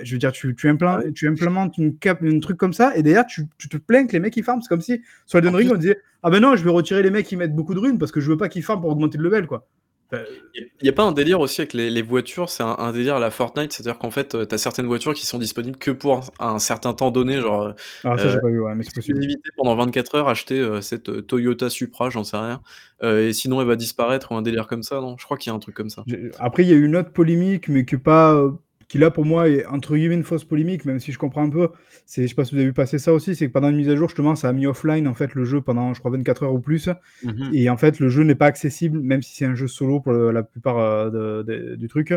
je 0.02 0.12
veux 0.14 0.18
dire, 0.18 0.32
tu, 0.32 0.56
tu, 0.56 0.68
implantes, 0.68 1.14
tu 1.14 1.28
implémentes 1.28 1.78
une 1.78 1.98
cap, 1.98 2.24
un 2.24 2.40
truc 2.40 2.58
comme 2.58 2.74
ça, 2.74 2.96
et 2.98 3.04
derrière, 3.04 3.28
tu, 3.28 3.48
te 3.48 3.78
plains 3.78 4.08
que 4.08 4.14
les 4.14 4.20
mecs 4.20 4.36
ils 4.36 4.44
farment. 4.44 4.62
C'est 4.62 4.70
comme 4.70 4.82
si 4.82 5.02
sur 5.28 5.38
Elden 5.38 5.56
Ring, 5.56 5.72
on 5.72 5.78
disait 5.78 6.00
Ah 6.24 6.32
ben 6.32 6.40
non, 6.40 6.56
je 6.56 6.64
vais 6.64 6.72
retirer 6.72 7.04
les 7.04 7.12
mecs 7.12 7.28
qui 7.28 7.36
mettent 7.36 7.56
beaucoup 7.56 7.76
de 7.76 7.80
runes 7.80 8.00
parce 8.00 8.12
que 8.12 8.22
je 8.22 8.32
veux 8.32 8.38
pas 8.38 8.50
qu'ils 8.50 8.64
farment 8.64 8.82
pour 8.82 8.90
augmenter 8.90 9.20
le 9.20 9.26
level, 9.26 9.46
quoi. 9.46 9.68
Il 10.12 10.68
n'y 10.82 10.90
a 10.90 10.94
pas 10.94 11.04
un 11.04 11.12
délire 11.12 11.40
aussi 11.40 11.62
avec 11.62 11.74
les, 11.74 12.02
voitures, 12.02 12.50
c'est 12.50 12.64
un, 12.64 12.92
délire 12.92 13.18
à 13.18 13.20
la 13.20 13.30
Fortnite, 13.30 13.72
c'est-à-dire 13.72 14.00
qu'en 14.00 14.10
fait, 14.10 14.34
euh, 14.34 14.46
tu 14.46 14.56
as 14.56 14.58
certaines 14.58 14.88
voitures 14.88 15.14
qui 15.14 15.26
sont 15.26 15.38
disponibles 15.38 15.78
que 15.78 15.92
pour 15.92 16.22
un, 16.40 16.58
certain 16.58 16.94
temps 16.94 17.12
donné, 17.12 17.40
genre. 17.40 17.74
Ah, 18.04 18.18
ça, 18.18 18.30
j'ai 18.30 18.38
euh, 18.38 18.42
pas 18.42 18.48
vu, 18.48 18.60
ouais, 18.60 18.74
mais 18.74 18.84
c'est 18.84 18.96
possible. 18.96 19.20
pendant 19.56 19.76
24 19.76 20.16
heures, 20.16 20.28
acheter 20.28 20.60
euh, 20.60 20.82
cette 20.82 21.28
Toyota 21.28 21.70
Supra, 21.70 22.10
j'en 22.10 22.24
sais 22.24 22.38
rien. 22.38 22.62
et 23.04 23.34
sinon, 23.34 23.62
elle 23.62 23.68
va 23.68 23.76
disparaître 23.76 24.32
ou 24.32 24.36
un 24.36 24.42
délire 24.42 24.68
comme 24.68 24.84
ça, 24.84 25.00
non? 25.00 25.16
Je 25.20 25.26
crois 25.26 25.38
qu'il 25.38 25.52
y 25.52 25.54
a 25.54 25.56
un 25.56 25.60
truc 25.60 25.76
comme 25.76 25.90
ça. 25.90 26.04
Après, 26.40 26.64
il 26.64 26.70
y 26.70 26.74
a 26.74 26.78
une 26.78 26.96
autre 26.96 27.12
polémique, 27.12 27.68
mais 27.68 27.86
qui 27.86 27.96
n'est 27.96 28.02
pas 28.02 28.52
qui 28.90 28.98
là 28.98 29.12
pour 29.12 29.24
moi 29.24 29.48
est 29.48 29.66
entre 29.68 29.96
guillemets 29.96 30.16
une 30.16 30.24
fausse 30.24 30.44
polémique, 30.44 30.84
même 30.84 31.00
si 31.00 31.12
je 31.12 31.20
comprends 31.20 31.44
un 31.44 31.50
peu. 31.50 31.70
C'est, 32.06 32.24
je 32.24 32.28
sais 32.28 32.36
pas 32.36 32.44
si 32.44 32.56
vous 32.56 32.58
avez 32.58 32.66
vu 32.66 32.74
passer 32.74 32.98
ça 32.98 33.14
aussi, 33.14 33.36
c'est 33.36 33.48
que 33.48 33.54
pendant 33.54 33.70
une 33.70 33.78
mise 33.78 33.90
à 33.90 33.96
jour, 33.96 34.10
justement, 34.10 34.36
ça 34.36 34.50
a 34.50 34.54
mis 34.54 34.66
offline 34.66 35.08
en 35.08 35.14
fait 35.14 35.36
le 35.36 35.46
jeu 35.46 35.62
pendant, 35.62 35.94
je 35.94 36.00
crois, 36.00 36.12
24 36.12 36.44
heures 36.44 36.54
ou 36.54 36.60
plus. 36.60 36.90
Mhm. 37.24 37.52
Et 37.54 37.70
en 37.70 37.78
fait, 37.78 38.00
le 38.00 38.10
jeu 38.10 38.24
n'est 38.24 38.36
pas 38.36 38.48
accessible, 38.48 39.00
même 39.00 39.22
si 39.22 39.36
c'est 39.36 39.46
un 39.46 39.54
jeu 39.54 39.68
solo 39.68 40.00
pour 40.00 40.12
la 40.12 40.44
plupart 40.44 40.80
euh, 40.80 41.76
du 41.78 41.88
truc. 41.88 42.14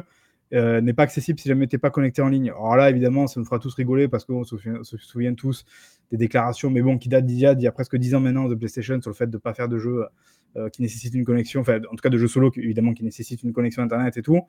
Euh, 0.55 0.83
n'est 0.83 0.93
pas 0.93 1.05
accessible 1.05 1.39
si 1.39 1.49
jamais 1.49 1.67
tu 1.67 1.77
n'es 1.77 1.79
pas 1.79 1.91
connecté 1.91 2.21
en 2.21 2.29
ligne. 2.29 2.51
Alors 2.51 2.77
là, 2.77 2.91
évidemment, 2.91 3.27
ça 3.27 3.41
nous 3.41 3.47
fera 3.47 3.59
tous 3.59 3.75
rigoler 3.75 4.09
parce 4.09 4.25
qu'on 4.25 4.45
se, 4.45 4.57
souvient 4.99 5.35
tous 5.35 5.65
des 6.11 6.19
déclarations, 6.19 6.69
mais 6.71 6.83
bon, 6.83 6.99
qui 6.99 7.09
datent 7.09 7.25
d'il 7.25 7.39
y, 7.39 7.47
a, 7.47 7.73
presque 7.73 7.97
10 7.97 8.15
ans 8.17 8.21
maintenant 8.21 8.49
de 8.49 8.55
PlayStation 8.55 9.01
sur 9.01 9.11
le 9.11 9.15
fait 9.15 9.29
de 9.29 9.37
ne 9.37 9.41
pas 9.41 9.55
faire 9.55 9.69
de 9.69 9.79
jeu 9.79 10.05
euh, 10.57 10.69
qui 10.69 10.83
nécessite 10.83 11.15
une 11.15 11.25
connexion, 11.25 11.63
enfin, 11.63 11.79
en 11.91 11.97
tout 11.97 12.03
cas 12.03 12.11
de 12.11 12.19
jeux 12.19 12.29
solo, 12.29 12.53
évidemment, 12.57 12.93
qui 12.93 13.03
nécessite 13.03 13.43
une 13.43 13.55
connexion 13.55 13.83
Internet 13.83 14.19
et 14.19 14.23
tout. 14.23 14.43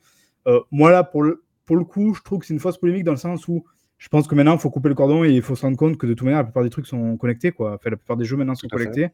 moi, 0.71 0.91
là, 0.91 1.05
pour 1.05 1.23
le, 1.23 1.45
pour 1.65 1.75
le 1.75 1.83
coup, 1.83 2.13
je 2.13 2.21
trouve 2.21 2.39
que 2.39 2.45
c'est 2.45 2.53
une 2.53 2.59
fausse 2.59 2.77
polémique 2.77 3.03
dans 3.03 3.11
le 3.11 3.17
sens 3.17 3.47
où 3.47 3.63
je 3.97 4.09
pense 4.09 4.27
que 4.27 4.35
maintenant, 4.35 4.55
il 4.55 4.59
faut 4.59 4.69
couper 4.69 4.89
le 4.89 4.95
cordon 4.95 5.23
et 5.23 5.31
il 5.31 5.41
faut 5.41 5.55
se 5.55 5.61
rendre 5.61 5.77
compte 5.77 5.97
que 5.97 6.05
de 6.05 6.13
toute 6.13 6.25
manière, 6.25 6.39
la 6.39 6.43
plupart 6.43 6.63
des 6.63 6.69
trucs 6.69 6.87
sont 6.87 7.15
connectés. 7.15 7.51
Quoi. 7.51 7.75
Enfin, 7.75 7.89
la 7.89 7.95
plupart 7.95 8.17
des 8.17 8.25
jeux 8.25 8.35
maintenant 8.35 8.55
sont 8.55 8.67
connectés. 8.67 9.09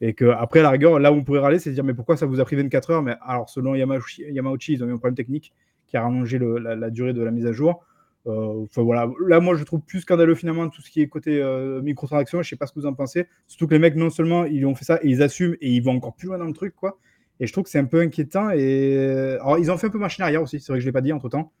Et 0.00 0.14
que 0.14 0.24
après, 0.24 0.60
à 0.60 0.62
la 0.62 0.70
rigueur, 0.70 0.98
là 0.98 1.12
où 1.12 1.16
on 1.16 1.22
pourrait 1.22 1.40
râler, 1.40 1.58
c'est 1.58 1.70
de 1.70 1.74
dire 1.74 1.84
mais 1.84 1.94
pourquoi 1.94 2.16
ça 2.16 2.26
vous 2.26 2.40
a 2.40 2.44
pris 2.44 2.56
24 2.56 2.90
heures? 2.90 3.02
Mais 3.02 3.14
alors, 3.20 3.50
selon 3.50 3.74
Yamauchi, 3.74 4.24
Yamauchi, 4.30 4.72
ils 4.72 4.82
ont 4.82 4.88
eu 4.88 4.92
un 4.92 4.96
problème 4.96 5.14
technique 5.14 5.52
qui 5.86 5.96
a 5.98 6.02
rallongé 6.02 6.38
la, 6.38 6.90
durée 6.90 7.12
de 7.12 7.22
la 7.22 7.30
mise 7.30 7.46
à 7.46 7.52
jour. 7.52 7.84
Euh, 8.26 8.64
voilà, 8.76 9.10
là 9.26 9.40
moi 9.40 9.56
je 9.56 9.64
trouve 9.64 9.80
plus 9.80 10.00
scandaleux 10.00 10.36
finalement 10.36 10.68
tout 10.68 10.80
ce 10.80 10.90
qui 10.90 11.02
est 11.02 11.08
côté 11.08 11.42
euh, 11.42 11.82
microtransactions. 11.82 12.40
Je 12.40 12.48
sais 12.48 12.56
pas 12.56 12.66
ce 12.66 12.72
que 12.72 12.80
vous 12.80 12.86
en 12.86 12.94
pensez. 12.94 13.26
Surtout 13.46 13.66
que 13.66 13.74
les 13.74 13.80
mecs 13.80 13.96
non 13.96 14.08
seulement 14.08 14.44
ils 14.44 14.64
ont 14.64 14.74
fait 14.74 14.84
ça 14.84 14.98
et 15.02 15.08
ils 15.08 15.22
assument 15.22 15.56
et 15.60 15.70
ils 15.70 15.82
vont 15.82 15.96
encore 15.96 16.14
plus 16.14 16.28
loin 16.28 16.38
dans 16.38 16.46
le 16.46 16.52
truc 16.52 16.74
quoi. 16.74 16.98
Et 17.40 17.46
je 17.46 17.52
trouve 17.52 17.64
que 17.64 17.70
c'est 17.70 17.80
un 17.80 17.84
peu 17.84 18.00
inquiétant. 18.00 18.50
Et 18.50 19.36
alors 19.40 19.58
ils 19.58 19.70
ont 19.70 19.76
fait 19.76 19.88
un 19.88 19.90
peu 19.90 19.98
machine 19.98 20.22
arrière 20.22 20.40
aussi. 20.40 20.60
C'est 20.60 20.72
vrai 20.72 20.78
que 20.78 20.82
je 20.82 20.86
l'ai 20.86 20.92
pas 20.92 21.00
dit 21.02 21.12
entre 21.12 21.28
temps. 21.28 21.52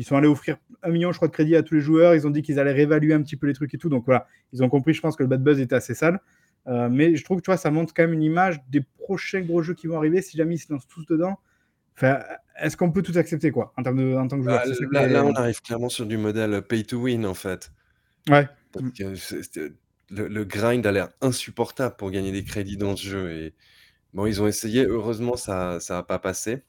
Ils 0.00 0.04
sont 0.04 0.16
allés 0.16 0.28
offrir 0.28 0.56
un 0.82 0.88
million, 0.88 1.12
je 1.12 1.18
crois, 1.18 1.28
de 1.28 1.32
crédit 1.34 1.54
à 1.56 1.62
tous 1.62 1.74
les 1.74 1.82
joueurs. 1.82 2.14
Ils 2.14 2.26
ont 2.26 2.30
dit 2.30 2.40
qu'ils 2.40 2.58
allaient 2.58 2.72
réévaluer 2.72 3.12
un 3.12 3.20
petit 3.20 3.36
peu 3.36 3.46
les 3.46 3.52
trucs 3.52 3.74
et 3.74 3.76
tout. 3.76 3.90
Donc 3.90 4.06
voilà, 4.06 4.26
ils 4.54 4.64
ont 4.64 4.70
compris, 4.70 4.94
je 4.94 5.02
pense, 5.02 5.14
que 5.14 5.22
le 5.22 5.28
bad 5.28 5.42
buzz 5.42 5.60
était 5.60 5.74
assez 5.74 5.94
sale. 5.94 6.20
Euh, 6.68 6.88
mais 6.88 7.16
je 7.16 7.22
trouve 7.22 7.36
que 7.36 7.42
tu 7.42 7.50
vois, 7.50 7.58
ça 7.58 7.70
montre 7.70 7.92
quand 7.92 8.04
même 8.04 8.14
une 8.14 8.22
image 8.22 8.62
des 8.70 8.80
prochains 8.80 9.42
gros 9.42 9.60
jeux 9.60 9.74
qui 9.74 9.88
vont 9.88 9.98
arriver 9.98 10.22
si 10.22 10.38
jamais 10.38 10.54
ils 10.54 10.58
se 10.58 10.72
lancent 10.72 10.88
tous 10.88 11.04
dedans. 11.04 11.38
Enfin, 11.96 12.20
est-ce 12.58 12.78
qu'on 12.78 12.90
peut 12.90 13.02
tout 13.02 13.12
accepter 13.16 13.50
quoi 13.50 13.74
en, 13.76 13.82
termes 13.82 13.98
de, 13.98 14.16
en 14.16 14.26
tant 14.26 14.38
que 14.38 14.44
joueur? 14.44 14.64
Bah, 14.90 15.06
là, 15.06 15.22
on 15.22 15.34
arrive 15.34 15.60
clairement 15.60 15.90
sur 15.90 16.06
du 16.06 16.16
modèle 16.16 16.62
pay 16.62 16.82
to 16.82 16.96
win 16.96 17.26
en 17.26 17.34
fait. 17.34 17.70
Ouais. 18.30 18.48
le, 20.08 20.44
grind 20.44 20.86
a 20.86 20.92
l'air 20.92 21.10
insupportable 21.20 21.96
pour 21.96 22.10
gagner 22.10 22.32
des 22.32 22.44
crédits 22.44 22.78
dans 22.78 22.96
ce 22.96 23.06
jeu. 23.06 23.32
Et 23.32 23.54
bon, 24.14 24.24
ils 24.24 24.40
ont 24.40 24.46
essayé. 24.46 24.86
Heureusement, 24.86 25.36
ça 25.36 25.78
n'a 25.90 26.02
pas 26.02 26.18
passé. 26.18 26.62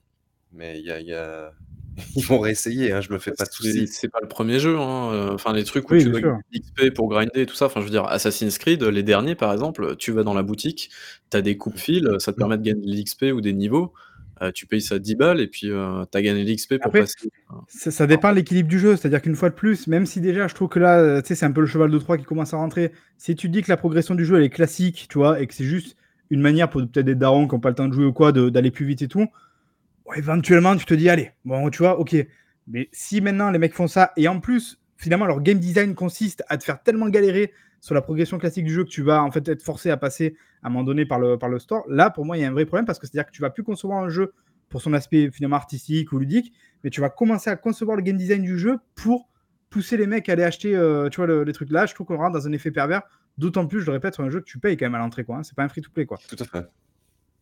Mais 0.51 0.79
il 0.79 0.85
y 0.85 1.13
a, 1.13 1.53
Ils 2.15 2.25
vont 2.25 2.39
réessayer, 2.39 2.91
hein, 2.91 3.01
je 3.01 3.11
me 3.11 3.19
fais 3.19 3.31
pas 3.31 3.45
de 3.45 3.51
soucis. 3.51 3.87
C'est 3.87 4.09
pas 4.09 4.19
le 4.21 4.27
premier 4.27 4.59
jeu, 4.59 4.77
hein, 4.77 5.11
euh, 5.11 5.33
enfin 5.33 5.53
les 5.53 5.63
trucs 5.63 5.89
où 5.89 5.97
tu 5.97 6.09
dois 6.09 6.21
gagner 6.21 6.41
XP 6.53 6.93
pour 6.93 7.09
grinder 7.09 7.41
et 7.41 7.45
tout 7.45 7.55
ça. 7.55 7.65
Enfin, 7.65 7.81
je 7.81 7.85
veux 7.85 7.91
dire, 7.91 8.05
Assassin's 8.05 8.57
Creed, 8.57 8.83
les 8.83 9.03
derniers 9.03 9.35
par 9.35 9.51
exemple, 9.51 9.95
tu 9.97 10.11
vas 10.11 10.23
dans 10.23 10.33
la 10.33 10.43
boutique, 10.43 10.89
tu 11.29 11.37
as 11.37 11.41
des 11.41 11.57
coupes-fils, 11.57 12.07
ça 12.19 12.31
te 12.31 12.37
permet 12.37 12.57
de 12.57 12.63
gagner 12.63 12.81
de 12.81 13.01
l'XP 13.01 13.25
ou 13.33 13.41
des 13.41 13.53
niveaux. 13.53 13.93
Euh, 14.41 14.51
tu 14.51 14.65
payes 14.65 14.81
ça 14.81 14.97
10 14.97 15.15
balles 15.15 15.39
et 15.39 15.47
puis 15.47 15.69
euh, 15.69 16.03
tu 16.11 16.17
as 16.17 16.21
gagné 16.23 16.43
l'XP 16.43 16.77
pour 16.81 16.91
passer. 16.91 17.29
Ça, 17.67 18.07
dépend 18.07 18.31
de 18.31 18.37
l'équilibre 18.37 18.67
du 18.67 18.79
jeu, 18.79 18.95
c'est-à-dire 18.95 19.21
qu'une 19.21 19.35
fois 19.35 19.49
de 19.49 19.55
plus, 19.55 19.85
même 19.85 20.07
si 20.07 20.19
déjà 20.19 20.47
je 20.47 20.55
trouve 20.55 20.69
que 20.69 20.79
là, 20.79 21.21
tu 21.21 21.27
sais, 21.27 21.35
c'est 21.35 21.45
un 21.45 21.51
peu 21.51 21.61
le 21.61 21.67
cheval 21.67 21.91
de 21.91 21.99
Troie 21.99 22.17
qui 22.17 22.23
commence 22.23 22.53
à 22.53 22.57
rentrer. 22.57 22.91
Si 23.17 23.35
tu 23.35 23.49
dis 23.49 23.61
que 23.61 23.69
la 23.69 23.77
progression 23.77 24.15
du 24.15 24.25
jeu 24.25 24.37
elle 24.37 24.43
est 24.43 24.49
classique, 24.49 25.05
tu 25.09 25.19
vois, 25.19 25.39
et 25.39 25.45
que 25.45 25.53
c'est 25.53 25.65
juste 25.65 25.95
une 26.31 26.41
manière 26.41 26.69
pour 26.69 26.81
peut-être 26.81 27.05
des 27.05 27.13
darons 27.13 27.47
qui 27.47 27.53
n'ont 27.53 27.59
pas 27.59 27.69
le 27.69 27.75
temps 27.75 27.87
de 27.87 27.93
jouer 27.93 28.05
ou 28.05 28.13
quoi, 28.13 28.31
d'aller 28.31 28.71
plus 28.71 28.85
vite 28.85 29.03
et 29.03 29.07
tout, 29.07 29.27
éventuellement, 30.13 30.75
tu 30.75 30.85
te 30.85 30.93
dis, 30.93 31.09
allez, 31.09 31.31
bon, 31.45 31.69
tu 31.69 31.79
vois, 31.79 31.99
ok. 31.99 32.15
Mais 32.67 32.89
si 32.91 33.21
maintenant 33.21 33.51
les 33.51 33.59
mecs 33.59 33.73
font 33.73 33.87
ça, 33.87 34.11
et 34.17 34.27
en 34.27 34.39
plus, 34.39 34.79
finalement, 34.97 35.25
leur 35.25 35.41
game 35.41 35.59
design 35.59 35.95
consiste 35.95 36.43
à 36.47 36.57
te 36.57 36.63
faire 36.63 36.81
tellement 36.81 37.09
galérer 37.09 37.51
sur 37.79 37.95
la 37.95 38.01
progression 38.01 38.37
classique 38.37 38.65
du 38.65 38.73
jeu 38.73 38.83
que 38.83 38.89
tu 38.89 39.01
vas 39.01 39.23
en 39.23 39.31
fait 39.31 39.47
être 39.49 39.63
forcé 39.63 39.89
à 39.89 39.97
passer 39.97 40.35
à 40.61 40.67
un 40.67 40.69
moment 40.69 40.83
donné 40.83 41.05
par 41.05 41.19
le, 41.19 41.37
par 41.37 41.49
le 41.49 41.57
store. 41.57 41.83
Là, 41.89 42.11
pour 42.11 42.25
moi, 42.25 42.37
il 42.37 42.41
y 42.41 42.43
a 42.43 42.47
un 42.47 42.51
vrai 42.51 42.65
problème 42.65 42.85
parce 42.85 42.99
que 42.99 43.07
c'est-à-dire 43.07 43.25
que 43.25 43.35
tu 43.35 43.41
vas 43.41 43.49
plus 43.49 43.63
concevoir 43.63 44.03
un 44.03 44.09
jeu 44.09 44.33
pour 44.69 44.81
son 44.81 44.93
aspect 44.93 45.31
finalement 45.31 45.55
artistique 45.55 46.11
ou 46.11 46.19
ludique, 46.19 46.53
mais 46.83 46.91
tu 46.91 47.01
vas 47.01 47.09
commencer 47.09 47.49
à 47.49 47.55
concevoir 47.55 47.97
le 47.97 48.03
game 48.03 48.17
design 48.17 48.43
du 48.43 48.57
jeu 48.57 48.77
pour 48.95 49.29
pousser 49.69 49.97
les 49.97 50.05
mecs 50.05 50.29
à 50.29 50.33
aller 50.33 50.43
acheter 50.43 50.75
euh, 50.75 51.09
tu 51.09 51.21
vois, 51.21 51.43
les 51.43 51.53
trucs 51.53 51.71
là. 51.71 51.87
Je 51.87 51.95
trouve 51.95 52.05
qu'on 52.05 52.17
rentre 52.17 52.33
dans 52.33 52.47
un 52.47 52.51
effet 52.51 52.71
pervers, 52.71 53.01
d'autant 53.37 53.65
plus, 53.65 53.81
je 53.81 53.87
le 53.87 53.93
répète, 53.93 54.13
sur 54.13 54.23
un 54.23 54.29
jeu 54.29 54.39
que 54.39 54.45
tu 54.45 54.59
payes 54.59 54.77
quand 54.77 54.85
même 54.85 54.95
à 54.95 54.99
l'entrée. 54.99 55.23
quoi. 55.23 55.37
Hein. 55.37 55.43
C'est 55.43 55.55
pas 55.55 55.63
un 55.63 55.69
free-to-play. 55.69 56.05
quoi. 56.05 56.19
Tout 56.29 56.35
à 56.39 56.45
fait. 56.45 56.67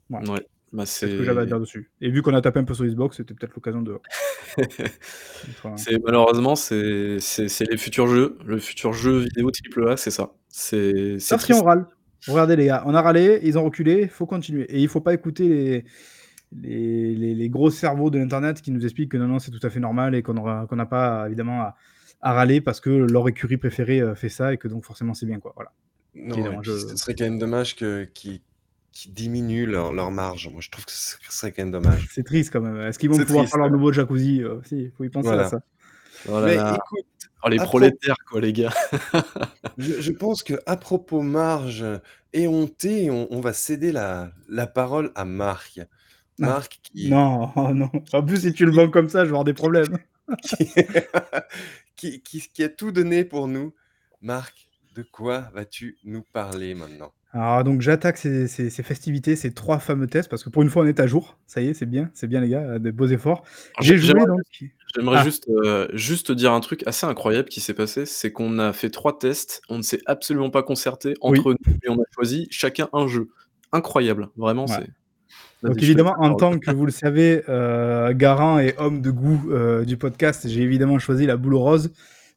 Ouais. 0.10 0.48
Bah, 0.72 0.86
c'est 0.86 1.08
ce 1.08 1.18
que 1.18 1.24
j'avais 1.24 1.42
à 1.42 1.46
dire 1.46 1.60
dessus. 1.60 1.90
Et 2.00 2.10
vu 2.10 2.22
qu'on 2.22 2.34
a 2.34 2.42
tapé 2.42 2.60
un 2.60 2.64
peu 2.64 2.74
sur 2.74 2.86
Xbox, 2.86 3.18
c'était 3.18 3.34
peut-être 3.34 3.56
l'occasion 3.56 3.82
de. 3.82 3.98
malheureusement 6.04 6.56
c'est 6.56 7.18
les 7.18 7.78
futurs 7.78 8.08
jeux, 8.08 8.38
le 8.46 8.60
futur 8.60 8.94
jeu 8.94 9.20
vidéo 9.20 9.50
triple 9.52 9.90
A, 9.90 9.98
c'est 9.98 10.12
ça. 10.12 10.34
C'est 10.48 11.18
c'est 11.20 11.54
on 11.54 11.64
râle. 11.64 11.88
Regardez 12.28 12.56
les 12.56 12.66
gars, 12.66 12.84
on 12.86 12.94
a 12.94 13.02
râlé, 13.02 13.40
ils 13.44 13.58
ont 13.58 13.64
reculé, 13.64 14.02
il 14.04 14.10
faut 14.10 14.26
continuer. 14.26 14.64
Et 14.66 14.80
il 14.80 14.90
faut 14.90 15.02
pas 15.02 15.14
écouter 15.14 15.86
les, 16.52 17.16
les, 17.16 17.34
les, 17.34 17.50
gros 17.50 17.70
cerveaux 17.70 18.10
de 18.10 18.20
l'internet 18.20 18.62
qui 18.62 18.72
nous 18.72 18.84
expliquent 18.84 19.12
que 19.12 19.18
non, 19.18 19.28
non, 19.28 19.40
c'est 19.40 19.52
tout 19.52 19.66
à 19.66 19.70
fait 19.70 19.80
normal 19.80 20.16
et 20.16 20.22
qu'on 20.22 20.34
n'a 20.34 20.86
pas 20.86 21.28
évidemment 21.28 21.62
à, 21.62 21.76
à, 22.22 22.34
râler 22.34 22.60
parce 22.60 22.82
que 22.82 22.90
leur 22.90 23.28
écurie 23.30 23.58
préférée 23.58 24.02
euh, 24.02 24.16
fait 24.16 24.30
ça 24.30 24.54
et 24.54 24.58
que 24.58 24.68
donc 24.68 24.84
forcément 24.84 25.14
c'est 25.14 25.26
bien 25.26 25.40
quoi. 25.40 25.54
Voilà. 25.56 25.72
Non, 26.16 26.62
Ce 26.64 26.98
serait 26.98 27.16
quand 27.16 27.24
même 27.24 27.40
dommage 27.40 27.76
que, 27.76 28.04
qui 28.14 28.42
qui 28.92 29.10
diminuent 29.10 29.68
leur, 29.68 29.94
leur 29.94 30.12
marge. 30.12 30.50
Moi, 30.50 30.62
je 30.62 30.70
trouve 30.70 30.86
que 30.86 30.92
ce 30.92 31.18
serait 31.30 31.52
quand 31.52 31.64
même 31.64 31.72
dommage. 31.72 32.08
C'est 32.12 32.24
triste 32.24 32.52
quand 32.52 32.62
même. 32.62 32.80
Est-ce 32.82 33.00
qu'ils 33.00 33.10
vont 33.10 33.18
pouvoir 33.18 33.48
faire 33.48 33.60
leur 33.60 33.70
nouveau 33.70 33.92
jacuzzi 33.92 34.42
euh, 34.44 34.60
Si, 34.66 34.84
il 34.84 34.92
faut 34.92 35.04
y 35.04 35.10
penser 35.10 35.30
à 35.30 35.50
ça. 35.50 35.62
Oh 36.28 36.42
Mais 36.44 36.56
écoute, 36.56 37.06
oh, 37.44 37.50
les 37.50 37.58
prolétaires, 37.58 38.18
quoi, 38.30 38.42
les 38.42 38.52
gars. 38.52 38.74
je, 39.78 40.12
pense 40.12 40.44
que 40.44 40.56
à 40.66 40.76
propos 40.76 41.22
marge 41.22 41.86
et 42.34 42.48
honté, 42.48 43.10
on, 43.10 43.40
va 43.40 43.54
céder 43.54 43.92
la, 43.92 44.32
la 44.50 44.68
parole 44.68 45.12
à 45.16 45.24
Marc. 45.24 45.80
Ah, 45.80 46.46
Marc 46.46 46.80
qui... 46.84 47.10
Non, 47.10 47.52
non. 47.74 47.92
En 48.12 48.24
plus, 48.24 48.42
si 48.42 48.54
tu 48.54 48.66
le 48.66 48.72
vends 48.72 48.90
comme 48.90 49.10
ça, 49.10 49.20
je 49.20 49.26
vais 49.26 49.30
avoir 49.30 49.46
des 49.46 49.54
problèmes. 49.54 49.98
qui, 51.96 52.22
qui, 52.22 52.42
qui 52.42 52.64
a 52.64 52.70
tout 52.70 52.92
donné 52.92 53.24
pour 53.24 53.48
nous. 53.48 53.74
Marc, 54.22 54.70
de 54.96 55.04
quoi 55.04 55.50
vas-tu 55.54 55.98
nous 56.04 56.24
parler 56.34 56.76
maintenant? 56.76 57.14
Alors 57.32 57.64
donc 57.64 57.82
j'attaque 57.82 58.18
ces, 58.18 58.48
festivités, 58.70 59.36
ces 59.36 59.54
trois 59.54 59.78
fameux 59.78 60.08
tests, 60.08 60.30
parce 60.30 60.44
que 60.44 60.50
pour 60.50 60.64
une 60.64 60.70
fois 60.70 60.84
on 60.84 60.88
est 60.88 61.00
à 61.00 61.06
jour. 61.06 61.38
Ça 61.46 61.62
y 61.62 61.68
est, 61.68 61.74
c'est 61.76 61.86
bien, 61.86 62.10
c'est 62.14 62.28
bien 62.28 62.42
les 62.42 62.50
gars, 62.50 62.80
des 62.80 62.92
beaux 62.92 63.06
efforts. 63.06 63.44
J'ai 63.82 63.98
joué 63.98 64.26
donc. 64.26 64.42
J'aimerais 64.96 65.20
ah. 65.20 65.24
juste, 65.24 65.48
euh, 65.50 65.88
juste 65.94 66.32
dire 66.32 66.52
un 66.52 66.60
truc 66.62 66.82
assez 66.88 67.06
incroyable 67.06 67.50
qui 67.50 67.62
s'est 67.62 67.76
passé, 67.76 68.08
c'est 68.08 68.32
qu'on 68.32 68.58
a 68.58 68.74
fait 68.74 68.90
trois 68.90 69.20
tests, 69.20 69.62
on 69.70 69.78
ne 69.78 69.84
s'est 69.84 70.00
absolument 70.08 70.50
pas 70.50 70.64
concerté 70.64 71.14
entre 71.22 71.52
nous 71.52 71.74
et 71.84 71.90
on 71.90 72.02
a 72.02 72.06
choisi 72.12 72.48
chacun 72.50 72.90
un 72.94 73.08
jeu. 73.08 73.28
Incroyable, 73.72 74.30
vraiment. 74.36 74.66
c'est... 74.66 74.88
Donc 75.62 75.78
évidemment, 75.84 76.16
en 76.18 76.34
tant 76.34 76.58
que 76.58 76.72
vous 76.72 76.86
le 76.88 76.92
savez, 76.92 77.44
euh, 77.50 78.14
garant 78.16 78.58
et 78.58 78.74
homme 78.80 79.02
de 79.02 79.12
goût 79.12 79.52
euh, 79.52 79.86
du 79.86 79.98
podcast, 79.98 80.48
j'ai 80.48 80.62
évidemment 80.62 80.98
choisi 80.98 81.28
la 81.28 81.38
boule 81.38 81.56
rose, 81.56 81.92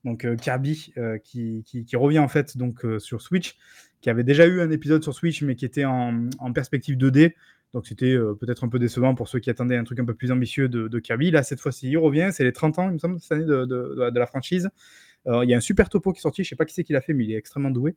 donc 0.04 0.26
Kirby, 0.36 0.92
qui, 1.24 1.62
qui, 1.64 1.86
qui, 1.86 1.96
revient 1.96 2.18
en 2.18 2.28
fait 2.28 2.58
donc 2.58 2.84
sur 2.98 3.22
Switch 3.22 3.56
qui 4.02 4.10
avait 4.10 4.24
déjà 4.24 4.46
eu 4.46 4.60
un 4.60 4.70
épisode 4.70 5.02
sur 5.02 5.14
Switch, 5.14 5.42
mais 5.42 5.54
qui 5.54 5.64
était 5.64 5.84
en, 5.84 6.28
perspective 6.52 6.96
2D. 6.96 7.34
Donc 7.72 7.86
c'était 7.86 8.12
euh, 8.12 8.34
peut-être 8.34 8.64
un 8.64 8.68
peu 8.68 8.78
décevant 8.78 9.14
pour 9.14 9.28
ceux 9.28 9.38
qui 9.38 9.48
attendaient 9.48 9.76
un 9.76 9.84
truc 9.84 9.98
un 10.00 10.04
peu 10.04 10.12
plus 10.12 10.30
ambitieux 10.30 10.68
de, 10.68 10.98
Kirby. 10.98 11.30
Là, 11.30 11.42
cette 11.42 11.60
fois-ci, 11.60 11.88
il 11.88 11.96
revient. 11.96 12.30
C'est 12.32 12.44
les 12.44 12.52
30 12.52 12.78
ans, 12.80 12.88
il 12.90 12.94
me 12.94 12.98
semble, 12.98 13.18
cette 13.20 13.32
année 13.32 13.46
de, 13.46 14.18
la 14.18 14.26
franchise. 14.26 14.68
Euh, 15.28 15.44
il 15.44 15.50
y 15.50 15.54
a 15.54 15.56
un 15.56 15.60
super 15.60 15.88
topo 15.88 16.12
qui 16.12 16.18
est 16.18 16.22
sorti. 16.22 16.42
Je 16.42 16.50
sais 16.50 16.56
pas 16.56 16.64
qui 16.64 16.74
c'est 16.74 16.84
qui 16.84 16.92
l'a 16.92 17.00
fait, 17.00 17.14
mais 17.14 17.24
il 17.24 17.32
est 17.32 17.36
extrêmement 17.36 17.70
doué 17.70 17.94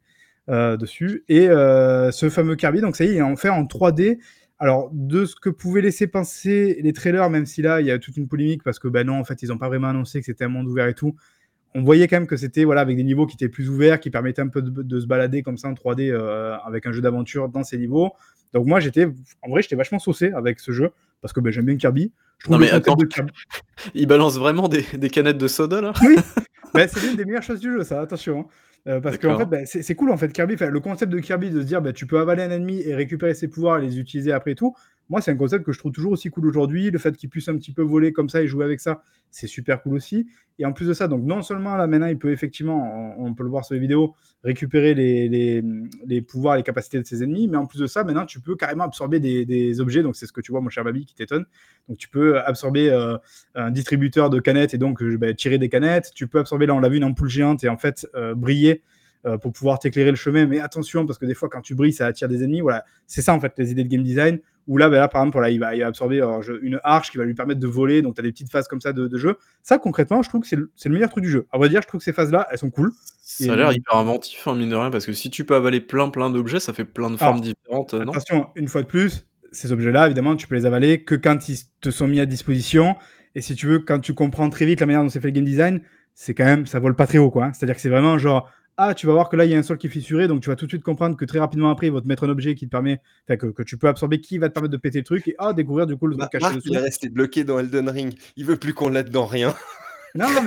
euh, 0.47 0.77
dessus. 0.77 1.25
Et 1.27 1.47
ce 1.47 2.29
fameux 2.31 2.55
Kirby, 2.55 2.81
donc 2.81 2.95
ça 2.95 3.03
y 3.03 3.07
est, 3.07 3.13
il 3.13 3.17
est 3.17 3.21
en 3.21 3.35
fait 3.35 3.49
en 3.49 3.63
3D. 3.65 4.19
Alors, 4.57 4.89
de 4.93 5.25
ce 5.25 5.35
que 5.35 5.49
pouvaient 5.49 5.81
laisser 5.81 6.07
penser 6.07 6.79
les 6.81 6.93
trailers, 6.93 7.29
même 7.29 7.45
si 7.45 7.61
là, 7.61 7.81
il 7.81 7.87
y 7.87 7.91
a 7.91 7.99
toute 7.99 8.15
une 8.15 8.29
polémique 8.29 8.63
parce 8.63 8.79
que, 8.79 8.87
ben 8.87 9.05
non, 9.05 9.19
en 9.19 9.25
fait, 9.25 9.43
ils 9.43 9.49
n'ont 9.49 9.57
pas 9.57 9.67
vraiment 9.67 9.89
annoncé 9.89 10.19
que 10.19 10.25
c'était 10.25 10.45
un 10.45 10.49
monde 10.49 10.67
ouvert 10.67 10.87
et 10.87 10.93
tout 10.93 11.15
on 11.75 11.83
voyait 11.83 12.07
quand 12.07 12.15
même 12.15 12.27
que 12.27 12.37
c'était 12.37 12.63
voilà, 12.63 12.81
avec 12.81 12.95
des 12.95 13.03
niveaux 13.03 13.27
qui 13.27 13.35
étaient 13.35 13.49
plus 13.49 13.69
ouverts, 13.69 13.99
qui 13.99 14.09
permettaient 14.09 14.41
un 14.41 14.47
peu 14.47 14.61
de, 14.61 14.99
se 14.99 15.05
balader 15.05 15.43
comme 15.43 15.57
ça 15.57 15.67
en 15.67 15.73
3D 15.73 16.09
euh, 16.09 16.55
avec 16.65 16.85
un 16.87 16.93
jeu 16.93 17.01
d'aventure 17.01 17.49
dans 17.49 17.63
ces 17.63 17.77
niveaux. 17.77 18.13
Donc 18.53 18.65
moi, 18.65 18.79
j'étais, 18.79 19.05
en 19.41 19.49
vrai, 19.49 19.61
j'étais 19.61 19.75
vachement 19.75 19.99
saucé 19.99 20.31
avec 20.31 20.61
ce 20.61 20.71
jeu 20.71 20.91
parce 21.21 21.33
que 21.33 21.41
ben, 21.41 21.51
j'aime 21.51 21.65
bien 21.65 21.75
Kirby. 21.75 22.13
Je 22.39 22.49
non 22.49 22.57
mais 22.57 22.71
attends, 22.71 22.95
il 23.93 24.07
balance 24.07 24.37
vraiment 24.37 24.69
des, 24.69 24.83
canettes 25.09 25.37
de 25.37 25.47
soda 25.47 25.81
là 25.81 25.91
Oui, 26.01 26.15
ben, 26.73 26.87
c'est 26.87 27.05
l'une 27.05 27.17
des 27.17 27.25
meilleures 27.25 27.43
choses 27.43 27.59
du 27.59 27.71
jeu, 27.71 27.83
ça. 27.83 27.99
Attention. 27.99 28.39
Hein. 28.39 28.45
Euh, 28.87 29.01
parce 29.01 29.17
fait, 29.17 29.45
ben, 29.45 29.65
c'est 29.65 29.95
cool 29.95 30.11
en 30.11 30.17
fait 30.17 30.31
Kirby. 30.31 30.55
Le 30.59 30.79
concept 30.79 31.11
de 31.11 31.19
Kirby 31.19 31.49
de 31.49 31.61
se 31.61 31.65
dire, 31.65 31.81
tu 31.93 32.05
peux 32.05 32.19
avaler 32.19 32.43
un 32.43 32.51
ennemi 32.51 32.81
et 32.85 32.95
récupérer 32.95 33.33
ses 33.33 33.47
pouvoirs 33.47 33.79
et 33.79 33.81
les 33.81 33.99
utiliser 33.99 34.31
après 34.31 34.55
tout. 34.55 34.75
Moi, 35.09 35.21
c'est 35.21 35.31
un 35.31 35.35
concept 35.35 35.65
que 35.65 35.71
je 35.71 35.79
trouve 35.79 35.91
toujours 35.91 36.13
aussi 36.13 36.29
cool 36.29 36.47
aujourd'hui. 36.47 36.89
Le 36.89 36.97
fait 36.97 37.15
qu'il 37.15 37.29
puisse 37.29 37.47
un 37.47 37.57
petit 37.57 37.71
peu 37.71 37.83
voler 37.83 38.11
comme 38.11 38.29
ça 38.29 38.41
et 38.41 38.47
jouer 38.47 38.65
avec 38.65 38.79
ça, 38.79 39.03
c'est 39.29 39.47
super 39.47 39.81
cool 39.81 39.95
aussi. 39.95 40.27
Et 40.57 40.65
en 40.65 40.71
plus 40.71 40.87
de 40.87 40.93
ça, 40.93 41.07
donc 41.07 41.23
non 41.23 41.41
seulement 41.41 41.75
là 41.75 41.85
maintenant, 41.85 42.07
il 42.07 42.17
peut 42.17 42.31
effectivement, 42.31 43.19
on, 43.19 43.33
peut 43.33 43.43
le 43.43 43.49
voir 43.49 43.65
sur 43.65 43.73
les 43.73 43.79
vidéos, 43.81 44.15
récupérer 44.43 44.93
les, 44.93 45.61
les, 46.05 46.21
pouvoirs, 46.21 46.55
les 46.55 46.63
capacités 46.63 46.97
de 46.97 47.05
ses 47.05 47.23
ennemis, 47.23 47.47
mais 47.47 47.57
en 47.57 47.65
plus 47.65 47.79
de 47.79 47.87
ça, 47.87 48.03
maintenant, 48.03 48.25
tu 48.25 48.39
peux 48.39 48.55
carrément 48.55 48.85
absorber 48.85 49.19
des, 49.19 49.81
objets. 49.81 50.01
Donc 50.01 50.15
c'est 50.15 50.25
ce 50.25 50.31
que 50.31 50.41
tu 50.41 50.51
vois, 50.51 50.61
mon 50.61 50.69
cher 50.69 50.83
Babi, 50.83 51.05
qui 51.05 51.13
t'étonne. 51.13 51.45
Donc 51.89 51.97
tu 51.97 52.07
peux 52.07 52.39
absorber 52.39 52.89
euh, 52.89 53.17
un 53.53 53.69
distributeur 53.69 54.29
de 54.29 54.39
canettes 54.39 54.73
et 54.73 54.77
donc 54.77 55.01
euh, 55.03 55.17
bah, 55.17 55.33
tirer 55.33 55.57
des 55.57 55.69
canettes. 55.69 56.11
Tu 56.15 56.27
peux 56.27 56.39
absorber, 56.39 56.65
là, 56.65 56.73
on 56.73 56.79
l'a 56.79 56.89
vu, 56.89 56.97
une 56.97 57.03
ampoule 57.03 57.29
géante 57.29 57.63
et 57.63 57.69
en 57.69 57.77
fait 57.77 58.07
euh, 58.15 58.33
briller 58.33 58.81
pour 59.41 59.51
pouvoir 59.51 59.79
t'éclairer 59.79 60.11
le 60.11 60.15
chemin. 60.15 60.45
Mais 60.45 60.59
attention, 60.59 61.07
parce 61.07 61.17
que 61.17 61.25
des 61.25 61.33
fois, 61.33 61.49
quand 61.49 61.61
tu 61.61 61.73
brilles, 61.73 61.93
ça 61.93 62.05
attire 62.05 62.29
des 62.29 62.43
ennemis. 62.43 62.61
Voilà, 62.61 62.85
c'est 63.07 63.23
ça 63.23 63.33
en 63.33 63.39
fait 63.39 63.53
les 63.57 63.71
idées 63.71 63.83
de 63.83 63.89
game 63.89 64.03
design 64.03 64.39
où 64.67 64.77
là, 64.77 64.89
ben 64.89 64.97
là 64.97 65.07
par 65.07 65.21
exemple, 65.21 65.39
là, 65.39 65.49
il, 65.49 65.59
va, 65.59 65.75
il 65.75 65.81
va 65.81 65.87
absorber 65.87 66.21
une 66.61 66.79
arche 66.83 67.11
qui 67.11 67.17
va 67.17 67.25
lui 67.25 67.33
permettre 67.33 67.59
de 67.59 67.67
voler. 67.67 68.01
Donc, 68.01 68.15
tu 68.15 68.21
as 68.21 68.23
des 68.23 68.31
petites 68.31 68.51
phases 68.51 68.67
comme 68.67 68.81
ça 68.81 68.93
de, 68.93 69.17
jeu. 69.17 69.37
Ça, 69.63 69.77
concrètement, 69.77 70.21
je 70.21 70.29
trouve 70.29 70.41
que 70.41 70.47
c'est 70.47 70.55
le, 70.55 70.69
meilleur 70.91 71.09
truc 71.09 71.23
du 71.23 71.29
jeu. 71.29 71.47
À 71.51 71.57
vrai 71.57 71.69
dire, 71.69 71.81
je 71.81 71.87
trouve 71.87 71.99
que 71.99 72.05
ces 72.05 72.13
phases-là, 72.13 72.47
elles 72.51 72.57
sont 72.57 72.69
cool. 72.69 72.91
Ça 73.21 73.53
a 73.53 73.55
l'air 73.55 73.71
hyper 73.71 73.95
inventif, 73.95 74.47
hein, 74.47 74.55
mine 74.55 74.69
de 74.69 74.75
rien, 74.75 74.91
parce 74.91 75.05
que 75.05 75.13
si 75.13 75.29
tu 75.29 75.45
peux 75.45 75.55
avaler 75.55 75.81
plein, 75.81 76.09
plein 76.09 76.29
d'objets, 76.29 76.59
ça 76.59 76.73
fait 76.73 76.85
plein 76.85 77.09
de 77.09 77.17
formes 77.17 77.41
différentes. 77.41 77.93
Non 77.93 78.11
attention, 78.11 78.47
une 78.55 78.67
fois 78.67 78.81
de 78.81 78.87
plus, 78.87 79.25
ces 79.51 79.71
objets-là, 79.71 80.05
évidemment, 80.05 80.35
tu 80.35 80.47
peux 80.47 80.55
les 80.55 80.65
avaler 80.65 81.03
que 81.03 81.15
quand 81.15 81.49
ils 81.49 81.57
te 81.81 81.89
sont 81.89 82.07
mis 82.07 82.19
à 82.19 82.25
disposition. 82.25 82.95
Et 83.35 83.41
si 83.41 83.55
tu 83.55 83.67
veux, 83.67 83.79
quand 83.79 83.99
tu 83.99 84.13
comprends 84.13 84.49
très 84.49 84.65
vite 84.65 84.79
la 84.79 84.85
manière 84.85 85.03
dont 85.03 85.09
c'est 85.09 85.19
fait 85.19 85.27
le 85.27 85.33
game 85.33 85.45
design, 85.45 85.81
c'est 86.13 86.33
quand 86.33 86.45
même, 86.45 86.65
ça 86.65 86.79
vole 86.79 86.95
pas 86.95 87.07
très 87.07 87.17
haut, 87.17 87.29
quoi. 87.29 87.45
Hein. 87.45 87.53
C'est-à-dire 87.53 87.75
que 87.75 87.81
c'est 87.81 87.89
vraiment 87.89 88.17
genre, 88.17 88.49
ah, 88.77 88.93
tu 88.93 89.07
vas 89.07 89.13
voir 89.13 89.29
que 89.29 89.35
là, 89.35 89.45
il 89.45 89.51
y 89.51 89.55
a 89.55 89.57
un 89.57 89.63
sol 89.63 89.77
qui 89.77 89.87
est 89.87 89.89
fissuré, 89.89 90.27
donc 90.27 90.41
tu 90.41 90.49
vas 90.49 90.55
tout 90.55 90.65
de 90.65 90.71
suite 90.71 90.83
comprendre 90.83 91.15
que 91.15 91.23
très 91.25 91.39
rapidement 91.39 91.69
après, 91.69 91.87
il 91.87 91.93
va 91.93 92.01
te 92.01 92.07
mettre 92.07 92.25
un 92.25 92.29
objet 92.29 92.55
qui 92.55 92.65
te 92.65 92.71
permet, 92.71 92.99
que, 93.27 93.35
que, 93.35 93.63
tu 93.63 93.77
peux 93.77 93.87
absorber, 93.87 94.19
qui 94.19 94.37
va 94.37 94.49
te 94.49 94.53
permettre 94.53 94.73
de 94.73 94.77
péter 94.77 94.99
le 94.99 95.05
truc, 95.05 95.27
et 95.27 95.35
ah, 95.37 95.53
découvrir 95.53 95.87
du 95.87 95.95
coup 95.95 96.07
le 96.07 96.17
truc 96.17 96.29
caché 96.29 96.59
Il 96.65 96.75
est 96.75 96.79
resté 96.79 97.09
bloqué 97.09 97.43
dans 97.43 97.59
Elden 97.59 97.89
Ring, 97.89 98.13
il 98.35 98.45
veut 98.45 98.57
plus 98.57 98.73
qu'on 98.73 98.89
l'aide 98.89 99.09
dans 99.09 99.25
rien. 99.25 99.55
Non, 100.15 100.27
non, 100.29 100.43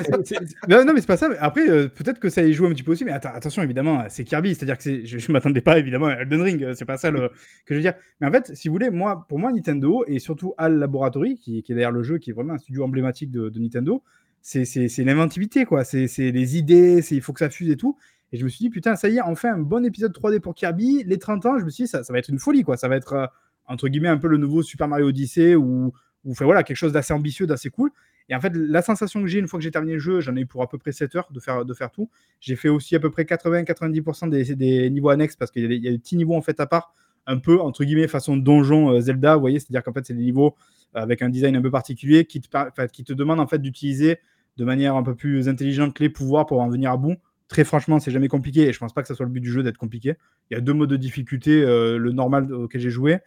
mais 0.94 1.00
c'est 1.00 1.06
pas 1.06 1.18
ça. 1.18 1.28
Après, 1.40 1.68
euh, 1.68 1.88
peut-être 1.88 2.18
que 2.18 2.30
ça 2.30 2.42
y 2.42 2.54
joue 2.54 2.64
un 2.64 2.70
petit 2.70 2.82
peu 2.82 2.92
aussi, 2.92 3.04
mais 3.04 3.12
attention, 3.12 3.62
évidemment, 3.62 4.02
c'est 4.08 4.24
Kirby, 4.24 4.54
c'est-à-dire 4.54 4.78
que 4.78 5.04
je, 5.04 5.16
ne 5.16 5.32
m'attendais 5.34 5.60
pas 5.60 5.78
évidemment 5.78 6.06
à 6.06 6.14
Elden 6.14 6.40
Ring, 6.40 6.62
euh, 6.62 6.74
c'est 6.74 6.86
pas 6.86 6.96
ça 6.96 7.10
le, 7.10 7.28
que 7.66 7.74
je 7.74 7.74
veux 7.74 7.82
dire. 7.82 7.92
Mais 8.20 8.26
en 8.26 8.32
fait, 8.32 8.56
si 8.56 8.68
vous 8.68 8.72
voulez, 8.72 8.88
moi, 8.88 9.26
pour 9.28 9.38
moi, 9.38 9.52
Nintendo 9.52 10.04
et 10.06 10.20
surtout 10.20 10.54
Al 10.56 10.78
Laboratory, 10.78 11.36
qui, 11.36 11.62
qui 11.62 11.72
est 11.72 11.74
derrière 11.74 11.92
le 11.92 12.02
jeu, 12.02 12.16
qui 12.16 12.30
est 12.30 12.32
vraiment 12.32 12.54
un 12.54 12.58
studio 12.58 12.82
emblématique 12.82 13.30
de, 13.30 13.50
de 13.50 13.60
Nintendo, 13.60 14.02
c'est 14.40 15.04
l'inventivité, 15.04 15.66
quoi. 15.66 15.84
C'est 15.84 16.06
les 16.18 16.56
idées, 16.56 17.04
il 17.10 17.20
faut 17.20 17.34
que 17.34 17.40
ça 17.40 17.50
fuse 17.50 17.70
et 17.70 17.76
tout. 17.76 17.96
Et 18.32 18.36
je 18.36 18.44
me 18.44 18.48
suis 18.48 18.58
dit, 18.58 18.70
putain, 18.70 18.96
ça 18.96 19.08
y 19.08 19.16
est, 19.16 19.20
enfin 19.20 19.54
un 19.54 19.58
bon 19.58 19.84
épisode 19.84 20.12
3D 20.12 20.40
pour 20.40 20.54
Kirby. 20.54 21.04
Les 21.04 21.18
30 21.18 21.46
ans, 21.46 21.58
je 21.58 21.64
me 21.64 21.70
suis 21.70 21.84
dit, 21.84 21.88
ça, 21.88 22.02
va 22.08 22.18
être 22.18 22.28
une 22.28 22.38
folie, 22.38 22.62
quoi. 22.62 22.76
Ça 22.76 22.88
va 22.88 22.96
être, 22.96 23.12
euh, 23.14 23.26
entre 23.66 23.88
guillemets, 23.88 24.08
un 24.08 24.18
peu 24.18 24.28
le 24.28 24.36
nouveau 24.36 24.62
Super 24.62 24.88
Mario 24.88 25.08
Odyssey 25.08 25.54
ou, 25.54 25.92
ou 26.24 26.32
voilà, 26.34 26.62
quelque 26.62 26.76
chose 26.76 26.92
d'assez 26.92 27.12
ambitieux, 27.12 27.46
d'assez 27.46 27.70
cool. 27.70 27.90
Et 28.28 28.34
en 28.34 28.40
fait, 28.40 28.52
la 28.54 28.82
sensation 28.82 29.22
que 29.22 29.26
j'ai 29.26 29.38
une 29.38 29.48
fois 29.48 29.58
que 29.58 29.64
j'ai 29.64 29.70
terminé 29.70 29.94
le 29.94 29.98
jeu, 29.98 30.20
j'en 30.20 30.36
ai 30.36 30.40
eu 30.40 30.46
pour 30.46 30.62
à 30.62 30.68
peu 30.68 30.76
près 30.76 30.92
7 30.92 31.16
heures 31.16 31.28
de 31.32 31.40
faire, 31.40 31.64
de 31.64 31.74
faire 31.74 31.90
tout. 31.90 32.10
J'ai 32.40 32.56
fait 32.56 32.68
aussi 32.68 32.94
à 32.94 33.00
peu 33.00 33.10
près 33.10 33.24
80-90% 33.24 34.28
des, 34.28 34.54
des, 34.54 34.90
niveaux 34.90 35.08
annexes 35.08 35.36
parce 35.36 35.50
qu'il 35.50 35.72
y, 35.72 35.78
y, 35.78 35.88
a 35.88 35.90
des 35.92 35.98
petits 35.98 36.16
niveaux 36.16 36.34
en 36.34 36.42
fait 36.42 36.60
à 36.60 36.66
part, 36.66 36.92
un 37.26 37.38
peu 37.38 37.58
entre 37.60 37.84
guillemets 37.84 38.08
façon 38.08 38.36
donjon 38.36 38.90
euh, 38.90 39.00
Zelda, 39.00 39.34
vous 39.34 39.40
voyez, 39.40 39.60
c'est-à-dire 39.60 39.82
qu'en 39.82 39.92
fait, 39.92 40.04
c'est 40.04 40.14
des 40.14 40.24
niveaux 40.24 40.56
avec 40.94 41.22
un 41.22 41.30
design 41.30 41.56
un 41.56 41.62
peu 41.62 41.70
particulier 41.70 42.24
qui 42.24 42.40
te, 42.40 42.86
qui 42.86 43.04
te 43.04 43.12
demandent 43.12 43.40
en 43.40 43.46
fait 43.46 43.58
d'utiliser 43.58 44.18
de 44.56 44.64
manière 44.64 44.96
un 44.96 45.02
peu 45.02 45.14
plus 45.14 45.48
intelligente 45.48 45.98
les 46.00 46.10
pouvoirs 46.10 46.46
pour 46.46 46.60
en 46.60 46.68
venir 46.68 46.90
à 46.90 46.96
bout. 46.96 47.16
Très 47.48 47.64
franchement, 47.64 47.98
c'est 47.98 48.10
jamais 48.10 48.28
compliqué 48.28 48.68
et 48.68 48.72
je 48.74 48.78
pense 48.78 48.92
pas 48.92 49.00
que 49.00 49.08
ça 49.08 49.14
soit 49.14 49.24
le 49.24 49.32
but 49.32 49.40
du 49.40 49.50
jeu 49.50 49.62
d'être 49.62 49.78
compliqué. 49.78 50.16
Il 50.50 50.54
y 50.54 50.56
a 50.58 50.60
deux 50.60 50.74
modes 50.74 50.90
de 50.90 50.98
difficulté, 50.98 51.62
euh, 51.62 51.96
le 51.96 52.12
normal 52.12 52.52
auquel 52.52 52.78
j'ai 52.78 52.90
joué 52.90 53.20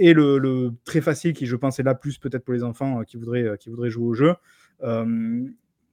et 0.00 0.12
le, 0.12 0.72
très 0.84 1.00
facile 1.00 1.32
qui, 1.32 1.46
je 1.46 1.54
pense, 1.54 1.78
est 1.78 1.84
là 1.84 1.94
plus 1.94 2.18
peut-être 2.18 2.44
pour 2.44 2.54
les 2.54 2.64
enfants 2.64 3.00
euh, 3.00 3.04
qui, 3.04 3.16
voudraient, 3.16 3.44
euh, 3.44 3.56
qui 3.56 3.70
voudraient 3.70 3.90
jouer 3.90 4.06
au 4.06 4.14
jeu. 4.14 4.34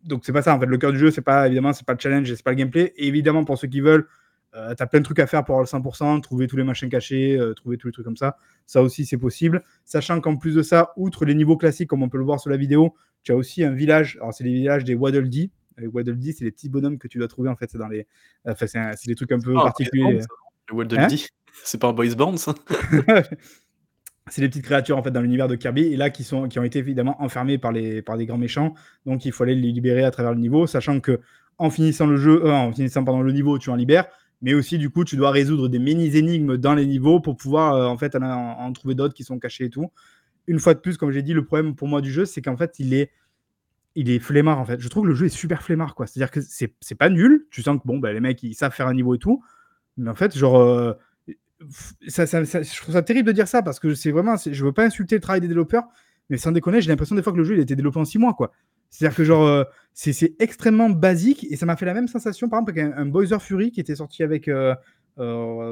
donc 0.03 0.25
c'est 0.25 0.33
pas 0.33 0.41
ça 0.41 0.55
en 0.55 0.59
fait. 0.59 0.65
Le 0.65 0.77
cœur 0.79 0.91
du 0.91 0.97
jeu, 0.97 1.11
c'est 1.11 1.21
pas 1.21 1.45
évidemment, 1.45 1.73
c'est 1.73 1.85
pas 1.85 1.93
le 1.93 1.99
challenge, 1.99 2.33
c'est 2.33 2.43
pas 2.43 2.51
le 2.51 2.57
gameplay. 2.57 2.91
Et 2.97 3.07
évidemment, 3.07 3.45
pour 3.45 3.59
ceux 3.59 3.67
qui 3.67 3.81
veulent, 3.81 4.07
tu 4.53 4.59
as 4.59 4.87
plein 4.87 4.99
de 4.99 5.05
trucs 5.05 5.19
à 5.19 5.27
faire 5.27 5.43
pour 5.43 5.55
avoir 5.55 5.63
le 5.63 5.67
100%, 5.67 6.21
trouver 6.21 6.47
tous 6.47 6.57
les 6.57 6.63
machins 6.63 6.89
cachés, 6.89 7.39
trouver 7.55 7.77
tous 7.77 7.87
les 7.87 7.93
trucs 7.93 8.05
comme 8.05 8.17
ça. 8.17 8.37
Ça 8.65 8.81
aussi, 8.81 9.05
c'est 9.05 9.17
possible. 9.17 9.63
Sachant 9.83 10.21
qu'en 10.21 10.37
plus 10.37 10.55
de 10.55 10.63
ça, 10.63 10.93
outre 10.95 11.25
les 11.25 11.35
niveaux 11.35 11.57
classiques, 11.57 11.89
comme 11.89 12.01
on 12.01 12.09
peut 12.09 12.17
le 12.17 12.23
voir 12.23 12.39
sur 12.39 12.49
la 12.49 12.57
vidéo, 12.57 12.95
tu 13.21 13.31
as 13.31 13.35
aussi 13.35 13.63
un 13.63 13.71
village. 13.71 14.17
Alors, 14.21 14.33
c'est 14.33 14.43
les 14.43 14.53
villages 14.53 14.85
des 14.85 14.95
Waddle 14.95 15.29
Dee 15.29 15.51
Les 15.77 15.87
Waddle 15.87 16.17
Dee, 16.17 16.33
c'est 16.33 16.45
les 16.45 16.51
petits 16.51 16.69
bonhommes 16.69 16.97
que 16.97 17.07
tu 17.07 17.17
dois 17.17 17.27
trouver 17.27 17.49
en 17.49 17.55
fait. 17.55 17.69
C'est 17.69 17.77
dans 17.77 17.87
les. 17.87 18.07
Enfin, 18.45 18.65
c'est 18.67 19.07
des 19.07 19.15
trucs 19.15 19.31
un 19.31 19.39
peu 19.39 19.53
particuliers. 19.53 20.19
Le 20.69 20.75
Waddle 20.75 20.99
hein? 20.99 21.07
Dee, 21.07 21.27
c'est 21.63 21.79
pas 21.79 21.87
un 21.87 21.93
boys 21.93 22.15
band 22.15 22.37
ça? 22.37 22.55
C'est 24.31 24.41
les 24.41 24.49
petites 24.49 24.65
créatures 24.65 24.97
en 24.97 25.03
fait 25.03 25.11
dans 25.11 25.21
l'univers 25.21 25.47
de 25.47 25.55
Kirby 25.55 25.83
et 25.83 25.97
là 25.97 26.09
qui 26.09 26.23
sont 26.23 26.47
qui 26.47 26.57
ont 26.57 26.63
été 26.63 26.79
évidemment 26.79 27.21
enfermées 27.21 27.59
par 27.59 27.71
les 27.71 28.01
par 28.01 28.17
des 28.17 28.25
grands 28.25 28.39
méchants 28.39 28.73
donc 29.05 29.23
il 29.23 29.31
faut 29.31 29.43
aller 29.43 29.53
les 29.53 29.71
libérer 29.71 30.03
à 30.03 30.09
travers 30.09 30.33
le 30.33 30.39
niveau 30.39 30.65
sachant 30.65 30.99
que 30.99 31.19
en 31.59 31.69
finissant 31.69 32.07
le 32.07 32.17
jeu 32.17 32.43
euh, 32.43 32.51
en 32.51 32.73
finissant 32.73 33.03
pendant 33.03 33.21
le 33.21 33.31
niveau 33.31 33.59
tu 33.59 33.69
en 33.69 33.75
libères 33.75 34.07
mais 34.41 34.55
aussi 34.55 34.79
du 34.79 34.89
coup 34.89 35.03
tu 35.03 35.15
dois 35.15 35.29
résoudre 35.29 35.69
des 35.69 35.77
mini 35.77 36.07
énigmes 36.17 36.57
dans 36.57 36.73
les 36.73 36.87
niveaux 36.87 37.19
pour 37.19 37.37
pouvoir 37.37 37.75
euh, 37.75 37.85
en 37.85 37.99
fait 37.99 38.15
en, 38.15 38.73
trouver 38.73 38.95
d'autres 38.95 39.13
qui 39.13 39.23
sont 39.23 39.37
cachés 39.37 39.65
et 39.65 39.69
tout 39.69 39.91
une 40.47 40.57
fois 40.57 40.73
de 40.73 40.79
plus 40.79 40.97
comme 40.97 41.11
j'ai 41.11 41.21
dit 41.21 41.33
le 41.33 41.45
problème 41.45 41.75
pour 41.75 41.87
moi 41.87 42.01
du 42.01 42.11
jeu 42.11 42.25
c'est 42.25 42.41
qu'en 42.41 42.57
fait 42.57 42.79
il 42.79 42.95
est 42.95 43.11
il 43.95 44.09
est 44.09 44.19
flemmard 44.19 44.59
en 44.59 44.65
fait. 44.65 44.79
Je 44.79 44.87
trouve 44.89 45.03
que 45.03 45.09
le 45.09 45.15
jeu 45.15 45.27
est 45.27 45.29
super 45.29 45.63
flemmard 45.63 45.95
quoi. 45.95 46.05
C'est 46.05 46.19
à 46.19 46.25
dire 46.25 46.31
que 46.31 46.41
c'est 46.41 46.95
pas 46.95 47.09
nul. 47.09 47.47
Tu 47.49 47.61
sens 47.63 47.77
que 47.77 47.87
bon 47.87 47.97
bah, 47.97 48.13
les 48.13 48.19
mecs 48.19 48.43
ils 48.43 48.53
savent 48.53 48.73
faire 48.73 48.87
un 48.87 48.93
niveau 48.93 49.15
et 49.15 49.19
tout. 49.19 49.43
Mais 49.97 50.09
en 50.09 50.15
fait 50.15 50.37
genre 50.37 50.57
euh, 50.57 50.93
ça, 52.07 52.25
je 52.25 52.81
trouve 52.81 52.93
ça 52.93 53.01
terrible 53.01 53.27
de 53.27 53.33
dire 53.33 53.47
ça 53.47 53.61
parce 53.61 53.79
que 53.79 53.95
c'est 53.95 54.11
vraiment, 54.11 54.35
je 54.37 54.65
veux 54.65 54.73
pas 54.73 54.85
insulter 54.85 55.15
le 55.15 55.21
travail 55.21 55.41
des 55.41 55.47
développeurs, 55.47 55.85
mais 56.29 56.37
sans 56.37 56.51
déconner, 56.51 56.81
j'ai 56.81 56.89
l'impression 56.89 57.15
des 57.15 57.23
fois 57.23 57.31
que 57.31 57.37
le 57.37 57.43
jeu 57.43 57.55
il 57.55 57.59
a 57.59 57.63
été 57.63 57.75
développé 57.75 57.99
en 57.99 58.05
6 58.05 58.17
mois 58.17 58.33
quoi. 58.33 58.51
C'est-à-dire 58.89 59.15
que 59.15 59.23
genre 59.23 59.45
euh, 59.45 59.63
c'est 59.93 60.35
extrêmement 60.39 60.89
basique 60.89 61.45
et 61.49 61.55
ça 61.55 61.65
m'a 61.65 61.75
fait 61.75 61.85
la 61.85 61.93
même 61.93 62.07
sensation 62.07 62.49
par 62.49 62.59
exemple 62.59 62.73
qu'un 62.73 62.93
un 62.97 63.05
Bowser 63.05 63.39
Fury 63.39 63.71
qui 63.71 63.79
était 63.79 63.95
sorti 63.95 64.23
avec 64.23 64.47
euh, 64.47 64.75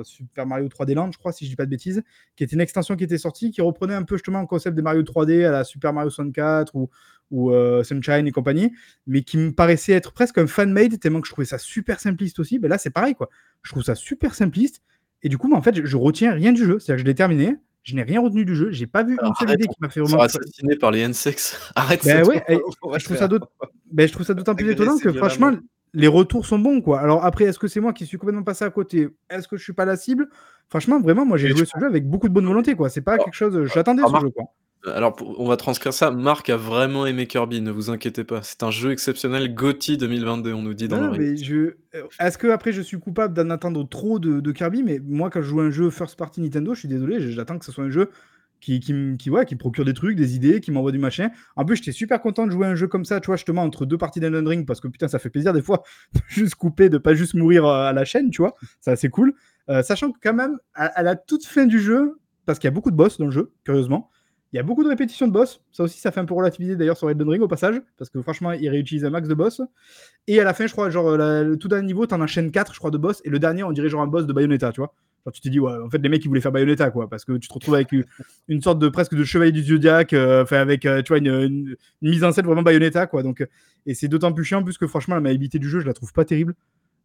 Super 0.03 0.45
Mario 0.45 0.67
3D 0.67 0.93
Land, 0.93 1.11
je 1.11 1.17
crois 1.17 1.31
si 1.31 1.45
je 1.45 1.49
dis 1.49 1.55
pas 1.55 1.65
de 1.65 1.69
bêtises, 1.69 2.03
qui 2.35 2.43
était 2.43 2.55
une 2.55 2.61
extension 2.61 2.95
qui 2.95 3.03
était 3.03 3.17
sortie 3.17 3.51
qui 3.51 3.61
reprenait 3.61 3.95
un 3.95 4.03
peu 4.03 4.15
justement 4.15 4.41
le 4.41 4.47
concept 4.47 4.75
de 4.75 4.81
Mario 4.81 5.03
3D 5.03 5.45
à 5.45 5.51
la 5.51 5.63
Super 5.63 5.93
Mario 5.93 6.09
64 6.09 6.75
ou 6.75 6.89
ou 7.33 7.51
Sunshine 7.83 8.27
et 8.27 8.31
compagnie, 8.31 8.71
mais 9.07 9.23
qui 9.23 9.37
me 9.37 9.51
paraissait 9.51 9.93
être 9.93 10.13
presque 10.13 10.37
un 10.37 10.47
fan-made 10.47 10.99
tellement 10.99 11.19
que 11.19 11.27
je 11.27 11.33
trouvais 11.33 11.45
ça 11.45 11.57
super 11.57 11.99
simpliste 11.99 12.39
aussi. 12.39 12.59
Ben 12.59 12.69
là 12.69 12.77
c'est 12.77 12.91
pareil 12.91 13.15
quoi. 13.15 13.29
Je 13.63 13.71
trouve 13.71 13.83
ça 13.83 13.95
super 13.95 14.35
simpliste 14.35 14.81
et 15.23 15.29
du 15.29 15.37
coup, 15.37 15.51
en 15.53 15.61
fait, 15.61 15.85
je, 15.85 15.97
retiens 15.97 16.33
rien 16.33 16.51
du 16.51 16.65
jeu. 16.65 16.79
C'est-à-dire 16.79 16.95
que 16.95 17.01
je 17.01 17.05
l'ai 17.05 17.15
terminé, 17.15 17.55
je 17.83 17.95
n'ai 17.95 18.03
rien 18.03 18.21
retenu 18.21 18.45
du 18.45 18.55
jeu, 18.55 18.71
j'ai 18.71 18.87
pas 18.87 19.03
vu 19.03 19.17
une 19.21 19.33
seule 19.35 19.51
idée 19.51 19.67
qui 19.67 19.75
m'a 19.79 19.89
fait 19.89 20.01
vraiment. 20.01 20.21
assassiné 20.21 20.75
par 20.75 20.91
les 20.91 20.99
N-Sex. 20.99 21.71
Arrête 21.75 22.03
ben 22.03 22.25
ouais, 22.27 22.43
je, 22.49 23.05
trouve 23.05 23.17
ça 23.17 23.27
ben, 23.91 24.07
je 24.07 24.11
trouve 24.11 24.25
ça 24.25 24.33
d'autant 24.33 24.53
plus 24.53 24.69
étonnant 24.69 24.97
que 24.97 25.11
franchement, 25.13 25.53
les 25.93 26.07
retours 26.07 26.45
sont 26.45 26.59
bons. 26.59 26.81
quoi. 26.81 26.99
Alors 26.99 27.23
après, 27.23 27.45
est-ce 27.45 27.59
que 27.59 27.67
c'est 27.67 27.79
moi 27.79 27.93
qui 27.93 28.05
suis 28.05 28.17
complètement 28.17 28.43
passé 28.43 28.65
à 28.65 28.69
côté? 28.69 29.09
Est-ce 29.29 29.47
que 29.47 29.55
je 29.55 29.63
suis 29.63 29.73
pas 29.73 29.85
la 29.85 29.95
cible? 29.95 30.27
Franchement, 30.67 30.99
vraiment, 30.99 31.25
moi 31.25 31.37
j'ai 31.37 31.49
joué 31.49 31.65
ce 31.65 31.79
jeu 31.79 31.85
avec 31.85 32.05
beaucoup 32.05 32.27
de 32.27 32.33
bonne 32.33 32.45
volonté. 32.45 32.75
quoi. 32.75 32.89
C'est 32.89 33.01
pas 33.01 33.17
quelque 33.17 33.35
chose. 33.35 33.69
J'attendais 33.73 34.03
ce 34.03 34.19
jeu. 34.19 34.29
Quoi. 34.29 34.45
Alors, 34.85 35.15
on 35.37 35.47
va 35.47 35.55
transcrire 35.55 35.93
ça. 35.93 36.11
Marc 36.11 36.49
a 36.49 36.57
vraiment 36.57 37.05
aimé 37.05 37.25
Kirby, 37.25 37.61
ne 37.61 37.71
vous 37.71 37.89
inquiétez 37.89 38.25
pas. 38.25 38.41
C'est 38.43 38.63
un 38.63 38.71
jeu 38.71 38.91
exceptionnel, 38.91 39.53
GOTY 39.53 39.97
2022, 39.97 40.53
on 40.53 40.61
nous 40.61 40.73
dit 40.73 40.89
dans 40.89 40.99
non, 40.99 41.11
mais 41.11 41.37
je... 41.37 41.75
Euh, 41.95 42.03
est-ce 42.19 42.37
que 42.37 42.47
après 42.47 42.73
je 42.73 42.81
suis 42.81 42.99
coupable 42.99 43.33
d'en 43.33 43.49
attendre 43.49 43.87
trop 43.87 44.19
de, 44.19 44.51
Kirby? 44.51 44.83
Mais 44.83 44.99
moi, 44.99 45.29
quand 45.29 45.41
je 45.41 45.47
joue 45.47 45.61
un 45.61 45.69
jeu 45.69 45.89
first 45.89 46.17
party 46.17 46.41
Nintendo, 46.41 46.73
je 46.73 46.79
suis 46.79 46.89
désolé, 46.89 47.31
j'attends 47.31 47.57
que 47.57 47.65
ce 47.65 47.71
soit 47.71 47.85
un 47.85 47.89
jeu 47.89 48.09
qui, 48.59 48.81
qui, 48.81 48.93
qui, 49.17 49.31
qui 49.47 49.55
procure 49.55 49.85
des 49.85 49.93
trucs, 49.93 50.17
des 50.17 50.35
idées, 50.35 50.59
qui 50.59 50.71
m'envoie 50.71 50.91
du 50.91 50.99
machin. 50.99 51.29
En 51.55 51.63
plus, 51.63 51.77
j'étais 51.77 51.91
super 51.93 52.21
content 52.21 52.45
de 52.45 52.51
jouer 52.51 52.67
un 52.67 52.75
jeu 52.75 52.87
comme 52.87 53.05
ça, 53.05 53.21
tu 53.21 53.27
vois, 53.27 53.37
justement, 53.37 53.63
entre 53.63 53.85
deux 53.85 53.97
parties 53.97 54.19
d'Elden 54.19 54.47
Ring, 54.47 54.65
parce 54.65 54.81
que 54.81 54.89
putain, 54.89 55.07
ça 55.07 55.17
fait 55.17 55.29
plaisir 55.29 55.53
des 55.53 55.61
fois 55.61 55.83
de 56.13 56.19
juste 56.27 56.55
couper, 56.55 56.89
de 56.89 56.97
pas 56.97 57.13
juste 57.13 57.35
mourir 57.35 57.65
euh, 57.65 57.85
à 57.85 57.93
la 57.93 58.03
chaîne, 58.03 58.31
tu 58.31 58.41
vois. 58.41 58.55
C'est 58.81 58.91
assez 58.91 59.09
cool. 59.09 59.33
Euh, 59.69 59.81
sachant 59.81 60.11
que 60.11 60.17
quand 60.21 60.33
même, 60.33 60.57
à 60.73 61.03
la 61.03 61.15
toute 61.15 61.45
fin 61.45 61.65
du 61.65 61.79
jeu, 61.79 62.19
parce 62.45 62.59
qu'il 62.59 62.67
y 62.67 62.71
a 62.71 62.71
beaucoup 62.71 62.91
de 62.91 62.97
boss 62.97 63.17
dans 63.17 63.25
le 63.25 63.31
jeu, 63.31 63.53
curieusement, 63.63 64.09
il 64.53 64.57
y 64.57 64.59
a 64.59 64.63
beaucoup 64.63 64.83
de 64.83 64.89
répétitions 64.89 65.27
de 65.27 65.31
boss. 65.31 65.61
Ça 65.71 65.83
aussi, 65.83 65.99
ça 65.99 66.11
fait 66.11 66.19
un 66.19 66.25
peu 66.25 66.35
relativiser 66.35 66.75
d'ailleurs 66.75 66.95
sur 66.95 67.09
Elden 67.09 67.27
Ring 67.27 67.41
au 67.41 67.47
passage, 67.47 67.81
parce 67.97 68.11
que 68.11 68.21
franchement, 68.21 68.51
il 68.51 68.69
réutilise 68.69 69.03
un 69.03 69.09
max 69.09 69.27
de 69.27 69.33
boss. 69.33 69.61
Et 70.27 70.39
à 70.39 70.43
la 70.43 70.53
fin, 70.53 70.67
je 70.67 70.71
crois, 70.71 70.91
genre, 70.91 71.17
tout 71.59 71.69
un 71.71 71.81
niveau, 71.81 72.05
t'en 72.05 72.21
enchaînes 72.21 72.51
4, 72.51 72.71
je 72.71 72.77
crois, 72.77 72.91
de 72.91 72.99
boss. 72.99 73.19
Et 73.25 73.31
le 73.31 73.39
dernier, 73.39 73.63
on 73.63 73.71
dirait 73.71 73.89
genre 73.89 74.03
un 74.03 74.07
boss 74.07 74.27
de 74.27 74.33
Bayonetta, 74.33 74.71
tu 74.71 74.79
vois. 74.81 74.93
Genre, 75.25 75.33
tu 75.33 75.41
te 75.41 75.49
dis, 75.49 75.59
ouais, 75.59 75.73
en 75.83 75.89
fait, 75.89 75.97
les 75.97 76.07
mecs, 76.07 76.23
ils 76.23 76.27
voulaient 76.27 76.39
faire 76.39 76.51
Bayonetta, 76.51 76.91
quoi, 76.91 77.09
parce 77.09 77.25
que 77.25 77.33
tu 77.33 77.47
te 77.47 77.53
retrouves 77.53 77.73
avec 77.73 77.91
une, 78.47 78.61
sorte 78.61 78.77
de 78.77 78.89
presque 78.89 79.15
de 79.15 79.23
chevalier 79.23 79.51
du 79.51 79.63
Zodiac, 79.63 80.13
euh, 80.13 80.43
enfin, 80.43 80.57
avec, 80.57 80.85
euh, 80.85 81.01
tu 81.01 81.09
vois, 81.09 81.17
une, 81.17 81.75
mise 82.03 82.23
en 82.23 82.31
scène 82.31 82.45
vraiment 82.45 82.61
Bayonetta, 82.61 83.07
quoi. 83.07 83.23
Donc, 83.23 83.43
et 83.87 83.95
c'est 83.95 84.07
d'autant 84.07 84.33
plus 84.33 84.43
chiant, 84.43 84.63
puisque 84.63 84.85
franchement, 84.85 85.15
la 85.15 85.21
maniabilité 85.21 85.57
du 85.57 85.67
jeu, 85.67 85.79
je 85.79 85.87
la 85.87 85.93
trouve 85.93 86.13
pas 86.13 86.25
terrible. 86.25 86.53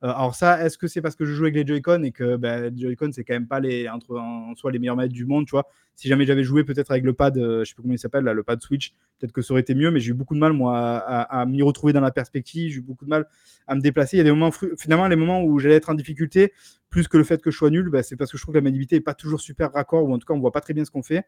Euh, 0.05 0.09
alors 0.09 0.35
ça, 0.35 0.65
est-ce 0.65 0.79
que 0.79 0.87
c'est 0.87 1.03
parce 1.03 1.17
que 1.17 1.25
je 1.25 1.33
joue 1.33 1.45
avec 1.45 1.57
les 1.57 1.67
Joy-Con 1.67 2.05
et 2.05 2.13
que 2.13 2.37
bah, 2.37 2.71
Joy-Con 2.75 3.11
c'est 3.13 3.25
quand 3.25 3.35
même 3.35 3.49
pas 3.49 3.59
les 3.59 3.89
entre 3.89 4.17
en 4.17 4.55
soi 4.55 4.71
les 4.71 4.79
meilleurs 4.79 4.97
maîtres 4.97 5.13
du 5.13 5.25
monde, 5.27 5.47
tu 5.47 5.53
vois? 5.53 5.67
Si 5.97 6.07
jamais 6.07 6.25
j'avais 6.25 6.45
joué 6.45 6.63
peut-être 6.63 6.93
avec 6.93 7.03
le 7.03 7.13
pad, 7.13 7.37
euh, 7.37 7.65
je 7.65 7.71
sais 7.71 7.75
pas 7.75 7.83
comment 7.83 7.95
il 7.95 7.99
s'appelle 7.99 8.25
le 8.25 8.43
pad 8.45 8.63
Switch, 8.63 8.93
peut-être 9.19 9.33
que 9.33 9.43
ça 9.43 9.53
aurait 9.53 9.63
été 9.63 9.75
mieux, 9.75 9.91
mais 9.91 9.99
j'ai 9.99 10.11
eu 10.11 10.15
beaucoup 10.15 10.35
de 10.35 10.39
mal 10.39 10.53
moi 10.53 10.79
à, 10.79 11.45
m'y 11.47 11.63
retrouver 11.63 11.93
dans 11.93 12.01
la 12.01 12.13
perspective, 12.13 12.71
j'ai 12.71 12.79
eu 12.79 12.83
beaucoup 12.83 13.05
de 13.05 13.11
mal 13.11 13.27
à 13.67 13.75
me 13.75 13.81
déplacer. 13.81 14.17
Il 14.17 14.19
y 14.19 14.21
a 14.21 14.25
des 14.25 14.31
moments 14.31 14.53
finalement 14.79 15.09
les 15.09 15.17
moments 15.17 15.43
où 15.43 15.59
j'allais 15.59 15.75
être 15.75 15.91
en 15.91 15.95
difficulté, 15.95 16.53
plus 16.91 17.09
que 17.09 17.19
le 17.19 17.25
fait 17.25 17.43
que 17.43 17.51
je 17.51 17.57
sois 17.57 17.71
nul, 17.71 17.91
bah, 17.91 18.05
c'est 18.05 18.15
parce 18.15 18.31
que 18.31 18.39
je 18.39 18.43
trouve 18.43 18.53
que 18.53 18.59
la 18.59 18.63
maniabilité 18.63 18.97
est 18.97 19.01
pas 19.01 19.15
toujours 19.15 19.41
super 19.41 19.73
raccord 19.73 20.05
ou 20.05 20.15
en 20.15 20.19
tout 20.19 20.27
cas 20.27 20.35
on 20.35 20.39
voit 20.39 20.53
pas 20.53 20.61
très 20.61 20.75
bien 20.75 20.85
ce 20.85 20.93
qu'on 20.93 21.03
fait. 21.03 21.25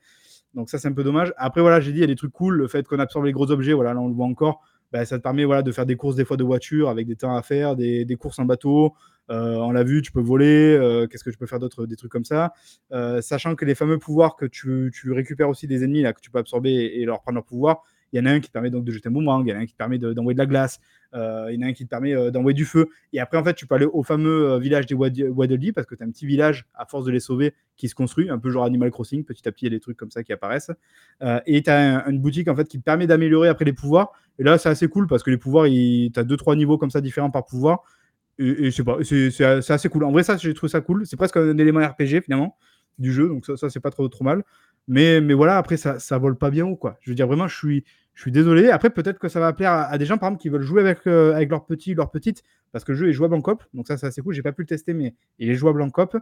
Donc 0.55 0.71
ça 0.71 0.79
c'est 0.79 0.87
un 0.87 0.93
peu 0.93 1.03
dommage. 1.03 1.35
Après 1.37 1.61
voilà, 1.61 1.81
j'ai 1.81 1.91
dit 1.91 1.99
il 1.99 2.03
y 2.03 2.05
a 2.05 2.07
des 2.07 2.15
trucs 2.15 2.33
cool, 2.33 2.55
le 2.57 2.69
fait 2.69 2.87
qu'on 2.87 3.01
absorbe 3.01 3.25
les 3.25 3.33
gros 3.33 3.51
objets, 3.51 3.73
voilà, 3.73 3.95
là 3.95 4.01
on 4.01 4.07
le 4.07 4.15
voit 4.15 4.27
encore. 4.27 4.63
Bah, 4.93 5.05
ça 5.05 5.19
te 5.19 5.23
permet 5.23 5.45
voilà, 5.45 5.63
de 5.63 5.71
faire 5.71 5.87
des 5.87 5.97
courses 5.97 6.17
des 6.17 6.25
fois 6.25 6.37
de 6.37 6.45
voiture 6.45 6.89
avec 6.89 7.07
des 7.07 7.17
temps 7.17 7.37
à 7.37 7.43
faire, 7.43 7.77
des, 7.77 8.17
courses 8.19 8.39
en 8.41 8.45
bateau, 8.45 8.95
euh, 9.31 9.55
on 9.57 9.71
l'a 9.71 9.85
vu, 9.85 10.03
tu 10.03 10.11
peux 10.11 10.21
voler. 10.21 10.77
Euh, 10.77 11.07
qu'est-ce 11.07 11.23
que 11.23 11.31
tu 11.31 11.39
peux 11.39 11.47
faire 11.47 11.61
d'autre 11.61 11.87
Des 11.87 11.97
trucs 11.97 12.11
comme 12.11 12.25
ça. 12.25 12.53
Euh, 12.93 13.21
sachant 13.21 13.55
que 13.55 13.65
les 13.65 13.77
fameux 13.77 13.99
pouvoirs 13.99 14.37
que 14.37 14.47
tu, 14.47 14.91
récupères 15.07 15.49
aussi 15.49 15.67
des 15.67 15.85
ennemis, 15.85 16.03
là, 16.03 16.13
que 16.13 16.21
tu 16.21 16.31
peux 16.31 16.39
absorber 16.39 16.71
et, 16.71 17.05
leur 17.05 17.21
prendre 17.21 17.37
leur 17.37 17.45
pouvoir, 17.45 17.85
il 18.13 18.19
y 18.19 18.23
en 18.23 18.27
a 18.27 18.31
un 18.33 18.41
qui 18.41 18.51
permet 18.51 18.71
donc 18.71 18.85
de 18.85 18.93
jeter 18.93 19.09
un 19.09 19.13
boomerang, 19.13 19.47
il 19.47 19.51
y 19.51 19.53
en 19.53 19.59
a 19.59 19.61
un 19.61 19.67
qui 19.67 19.75
permet 19.75 19.99
d'envoyer 19.99 20.35
de, 20.35 20.39
la 20.39 20.47
glace, 20.47 20.81
il 21.13 21.19
y 21.19 21.59
en 21.59 21.63
a 21.63 21.67
un 21.67 21.73
qui 21.73 21.85
te 21.85 21.91
permet 21.91 22.31
d'envoyer 22.31 22.55
du 22.55 22.65
feu. 22.65 22.89
Et 23.13 23.21
après, 23.21 23.39
en 23.39 23.45
fait, 23.45 23.55
tu 23.55 23.67
peux 23.67 23.75
aller 23.75 23.87
au 23.87 24.03
fameux 24.03 24.59
village 24.59 24.87
des 24.87 24.95
Waddle 24.95 25.73
parce 25.73 25.87
que 25.87 25.95
tu 25.95 26.03
as 26.03 26.07
un 26.07 26.11
petit 26.11 26.27
village, 26.27 26.67
à 26.75 26.87
force 26.87 27.05
de 27.05 27.11
les 27.11 27.21
sauver, 27.21 27.55
qui 27.77 27.89
se 27.89 27.95
construit, 27.95 28.29
un 28.29 28.39
peu 28.39 28.51
genre 28.51 28.65
Animal 28.65 28.91
Crossing, 28.91 29.25
petit 29.25 29.47
à 29.49 29.53
petit, 29.53 29.67
il 29.67 29.73
y 29.73 29.75
a 29.75 29.77
des 29.77 29.81
trucs 29.81 29.97
comme 29.97 30.11
ça 30.11 30.23
qui 30.23 30.33
apparaissent. 30.33 30.73
et 31.47 31.63
tu 31.63 31.71
as 31.71 32.07
une 32.09 32.21
boutique, 32.21 32.49
en 32.49 32.57
fait, 32.57 32.69
qui 32.69 32.79
te 32.79 32.85
permet 32.85 33.07
d'améliorer 33.07 33.49
après 33.49 33.65
les 33.65 33.73
pouvoirs. 33.73 34.13
Et 34.39 34.43
là, 34.43 34.59
c'est 34.59 34.69
assez 34.69 34.89
cool 34.89 35.07
parce 35.07 35.23
que 35.23 35.31
les 35.31 35.39
pouvoirs, 35.39 35.67
tu 35.67 36.11
as 36.17 36.25
deux, 36.25 36.37
trois 36.37 36.57
niveaux 36.57 36.79
comme 36.79 36.91
ça 36.91 37.01
différents 37.01 37.31
par 37.31 37.47
pouvoir 37.47 37.85
et, 38.41 38.71
c'est 38.71 39.71
assez 39.71 39.89
cool. 39.89 40.05
En 40.05 40.13
vrai, 40.13 40.23
ça, 40.23 40.37
j'ai 40.37 40.55
trouvé 40.55 40.71
ça 40.71 40.81
cool. 40.81 41.07
C'est 41.07 41.17
presque 41.17 41.37
un 41.37 41.59
élément 41.59 41.87
RPG 41.87 42.23
finalement 42.25 42.57
du 42.99 43.13
jeu, 43.13 43.29
donc 43.29 43.47
ça, 43.47 43.57
ça 43.57 43.71
c'est 43.71 43.81
pas 43.81 43.91
trop, 43.91 44.09
trop 44.09 44.25
mal. 44.25 44.45
Mais, 44.89 45.21
mais 45.21 45.35
voilà, 45.35 45.59
après, 45.59 45.77
ça, 45.77 45.99
ça 45.99 46.19
vole 46.19 46.37
pas 46.37 46.51
bien 46.51 46.65
ou 46.65 46.77
quoi. 46.77 46.99
Je 47.01 47.11
veux 47.11 47.15
dire, 47.15 47.27
vraiment, 47.27 47.49
je 47.49 47.57
suis, 47.57 47.85
je 48.15 48.23
suis 48.23 48.33
désolé. 48.33 48.71
Après, 48.71 48.91
peut-être 48.91 49.19
que 49.19 49.29
ça 49.29 49.41
va 49.41 49.53
plaire 49.53 49.73
à, 49.73 49.97
des 49.97 50.05
gens, 50.05 50.19
par 50.19 50.29
exemple, 50.29 50.43
qui 50.43 50.49
veulent 50.49 50.63
jouer 50.63 50.83
avec, 50.83 51.07
euh, 51.07 51.35
avec 51.35 51.51
leurs 51.51 51.65
petits, 51.65 51.95
leurs 51.95 52.11
petites, 52.11 52.43
parce 52.73 52.85
que 52.85 52.93
le 52.93 52.99
jeu 52.99 53.09
est 53.09 53.13
jouable 53.13 53.35
en 53.35 53.41
cop. 53.41 53.63
Donc 53.73 53.87
ça, 53.87 53.97
c'est 53.97 54.07
assez 54.07 54.21
cool. 54.21 54.35
J'ai 54.35 54.43
pas 54.43 54.53
pu 54.53 54.63
le 54.63 54.67
tester, 54.67 54.93
mais 54.93 55.15
il 55.39 55.49
est 55.51 55.55
jouable 55.55 55.81
en 55.83 55.91
cop. 55.91 56.17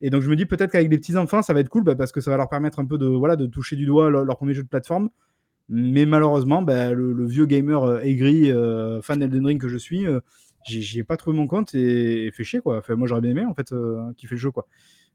Et 0.00 0.10
donc, 0.10 0.22
je 0.22 0.30
me 0.30 0.36
dis 0.36 0.46
peut-être 0.46 0.72
qu'avec 0.72 0.88
des 0.88 0.98
petits 0.98 1.16
enfants, 1.16 1.42
ça 1.42 1.52
va 1.52 1.60
être 1.60 1.68
cool, 1.68 1.84
bah, 1.84 1.94
parce 1.94 2.12
que 2.12 2.20
ça 2.20 2.30
va 2.30 2.36
leur 2.36 2.48
permettre 2.48 2.80
un 2.80 2.86
peu 2.86 2.98
de, 2.98 3.06
voilà, 3.06 3.36
de 3.36 3.46
toucher 3.46 3.76
du 3.76 3.86
doigt 3.86 4.10
leur, 4.10 4.36
premier 4.36 4.54
jeu 4.54 4.62
de 4.62 4.68
plateforme. 4.68 5.10
Mais 5.68 6.06
malheureusement, 6.06 6.62
bah, 6.62 6.92
le, 6.92 7.26
vieux 7.26 7.46
gamer 7.46 7.84
euh, 7.84 8.00
aigri, 8.00 8.50
euh, 8.50 9.00
fan 9.00 9.20
d'Elden 9.20 9.46
Ring 9.46 9.60
que 9.60 9.68
je 9.68 9.78
suis, 9.78 10.06
j'y 10.64 10.98
ai 10.98 11.04
pas 11.04 11.16
trouvé 11.16 11.36
mon 11.36 11.46
compte 11.46 11.74
et, 11.74 12.30
fait 12.32 12.44
chier 12.44 12.60
quoi. 12.60 12.82
Moi 12.90 13.08
j'aurais 13.08 13.20
bien 13.20 13.30
aimé 13.30 13.44
en 13.44 13.54
fait 13.54 13.72
euh, 13.72 14.12
qui 14.16 14.26
fait 14.26 14.34
le 14.34 14.40
jeu 14.40 14.50
quoi. 14.50 14.66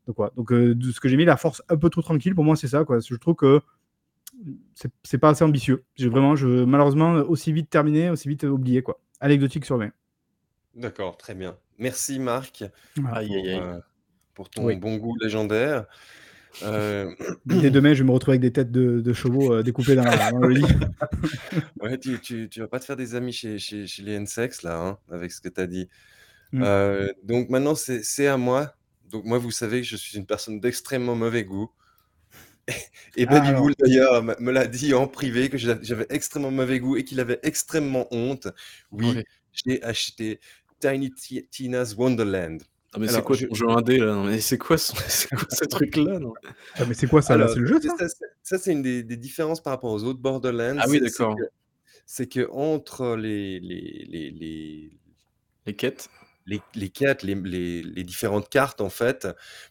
Donc 0.08 0.16
quoi. 0.16 0.32
Donc 0.36 0.52
euh, 0.52 0.78
ce 0.94 1.00
que 1.00 1.10
j'ai 1.10 1.18
mis 1.18 1.26
la 1.26 1.38
force 1.38 1.62
un 1.70 1.78
peu 1.78 1.90
trop 1.90 2.02
tranquille 2.02 2.36
pour 2.36 2.44
moi 2.44 2.56
c'est 2.56 2.68
ça 2.68 2.84
quoi. 2.86 3.00
Je 3.00 3.16
trouve 3.16 3.36
que 3.36 3.62
c'est 5.04 5.18
pas 5.18 5.30
assez 5.30 5.44
ambitieux. 5.44 5.84
J'ai 5.96 6.10
vraiment 6.10 6.36
je 6.36 6.48
malheureusement 6.48 7.14
aussi 7.14 7.52
vite 7.52 7.70
terminé, 7.70 8.10
aussi 8.10 8.28
vite 8.28 8.44
oublié 8.44 8.82
quoi. 8.82 9.00
Anecdotique 9.20 9.66
sur 9.66 9.78
20. 9.78 9.92
D'accord, 10.76 11.18
très 11.18 11.36
bien. 11.36 11.58
Merci 11.78 12.20
Marc 12.20 12.64
euh, 12.98 13.80
pour, 14.34 14.50
ton 14.50 14.74
bon 14.76 14.98
goût 14.98 15.16
légendaire. 15.22 15.86
Euh... 16.64 17.14
Dès 17.46 17.70
demain, 17.72 17.94
je 17.94 18.04
vais 18.04 18.08
me 18.08 18.14
retrouver 18.14 18.36
avec 18.36 18.42
des 18.42 18.54
têtes 18.54 18.72
de, 18.72 19.14
chevaux 19.14 19.54
euh, 19.54 19.64
découpées 19.64 19.96
dans, 19.96 20.04
le 20.04 20.50
lit. 20.50 20.66
ouais, 21.82 21.98
tu, 21.98 22.20
tu, 22.20 22.60
vas 22.60 22.68
pas 22.68 22.80
te 22.80 22.86
faire 22.86 22.98
des 22.98 23.16
amis 23.16 23.34
chez, 23.34 23.60
chez, 23.60 23.88
chez 23.88 24.04
les 24.04 24.14
N-Sex, 24.14 24.64
là, 24.64 24.80
hein, 24.80 24.98
avec 25.12 25.32
ce 25.32 25.42
que 25.42 25.50
tu 25.50 25.62
as 25.62 25.68
dit. 25.68 25.90
Mm. 26.52 26.64
Euh, 26.64 27.08
donc 27.24 27.50
maintenant, 27.50 27.76
c'est 27.76 28.28
à 28.28 28.38
moi. 28.38 28.74
Donc 29.10 29.26
moi, 29.26 29.38
vous 29.38 29.52
savez 29.52 29.82
que 29.82 29.88
je 29.88 29.96
suis 29.96 30.18
une 30.18 30.26
personne 30.26 30.60
d'extrêmement 30.60 31.16
mauvais 31.16 31.44
goût. 31.44 31.70
Et 33.16 33.26
ah, 33.28 33.40
Baby 33.40 33.54
Bull, 33.54 33.74
d'ailleurs, 33.80 34.24
me 34.24 34.52
l'a 34.52 34.68
dit 34.68 34.94
en 34.94 35.08
privé 35.08 35.50
que 35.50 35.58
j'avais 35.58 36.06
extrêmement 36.10 36.52
mauvais 36.52 36.80
goût 36.80 36.98
et 36.98 37.04
qu'il 37.04 37.20
avait 37.20 37.40
extrêmement 37.44 38.08
honte. 38.12 38.48
Oui, 38.92 39.24
j'ai 39.52 39.84
acheté 39.84 40.40
Tiny 40.80 41.12
Tina's 41.52 41.96
Wonderland. 41.96 42.64
Ah 42.92 42.98
mais 42.98 43.08
c'est 43.08 43.22
quoi 43.22 43.36
je... 43.36 43.46
ton 43.46 43.54
jeu 43.54 43.70
indé 43.70 44.00
là? 44.00 44.24
Mais 44.26 44.40
c'est 44.40 44.58
quoi, 44.58 44.78
ce... 44.78 44.94
quoi 45.30 45.46
ce 45.50 45.66
truc 45.66 45.96
là 45.96 46.20
ah, 46.76 46.86
mais 46.86 46.96
c'est 46.96 47.08
quoi 47.08 47.22
ça 47.22 47.38
là? 47.38 47.48
C'est 47.48 47.60
le 47.60 47.68
jeu 47.68 47.80
ça? 47.82 48.08
Ça, 48.42 48.58
c'est 48.58 48.72
une 48.72 48.82
des, 48.82 49.04
des, 49.04 49.18
différences 49.18 49.62
par 49.62 49.74
rapport 49.74 49.92
aux 49.92 50.04
autres 50.04 50.20
Borderlands. 50.20 50.78
Ah 50.80 50.86
oui 50.90 51.00
d'accord. 51.00 51.36
C'est 52.08 52.26
que, 52.26 52.40
que, 52.42 52.52
entre 52.52 53.16
les 53.16 53.60
les, 53.60 54.08
les, 54.10 54.32
les... 54.32 54.92
les 55.68 55.76
quêtes? 55.76 56.10
Les, 56.50 56.62
les, 56.76 56.90
quêtes, 56.90 57.24
les, 57.24 57.36
les, 57.36 58.04
différentes 58.04 58.50
cartes, 58.50 58.82
en 58.82 58.90
fait, 58.90 59.28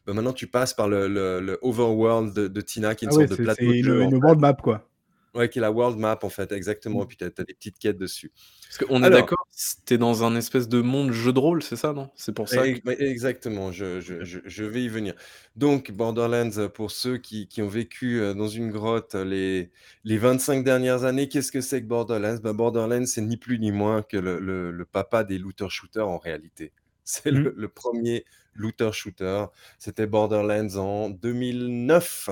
ben 0.07 0.14
maintenant 0.14 0.33
tu 0.33 0.47
passes 0.47 0.74
par 0.74 0.89
le, 0.89 1.09
le, 1.09 1.41
le 1.41 1.59
overworld 1.62 2.33
de, 2.35 2.49
de, 2.49 2.61
Tina, 2.61 2.95
qui 2.95 3.05
est 3.05 3.09
une 3.09 3.14
ah 3.14 3.26
sorte 3.26 3.39
de 3.39 3.45
plateau. 3.45 3.64
C'est 3.64 3.79
une, 3.79 4.01
une 4.01 4.22
world 4.22 4.41
map, 4.41 4.55
quoi. 4.55 4.89
Ouais, 5.35 5.49
qui 5.49 5.59
est 5.59 5.62
la 5.62 5.70
world 5.72 5.99
map, 5.99 6.18
en 6.22 6.29
fait, 6.31 6.53
exactement, 6.53 7.03
et 7.05 7.07
puis 7.07 7.16
tu 7.16 7.24
as 7.24 7.31
des 7.31 7.55
petites 7.55 7.79
quêtes 7.79 7.99
dessus. 7.99 8.33
Parce 8.68 8.79
qu'on 8.87 9.03
est 9.05 9.11
d'accord, 9.11 9.47
tu 9.87 9.95
es 9.95 9.99
dans 9.99 10.24
un 10.24 10.37
espèce 10.37 10.68
de 10.68 10.81
monde 10.83 11.12
jeu 11.12 11.33
de 11.33 11.39
rôle, 11.39 11.62
c'est 11.62 11.76
ça, 11.76 11.93
non? 11.93 12.11
C'est 12.16 12.33
pour 12.35 12.49
ça 12.49 12.66
exactement, 12.99 13.72
je 13.72 14.01
je 14.01 14.24
je 14.24 14.39
je 14.45 14.64
vais 14.64 14.83
y 14.85 14.89
venir. 14.89 15.14
Donc 15.57 15.91
Borderlands, 15.93 16.68
pour 16.74 16.91
ceux 16.91 17.18
qui 17.18 17.47
qui 17.49 17.61
ont 17.62 17.68
vécu, 17.68 18.20
heu, 18.20 18.35
dans 18.35 18.49
une 18.49 18.70
grotte 18.70 19.14
les 19.14 19.70
les 20.05 20.16
25 20.18 20.64
dernières 20.64 21.05
années, 21.05 21.29
qu'est-ce 21.29 21.53
que 21.53 21.61
c'est 21.61 21.83
que 21.83 21.87
Borderlands? 21.87 22.39
Bah, 22.43 22.53
Borderlands, 22.55 23.05
c'est 23.07 23.20
ni 23.20 23.37
plus 23.37 23.59
ni 23.59 23.70
moins 23.70 24.03
que 24.03 24.16
le 24.16 24.39
le 24.39 24.70
le 24.70 24.85
papa 24.87 25.24
des 25.24 25.39
looter 25.39 25.68
shooters 25.68 26.09
en 26.09 26.18
réalité. 26.18 26.72
C'est 27.05 27.31
Mmh. 27.31 27.45
le 27.45 27.55
le 27.57 27.68
1er 27.68 28.24
looter 28.55 28.91
shooter, 28.93 29.47
c'était 29.79 30.07
Borderlands 30.07 30.74
en 30.76 31.09
2009. 31.11 32.29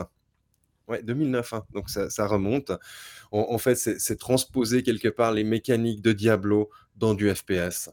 Ouais, 0.88 1.02
2009, 1.02 1.52
hein, 1.52 1.64
donc 1.72 1.90
ça 1.90 2.10
ça 2.10 2.26
remonte. 2.26 2.70
En 3.32 3.46
en 3.50 3.58
fait, 3.58 3.74
c'est 3.76 4.16
transposer 4.18 4.82
quelque 4.82 5.08
part 5.08 5.32
les 5.32 5.44
mécaniques 5.44 6.02
de 6.02 6.12
Diablo 6.12 6.70
dans 6.96 7.14
du 7.14 7.32
FPS. 7.34 7.90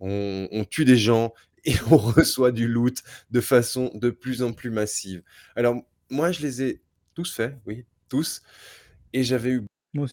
On 0.00 0.48
on 0.52 0.64
tue 0.64 0.84
des 0.84 0.96
gens 0.96 1.32
et 1.64 1.74
on 1.90 1.96
reçoit 1.96 2.52
du 2.52 2.68
loot 2.68 3.02
de 3.30 3.40
façon 3.40 3.90
de 3.94 4.10
plus 4.10 4.42
en 4.42 4.52
plus 4.52 4.70
massive. 4.70 5.22
Alors 5.56 5.76
moi, 6.10 6.32
je 6.32 6.42
les 6.42 6.62
ai 6.62 6.82
tous 7.14 7.34
faits, 7.34 7.56
oui, 7.66 7.84
tous 8.08 8.42
et 9.12 9.24
j'avais 9.24 9.50
eu 9.50 9.66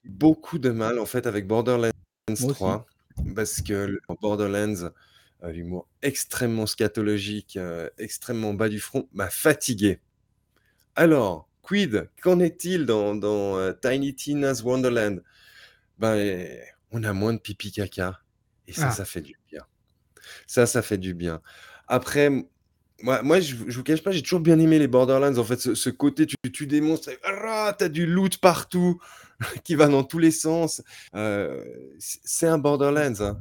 beaucoup 0.06 0.60
de 0.60 0.70
mal, 0.70 1.00
en 1.00 1.06
fait, 1.06 1.28
avec 1.28 1.48
Borderlands 1.48 1.92
Moi 2.40 2.52
aussi. 2.52 2.54
3 2.56 2.86
parce 3.36 3.62
que 3.62 4.00
Borderlands, 4.22 4.90
heu, 5.44 5.52
l'humour 5.52 5.88
extrêmement 6.02 6.66
scatologique, 6.66 7.58
heu, 7.58 7.92
extrêmement 7.98 8.54
bas 8.54 8.70
du 8.70 8.80
front 8.80 9.08
m'a 9.14 9.30
fatigué. 9.30 10.00
Alors, 10.96 11.50
quid? 11.64 12.10
Qu'en 12.24 12.40
est-il 12.42 12.86
dans 12.88 13.16
dans, 13.16 13.58
heu, 13.60 13.78
Tiny 13.82 14.16
Tina's 14.16 14.64
Wonderland? 14.64 15.24
Ben, 16.00 16.48
on 16.92 17.04
a 17.04 17.14
moins 17.14 17.34
de 17.34 17.40
pipi 17.40 17.72
caca 17.72 18.20
et 18.68 18.74
ça, 18.74 18.90
Ah! 18.90 18.92
ça 18.92 19.06
fait 19.06 19.22
du 19.22 19.36
bien. 19.52 19.62
Ça, 20.48 20.66
ça 20.68 20.82
fait 20.82 20.98
du 20.98 21.14
bien. 21.16 21.42
Après, 21.88 22.30
moi 23.02 23.22
moi, 23.24 23.40
je 23.42 23.56
je 23.68 23.78
vous 23.78 23.84
cache 23.84 24.04
pas, 24.04 24.12
j'ai 24.12 24.22
toujours 24.24 24.42
bien 24.42 24.60
aimé 24.60 24.80
les 24.80 24.88
Borderlands, 24.88 25.38
en 25.38 25.44
fait, 25.44 25.60
ce 25.62 25.76
ce 25.76 25.90
côté, 25.92 26.26
tu 26.28 26.36
tues 26.54 26.68
des 26.68 26.82
monstres 26.82 27.10
et 27.10 27.20
tu 27.80 27.84
as 27.86 27.90
du 27.90 28.06
loot 28.08 28.38
partout 28.40 29.00
qui 29.66 29.76
va 29.76 29.88
dans 29.90 30.04
tous 30.04 30.20
les 30.20 30.32
sens. 30.32 30.82
Heu, 31.16 31.64
c 32.00 32.20
c'est 32.24 32.48
un 32.48 32.58
Borderlands, 32.60 33.22
hein. 33.22 33.40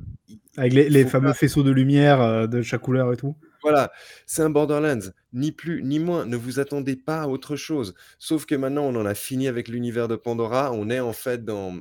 Avec 0.56 0.72
les 0.74 1.06
fameux 1.06 1.28
pas 1.28 1.34
faisceaux 1.34 1.62
de 1.62 1.70
lumière, 1.70 2.20
heu, 2.22 2.48
de 2.48 2.62
chaque 2.62 2.82
couleur 2.82 3.12
et 3.12 3.16
tout. 3.16 3.36
Voilà, 3.62 3.92
c'est 4.26 4.42
un 4.42 4.50
Borderlands, 4.50 5.10
ni 5.32 5.52
plus 5.52 5.82
ni 5.84 5.98
moins. 6.00 6.26
Ne 6.26 6.36
vous 6.36 6.58
attendez 6.60 6.96
pas 6.96 7.22
à 7.22 7.26
autre 7.28 7.56
chose. 7.56 7.94
Sauf 8.18 8.44
que 8.46 8.54
maintenant, 8.56 8.84
on 8.84 8.96
en 8.96 9.06
a 9.06 9.14
fini 9.14 9.48
avec 9.48 9.68
l'univers 9.68 10.08
de 10.08 10.16
Pandora. 10.16 10.72
On 10.72 10.90
est, 10.90 11.00
en 11.00 11.12
fait, 11.12 11.44
dans 11.44 11.74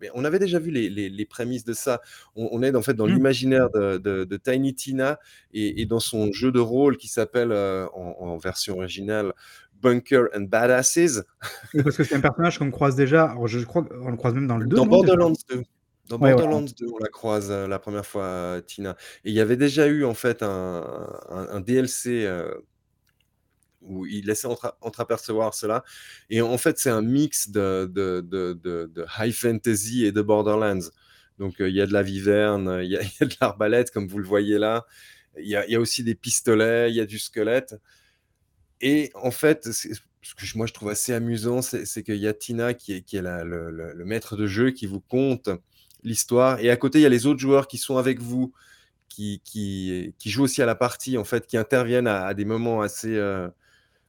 mais 0.00 0.10
on 0.14 0.24
avait 0.24 0.38
déjà 0.40 0.58
vu 0.58 0.70
les 0.70 0.90
les 0.90 1.08
les 1.08 1.24
prémices 1.26 1.64
de 1.64 1.72
ça. 1.72 2.00
On 2.36 2.48
on 2.52 2.62
est, 2.62 2.74
en 2.76 2.82
fait, 2.82 2.94
dans 2.94 3.06
Mmh. 3.08 3.14
l'imaginaire 3.14 3.70
de 3.70 3.98
de 3.98 4.24
de 4.24 4.36
Tiny 4.36 4.74
Tina 4.74 5.18
et 5.52 5.80
et 5.82 5.86
dans 5.86 6.00
son 6.00 6.32
jeu 6.32 6.52
de 6.52 6.60
rôle 6.60 6.96
qui 6.98 7.08
s'appelle, 7.08 7.52
heu, 7.52 7.86
en 7.94 8.16
en 8.20 8.36
version 8.38 8.76
originale, 8.78 9.32
Bunker 9.82 10.24
and 10.36 10.42
Badasses. 10.42 11.22
Parce 11.84 11.96
que 11.96 12.04
c'est 12.04 12.16
un 12.16 12.20
personnage 12.20 12.58
qu'on 12.58 12.70
croise 12.70 12.96
déjà, 12.96 13.24
alors 13.30 13.46
je 13.48 13.60
crois 13.64 13.84
qu'on 13.84 14.10
le 14.10 14.16
croise 14.16 14.34
même 14.34 14.48
dans 14.48 14.58
le 14.58 14.66
2, 14.66 14.76
Dans? 14.76 14.86
Borderlands 14.86 15.32
2. 15.50 15.62
Dans 16.08 16.18
Ouais. 16.18 16.34
Borderlands 16.34 16.60
2, 16.78 16.86
on 16.92 16.98
la 16.98 17.08
croise, 17.08 17.50
heu, 17.50 17.66
la 17.66 17.78
1re 17.78 18.04
fois, 18.04 18.60
Tina 18.66 18.94
et 19.24 19.30
il 19.30 19.34
y 19.34 19.40
avait 19.40 19.56
déjà 19.56 19.86
eu, 19.86 20.04
en 20.04 20.12
fait, 20.12 20.42
un 20.42 21.08
un 21.30 21.48
un 21.48 21.60
DLC, 21.60 22.26
heu 22.26 22.64
où 23.82 24.06
il 24.06 24.26
laissait 24.26 24.46
entra 24.46 24.76
entrapercevoir 24.80 25.54
cela 25.54 25.84
et 26.30 26.40
en 26.42 26.56
fait, 26.58 26.78
c'est 26.78 26.90
un 26.90 27.02
mix 27.02 27.50
de 27.50 27.90
de 27.92 28.20
de 28.26 28.54
de 28.54 28.90
de 28.94 29.04
high 29.18 29.32
fantasy 29.32 30.04
et 30.06 30.12
de 30.12 30.22
Borderlands. 30.22 30.88
Donc, 31.38 31.60
heu, 31.60 31.68
il 31.68 31.74
y 31.74 31.80
a 31.80 31.86
de 31.86 31.92
la 31.92 32.02
wyvern, 32.02 32.80
il 32.82 32.90
y 32.90 32.96
a 32.96 33.02
il 33.02 33.10
y 33.20 33.24
a 33.24 33.26
de 33.26 33.34
l'arbalète 33.40 33.90
comme 33.90 34.06
vous 34.08 34.18
le 34.18 34.26
voyez 34.26 34.58
là. 34.58 34.84
Il 35.38 35.48
y 35.48 35.56
a 35.56 35.66
il 35.66 35.72
y 35.72 35.76
a 35.76 35.80
aussi 35.80 36.04
des 36.04 36.14
pistolets, 36.14 36.90
il 36.90 36.96
y 36.96 37.00
a 37.00 37.06
du 37.06 37.18
squelette 37.18 37.74
et 38.80 39.10
en 39.14 39.30
fait, 39.30 39.70
c'est 39.72 39.92
ce 40.22 40.34
que 40.34 40.58
moi, 40.58 40.66
je 40.66 40.72
trouve 40.72 40.88
assez 40.90 41.12
amusant, 41.12 41.62
c'est 41.62 41.84
c'est 41.86 42.02
qu'il 42.02 42.16
y 42.16 42.26
a 42.28 42.34
Tina 42.34 42.74
qui 42.74 42.94
est 42.94 43.02
qui 43.02 43.16
est 43.16 43.22
la 43.22 43.44
le 43.44 43.70
le 43.70 43.92
le 43.92 44.04
maître 44.04 44.36
de 44.36 44.46
jeu 44.46 44.70
qui 44.70 44.86
vous 44.86 45.00
conte 45.00 45.50
l'histoire 46.04 46.60
et 46.60 46.70
à 46.70 46.76
côté, 46.76 46.98
il 47.00 47.02
y 47.02 47.06
a 47.06 47.10
les 47.10 47.26
autres 47.26 47.40
joueurs 47.40 47.68
qui 47.68 47.78
sont 47.78 47.96
avec 47.98 48.20
vous, 48.20 48.52
qui 49.08 49.40
qui 49.44 50.14
qui 50.18 50.30
jouent 50.30 50.44
aussi 50.44 50.62
à 50.62 50.66
la 50.66 50.74
partie, 50.76 51.18
en 51.18 51.24
fait, 51.24 51.46
qui 51.46 51.56
interviennent 51.58 52.08
à 52.08 52.26
à 52.26 52.34
des 52.34 52.44
moments 52.46 52.82
assez, 52.82 53.10
heu, 53.16 53.50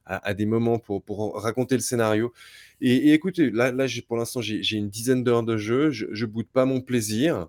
à 0.06 0.28
à 0.30 0.34
des 0.34 0.46
moments 0.46 0.78
pour 0.80 1.02
pour 1.04 1.40
raconter 1.42 1.76
le 1.76 1.82
scénario 1.82 2.32
et 2.80 2.94
et 3.10 3.14
écoutez, 3.14 3.50
là 3.50 3.72
là, 3.72 3.86
pour 4.08 4.16
l'instant, 4.18 4.40
j'ai 4.42 4.76
une 4.78 4.90
dizaine 4.90 5.24
d'heures 5.24 5.44
de 5.44 5.56
jeu. 5.58 5.90
Je 5.90 6.06
je 6.12 6.26
boude 6.26 6.48
pas 6.52 6.66
mon 6.66 6.80
plaisir. 6.82 7.48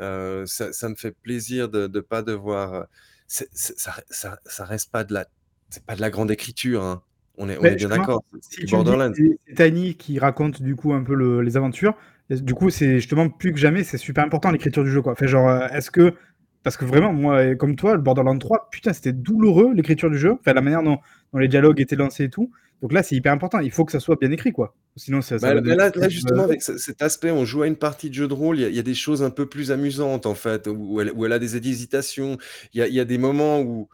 Heu, 0.00 0.44
ça 0.46 0.72
ça 0.72 0.88
me 0.90 0.94
fait 0.96 1.12
plaisir 1.12 1.68
de 1.70 1.86
de 1.86 2.00
pas 2.00 2.22
devoir, 2.22 2.86
c'est 3.28 3.48
ça 3.54 3.94
ça 4.10 4.38
ça 4.46 4.64
reste 4.66 4.90
pas 4.90 5.04
de 5.04 5.14
la 5.14 5.26
c'est 5.70 5.84
pas 5.84 5.96
de 5.96 6.00
la 6.02 6.10
grande 6.10 6.30
écriture, 6.30 6.82
hein. 6.84 7.02
On 7.38 7.48
est 7.48 7.58
on 7.58 7.68
Mais 7.68 7.72
est 7.72 7.76
bien 7.76 7.88
d'accord, 7.90 8.22
c'est 8.40 8.66
si 8.66 8.66
Borderlands. 8.66 9.14
c'est 9.14 9.38
Tiny 9.54 9.94
qui 9.94 10.18
raconte, 10.18 10.62
du 10.62 10.76
coup, 10.76 10.92
un 10.92 11.02
peu 11.02 11.14
le 11.14 11.40
les 11.42 11.56
aventures, 11.56 11.96
du 12.30 12.54
coup, 12.54 12.70
c'est 12.70 12.96
justement 12.96 13.28
plus 13.30 13.52
que 13.52 13.58
jamais, 13.58 13.84
c'est 13.84 13.98
super 13.98 14.24
important 14.24 14.50
l'écriture 14.50 14.84
du 14.84 14.90
jeu, 14.90 15.02
quoi. 15.02 15.12
Enfin, 15.12 15.26
genre, 15.26 15.48
heu, 15.48 15.66
est-ce 15.72 15.90
que 15.90 16.14
parce 16.62 16.76
que 16.76 16.84
vraiment, 16.84 17.12
moi, 17.12 17.54
comme 17.54 17.76
toi, 17.76 17.94
le 17.94 18.00
Borderlands 18.02 18.38
3, 18.38 18.68
putain, 18.72 18.92
c'était 18.92 19.12
douloureux 19.12 19.72
l'écriture 19.74 20.10
du 20.10 20.18
jeu, 20.18 20.32
enfin, 20.40 20.52
la 20.52 20.60
manière 20.62 20.82
dont 20.82 20.98
dont 21.32 21.38
les 21.38 21.48
dialogues 21.48 21.80
étaient 21.80 21.96
lancés 21.96 22.24
et 22.24 22.30
tout. 22.30 22.50
Donc 22.82 22.92
là, 22.92 23.02
c'est 23.02 23.14
hyper 23.16 23.32
important. 23.32 23.60
Il 23.60 23.70
faut 23.70 23.84
que 23.84 23.92
ça 23.92 24.00
soit 24.00 24.16
bien 24.20 24.30
écrit, 24.32 24.52
quoi. 24.52 24.74
Sinon, 24.96 25.22
ça 25.22 25.38
ça 25.38 25.50
Bah, 25.50 25.52
va 25.52 25.60
là 25.60 25.76
là 25.76 25.90
là, 25.94 26.08
justement, 26.08 26.44
avec 26.44 26.62
ce 26.62 26.78
cet 26.78 27.02
aspect, 27.02 27.30
on 27.30 27.44
joue 27.44 27.62
à 27.62 27.66
une 27.66 27.76
partie 27.76 28.08
de 28.08 28.14
jeu 28.14 28.26
de 28.26 28.32
rôle, 28.32 28.58
il 28.58 28.62
y 28.62 28.64
a 28.64 28.68
il 28.70 28.74
y 28.76 28.78
a 28.78 28.82
des 28.82 28.94
choses 28.94 29.22
un 29.22 29.30
peu 29.30 29.46
plus 29.48 29.70
amusantes, 29.70 30.24
en 30.24 30.34
fait, 30.34 30.66
où 30.66 31.00
elle 31.00 31.12
où 31.12 31.26
elle 31.26 31.32
a 31.32 31.38
des 31.38 31.56
hésitations. 31.56 32.38
Il 32.72 32.80
y 32.80 32.82
a 32.82 32.88
il 32.88 32.94
y 32.94 33.00
a 33.00 33.04
des 33.04 33.18
moments 33.18 33.60
où 33.60 33.88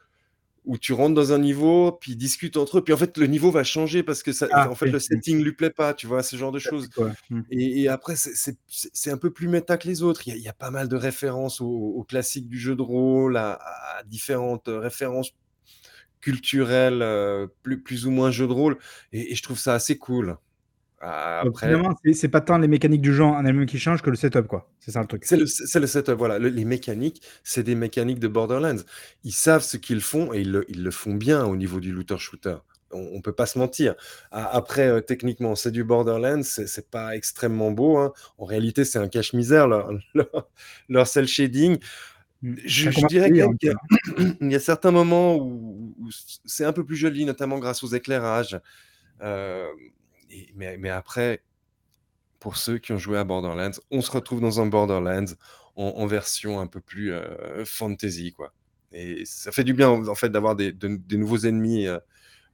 où 0.64 0.78
tu 0.78 0.92
rentres 0.92 1.14
dans 1.14 1.32
un 1.32 1.38
niveau, 1.38 1.92
puis 1.92 2.12
ils 2.12 2.16
discutent 2.16 2.56
entre 2.56 2.78
eux, 2.78 2.84
puis 2.84 2.94
en 2.94 2.96
fait, 2.96 3.18
le 3.18 3.26
niveau 3.26 3.50
va 3.50 3.64
changer 3.64 4.02
parce 4.02 4.22
que 4.22 4.32
ça 4.32 4.46
Ah, 4.52 4.70
en 4.70 4.74
fait, 4.76 4.86
oui, 4.86 4.92
le 4.92 5.00
setting 5.00 5.42
lui 5.42 5.52
plaît 5.52 5.70
pas, 5.70 5.92
tu 5.94 6.06
vois? 6.06 6.22
Ce 6.22 6.36
genre 6.36 6.52
de 6.52 6.58
choses. 6.60 6.88
Mmh. 7.30 7.40
et 7.50 7.82
et 7.82 7.88
après, 7.88 8.14
c'est 8.16 9.10
un 9.10 9.16
peu 9.18 9.32
plus 9.32 9.48
méta 9.48 9.76
que 9.76 9.88
les 9.88 10.02
autres. 10.02 10.26
Il 10.28 10.30
y 10.30 10.34
a 10.34 10.36
il 10.36 10.42
y 10.42 10.48
a 10.48 10.52
pas 10.52 10.70
mal 10.70 10.88
de 10.88 10.96
références 10.96 11.60
aux 11.60 11.66
aux 11.66 12.04
classiques 12.04 12.48
du 12.48 12.58
jeu 12.58 12.76
de 12.76 12.82
rôle, 12.82 13.36
à 13.36 13.54
à 13.98 14.02
différentes 14.04 14.64
références 14.68 15.32
culturelles, 16.20 17.02
heu, 17.02 17.52
plus 17.62 17.82
plus 17.82 18.06
ou 18.06 18.10
moins 18.10 18.30
jeu 18.30 18.46
de 18.46 18.52
rôle 18.52 18.78
et 19.12 19.32
et 19.32 19.34
je 19.34 19.42
trouve 19.42 19.58
ça 19.58 19.74
assez 19.74 19.98
cool. 19.98 20.36
Donc 21.42 21.60
après 21.62 22.12
c'est 22.14 22.28
pas 22.28 22.40
tant 22.40 22.58
les 22.58 22.68
mécaniques 22.68 23.00
du 23.00 23.12
jeu 23.12 23.24
en 23.24 23.44
elles-mêmes 23.44 23.66
qui 23.66 23.78
changent 23.78 24.02
que 24.02 24.10
le 24.10 24.16
setup, 24.16 24.46
quoi. 24.46 24.70
C'est 24.78 24.92
ça, 24.92 25.00
le 25.00 25.06
truc? 25.06 25.24
C'est 25.24 25.36
le 25.36 25.86
setup, 25.86 26.14
voilà. 26.16 26.38
Le 26.38 26.48
les 26.48 26.64
mécaniques, 26.64 27.22
c'est 27.42 27.64
des 27.64 27.74
mécaniques 27.74 28.20
de 28.20 28.28
Borderlands. 28.28 28.82
Ils 29.24 29.32
savent 29.32 29.62
ce 29.62 29.76
qu'ils 29.76 30.00
font 30.00 30.32
et 30.32 30.40
ils 30.42 30.52
le 30.52 30.64
ils 30.68 30.82
le 30.84 30.90
font 30.92 31.14
bien 31.14 31.44
au 31.44 31.56
niveau 31.56 31.80
du 31.80 31.92
looter 31.92 32.18
shooter. 32.18 32.56
On 32.92 33.08
on 33.14 33.20
peut 33.22 33.32
pas 33.32 33.46
se 33.46 33.58
mentir. 33.58 33.94
Après, 34.30 34.88
heu, 34.88 35.00
techniquement, 35.02 35.54
c'est 35.56 35.70
du 35.72 35.82
Borderlands, 35.82 36.42
c'est 36.44 36.90
pas 36.90 37.16
extrêmement 37.16 37.70
beau, 37.72 37.96
hein. 37.98 38.12
En 38.38 38.44
réalité, 38.44 38.84
c'est 38.84 38.98
un 38.98 39.08
cache-misère 39.08 39.66
leur 39.68 39.90
leur 40.14 40.48
leur 40.88 41.06
cel 41.08 41.26
shading. 41.26 41.78
Mmh. 42.42 42.56
Je 42.66 42.90
dirais 43.08 43.26
un 43.26 43.28
qu'il 43.28 43.36
y 43.38 43.70
peu, 43.70 43.70
a 43.70 43.74
hein. 44.20 44.34
y 44.50 44.54
a 44.56 44.60
certains 44.60 44.90
moments 44.92 45.36
où 45.36 45.94
c'est 46.46 46.64
un 46.64 46.72
peu 46.72 46.84
plus 46.86 46.96
joli, 46.96 47.24
notamment 47.24 47.58
grâce 47.58 47.82
aux 47.84 47.88
éclairages, 47.88 48.60
hem 49.20 49.66
et 50.32 50.52
mais 50.56 50.78
mais 50.78 50.90
après, 50.90 51.44
pour 52.40 52.56
ceux 52.56 52.78
qui 52.78 52.92
ont 52.92 52.98
joué 52.98 53.18
à 53.18 53.24
Borderlands, 53.24 53.72
on 53.90 54.02
se 54.02 54.10
retrouve 54.10 54.40
dans 54.40 54.60
un 54.60 54.66
Borderlands 54.66 55.26
en 55.76 55.84
en 55.96 56.06
version 56.06 56.60
un 56.60 56.66
peu 56.68 56.80
plus, 56.80 57.12
heu, 57.12 57.64
fantasy, 57.66 58.32
quoi 58.32 58.54
et 58.94 59.24
ça 59.26 59.52
fait 59.52 59.64
du 59.64 59.74
bien, 59.74 59.90
en 59.90 60.14
fait, 60.16 60.30
d'avoir 60.30 60.56
des 60.56 60.72
de 60.72 60.88
des 60.96 61.16
nouveaux 61.18 61.38
ennemis, 61.46 61.86
heu, 61.88 62.00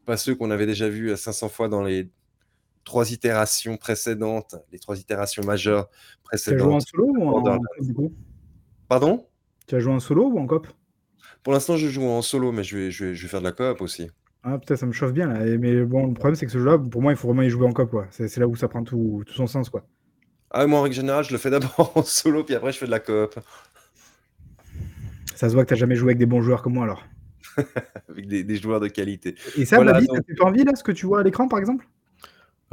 pas 0.07 0.16
ceux 0.18 0.35
qu'on 0.37 0.51
avait 0.53 0.66
déjà 0.66 0.89
vus, 0.91 1.11
heu, 1.12 1.16
500 1.16 1.49
fois 1.51 1.68
dans 1.70 1.83
les 1.85 2.11
3 2.85 3.12
itérations 3.12 3.76
précédentes, 3.79 4.57
les 4.72 4.79
3 4.81 5.01
itérations 5.01 5.45
majeures 5.45 5.89
Tu 6.47 6.53
as 6.55 6.59
joué 6.59 6.72
en 6.74 6.81
précédentes 6.81 6.81
solo 6.81 7.07
ou 7.07 7.29
en 7.29 7.35
coop, 7.35 7.62
du 7.79 7.95
coup? 7.95 8.12
Pardon? 8.89 9.29
Tu 9.68 9.76
as 9.76 9.79
joué 9.79 9.93
en 9.93 10.01
solo 10.01 10.26
ou 10.31 10.39
en 10.41 10.47
coop? 10.49 10.66
Pour 11.43 11.53
l'instant, 11.53 11.76
je 11.76 11.89
joue 11.89 12.05
en 12.05 12.22
solo, 12.22 12.53
mais 12.53 12.62
je 12.64 12.76
vais 12.76 12.91
je 12.93 13.07
vais 13.07 13.14
je 13.16 13.22
vais 13.22 13.29
faire 13.29 13.41
de 13.41 13.45
la 13.47 13.53
coop 13.53 13.81
aussi. 13.81 14.09
Ah 14.51 14.59
putain, 14.59 14.76
ça 14.76 14.86
me 14.86 14.92
chauffe 14.92 15.12
bien, 15.12 15.26
là 15.26 15.46
et 15.46 15.59
mais 15.59 15.82
bon, 15.82 16.07
le 16.07 16.14
problème, 16.14 16.34
c'est 16.34 16.46
que 16.46 16.53
ce 16.53 16.59
jeu-là, 16.59 16.78
pour 16.78 17.03
moi, 17.03 17.12
il 17.12 17.16
faut 17.16 17.28
vraiment 17.28 17.42
y 17.42 17.51
jouer 17.51 17.66
en 17.66 17.72
coop, 17.72 17.90
quoi. 17.90 18.07
C'est 18.11 18.28
c'est 18.28 18.40
là 18.40 18.49
où 18.49 18.57
ça 18.57 18.68
prend 18.68 18.82
tout 18.84 19.22
tout 19.26 19.34
son 19.34 19.46
sens, 19.46 19.68
quoi. 19.70 19.84
Ah, 20.51 20.66
moi, 20.66 20.78
en 20.78 20.82
règle 20.82 20.94
générale, 20.94 21.24
je 21.24 21.32
le 21.32 21.38
fais 21.38 21.51
d'abord 21.51 21.92
en 21.96 22.03
solo, 22.03 22.44
puis 22.44 22.55
après 22.55 22.72
je 22.72 22.78
fais 22.78 22.86
de 22.86 22.90
la 22.90 23.01
coop. 23.01 23.34
Ça 25.34 25.49
se 25.49 25.55
voit 25.55 25.64
que 25.64 25.68
tu 25.68 25.74
as 25.74 25.76
jamais 25.78 25.94
joué 25.96 26.09
avec 26.09 26.18
des 26.18 26.26
bons 26.26 26.40
joueurs 26.42 26.62
comme 26.62 26.74
moi, 26.74 26.84
alors. 26.84 27.05
Avec 28.09 28.28
des 28.28 28.44
des 28.44 28.57
joueurs 28.57 28.80
de 28.80 28.88
qualité. 28.88 29.34
Et 29.57 29.64
ça, 29.64 29.76
Voilà, 29.76 29.92
Babi, 29.92 30.07
ça 30.07 30.12
donc 30.14 30.22
te 30.26 30.32
fait 30.32 30.36
pas 30.36 30.46
envie, 30.46 30.64
là, 30.64 30.74
ce 30.76 30.84
que 30.84 30.92
tu 30.92 31.07
vois 31.07 31.20
à 31.20 31.22
l'écran, 31.22 31.49
par 31.49 31.59
exemple? 31.59 31.86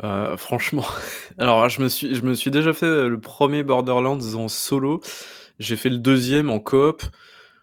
Heu, 0.04 0.36
franchement, 0.38 0.86
alors 1.38 1.70
je 1.70 1.82
me 1.82 1.88
suis 1.88 2.16
je 2.16 2.24
me 2.24 2.34
suis 2.34 2.52
déjà 2.52 2.74
fait, 2.74 3.08
le 3.08 3.18
1er 3.18 3.64
Borderlands 3.64 4.20
en 4.36 4.48
solo. 4.48 5.02
J'ai 5.60 5.76
fait 5.76 5.90
le 5.90 5.98
2e 5.98 6.50
en 6.50 6.60
coop. 6.60 7.02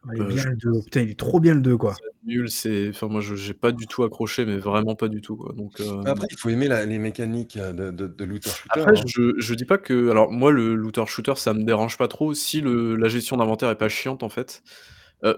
Il 0.07 0.21
est 0.21 0.25
Heu, 0.25 0.27
bien 0.27 0.45
le 0.45 0.57
2, 0.57 0.83
putain, 0.83 1.03
il 1.03 1.11
est 1.11 1.19
trop 1.19 1.41
bien 1.41 1.55
le 1.55 1.61
2, 1.61 1.77
quoi. 1.77 2.03
Nul, 2.25 2.49
c'est 2.51 2.89
enfin 2.91 3.09
moi 3.09 3.21
je 3.21 3.35
j'ai 3.35 3.53
pas 3.55 3.73
du 3.73 3.89
tout 3.89 4.05
accroché, 4.05 4.45
mais 4.47 4.57
vraiment 4.59 4.95
pas 4.95 5.09
du 5.09 5.21
tout, 5.21 5.37
quoi, 5.37 5.53
donc 5.55 5.81
hem 5.81 6.05
Après, 6.05 6.27
il 6.31 6.39
faut 6.39 6.49
aimer 6.51 6.69
la 6.69 6.85
les 6.87 6.99
mécaniques, 6.99 7.57
heu, 7.57 7.73
de 7.73 7.91
de 7.91 8.07
de 8.07 8.25
looter 8.25 8.53
shooter, 8.53 8.81
Après 8.81 8.93
hein. 8.95 9.07
je 9.07 9.35
je 9.39 9.55
dis 9.55 9.65
pas 9.65 9.79
que 9.79 10.11
alors 10.11 10.31
moi 10.31 10.51
le 10.53 10.75
looter 10.75 11.05
shooter 11.07 11.35
ça 11.37 11.53
me 11.55 11.63
dérange 11.65 11.97
pas 11.99 12.09
trop 12.09 12.35
si 12.35 12.61
le 12.61 12.97
la 12.97 13.09
gestion 13.09 13.37
d'inventaire 13.37 13.71
est 13.71 13.77
pas 13.79 13.89
chiante 13.89 14.23
en 14.23 14.29
fait, 14.29 14.63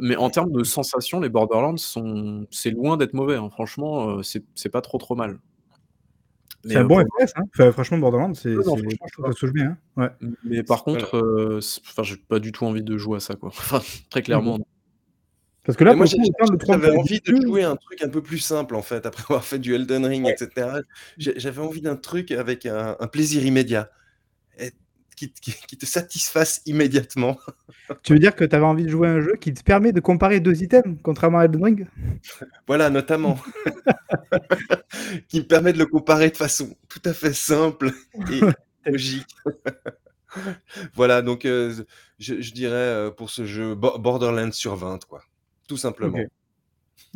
mais 0.00 0.16
en 0.16 0.30
termes 0.30 0.52
de 0.52 0.64
sensations, 0.64 1.20
les 1.20 1.28
Borderlands 1.28 1.76
sont 1.76 2.46
c'est 2.50 2.70
loin 2.70 2.96
d'être 2.96 3.14
mauvais, 3.14 3.36
hein, 3.36 3.50
franchement, 3.50 4.18
heu, 4.20 4.22
c'est 4.22 4.44
c'est 4.54 4.70
pas 4.70 4.80
trop, 4.82 4.98
trop 4.98 5.14
mal. 5.16 5.38
C'est 6.66 6.78
un 6.78 6.84
bon 6.84 6.96
pour 7.04 7.20
FPS, 7.20 7.32
hein, 7.36 7.42
enfin 7.54 7.72
franchement 7.72 7.98
Borderlands, 7.98 8.34
c'est 8.34 8.62
ça 8.62 9.32
se 9.32 9.38
touche 9.38 9.52
bien, 9.52 9.76
hein, 9.96 10.02
ouais. 10.02 10.10
Mais 10.42 10.62
par 10.62 10.82
contre, 10.84 11.16
heu, 11.16 11.60
c 11.60 11.80
enfin 11.86 12.02
j'ai 12.02 12.16
pas 12.16 12.38
du 12.40 12.52
tout 12.52 12.64
envie 12.64 12.82
de 12.82 12.96
jouer 12.96 13.16
à 13.18 13.20
ça, 13.20 13.34
quoi. 13.34 13.50
Enfin, 13.58 13.80
très 14.10 14.22
OK. 14.22 14.22
clairement. 14.22 14.58
Parce 15.64 15.78
que 15.78 15.84
là, 15.84 15.94
moi 15.94 16.04
pour 16.04 16.04
le 16.04 16.10
j'ai 16.10 16.16
coup, 16.16 16.22
j'ai 16.22 16.30
autant 16.30 16.46
le 16.52 16.58
3 16.58 16.76
me 16.78 16.82
j'avais 16.82 16.96
envie 16.96 17.20
de 17.20 17.34
jouer 17.46 17.64
à 17.64 17.70
un 17.70 17.76
truc 17.76 18.02
un 18.02 18.08
peu 18.08 18.22
plus 18.22 18.38
simple, 18.38 18.74
en 18.76 18.82
fait, 18.82 19.06
après 19.06 19.22
avoir 19.24 19.44
fait 19.44 19.58
du 19.58 19.74
Elden 19.74 20.04
Ring 20.06 20.26
et 20.28 20.28
Ouais. 20.28 20.36
cetera. 20.36 20.80
Mmh. 20.80 20.82
J'ai 21.18 21.38
j'avais 21.40 21.60
envie 21.62 21.80
d'un 21.80 21.96
truc 21.96 22.30
avec 22.32 22.66
un 22.66 22.96
un 23.00 23.06
plaisir 23.08 23.44
immédiat 23.46 23.90
et 24.58 24.72
qui 25.32 25.52
t 25.52 25.52
qui 25.52 25.66
qui 25.66 25.76
te 25.78 25.86
satisfasse 25.86 26.60
immédiatement. 26.66 27.38
Tu 28.02 28.12
veux 28.12 28.18
dire 28.18 28.34
que 28.34 28.44
tu 28.44 28.54
avais 28.54 28.64
envie 28.64 28.84
de 28.84 28.88
jouer 28.88 29.08
à 29.08 29.12
un 29.12 29.20
jeu 29.20 29.36
qui 29.40 29.52
te 29.52 29.62
permet 29.62 29.92
de 29.92 30.00
comparer 30.00 30.40
2 30.40 30.62
items, 30.62 30.96
contrairement 31.02 31.38
à 31.38 31.44
Elden 31.44 31.64
Ring? 31.64 31.86
Voilà, 32.66 32.90
notamment. 32.90 33.38
Qui 35.28 35.40
me 35.40 35.46
permet 35.46 35.72
de 35.72 35.78
le 35.78 35.86
comparer 35.86 36.30
de 36.30 36.36
façon 36.36 36.76
tout 36.88 37.02
à 37.04 37.12
fait 37.12 37.34
simple 37.34 37.90
et 38.30 38.40
logique. 38.86 39.28
Voilà, 40.94 41.22
donc 41.22 41.44
heu, 41.44 41.70
z 41.70 41.84
je 42.18 42.40
je 42.40 42.52
dirais, 42.52 43.06
heu, 43.08 43.14
pour 43.14 43.30
ce 43.30 43.44
jeu 43.44 43.74
Bo 43.74 43.98
Borderlands 43.98 44.52
sur 44.52 44.76
20, 44.76 45.04
quoi, 45.04 45.22
tout 45.68 45.76
simplement. 45.76 46.18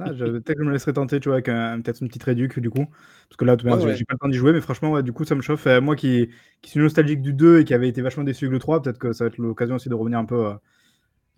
Ah, 0.00 0.12
je 0.14 0.24
peut-être 0.38 0.54
que 0.58 0.62
je 0.62 0.68
me 0.68 0.72
laisserai 0.72 0.92
tenter, 0.92 1.18
tu 1.18 1.28
vois, 1.28 1.36
avec 1.36 1.48
un 1.48 1.80
peut-être 1.80 2.00
une 2.02 2.08
petite 2.08 2.22
réduc, 2.22 2.60
du 2.60 2.70
coup. 2.70 2.86
Parce 3.28 3.36
que 3.36 3.44
là, 3.44 3.56
Ouais, 3.66 3.76
manière, 3.76 3.88
j'ai 3.92 4.04
ouais. 4.04 4.04
pas 4.04 4.14
le 4.14 4.18
temps 4.18 4.28
d'y 4.28 4.36
jouer, 4.36 4.52
mais 4.52 4.60
franchement, 4.60 4.92
ouais, 4.92 5.02
du 5.02 5.12
coup, 5.12 5.24
ça 5.24 5.34
me 5.34 5.42
chauffe, 5.42 5.66
heu, 5.66 5.80
moi 5.80 5.96
qui 5.96 6.30
qui 6.62 6.70
suis 6.70 6.78
nostalgique 6.80 7.20
du 7.20 7.32
2 7.32 7.60
et 7.60 7.64
qui 7.64 7.74
avait 7.74 7.88
été 7.88 8.00
vachement 8.00 8.22
déçu 8.24 8.44
avec 8.46 8.52
le 8.52 8.58
3, 8.60 8.80
peut-être 8.80 8.98
que 8.98 9.12
ça 9.12 9.24
va 9.24 9.28
être 9.28 9.38
l'occasion 9.38 9.74
aussi 9.74 9.88
de 9.88 9.94
revenir 9.94 10.18
un 10.20 10.24
peu, 10.24 10.36
heu, 10.36 10.54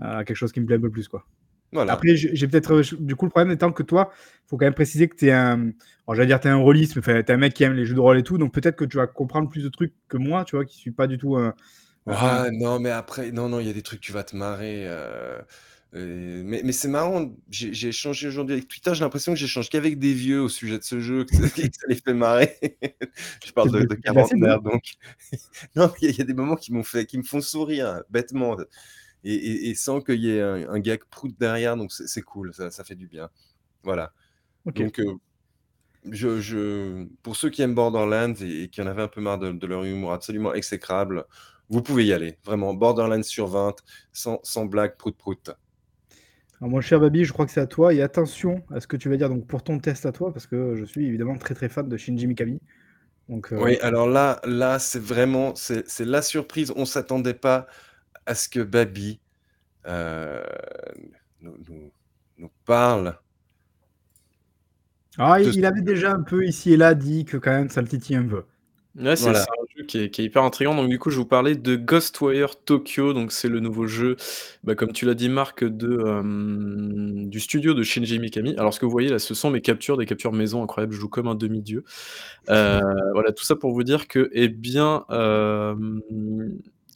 à 0.00 0.24
quelque 0.24 0.36
chose 0.36 0.52
qui 0.52 0.60
me 0.60 0.66
plaît 0.66 0.76
un 0.76 0.80
peu 0.80 0.90
plus, 0.90 1.08
quoi. 1.08 1.26
Voilà. 1.72 2.04
Après, 2.04 2.16
j'ai 2.16 2.48
peut-être, 2.48 2.72
heu, 2.74 2.82
ch 2.84 2.94
du 3.00 3.16
coup, 3.16 3.26
le 3.26 3.30
problème 3.30 3.52
étant 3.52 3.72
que 3.72 3.82
toi, 3.84 4.12
faut 4.46 4.56
quand 4.58 4.66
même 4.66 4.74
préciser 4.74 5.08
que 5.08 5.16
tu 5.16 5.26
es 5.28 5.32
un, 5.32 5.72
alors 6.06 6.14
j'allais 6.16 6.26
dire 6.28 6.40
tu 6.40 6.48
es 6.48 6.50
un 6.52 6.56
rôliste, 6.56 6.96
mais 6.96 7.00
enfin, 7.00 7.22
tu 7.22 7.32
es 7.32 7.34
un 7.34 7.38
mec 7.38 7.54
qui 7.54 7.64
aime 7.64 7.74
les 7.74 7.86
jeux 7.86 7.94
de 7.96 8.00
rôle 8.00 8.18
et 8.18 8.24
tout, 8.24 8.38
donc 8.38 8.54
peut-être 8.54 8.76
que 8.76 8.84
tu 8.86 8.96
vas 8.98 9.06
comprendre 9.08 9.50
plus 9.50 9.64
de 9.64 9.70
trucs 9.70 9.94
que 10.08 10.16
moi, 10.18 10.44
tu 10.46 10.56
vois, 10.56 10.64
qui 10.66 10.76
suis 10.78 10.92
pas 10.92 11.06
du 11.08 11.18
tout, 11.18 11.36
un 11.38 11.54
Ah 12.06 12.48
non, 12.52 12.78
mais 12.80 12.90
après 12.90 13.30
non, 13.32 13.48
non, 13.48 13.60
il 13.60 13.66
y 13.66 13.70
a 13.70 13.72
des 13.72 13.82
trucs, 13.82 14.00
tu 14.00 14.12
vas 14.12 14.24
te 14.24 14.34
marrer, 14.36 14.86
heu, 15.94 16.42
mais 16.44 16.62
mais 16.64 16.72
c'est 16.72 16.88
marrant, 16.88 17.34
j'ai 17.50 17.88
échangé 17.88 18.28
aujourd'hui 18.28 18.54
avec 18.54 18.68
Twitter, 18.68 18.94
j'ai 18.94 19.00
l'impression 19.00 19.32
que 19.32 19.38
j'échange 19.38 19.68
qu'avec 19.70 19.98
des 19.98 20.14
vieux 20.14 20.40
au 20.42 20.48
sujet 20.48 20.78
de 20.78 20.84
ce 20.84 21.00
jeu, 21.00 21.24
que 21.24 21.34
ça 21.34 21.48
que 21.54 21.62
ça 21.72 21.86
les 21.88 21.96
fait 21.96 22.14
marrer. 22.14 22.56
Je 23.44 23.52
parle 23.52 23.70
de 23.72 23.84
de 23.84 23.94
ciblé. 24.22 24.54
quarantenaires, 24.54 24.60
donc 24.62 24.82
non, 25.76 25.92
il 26.02 26.06
y 26.06 26.08
a 26.08 26.10
il 26.12 26.18
y 26.18 26.22
a 26.22 26.24
des 26.24 26.34
moments 26.34 26.56
qui 26.56 26.72
m'ont 26.72 26.84
fait 26.84 27.06
qui 27.06 27.18
me 27.18 27.22
font 27.24 27.40
sourire 27.40 28.02
bêtement 28.10 28.56
et 29.24 29.34
et 29.34 29.70
et 29.70 29.74
sans 29.76 30.00
qu'il 30.02 30.20
y 30.22 30.30
ait 30.30 30.42
un 30.42 30.70
un 30.70 30.80
gag 30.80 31.02
prout 31.10 31.34
derrière, 31.38 31.76
donc 31.76 31.92
c'est 31.92 32.22
cool, 32.22 32.54
ça 32.54 32.70
ça 32.70 32.84
fait 32.84 32.96
du 32.96 33.08
bien. 33.08 33.30
Voilà, 33.84 34.14
donc 34.76 35.00
heu, 35.00 35.06
je 36.10 36.40
je 36.40 37.06
pour 37.22 37.36
ceux 37.36 37.50
qui 37.50 37.62
aiment 37.62 37.74
Borderlands 37.74 38.34
et 38.40 38.64
et 38.64 38.68
qui 38.70 38.80
en 38.82 38.86
avaient 38.86 39.02
un 39.02 39.08
peu 39.08 39.20
marre 39.20 39.38
de 39.38 39.52
de 39.52 39.66
leur 39.66 39.84
humour 39.84 40.12
absolument 40.12 40.54
exécrable, 40.54 41.24
vous 41.68 41.82
pouvez 41.82 42.06
y 42.06 42.12
aller. 42.12 42.38
Vraiment, 42.44 42.74
Borderlands 42.74 43.22
sur 43.22 43.46
20, 43.48 43.74
sans 44.12 44.40
sans 44.42 44.66
blague 44.66 44.96
prout 44.96 45.16
prout. 45.16 45.50
Alors 46.60 46.70
mon 46.70 46.80
cher 46.80 47.00
Babi, 47.00 47.24
je 47.24 47.32
crois 47.32 47.46
que 47.46 47.52
c'est 47.52 47.60
à 47.60 47.66
toi 47.66 47.92
et 47.94 48.02
attention 48.02 48.62
à 48.70 48.80
ce 48.80 48.86
que 48.86 48.96
tu 48.96 49.08
vas 49.08 49.16
dire 49.16 49.28
donc 49.30 49.46
pour 49.46 49.62
ton 49.62 49.78
test 49.78 50.04
à 50.06 50.12
toi, 50.12 50.32
parce 50.32 50.46
que 50.46 50.74
je 50.76 50.84
suis 50.84 51.06
évidemment 51.06 51.36
très, 51.38 51.54
très 51.54 51.68
fan 51.68 51.88
de 51.88 51.96
Shinji 51.96 52.26
Mikami, 52.26 52.60
donc 53.28 53.52
heu 53.52 53.56
Oui, 53.56 53.78
alors 53.80 54.08
là 54.08 54.40
là, 54.44 54.78
c'est 54.78 55.00
vraiment 55.00 55.54
c'est 55.56 55.86
c'est 55.88 56.04
la 56.04 56.22
surprise. 56.22 56.72
On 56.76 56.84
s'attendait 56.84 57.34
pas 57.34 57.66
à 58.26 58.34
ce 58.34 58.48
que 58.48 58.60
Babi, 58.60 59.20
heu, 59.86 60.42
nous 61.40 61.56
nous 61.68 61.92
nous 62.38 62.52
parle 62.66 63.18
Ah, 65.18 65.40
de 65.42 65.52
il 65.52 65.64
avait 65.66 65.82
déjà 65.82 66.12
un 66.12 66.22
peu 66.24 66.44
ici 66.44 66.72
et 66.72 66.76
là 66.76 66.94
dit 66.96 67.24
que 67.24 67.36
quand 67.36 67.52
même 67.52 67.68
ça 67.70 67.80
le 67.80 67.86
titillait 67.86 68.18
un 68.18 68.26
peu. 68.26 68.42
Ouais, 68.98 69.14
c'est 69.14 69.24
Voilà. 69.30 69.40
un 69.42 69.64
jeu 69.78 69.84
qui 69.84 69.98
est 69.98 70.10
qui 70.10 70.20
est 70.20 70.24
hyper 70.24 70.42
intriguant, 70.42 70.74
donc 70.74 70.88
du 70.88 70.98
coup, 70.98 71.10
je 71.10 71.16
vous 71.16 71.24
parler 71.24 71.54
de 71.54 71.76
Ghostwire 71.76 72.56
Tokyo, 72.64 73.12
donc 73.12 73.30
c'est 73.30 73.48
le 73.48 73.60
nouveau 73.60 73.86
jeu, 73.86 74.16
bah, 74.64 74.74
comme 74.74 74.92
tu 74.92 75.06
l'as 75.06 75.14
dit 75.14 75.28
Marc, 75.28 75.62
de, 75.64 76.22
du 77.26 77.38
studio 77.40 77.72
de 77.72 77.82
Shinji 77.84 78.18
Mikami. 78.18 78.56
Alors 78.56 78.74
ce 78.74 78.80
que 78.80 78.86
vous 78.86 78.90
voyez 78.90 79.08
là, 79.08 79.20
ce 79.20 79.32
sont 79.32 79.50
mes 79.50 79.60
captures, 79.60 79.96
des 79.96 80.06
captures 80.06 80.32
maison 80.32 80.62
incroyables, 80.62 80.92
je 80.92 80.98
joue 80.98 81.08
comme 81.08 81.28
un 81.28 81.36
demi-dieu. 81.36 81.84
Heu, 82.50 82.80
voilà, 83.14 83.32
tout 83.32 83.44
ça 83.44 83.54
pour 83.56 83.72
vous 83.72 83.84
dire 83.84 84.08
que, 84.08 84.28
eh 84.32 84.48
bien, 84.48 85.04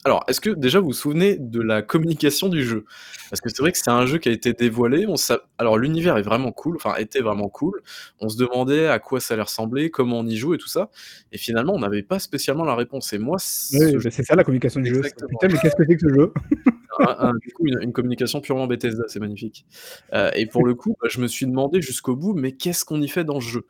alors 0.05 0.23
est-ce 0.27 0.39
que 0.39 0.51
déjà 0.51 0.79
vous 0.79 0.87
vous 0.87 0.93
souvenez 0.93 1.35
de 1.37 1.61
la 1.61 1.81
communication 1.81 2.47
du 2.47 2.63
jeu? 2.63 2.85
Parce 3.31 3.41
que 3.41 3.49
c'est 3.49 3.59
vrai 3.59 3.71
que 3.71 3.77
c'est 3.79 3.89
un 3.89 4.05
jeu 4.05 4.19
qui 4.19 4.29
a 4.29 4.31
été 4.31 4.53
dévoilé, 4.53 5.07
on 5.07 5.15
s'a 5.17 5.39
alors 5.57 5.77
l'univers 5.79 6.17
est 6.17 6.21
vraiment 6.21 6.51
cool, 6.51 6.75
enfin 6.75 6.95
était 6.97 7.21
vraiment 7.21 7.49
cool. 7.49 7.81
On 8.21 8.29
se 8.29 8.37
demandait 8.37 8.87
à 8.87 8.99
quoi 8.99 9.19
ça 9.19 9.33
allait 9.33 9.43
ressembler, 9.43 9.89
comment 9.89 10.19
on 10.19 10.27
y 10.27 10.37
joue 10.37 10.53
et 10.53 10.57
tout 10.59 10.67
ça 10.67 10.89
et 11.31 11.37
finalement 11.39 11.73
on 11.73 11.79
n'avait 11.79 12.03
pas 12.03 12.19
spécialement 12.19 12.65
la 12.65 12.75
réponse 12.75 13.11
et 13.13 13.17
moi 13.17 13.37
ce 13.39 13.75
Oui, 13.77 13.99
jeu 13.99 14.09
c'est 14.11 14.23
ça 14.23 14.35
la 14.35 14.43
communication 14.43 14.79
du 14.79 14.93
jeu. 14.93 15.01
«Putain, 15.01 15.47
mais 15.49 15.57
qu'est-ce 15.59 15.75
que 15.75 15.83
c'est 15.87 15.95
que 15.97 16.07
ce 16.09 16.13
jeu?» 16.13 16.33
un 16.99 17.29
un 17.29 17.33
du 17.41 17.51
coup, 17.53 17.65
une 17.67 17.79
une 17.81 17.91
communication 17.93 18.41
purement 18.41 18.67
Bethesda, 18.67 19.03
c'est 19.07 19.19
magnifique. 19.19 19.65
Heu 20.13 20.29
et 20.35 20.45
pour 20.45 20.65
le 20.65 20.75
coup, 20.75 20.95
bah, 21.01 21.07
je 21.11 21.19
me 21.19 21.27
suis 21.27 21.45
demandé 21.45 21.81
jusqu'au 21.81 22.15
bout: 22.15 22.33
«Mais 22.33 22.53
qu'est-ce 22.53 22.85
qu'on 22.85 23.01
y 23.01 23.07
fait 23.09 23.23
dans 23.25 23.41
ce 23.41 23.49
jeu?» 23.49 23.65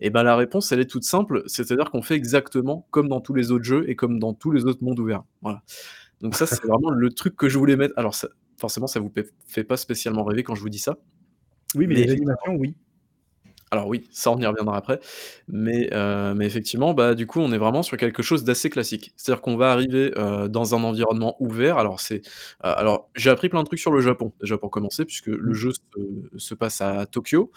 Et 0.00 0.10
bah, 0.10 0.22
la 0.22 0.36
réponse, 0.36 0.72
elle 0.72 0.80
est 0.80 0.90
toute 0.90 1.04
simple, 1.04 1.42
c'est-à-dire 1.46 1.90
qu'on 1.90 2.02
fait 2.02 2.14
exactement 2.14 2.86
comme 2.90 3.08
dans 3.08 3.20
tous 3.20 3.34
les 3.34 3.50
autres 3.50 3.64
jeux 3.64 3.88
et 3.88 3.96
comme 3.96 4.18
dans 4.18 4.34
tous 4.34 4.50
les 4.50 4.64
autres 4.64 4.82
mondes 4.82 4.98
ouverts. 4.98 5.24
Voilà. 5.42 5.62
Donc 6.20 6.34
ça, 6.34 6.46
c'est 6.46 6.64
vraiment 6.64 6.90
le 6.90 7.10
truc 7.10 7.36
que 7.36 7.48
je 7.48 7.58
voulais 7.58 7.76
mettre 7.76 7.94
alors 7.96 8.14
ça 8.14 8.28
forcément, 8.60 8.86
ça 8.86 9.00
vous 9.00 9.12
fait 9.46 9.64
pas 9.64 9.78
spécialement 9.78 10.22
rêver 10.22 10.42
quand 10.42 10.54
je 10.54 10.60
vous 10.60 10.68
dis 10.68 10.78
ça, 10.78 10.98
Oui, 11.74 11.86
mais 11.86 11.94
mais 11.94 12.04
les 12.04 12.12
animations, 12.12 12.54
oui. 12.56 12.76
Alors 13.72 13.86
oui, 13.86 14.08
ça 14.10 14.32
on 14.32 14.38
y 14.40 14.46
reviendra 14.46 14.76
après, 14.76 14.98
mais 15.48 15.88
heu, 15.94 16.34
mais 16.34 16.46
effectivement, 16.46 16.92
bah, 16.92 17.14
du 17.14 17.26
coup, 17.28 17.40
on 17.40 17.52
est 17.52 17.58
vraiment 17.58 17.82
sur 17.84 17.96
quelque 17.96 18.22
chose 18.22 18.42
d'assez 18.44 18.68
classique. 18.68 19.12
C'est-à-dire 19.16 19.40
qu'on 19.42 19.56
va 19.56 19.70
arriver, 19.72 20.12
heu, 20.18 20.48
dans 20.48 20.74
un 20.74 20.82
environnement 20.82 21.36
ouvert, 21.40 21.78
alors 21.78 22.00
c'est, 22.00 22.16
heu, 22.16 22.20
alors 22.62 23.10
j'ai 23.14 23.30
appris 23.30 23.48
plein 23.48 23.60
de 23.62 23.66
trucs 23.66 23.78
sur 23.78 23.92
le 23.92 24.00
Japon, 24.00 24.32
déjà 24.40 24.58
pour 24.58 24.70
commencer, 24.70 25.04
puisque 25.04 25.28
le 25.28 25.50
Mmh. 25.50 25.54
jeu 25.54 25.70
se 25.72 26.38
se 26.38 26.54
passe 26.54 26.80
à 26.80 27.06
Tokyo 27.06 27.52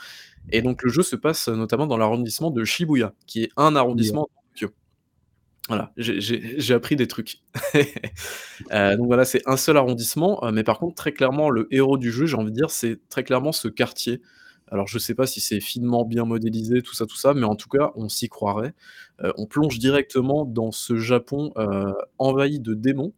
et 0.49 0.61
donc 0.63 0.83
le 0.83 0.89
jeu 0.91 1.03
se 1.03 1.15
passe, 1.17 1.47
heu, 1.49 1.55
notamment 1.55 1.87
dans 1.87 1.97
l'arrondissement 1.97 2.51
de 2.51 2.65
Shibuya, 2.65 3.13
qui 3.27 3.43
est 3.45 3.51
un 3.57 3.75
arrondissement 3.77 4.23
de 4.23 4.59
Tokyo. 4.61 4.75
Voilà, 5.69 5.93
j'ai 5.97 6.19
j'ai 6.21 6.59
j'ai 6.59 6.73
appris 6.73 6.95
des 6.97 7.07
trucs. 7.07 7.37
Heu, 8.71 8.97
donc 8.97 9.07
voilà, 9.07 9.25
c'est 9.25 9.41
un 9.45 9.57
seul 9.57 9.77
arrondissement, 9.77 10.43
heu, 10.45 10.51
mais 10.51 10.63
par 10.63 10.79
contre, 10.79 10.95
très 10.95 11.13
clairement, 11.13 11.49
le 11.49 11.67
héros 11.71 11.97
du 11.97 12.11
jeu, 12.11 12.25
j'ai 12.25 12.35
envie 12.37 12.51
de 12.51 12.55
dire, 12.55 12.69
c'est 12.69 12.99
très 13.09 13.23
clairement 13.23 13.51
ce 13.51 13.67
quartier. 13.67 14.21
Alors 14.73 14.87
je 14.87 14.97
sais 14.97 15.13
pas 15.13 15.27
si 15.27 15.39
c'est 15.39 15.59
finement 15.59 16.03
bien 16.03 16.25
modélisé, 16.25 16.81
tout 16.81 16.95
ça, 16.95 17.05
tout 17.05 17.15
ça, 17.15 17.35
mais 17.35 17.43
en 17.43 17.55
tout 17.55 17.69
cas, 17.69 17.91
on 17.95 18.09
s'y 18.09 18.27
croirait. 18.27 18.73
Heu, 19.23 19.31
on 19.37 19.45
plonge 19.45 19.77
directement 19.77 20.45
dans 20.45 20.71
ce 20.71 20.97
Japon, 20.97 21.53
heu, 21.57 21.93
envahi 22.17 22.59
de 22.59 22.73
démons 22.73 23.13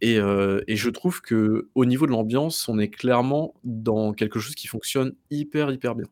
et 0.00 0.18
heu 0.18 0.64
et 0.66 0.76
je 0.76 0.88
trouve 0.88 1.20
qu'au 1.20 1.84
niveau 1.84 2.06
de 2.06 2.12
l'ambiance, 2.12 2.66
on 2.66 2.78
est 2.78 2.88
clairement 2.88 3.52
dans 3.62 4.14
quelque 4.14 4.38
chose 4.40 4.54
qui 4.54 4.68
fonctionne 4.68 5.12
hyper, 5.30 5.70
hyper 5.70 5.94
bien. 5.94 6.06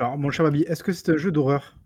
Alors 0.00 0.18
mon 0.18 0.30
cher 0.30 0.44
Babi, 0.44 0.62
est-ce 0.62 0.82
que 0.82 0.92
c'est 0.92 1.12
un 1.12 1.16
jeu 1.16 1.30
d'horreur? 1.30 1.78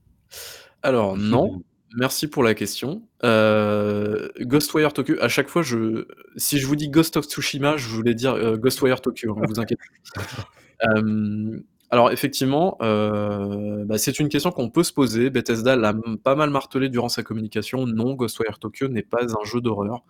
Alors 0.83 1.19
non, 1.19 1.63
merci 1.99 2.29
pour 2.29 2.43
la 2.43 2.55
question. 2.55 3.03
Ghostwire 3.23 4.95
Tokyo, 4.95 5.17
à 5.21 5.29
chaque 5.29 5.49
fois 5.49 5.61
je 5.61 6.07
si 6.39 6.59
je 6.59 6.67
vous 6.67 6.77
dis 6.77 6.89
Ghost 6.89 7.19
of 7.19 7.27
Tsushima, 7.27 7.77
je 7.77 7.89
voulais 7.89 8.15
dire, 8.15 8.57
Ghostwire 8.57 9.03
Tokyo, 9.03 9.37
hein, 9.39 9.43
vous 9.47 9.61
inquiétez 9.61 9.83
alors 11.91 12.11
effectivement, 12.11 12.77
heu, 12.83 13.85
bah, 13.87 13.97
c'est 13.99 14.19
une 14.19 14.29
question 14.29 14.51
qu'on 14.51 14.71
peut 14.71 14.83
se 14.83 14.93
poser. 14.93 15.31
Bethesda 15.31 15.77
l'a 15.77 15.95
pas 16.25 16.35
mal 16.35 16.51
martelé 16.51 16.89
durant 16.89 17.09
sa 17.09 17.23
communication. 17.23 17.87
Non, 17.87 18.15
Ghostwire 18.15 18.59
Tokyo 18.59 18.89
n'est 18.89 19.03
pas 19.03 19.23
un 19.23 19.45
jeu 19.45 19.61
d'horreur. 19.61 20.03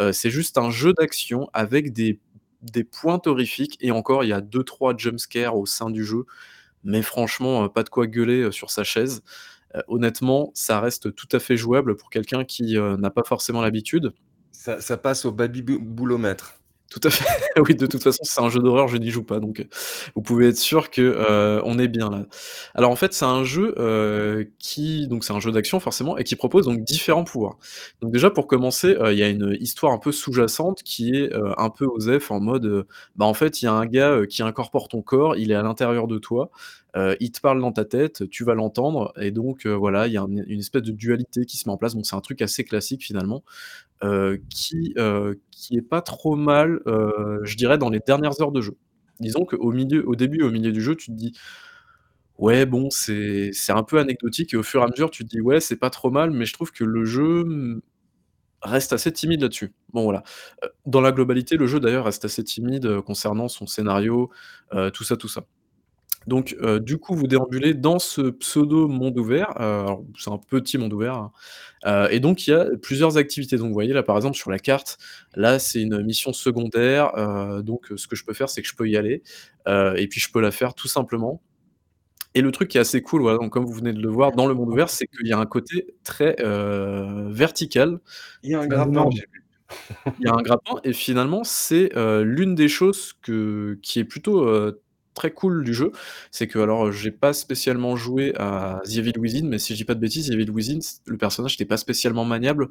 Heu, 0.00 0.12
c'est 0.12 0.30
juste 0.30 0.58
un 0.58 0.70
jeu 0.70 0.92
d'action 0.92 1.50
avec 1.52 1.92
des 1.92 2.20
pointes 2.84 3.26
horrifiques 3.26 3.76
et 3.80 3.90
encore, 3.90 4.24
il 4.24 4.28
y 4.28 4.32
a 4.32 4.40
2-3 4.40 4.96
jumpscares 4.96 5.56
au 5.56 5.66
sein 5.66 5.90
du 5.90 6.04
jeu, 6.04 6.26
mais 6.84 7.02
franchement, 7.02 7.64
heu, 7.64 7.68
pas 7.68 7.82
de 7.82 7.88
quoi 7.90 8.06
gueuler, 8.06 8.52
sur 8.52 8.70
sa 8.70 8.84
chaise. 8.84 9.22
Honnêtement, 9.88 10.52
ça 10.54 10.80
reste 10.80 11.14
tout 11.14 11.28
à 11.32 11.38
fait 11.38 11.56
jouable 11.56 11.96
pour 11.96 12.10
quelqu'un 12.10 12.44
qui, 12.44 12.78
n'a 12.78 13.10
pas 13.10 13.24
forcément 13.24 13.62
l'habitude. 13.62 14.12
Ça 14.52 14.80
ça 14.80 14.96
passe 14.96 15.24
au 15.26 15.32
baby 15.32 15.62
bou 15.62 15.78
boulomètre. 15.80 16.60
Tout 16.90 17.00
à 17.04 17.10
fait. 17.10 17.24
Oui, 17.58 17.74
de 17.74 17.86
toute 17.86 18.02
façon, 18.02 18.22
c'est 18.22 18.40
un 18.40 18.48
jeu 18.50 18.60
d'horreur, 18.60 18.86
je 18.88 18.96
n'y 18.98 19.10
joue 19.10 19.22
pas, 19.24 19.40
donc 19.40 19.60
heu, 19.60 19.66
vous 20.14 20.20
pouvez 20.22 20.48
être 20.48 20.58
sûr 20.58 20.90
que, 20.90 21.60
on 21.64 21.78
est 21.78 21.88
bien 21.88 22.10
là. 22.10 22.26
Alors 22.74 22.90
en 22.90 22.96
fait, 22.96 23.12
c'est 23.14 23.24
un 23.24 23.44
jeu, 23.44 23.74
heu, 23.78 24.50
qui 24.58 25.08
donc 25.08 25.24
c'est 25.24 25.32
un 25.32 25.40
jeu 25.40 25.50
d'action 25.52 25.80
forcément 25.80 26.18
et 26.18 26.24
qui 26.24 26.36
propose 26.36 26.66
donc 26.66 26.80
différents 26.84 27.24
pouvoirs. 27.24 27.56
Donc 28.02 28.12
déjà 28.12 28.30
pour 28.30 28.46
commencer, 28.46 28.96
il 29.10 29.18
y 29.18 29.22
a 29.22 29.28
une 29.28 29.56
histoire 29.60 29.92
un 29.92 29.98
peu 29.98 30.12
sous-jacente 30.12 30.82
qui 30.82 31.14
est, 31.16 31.30
un 31.58 31.70
peu 31.70 31.86
OSEF 31.86 32.30
en 32.30 32.40
mode, 32.40 32.86
bah, 33.16 33.24
en 33.26 33.34
fait, 33.34 33.62
il 33.62 33.64
y 33.64 33.68
a 33.68 33.72
un 33.72 33.86
gars, 33.86 34.20
qui 34.28 34.42
incorpore 34.42 34.88
ton 34.88 35.02
corps, 35.02 35.36
il 35.36 35.50
est 35.50 35.54
à 35.54 35.62
l'intérieur 35.62 36.06
de 36.08 36.18
toi, 36.18 36.50
il 37.20 37.30
te 37.32 37.40
parle 37.40 37.60
dans 37.60 37.72
ta 37.72 37.84
tête, 37.84 38.28
tu 38.30 38.44
vas 38.44 38.54
l'entendre 38.54 39.12
et 39.20 39.30
donc 39.30 39.66
voilà, 39.66 40.06
il 40.06 40.12
y 40.14 40.16
a 40.18 40.22
un 40.22 40.26
une 40.28 40.60
espèce 40.60 40.82
de 40.82 40.92
dualité 40.92 41.44
qui 41.46 41.56
se 41.58 41.68
met 41.68 41.72
en 41.72 41.76
place, 41.78 41.94
donc 41.94 42.06
c'est 42.06 42.16
un 42.16 42.20
truc 42.20 42.40
assez 42.42 42.64
classique 42.64 43.02
finalement, 43.04 43.42
qui, 44.50 44.94
heu, 44.98 45.40
qui 45.50 45.76
est 45.76 45.82
pas 45.82 46.02
trop 46.02 46.36
mal, 46.36 46.80
heu, 46.86 47.40
je 47.44 47.56
dirais 47.56 47.78
dans 47.78 47.90
les 47.90 48.00
dernières 48.06 48.40
heures 48.42 48.52
de 48.52 48.60
jeu. 48.62 48.76
Disons 49.20 49.44
qu'au 49.46 49.72
milieu 49.72 50.06
au 50.08 50.16
début, 50.16 50.42
au 50.42 50.50
milieu 50.50 50.72
du 50.72 50.80
jeu, 50.82 50.94
tu 50.96 51.06
te 51.12 51.16
dis: 51.16 51.32
«Ouais, 52.38 52.66
bon, 52.66 52.90
c'est 52.90 53.50
un 53.70 53.82
peu 53.82 53.98
anecdotique» 53.98 54.54
et 54.54 54.56
au 54.58 54.62
fur 54.62 54.82
et 54.82 54.84
à 54.84 54.88
mesure, 54.88 55.10
tu 55.10 55.24
te 55.24 55.28
dis: 55.30 55.40
«Ouais, 55.40 55.60
c'est 55.60 55.76
pas 55.76 55.90
trop 55.90 56.10
mal», 56.10 56.30
mais 56.32 56.44
je 56.46 56.52
trouve 56.54 56.72
que 56.72 56.84
le 56.84 57.04
jeu, 57.04 57.80
reste 58.62 58.92
assez 58.94 59.12
timide 59.12 59.42
là-dessus. 59.42 59.74
Bon 59.94 60.04
voilà. 60.04 60.24
Dans 60.86 61.00
la 61.02 61.12
globalité, 61.12 61.56
le 61.56 61.66
jeu 61.68 61.80
d'ailleurs 61.80 62.06
reste 62.06 62.24
assez 62.26 62.44
timide, 62.44 63.00
concernant 63.02 63.48
son 63.48 63.66
scénario, 63.68 64.30
tout 64.94 65.04
ça, 65.04 65.16
tout 65.18 65.28
ça. 65.28 65.46
Donc 66.26 66.56
heu, 66.60 66.80
du 66.80 66.98
coup, 66.98 67.14
vous 67.14 67.26
déambulez 67.26 67.74
dans 67.74 67.98
ce 67.98 68.22
pseudo 68.22 68.88
monde 68.88 69.18
ouvert, 69.18 69.56
alors 69.60 70.04
c'est 70.18 70.30
un 70.30 70.38
petit 70.38 70.76
monde 70.76 70.92
ouvert, 70.92 71.14
hein, 71.14 71.32
heu 71.86 72.08
et 72.12 72.20
donc 72.20 72.46
il 72.46 72.50
y 72.50 72.54
a 72.54 72.66
plusieurs 72.82 73.16
activités. 73.16 73.56
Donc 73.56 73.68
vous 73.68 73.74
voyez 73.74 73.92
là, 73.92 74.02
par 74.02 74.16
exemple, 74.16 74.36
sur 74.36 74.50
la 74.50 74.58
carte, 74.58 74.98
là, 75.34 75.58
c'est 75.58 75.80
une 75.82 76.02
mission 76.02 76.32
secondaire, 76.32 77.12
donc 77.62 77.92
ce 77.94 78.08
que 78.08 78.16
je 78.16 78.24
peux 78.24 78.34
faire, 78.34 78.48
c'est 78.48 78.62
que 78.62 78.68
je 78.68 78.74
peux 78.74 78.88
y 78.88 78.96
aller, 78.96 79.22
et 79.68 80.08
puis 80.08 80.20
je 80.20 80.30
peux 80.32 80.40
la 80.40 80.50
faire 80.50 80.74
tout 80.74 80.88
simplement 80.88 81.40
et 82.34 82.42
le 82.42 82.52
truc 82.52 82.68
qui 82.68 82.76
est 82.76 82.80
assez 82.82 83.00
cool, 83.00 83.22
voilà, 83.22 83.38
donc 83.38 83.50
comme 83.50 83.64
vous 83.64 83.72
venez 83.72 83.94
de 83.94 84.00
le 84.02 84.10
voir 84.10 84.32
dans 84.32 84.46
le 84.46 84.52
monde 84.52 84.68
ouvert, 84.68 84.90
c'est 84.90 85.06
qu'il 85.06 85.26
y 85.26 85.32
a 85.32 85.38
un 85.38 85.46
côté 85.46 85.86
très, 86.04 86.36
vertical. 87.30 87.98
Il 88.42 88.50
y 88.50 88.54
a 88.54 88.60
un 88.60 88.66
grappin, 88.66 88.90
énorme. 88.90 89.12
j'ai 89.12 89.26
vu. 89.32 89.44
Il 90.20 90.26
y 90.26 90.28
a 90.28 90.34
un 90.34 90.42
grappin 90.42 90.76
et 90.84 90.92
finalement, 90.92 91.44
c'est, 91.44 91.90
l'une 91.94 92.54
des 92.54 92.68
choses 92.68 93.14
que 93.22 93.78
qui 93.80 94.00
est 94.00 94.04
plutôt, 94.04 94.46
très 95.16 95.32
cool 95.32 95.64
du 95.64 95.74
jeu. 95.74 95.92
C'est 96.30 96.46
que 96.48 96.60
alors, 96.60 96.92
j'ai 96.92 97.10
pas 97.12 97.32
spécialement 97.34 97.96
joué 97.96 98.34
à 98.36 98.80
The 98.86 98.98
Evil 98.98 99.18
Within, 99.18 99.48
mais 99.48 99.58
si 99.58 99.72
je 99.74 99.78
dis 99.78 99.84
pas 99.84 99.94
de 99.96 100.00
bêtises, 100.00 100.28
The 100.28 100.34
Evil 100.34 100.50
Within, 100.52 100.78
le 101.06 101.16
personnage 101.18 101.54
était 101.54 101.64
pas 101.66 101.78
spécialement 101.78 102.24
maniable, 102.24 102.68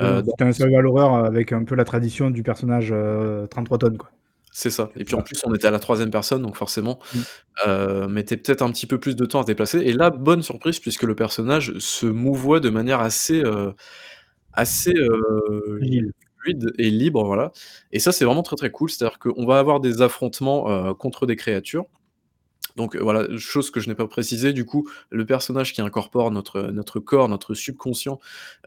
dans 0.00 0.22
c'était 0.24 0.44
un 0.44 0.52
survival 0.52 0.86
horror 0.86 1.16
avec 1.18 1.52
un 1.52 1.64
peu 1.64 1.74
la 1.74 1.84
tradition 1.84 2.30
du 2.30 2.42
personnage, 2.42 2.92
heu, 2.92 3.46
33 3.50 3.78
tonnes, 3.78 3.98
quoi. 3.98 4.10
c'est 4.54 4.70
ça 4.70 4.90
et 4.96 5.04
puis 5.04 5.14
en 5.14 5.22
plus, 5.22 5.40
on 5.44 5.54
était 5.54 5.66
à 5.68 5.70
la 5.70 5.78
3e 5.78 6.10
personne, 6.10 6.42
donc 6.42 6.56
forcément, 6.56 6.98
Mmh. 7.12 7.22
heu, 7.66 8.08
mettait 8.08 8.36
peut-être 8.38 8.62
un 8.62 8.70
petit 8.72 8.86
peu 8.86 8.98
plus 9.00 9.16
de 9.16 9.24
temps 9.26 9.40
à 9.40 9.42
se 9.42 9.48
déplacer 9.48 9.80
et 9.80 9.92
là, 9.94 10.10
bonne 10.10 10.42
surprise 10.42 10.80
puisque 10.80 11.04
le 11.04 11.14
personnage 11.16 11.78
se 11.78 12.06
mouvoit 12.06 12.60
de 12.60 12.70
manière 12.70 13.00
assez, 13.00 13.42
heu, 13.44 13.74
assez. 14.54 14.94
Et 16.78 16.90
libre, 16.90 17.24
voilà 17.24 17.52
et 17.92 17.98
ça, 18.00 18.12
c'est 18.12 18.24
vraiment 18.24 18.42
très, 18.42 18.56
très 18.56 18.70
cool. 18.70 18.90
C'est-à-dire 18.90 19.18
qu'on 19.18 19.46
va 19.46 19.58
avoir 19.58 19.80
des 19.80 20.02
affrontements, 20.02 20.70
heu, 20.90 20.94
contre 20.94 21.26
des 21.26 21.36
créatures. 21.36 21.86
Donc, 22.76 22.96
heu, 22.96 23.00
voilà, 23.02 23.26
chose 23.38 23.70
que 23.70 23.80
je 23.80 23.88
n'ai 23.88 23.94
pas 23.94 24.06
précisé, 24.08 24.52
du 24.54 24.64
coup, 24.64 24.88
le 25.10 25.26
personnage 25.26 25.72
qui 25.74 25.82
incorpore 25.82 26.30
notre, 26.30 26.62
notre 26.72 27.00
corps, 27.00 27.28
notre 27.28 27.54
subconscient, 27.54 28.18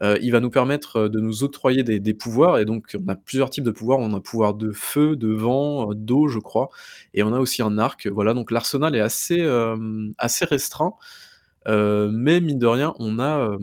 heu, 0.02 0.18
il 0.22 0.32
va 0.32 0.40
nous 0.40 0.50
permettre, 0.50 1.08
de 1.08 1.20
nous 1.20 1.44
octroyer 1.44 1.82
des 1.84 2.14
pouvoirs 2.14 2.58
et 2.58 2.64
donc 2.66 2.96
on 3.04 3.08
a 3.08 3.16
plusieurs 3.16 3.50
types 3.50 3.64
de 3.64 3.70
pouvoirs. 3.72 3.98
On 4.00 4.14
a 4.14 4.20
pouvoir 4.20 4.54
de 4.54 4.72
feu, 4.72 5.16
de 5.16 5.28
vent, 5.32 5.92
d'eau, 5.94 6.28
je 6.28 6.38
crois 6.40 6.70
et 7.14 7.22
on 7.24 7.32
a 7.34 7.40
aussi 7.40 7.62
un 7.62 7.78
arc. 7.78 8.06
Voilà, 8.08 8.34
donc 8.34 8.50
l'arsenal 8.52 8.94
est 8.96 9.00
assez, 9.00 9.42
assez 10.18 10.44
restreint, 10.44 10.94
mais 11.68 12.40
mine 12.40 12.58
de 12.58 12.66
rien, 12.66 12.94
on 12.98 13.18
a, 13.20 13.56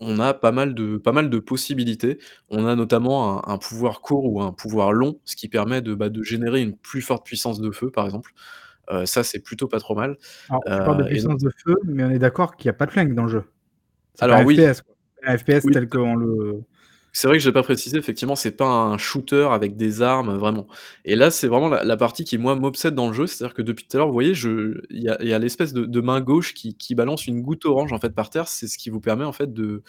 on 0.00 0.18
a 0.18 0.34
pas 0.34 0.52
mal 0.52 0.74
de 0.74 0.96
pas 0.96 1.12
mal 1.12 1.30
de 1.30 1.38
possibilités. 1.38 2.18
On 2.48 2.66
a 2.66 2.74
notamment 2.74 3.46
un 3.48 3.54
un 3.54 3.58
pouvoir 3.58 4.00
court 4.00 4.24
ou 4.24 4.40
un 4.42 4.52
pouvoir 4.52 4.92
long, 4.92 5.20
ce 5.24 5.36
qui 5.36 5.48
permet 5.48 5.82
de, 5.82 5.94
bah, 5.94 6.08
de 6.08 6.22
générer 6.22 6.62
une 6.62 6.76
plus 6.76 7.02
forte 7.02 7.24
puissance 7.24 7.60
de 7.60 7.70
feu, 7.70 7.90
par 7.90 8.06
exemple. 8.06 8.32
Heu, 8.90 9.06
ça, 9.06 9.22
c'est 9.22 9.40
plutôt 9.40 9.68
pas 9.68 9.78
trop 9.78 9.94
mal. 9.94 10.16
Alors, 10.48 10.62
tu 10.64 10.70
parles 10.70 10.96
de 10.98 11.02
Heu 11.04 11.06
et 11.06 11.22
donc 11.22 11.38
puissance 11.38 11.42
de 11.42 11.50
feu, 11.64 11.76
mais 11.84 12.04
on 12.04 12.10
est 12.10 12.18
d'accord 12.18 12.56
qu'il 12.56 12.66
y 12.66 12.70
a 12.70 12.74
pas 12.74 12.86
de 12.86 12.90
flingue 12.92 13.14
dans 13.14 13.24
le 13.24 13.28
jeu? 13.28 13.44
C'est 14.14 14.20
pas 14.20 14.24
alors 14.26 14.38
un 14.38 14.44
oui, 14.44 14.56
FPS, 14.56 14.82
quoi. 14.82 14.94
Un 15.22 15.36
FPS 15.36 15.64
oui, 15.64 15.72
tel 15.72 15.88
qu'on 15.88 16.16
le 16.16 16.62
c'est 17.12 17.28
vrai 17.28 17.38
que 17.38 17.42
j'ai 17.44 17.52
pas 17.52 17.62
précisé, 17.62 17.98
effectivement, 17.98 18.36
c'est 18.36 18.52
pas 18.56 18.66
un 18.66 18.98
shooter 18.98 19.48
avec 19.52 19.76
des 19.76 20.02
armes, 20.02 20.36
vraiment. 20.36 20.66
Et 21.04 21.16
là, 21.16 21.30
c'est 21.30 21.48
vraiment 21.48 21.68
la 21.68 21.96
partie 21.96 22.24
qui, 22.24 22.38
moi, 22.38 22.54
m'obsède 22.56 22.94
dans 22.94 23.08
le 23.08 23.12
jeu. 23.14 23.26
C'est-à-dire 23.26 23.54
que 23.54 23.62
depuis 23.62 23.86
tout 23.86 23.96
à 23.96 23.98
l'heure, 24.00 24.06
vous 24.08 24.12
voyez, 24.14 24.34
je 24.34 24.80
il 24.90 25.02
y 25.02 25.08
a 25.32 25.38
l'espèce 25.38 25.72
de 25.72 25.84
de 25.86 26.00
main 26.00 26.20
gauche 26.20 26.54
qui 26.54 26.76
qui 26.76 26.94
balance 26.94 27.26
une 27.26 27.42
goutte 27.42 27.64
orange, 27.66 27.92
en 27.92 27.98
fait, 27.98 28.10
par 28.14 28.30
terre. 28.30 28.48
C'est 28.48 28.68
ce 28.68 28.78
qui 28.78 28.90
vous 28.90 29.00
permet, 29.00 29.24
en 29.24 29.32
fait, 29.32 29.52
de 29.52 29.82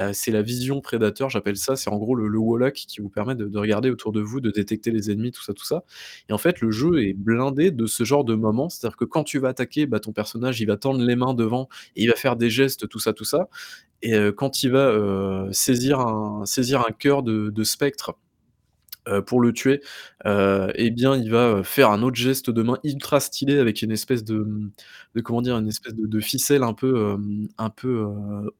Heu, 0.00 0.12
c'est 0.12 0.30
la 0.30 0.42
vision 0.42 0.80
prédateur, 0.80 1.30
j'appelle 1.30 1.56
ça. 1.56 1.76
C'est 1.76 1.90
en 1.90 1.96
gros 1.98 2.14
le 2.14 2.28
le 2.28 2.70
qui 2.70 3.00
vous 3.00 3.08
permet 3.08 3.34
de 3.34 3.46
de 3.46 3.58
regarder 3.58 3.90
autour 3.90 4.12
de 4.12 4.20
vous, 4.20 4.40
de 4.40 4.50
détecter 4.50 4.90
les 4.90 5.10
ennemis, 5.10 5.32
tout 5.32 5.42
ça, 5.42 5.54
tout 5.54 5.64
ça 5.64 5.84
et 6.28 6.32
en 6.32 6.38
fait, 6.38 6.60
le 6.60 6.70
jeu 6.70 7.02
est 7.02 7.12
blindé 7.14 7.70
de 7.70 7.86
ce 7.86 8.04
genre 8.04 8.24
de 8.24 8.34
moments. 8.34 8.68
C'est-à-dire 8.68 8.96
que 8.96 9.04
quand 9.04 9.24
tu 9.24 9.38
vas 9.38 9.48
attaquer, 9.48 9.86
bah, 9.86 10.00
ton 10.00 10.12
personnage, 10.12 10.60
il 10.60 10.66
va 10.66 10.76
tendre 10.76 11.00
les 11.04 11.16
mains 11.16 11.34
devant 11.34 11.68
et 11.96 12.02
il 12.04 12.08
va 12.08 12.14
faire 12.16 12.36
des 12.36 12.50
gestes, 12.50 12.88
tout 12.88 12.98
ça, 13.00 13.12
tout 13.12 13.24
ça 13.24 13.48
et 14.02 14.14
heu, 14.16 14.32
quand 14.32 14.62
il 14.64 14.70
va, 14.72 14.88
heu, 14.92 15.48
saisir 15.52 16.00
un 16.00 16.44
saisir 16.46 16.80
un 16.88 16.92
cœur 16.92 17.22
de 17.24 17.64
spectre 17.64 18.16
heu, 19.08 19.22
pour 19.22 19.40
le 19.40 19.52
tuer, 19.52 19.80
heu 20.26 20.70
et 20.74 20.90
bien, 20.90 21.16
il 21.16 21.30
va, 21.30 21.58
heu, 21.58 21.62
faire 21.62 21.90
un 21.90 22.02
autre 22.02 22.16
geste 22.16 22.50
de 22.50 22.62
main 22.62 22.78
ultra 22.84 23.20
stylé 23.20 23.58
avec 23.58 23.82
une 23.82 23.92
espèce 23.92 24.24
de, 24.24 24.46
de 25.14 25.20
comment 25.20 25.42
dire? 25.42 25.58
Une 25.58 25.68
espèce 25.68 25.94
de 25.94 26.06
de 26.06 26.20
ficelle 26.20 26.62
un 26.62 26.74
peu, 26.74 27.16
un 27.58 27.70
peu, 27.70 28.06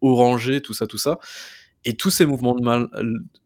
orangée, 0.01 0.61
tout 0.61 0.75
ça, 0.75 0.87
tout 0.87 0.99
ça 0.99 1.19
et 1.85 1.95
tous 1.95 2.11
ces 2.11 2.27
mouvements 2.27 2.55
de 2.55 2.63
main 2.63 2.89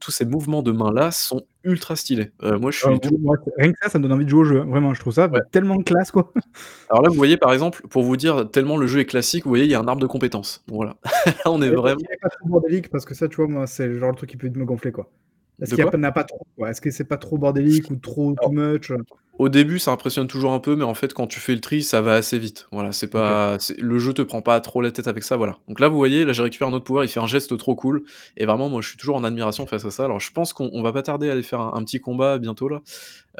tous 0.00 0.10
ces 0.10 0.24
mouvements 0.24 0.62
de 0.62 0.72
main-là 0.72 1.10
sont 1.10 1.46
ultra 1.62 1.96
stylés. 1.96 2.32
Moi, 2.42 2.70
je 2.70 2.80
tout 2.80 3.18
rien 3.56 3.72
que 3.72 3.78
ça, 3.82 3.88
ça 3.88 3.98
me 3.98 4.02
donne 4.02 4.12
envie 4.12 4.24
de 4.24 4.30
jouer 4.30 4.40
au 4.40 4.44
jeu, 4.44 4.60
hein. 4.60 4.66
Vraiment, 4.66 4.92
je 4.92 5.00
trouve 5.00 5.12
ça, 5.12 5.28
ouais. 5.28 5.40
tellement 5.50 5.78
classe, 5.82 6.10
quoi. 6.10 6.32
Alors 6.90 7.02
là, 7.02 7.08
vous 7.08 7.14
voyez, 7.14 7.36
par 7.36 7.52
exemple, 7.52 7.86
pour 7.88 8.02
vous 8.02 8.16
dire 8.16 8.50
tellement 8.50 8.76
le 8.76 8.86
jeu 8.86 9.00
est 9.00 9.04
classique, 9.06 9.44
vous 9.44 9.50
voyez, 9.50 9.64
il 9.64 9.70
y 9.70 9.74
a 9.74 9.80
un 9.80 9.88
arbre 9.88 10.02
de 10.02 10.06
compétences. 10.06 10.64
Voilà. 10.68 10.96
Là, 11.26 11.34
on 11.46 11.62
est 11.62 11.70
vraiment 11.70 12.00
pas 12.20 12.28
trop? 12.28 12.62
Parce 12.90 13.04
que 13.04 13.14
ça, 13.14 13.28
tu 13.28 13.36
vois, 13.36 13.48
moi, 13.48 13.66
c'est 13.66 13.86
le 13.86 13.98
genre 13.98 14.12
de 14.12 14.16
truc 14.16 14.30
qui 14.30 14.36
peut 14.36 14.50
me 14.50 14.64
gonfler, 14.64 14.92
quoi. 14.92 15.10
Est-ce 15.60 15.70
qu'il 15.74 15.78
y 15.78 15.82
a 15.82 15.90
quoi? 15.90 16.12
pas 16.12 16.24
trop? 16.24 16.46
Est-ce 16.66 16.80
que 16.80 16.90
c'est 16.90 17.04
pas 17.04 17.16
trop 17.16 17.38
bordélique 17.38 17.90
ou 17.90 17.96
trop 17.96 18.34
too 18.34 18.50
much, 18.50 18.90
heu? 18.90 18.98
Au 19.36 19.48
début, 19.48 19.80
ça 19.80 19.90
impressionne 19.90 20.28
toujours 20.28 20.52
un 20.52 20.60
peu, 20.60 20.76
mais 20.76 20.84
en 20.84 20.94
fait, 20.94 21.12
quand 21.12 21.26
tu 21.26 21.40
fais 21.40 21.54
le 21.54 21.60
tri, 21.60 21.82
ça 21.82 22.00
va 22.00 22.14
assez 22.14 22.38
vite. 22.38 22.68
Voilà, 22.70 22.92
c'est 22.92 23.08
pas 23.08 23.58
le 23.78 23.98
jeu 23.98 24.12
te 24.12 24.22
prend 24.22 24.42
pas 24.42 24.60
trop 24.60 24.80
la 24.80 24.92
tête 24.92 25.08
avec 25.08 25.24
ça, 25.24 25.36
voilà. 25.36 25.58
Donc 25.66 25.80
là, 25.80 25.88
vous 25.88 25.96
voyez, 25.96 26.24
là, 26.24 26.32
j'ai 26.32 26.44
récupéré 26.44 26.70
un 26.70 26.74
autre 26.74 26.84
pouvoir, 26.84 27.04
il 27.04 27.08
fait 27.08 27.18
un 27.18 27.26
geste 27.26 27.56
trop 27.58 27.74
cool 27.74 28.04
et 28.36 28.46
vraiment, 28.46 28.68
moi, 28.68 28.80
je 28.80 28.88
suis 28.88 28.96
toujours 28.96 29.16
en 29.16 29.24
admiration 29.24 29.66
face 29.66 29.84
à 29.84 29.90
ça. 29.90 30.04
Alors 30.04 30.20
je 30.20 30.30
pense 30.30 30.52
qu'on 30.52 30.70
on 30.72 30.82
va 30.82 30.92
pas 30.92 31.02
tarder 31.02 31.28
à 31.30 31.32
aller 31.32 31.42
faire 31.42 31.60
un 31.60 31.72
un 31.74 31.82
petit 31.84 31.98
combat 32.00 32.38
bientôt 32.38 32.68
là, 32.68 32.80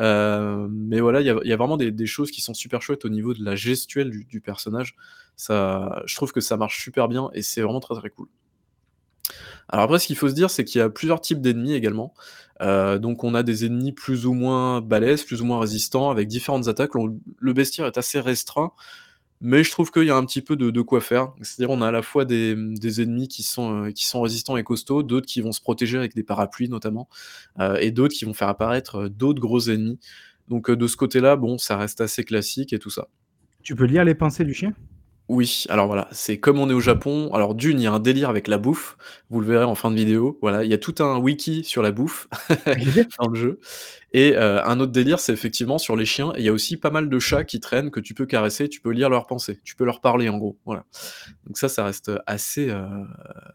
heu, 0.01 0.69
mais 0.73 1.01
voilà, 1.01 1.21
il 1.21 1.27
y 1.27 1.31
a 1.31 1.37
il 1.45 1.49
y 1.49 1.53
a 1.53 1.57
vraiment 1.57 1.77
des 1.77 1.93
des 1.93 2.07
choses 2.07 2.31
qui 2.33 2.41
sont 2.43 2.55
super 2.55 2.83
chouettes 2.83 3.05
au 3.05 3.09
niveau 3.09 3.33
de 3.35 3.45
la 3.45 3.55
gestuelle 3.55 4.11
du 4.11 4.25
du 4.25 4.41
personnage. 4.41 4.97
Ça 5.37 6.03
je 6.07 6.15
trouve 6.17 6.33
que 6.33 6.41
ça 6.41 6.57
marche 6.57 6.83
super 6.83 7.09
bien 7.09 7.31
et 7.35 7.43
c'est 7.43 7.61
vraiment 7.63 7.81
très, 7.81 7.95
très 7.97 8.11
cool. 8.11 8.27
Alors 9.69 9.85
après, 9.85 9.99
ce 9.99 10.07
qu'il 10.07 10.17
faut 10.17 10.29
se 10.29 10.35
dire, 10.35 10.51
c'est 10.51 10.65
qu'il 10.65 10.79
y 10.79 10.83
a 10.83 10.91
plusieurs 10.91 11.21
types 11.21 11.41
d'ennemis 11.41 11.75
également. 11.75 12.15
Heu, 12.63 12.99
donc 12.99 13.25
on 13.25 13.35
a 13.35 13.43
des 13.43 13.65
ennemis 13.65 13.93
plus 13.93 14.27
ou 14.27 14.33
moins 14.35 14.81
balèzes, 14.81 15.25
plus 15.25 15.43
ou 15.43 15.45
moins 15.45 15.61
résistants, 15.61 16.11
avec 16.11 16.29
différentes 16.29 16.69
attaques. 16.69 16.93
Le 17.39 17.53
bestiaire 17.53 17.87
est 17.87 17.99
assez 17.99 18.21
restreint, 18.21 18.73
mais 19.41 19.65
je 19.65 19.71
trouve 19.71 19.91
qu'il 19.91 20.05
y 20.05 20.11
a 20.11 20.17
un 20.17 20.25
petit 20.25 20.43
peu 20.43 20.57
de 20.57 20.81
quoi 20.83 21.01
faire. 21.01 21.33
C'est-à-dire, 21.43 21.75
on 21.75 21.83
a 21.83 21.89
à 21.89 21.91
la 21.91 22.03
fois 22.03 22.25
des, 22.25 22.53
ennemis 23.01 23.29
qui 23.29 23.43
sont, 23.43 23.87
heu, 23.87 23.91
qui 23.93 24.07
sont 24.07 24.21
résistants 24.23 24.57
et 24.57 24.63
costauds, 24.65 25.03
d'autres 25.03 25.27
qui 25.27 25.41
vont 25.41 25.53
se 25.53 25.61
protéger 25.61 25.99
avec 25.99 26.15
des 26.15 26.23
parapluies 26.23 26.69
notamment, 26.69 27.09
heu, 27.61 27.77
et 27.81 27.91
d'autres 27.91 28.15
qui 28.15 28.25
vont 28.25 28.35
faire 28.35 28.49
apparaître, 28.49 29.09
d'autres 29.09 29.41
gros 29.41 29.69
ennemis. 29.71 29.99
Donc, 30.49 30.71
de 30.71 30.87
ce 30.87 30.97
côté-là, 30.97 31.37
bon, 31.37 31.57
ça 31.59 31.77
reste 31.77 32.01
assez 32.01 32.23
classique 32.23 32.73
et 32.75 32.79
tout 32.79 32.91
ça. 32.91 33.09
Tu 33.63 33.75
peux 33.75 33.87
lire 33.87 34.05
les 34.05 34.15
pensées 34.15 34.45
du 34.45 34.53
chien? 34.53 34.75
Oui, 35.31 35.65
alors 35.71 35.87
voilà, 35.87 36.07
c'est 36.13 36.39
comme 36.39 36.59
on 36.59 36.69
est 36.69 36.75
au 36.75 36.81
Japon, 36.81 37.31
alors 37.33 37.55
d'une, 37.55 37.81
il 37.81 37.85
y 37.85 37.87
a 37.87 37.93
un 37.93 37.99
délire 37.99 38.29
avec 38.29 38.47
la 38.47 38.59
bouffe, 38.59 38.99
vous 39.31 39.41
le 39.41 39.47
verrez 39.47 39.65
en 39.65 39.75
fin 39.75 39.91
de 39.91 39.97
vidéo, 39.97 40.39
voilà, 40.43 40.65
il 40.65 40.71
y 40.71 40.75
a 40.75 40.79
tout 40.79 40.97
un 41.03 41.17
wiki 41.17 41.65
sur 41.65 41.81
la 41.81 41.93
bouffe 41.93 42.29
dans 43.19 43.29
le 43.29 43.35
jeu 43.35 43.59
et 44.13 44.35
heu, 44.35 44.61
un 44.69 44.81
autre 44.81 44.93
délire, 44.93 45.21
c'est 45.21 45.33
effectivement 45.33 45.79
sur 45.79 45.97
les 45.97 46.05
chiens 46.05 46.33
et 46.37 46.41
il 46.41 46.45
y 46.45 46.51
a 46.51 46.53
aussi 46.53 46.77
pas 46.77 46.91
mal 46.91 47.09
de 47.09 47.19
chats 47.19 47.45
qui 47.45 47.59
traînent 47.61 47.91
que 47.91 48.01
tu 48.01 48.13
peux 48.15 48.27
caresser, 48.27 48.69
tu 48.69 48.81
peux 48.83 48.91
lire 48.91 49.09
leurs 49.11 49.27
pensées, 49.27 49.61
tu 49.65 49.77
peux 49.77 49.85
leur 49.85 50.01
parler 50.03 50.29
en 50.29 50.37
gros, 50.39 50.59
voilà. 50.67 50.85
Donc 51.47 51.59
ça, 51.59 51.69
ça 51.71 51.85
reste, 51.85 52.13
assez, 52.27 52.71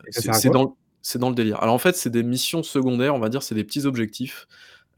Et 0.06 0.12
ça 0.12 0.22
c'est 0.22 0.22
sert 0.22 0.36
à 0.36 0.41
c'est 0.41 0.50
quoi? 0.50 0.54
dans 0.54 0.78
c'est 1.02 1.20
dans 1.20 1.30
le 1.30 1.36
délire. 1.36 1.62
Alors 1.64 1.76
en 1.76 1.80
fait, 1.80 1.96
c'est 1.96 2.10
des 2.10 2.24
missions 2.24 2.62
secondaires, 2.64 3.16
on 3.16 3.20
va 3.20 3.30
dire, 3.30 3.41
c'est 3.44 3.56
des 3.56 3.64
petits 3.64 3.86
objectifs, 3.86 4.48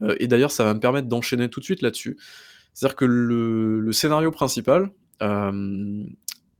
heu 0.02 0.16
et 0.20 0.28
d'ailleurs, 0.28 0.50
ça 0.52 0.64
va 0.64 0.74
me 0.74 0.80
permettre 0.80 1.08
d'enchaîner 1.08 1.48
tout 1.50 1.60
de 1.60 1.64
suite 1.64 1.82
là-dessus. 1.82 2.18
C'est-à-dire 2.74 2.96
que 2.96 3.04
le 3.04 3.80
le 3.80 3.92
scénario 3.92 4.30
principal, 4.32 4.90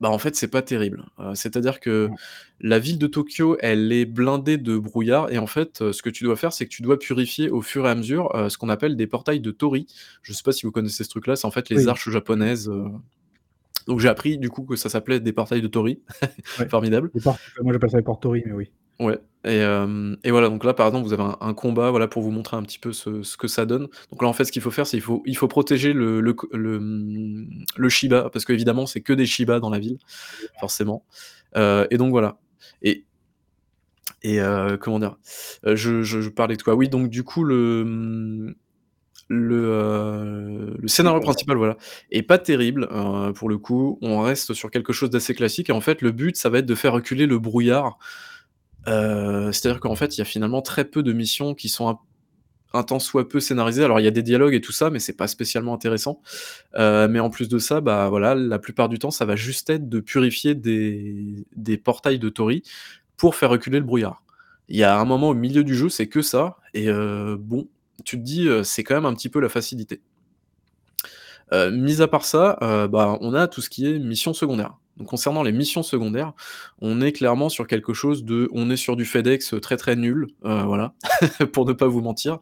Bah, 0.03 0.11
en 0.11 0.19
fait, 0.19 0.35
c'est 0.37 0.49
pas 0.49 0.61
terrible. 0.63 1.05
Heu, 1.21 1.35
c'est-à-dire 1.35 1.79
que 1.81 2.09
Mmh. 2.09 2.15
la 2.61 2.79
ville 2.81 2.99
de 2.99 3.07
Tokyo, 3.07 3.57
elle 3.61 3.91
est 3.93 4.05
blindée 4.05 4.59
de 4.59 4.77
brouillard 4.77 5.33
et 5.33 5.39
en 5.39 5.47
fait, 5.47 5.93
ce 5.93 6.03
que 6.03 6.11
tu 6.11 6.25
dois 6.25 6.35
faire, 6.37 6.53
c'est 6.53 6.65
que 6.67 6.71
tu 6.71 6.83
dois 6.83 6.99
purifier 6.99 7.49
au 7.51 7.63
fur 7.63 7.87
et 7.87 7.91
à 7.91 7.95
mesure, 7.95 8.31
ce 8.51 8.59
qu'on 8.59 8.69
appelle 8.69 8.97
des 8.97 9.07
portails 9.07 9.41
de 9.41 9.51
Tori. 9.53 9.87
Je 10.23 10.33
sais 10.33 10.43
pas 10.43 10.53
si 10.53 10.67
vous 10.67 10.73
connaissez 10.73 11.05
ce 11.05 11.09
truc-là, 11.09 11.37
c'est 11.37 11.47
en 11.47 11.51
fait 11.53 11.71
les 11.71 11.85
Oui. 11.85 11.89
arches 11.89 12.11
japonaises, 12.11 12.71
donc 13.87 14.01
j'ai 14.01 14.09
appris 14.09 14.39
du 14.39 14.49
coup 14.51 14.63
que 14.65 14.75
ça 14.77 14.89
s'appelait 14.89 15.21
des 15.21 15.33
portails 15.33 15.63
de 15.63 15.69
Tori. 15.69 16.01
Ouais. 16.59 16.69
Formidable. 16.69 17.11
Portes 17.23 17.41
moi 17.63 17.73
j'appelle 17.73 17.91
ça 17.91 17.97
les 17.97 18.03
portes 18.03 18.23
Tori, 18.23 18.43
mais 18.47 18.53
oui. 18.53 18.71
Ouais 19.01 19.19
et 19.45 19.57
hem 19.59 20.17
et 20.23 20.31
voilà, 20.31 20.49
donc 20.49 20.63
là, 20.63 20.73
par 20.73 20.87
exemple, 20.87 21.05
vous 21.07 21.13
avez 21.13 21.23
un 21.25 21.37
un 21.41 21.53
combat, 21.55 21.91
voilà, 21.91 22.07
pour 22.07 22.23
vous 22.23 22.31
montrer 22.31 22.57
un 22.57 22.63
petit 22.63 22.79
peu 22.79 22.93
ce 22.93 23.25
ce 23.25 23.37
que 23.37 23.49
ça 23.49 23.67
donne. 23.67 23.89
Donc 24.13 24.23
là, 24.23 24.29
en 24.29 24.33
fait, 24.33 24.45
ce 24.45 24.53
qu'il 24.53 24.63
faut 24.63 24.71
faire, 24.71 24.87
c'est 24.87 24.97
il 24.97 25.01
faut 25.01 25.21
il 25.27 25.37
faut 25.37 25.49
protéger 25.49 25.93
le 25.93 26.21
le 26.21 26.37
le, 26.53 26.79
le 27.77 27.89
Shiba 27.89 28.31
parce 28.31 28.45
qu'évidemment, 28.45 28.87
c'est 28.87 29.01
que 29.01 29.13
des 29.13 29.27
Shiba 29.27 29.59
dans 29.59 29.71
la 29.71 29.81
ville, 29.81 29.99
forcément. 30.61 31.05
Heu 31.57 31.87
et 31.91 31.99
donc 31.99 32.11
voilà 32.13 32.39
et 32.83 33.05
et 34.23 34.41
heu, 34.41 34.77
comment 34.81 34.99
dire? 34.99 35.17
Je 35.65 36.03
je 36.03 36.21
je 36.21 36.29
parlais 36.29 36.57
de 36.57 36.63
quoi? 36.63 36.75
Oui, 36.75 36.89
donc 36.89 37.09
du 37.09 37.25
coup, 37.25 37.45
le, 37.45 38.55
le, 39.29 40.75
le 40.79 40.89
scénario 40.89 41.21
principal, 41.21 41.57
voilà, 41.57 41.77
est 42.11 42.23
pas 42.23 42.39
terrible, 42.39 42.89
pour 43.37 43.49
le 43.49 43.59
coup. 43.59 43.99
On 44.03 44.21
reste 44.23 44.55
sur 44.55 44.71
quelque 44.71 44.93
chose 44.93 45.11
d'assez 45.11 45.35
classique 45.35 45.71
et 45.71 45.73
en 45.73 45.81
fait, 45.81 46.03
le 46.03 46.13
but, 46.13 46.37
ça 46.37 46.51
va 46.51 46.59
être 46.59 46.67
de 46.67 46.75
faire 46.75 46.93
reculer 46.95 47.27
le 47.27 47.39
brouillard. 47.39 47.99
Heu, 48.89 49.53
c'est-à-dire 49.53 49.81
qu'en 49.81 49.97
fait, 49.97 50.17
il 50.17 50.21
y 50.21 50.23
a 50.23 50.25
finalement 50.27 50.63
très 50.63 50.85
peu 50.85 51.03
de 51.03 51.13
missions 51.13 51.55
qui 51.55 51.69
sont 51.69 51.89
un 51.89 51.99
un 52.75 52.85
tant 52.85 52.99
soit 52.99 53.29
peu 53.29 53.41
scénarisées. 53.41 53.85
Alors 53.85 54.01
il 54.01 54.05
y 54.05 54.09
a 54.09 54.13
des 54.13 54.23
dialogues 54.23 54.55
et 54.55 54.61
tout 54.61 54.73
ça, 54.73 54.91
mais 54.91 54.99
c'est 54.99 55.17
pas 55.17 55.29
spécialement 55.29 55.75
intéressant. 55.75 56.21
Heu, 56.79 57.09
mais 57.09 57.21
en 57.21 57.31
plus 57.31 57.49
de 57.49 57.59
ça, 57.59 57.81
bah, 57.81 58.09
voilà, 58.11 58.35
la 58.35 58.59
plupart 58.61 58.89
du 58.89 58.99
temps, 58.99 59.11
ça 59.13 59.25
va 59.27 59.37
juste 59.37 59.71
être 59.71 59.89
de 59.89 60.01
purifier 60.01 60.55
des 60.55 61.47
des 61.57 61.79
portails 61.79 62.19
de 62.21 62.29
Tori 62.31 62.63
pour 63.17 63.37
faire 63.37 63.51
reculer 63.51 63.79
le 63.81 63.87
brouillard. 63.87 64.23
Il 64.69 64.77
y 64.77 64.85
a 64.85 64.99
un 64.99 65.05
moment 65.07 65.31
au 65.31 65.35
milieu 65.35 65.65
du 65.65 65.75
jeu, 65.77 65.89
c'est 65.91 66.09
que 66.09 66.23
ça 66.23 66.57
et 66.75 66.89
heu, 66.91 67.37
bon, 67.41 67.69
tu 68.05 68.19
te 68.19 68.23
dis, 68.25 68.49
heu, 68.49 68.65
c'est 68.65 68.85
quand 68.85 68.95
même 68.97 69.07
un 69.07 69.15
petit 69.15 69.29
peu 69.31 69.41
la 69.41 69.49
facilité. 69.51 70.03
Heu, 71.51 71.71
mis 71.71 72.01
à 72.03 72.09
part 72.09 72.25
ça, 72.25 72.57
bah, 72.91 73.19
on 73.21 73.35
a 73.35 73.49
tout 73.49 73.61
ce 73.61 73.71
qui 73.71 73.87
est 73.87 73.99
missions 73.99 74.35
secondaires. 74.35 74.77
Donc 74.99 75.09
concernant 75.09 75.43
les 75.43 75.53
missions 75.53 75.83
secondaires, 75.83 76.33
on 76.81 77.01
est 77.01 77.13
clairement 77.13 77.49
sur 77.49 77.67
quelque 77.67 77.95
chose 77.95 78.25
de 78.25 78.49
on 78.53 78.71
est 78.71 78.77
sur 78.77 78.95
du 78.97 79.05
FedEx, 79.05 79.55
heu, 79.55 79.61
très, 79.61 79.77
très 79.77 79.97
nul, 79.97 80.29
heu, 80.45 80.63
voilà, 80.65 80.95
pour 81.53 81.67
ne 81.67 81.73
pas 81.73 81.87
vous 81.87 82.03
mentir. 82.03 82.39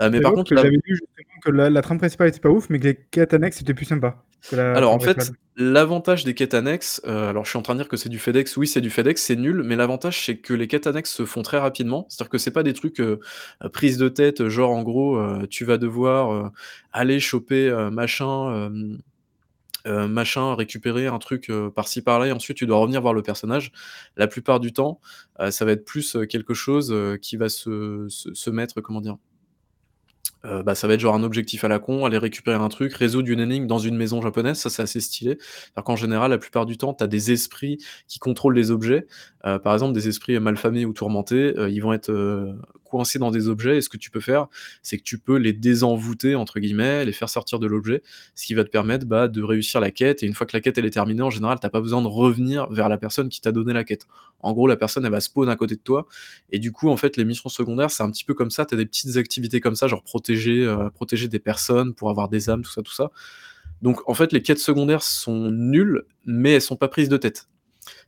Heu, 0.00 0.10
mais 0.10 0.20
par 0.20 0.32
contre 0.32 0.54
là 0.54 0.62
j'avais 0.62 0.76
vu 0.76 0.96
justement 0.96 1.40
que 1.44 1.50
la 1.50 1.70
la 1.70 1.82
trame 1.82 1.98
principale 1.98 2.28
était 2.28 2.40
pas 2.40 2.50
ouf, 2.50 2.68
mais 2.68 2.80
que 2.80 2.84
les 2.84 2.96
quêtes 2.96 3.32
annexes 3.32 3.60
étaient 3.60 3.74
plus 3.74 3.84
sympas 3.84 4.24
Alors 4.52 4.92
en 4.92 4.98
fait, 4.98 5.32
l'avantage 5.56 6.24
des 6.24 6.34
quêtes 6.34 6.54
annexes, 6.54 7.00
alors 7.04 7.44
je 7.44 7.50
suis 7.50 7.58
en 7.58 7.62
train 7.62 7.74
de 7.74 7.80
dire 7.80 7.88
que 7.88 7.96
c'est 7.96 8.08
du 8.08 8.18
FedEx, 8.18 8.56
oui, 8.56 8.66
c'est 8.66 8.80
du 8.80 8.90
FedEx, 8.90 9.22
c'est 9.22 9.36
nul, 9.36 9.62
mais 9.64 9.76
l'avantage, 9.76 10.26
c'est 10.26 10.38
que 10.38 10.52
les 10.52 10.66
quêtes 10.66 10.88
annexes 10.88 11.12
se 11.12 11.24
font 11.24 11.42
très 11.42 11.58
rapidement. 11.58 12.06
C'est-à-dire 12.08 12.30
que 12.30 12.38
c'est 12.38 12.50
pas 12.50 12.64
des 12.64 12.72
trucs, 12.72 13.00
prise 13.72 13.98
de 13.98 14.08
tête, 14.08 14.48
genre 14.48 14.72
en 14.72 14.82
gros, 14.82 15.18
tu 15.46 15.64
vas 15.64 15.78
devoir, 15.78 16.50
aller 16.92 17.20
choper, 17.20 17.70
machin, 17.92 18.68
heu, 19.86 20.08
machin, 20.08 20.54
récupérer 20.54 21.06
un 21.08 21.18
truc, 21.18 21.50
heu, 21.50 21.70
par-ci 21.70 22.02
par-là 22.02 22.26
et 22.28 22.32
ensuite 22.32 22.56
tu 22.56 22.66
dois 22.66 22.78
revenir 22.78 23.00
voir 23.02 23.14
le 23.14 23.22
personnage. 23.22 23.72
La 24.16 24.26
plupart 24.28 24.60
du 24.60 24.72
temps, 24.72 25.00
heu, 25.40 25.50
ça 25.50 25.64
va 25.64 25.72
être 25.72 25.84
plus, 25.84 26.16
heu, 26.16 26.26
quelque 26.26 26.54
chose, 26.54 26.94
qui 27.22 27.36
va 27.36 27.48
se 27.48 28.06
se 28.08 28.50
mettre, 28.50 28.80
comment 28.80 29.00
dire? 29.00 29.16
Bah, 30.42 30.74
ça 30.74 30.86
va 30.86 30.92
être 30.94 31.00
genre 31.00 31.14
un 31.14 31.22
objectif 31.22 31.64
à 31.64 31.68
la 31.68 31.78
con, 31.78 32.04
aller 32.04 32.18
récupérer 32.18 32.56
un 32.62 32.68
truc, 32.68 32.92
résoudre 32.94 33.30
une 33.30 33.40
énigme 33.40 33.66
dans 33.66 33.78
une 33.78 33.96
maison 33.96 34.20
japonaise, 34.20 34.58
ça 34.58 34.68
c'est 34.68 34.82
assez 34.82 35.00
stylé. 35.00 35.38
Alors 35.74 35.84
qu'en 35.84 35.96
général, 35.96 36.30
la 36.32 36.38
plupart 36.38 36.66
du 36.66 36.76
temps, 36.76 36.92
tu 36.92 37.02
as 37.02 37.06
des 37.06 37.32
esprits 37.32 37.78
qui 38.08 38.18
contrôlent 38.18 38.54
les 38.54 38.70
objets. 38.70 39.06
Par 39.42 39.72
exemple, 39.72 39.94
des 39.94 40.06
esprits 40.08 40.38
malfamés 40.40 40.84
ou 40.84 40.92
tourmentés, 40.92 41.54
ils 41.70 41.80
vont 41.80 41.94
être, 41.94 42.12
heu, 42.94 42.98
coincés 42.98 43.18
dans 43.18 43.32
des 43.32 43.48
objets 43.48 43.78
et 43.78 43.80
ce 43.80 43.88
que 43.88 43.96
tu 43.96 44.10
peux 44.10 44.20
faire, 44.20 44.46
c'est 44.82 44.98
que 44.98 45.02
tu 45.02 45.18
peux 45.18 45.36
les 45.36 45.52
«désenvoûter» 45.52 46.36
entre 46.36 46.60
guillemets, 46.60 47.04
les 47.04 47.12
faire 47.12 47.28
sortir 47.28 47.58
de 47.58 47.66
l'objet, 47.66 48.02
ce 48.36 48.46
qui 48.46 48.54
va 48.54 48.62
te 48.62 48.70
permettre, 48.70 49.04
bah, 49.06 49.26
de 49.26 49.42
réussir 49.42 49.80
la 49.80 49.90
quête 49.90 50.22
et 50.22 50.26
une 50.26 50.34
fois 50.34 50.46
que 50.46 50.56
la 50.56 50.60
quête 50.60 50.78
elle 50.78 50.86
est 50.86 50.90
terminée, 50.90 51.22
en 51.22 51.30
général, 51.30 51.58
tu 51.58 51.66
as 51.66 51.70
pas 51.70 51.80
besoin 51.80 52.02
de 52.02 52.06
revenir 52.06 52.70
vers 52.70 52.88
la 52.88 52.96
personne 52.96 53.28
qui 53.28 53.40
t'a 53.40 53.52
donné 53.52 53.72
la 53.72 53.82
quête. 53.82 54.06
En 54.40 54.52
gros, 54.52 54.68
la 54.68 54.76
personne, 54.76 55.04
elle 55.04 55.10
va 55.10 55.20
spawn 55.20 55.48
à 55.48 55.56
côté 55.56 55.74
de 55.74 55.80
toi 55.80 56.06
et 56.50 56.58
du 56.58 56.70
coup, 56.70 56.88
en 56.88 56.96
fait, 56.96 57.16
les 57.16 57.24
missions 57.24 57.48
secondaires, 57.48 57.90
c'est 57.90 58.02
un 58.02 58.10
petit 58.10 58.24
peu 58.24 58.34
comme 58.34 58.50
ça, 58.50 58.64
tu 58.64 58.74
as 58.74 58.78
des 58.78 58.86
petites 58.86 59.16
activités 59.16 59.60
comme 59.60 59.74
ça, 59.74 59.88
genre 59.88 60.02
protéger, 60.02 60.64
heu, 60.64 60.90
protéger 60.94 61.28
des 61.28 61.40
personnes 61.40 61.94
pour 61.94 62.10
avoir 62.10 62.28
des 62.28 62.50
âmes, 62.50 62.62
tout 62.62 62.70
ça, 62.70 62.82
tout 62.82 62.92
ça. 62.92 63.10
Donc 63.82 64.08
en 64.08 64.14
fait, 64.14 64.32
les 64.32 64.42
quêtes 64.42 64.60
secondaires 64.60 65.02
sont 65.02 65.50
nulles, 65.50 66.04
mais 66.26 66.52
elles 66.52 66.62
sont 66.62 66.76
pas 66.76 66.88
prises 66.88 67.08
de 67.08 67.16
tête. 67.16 67.48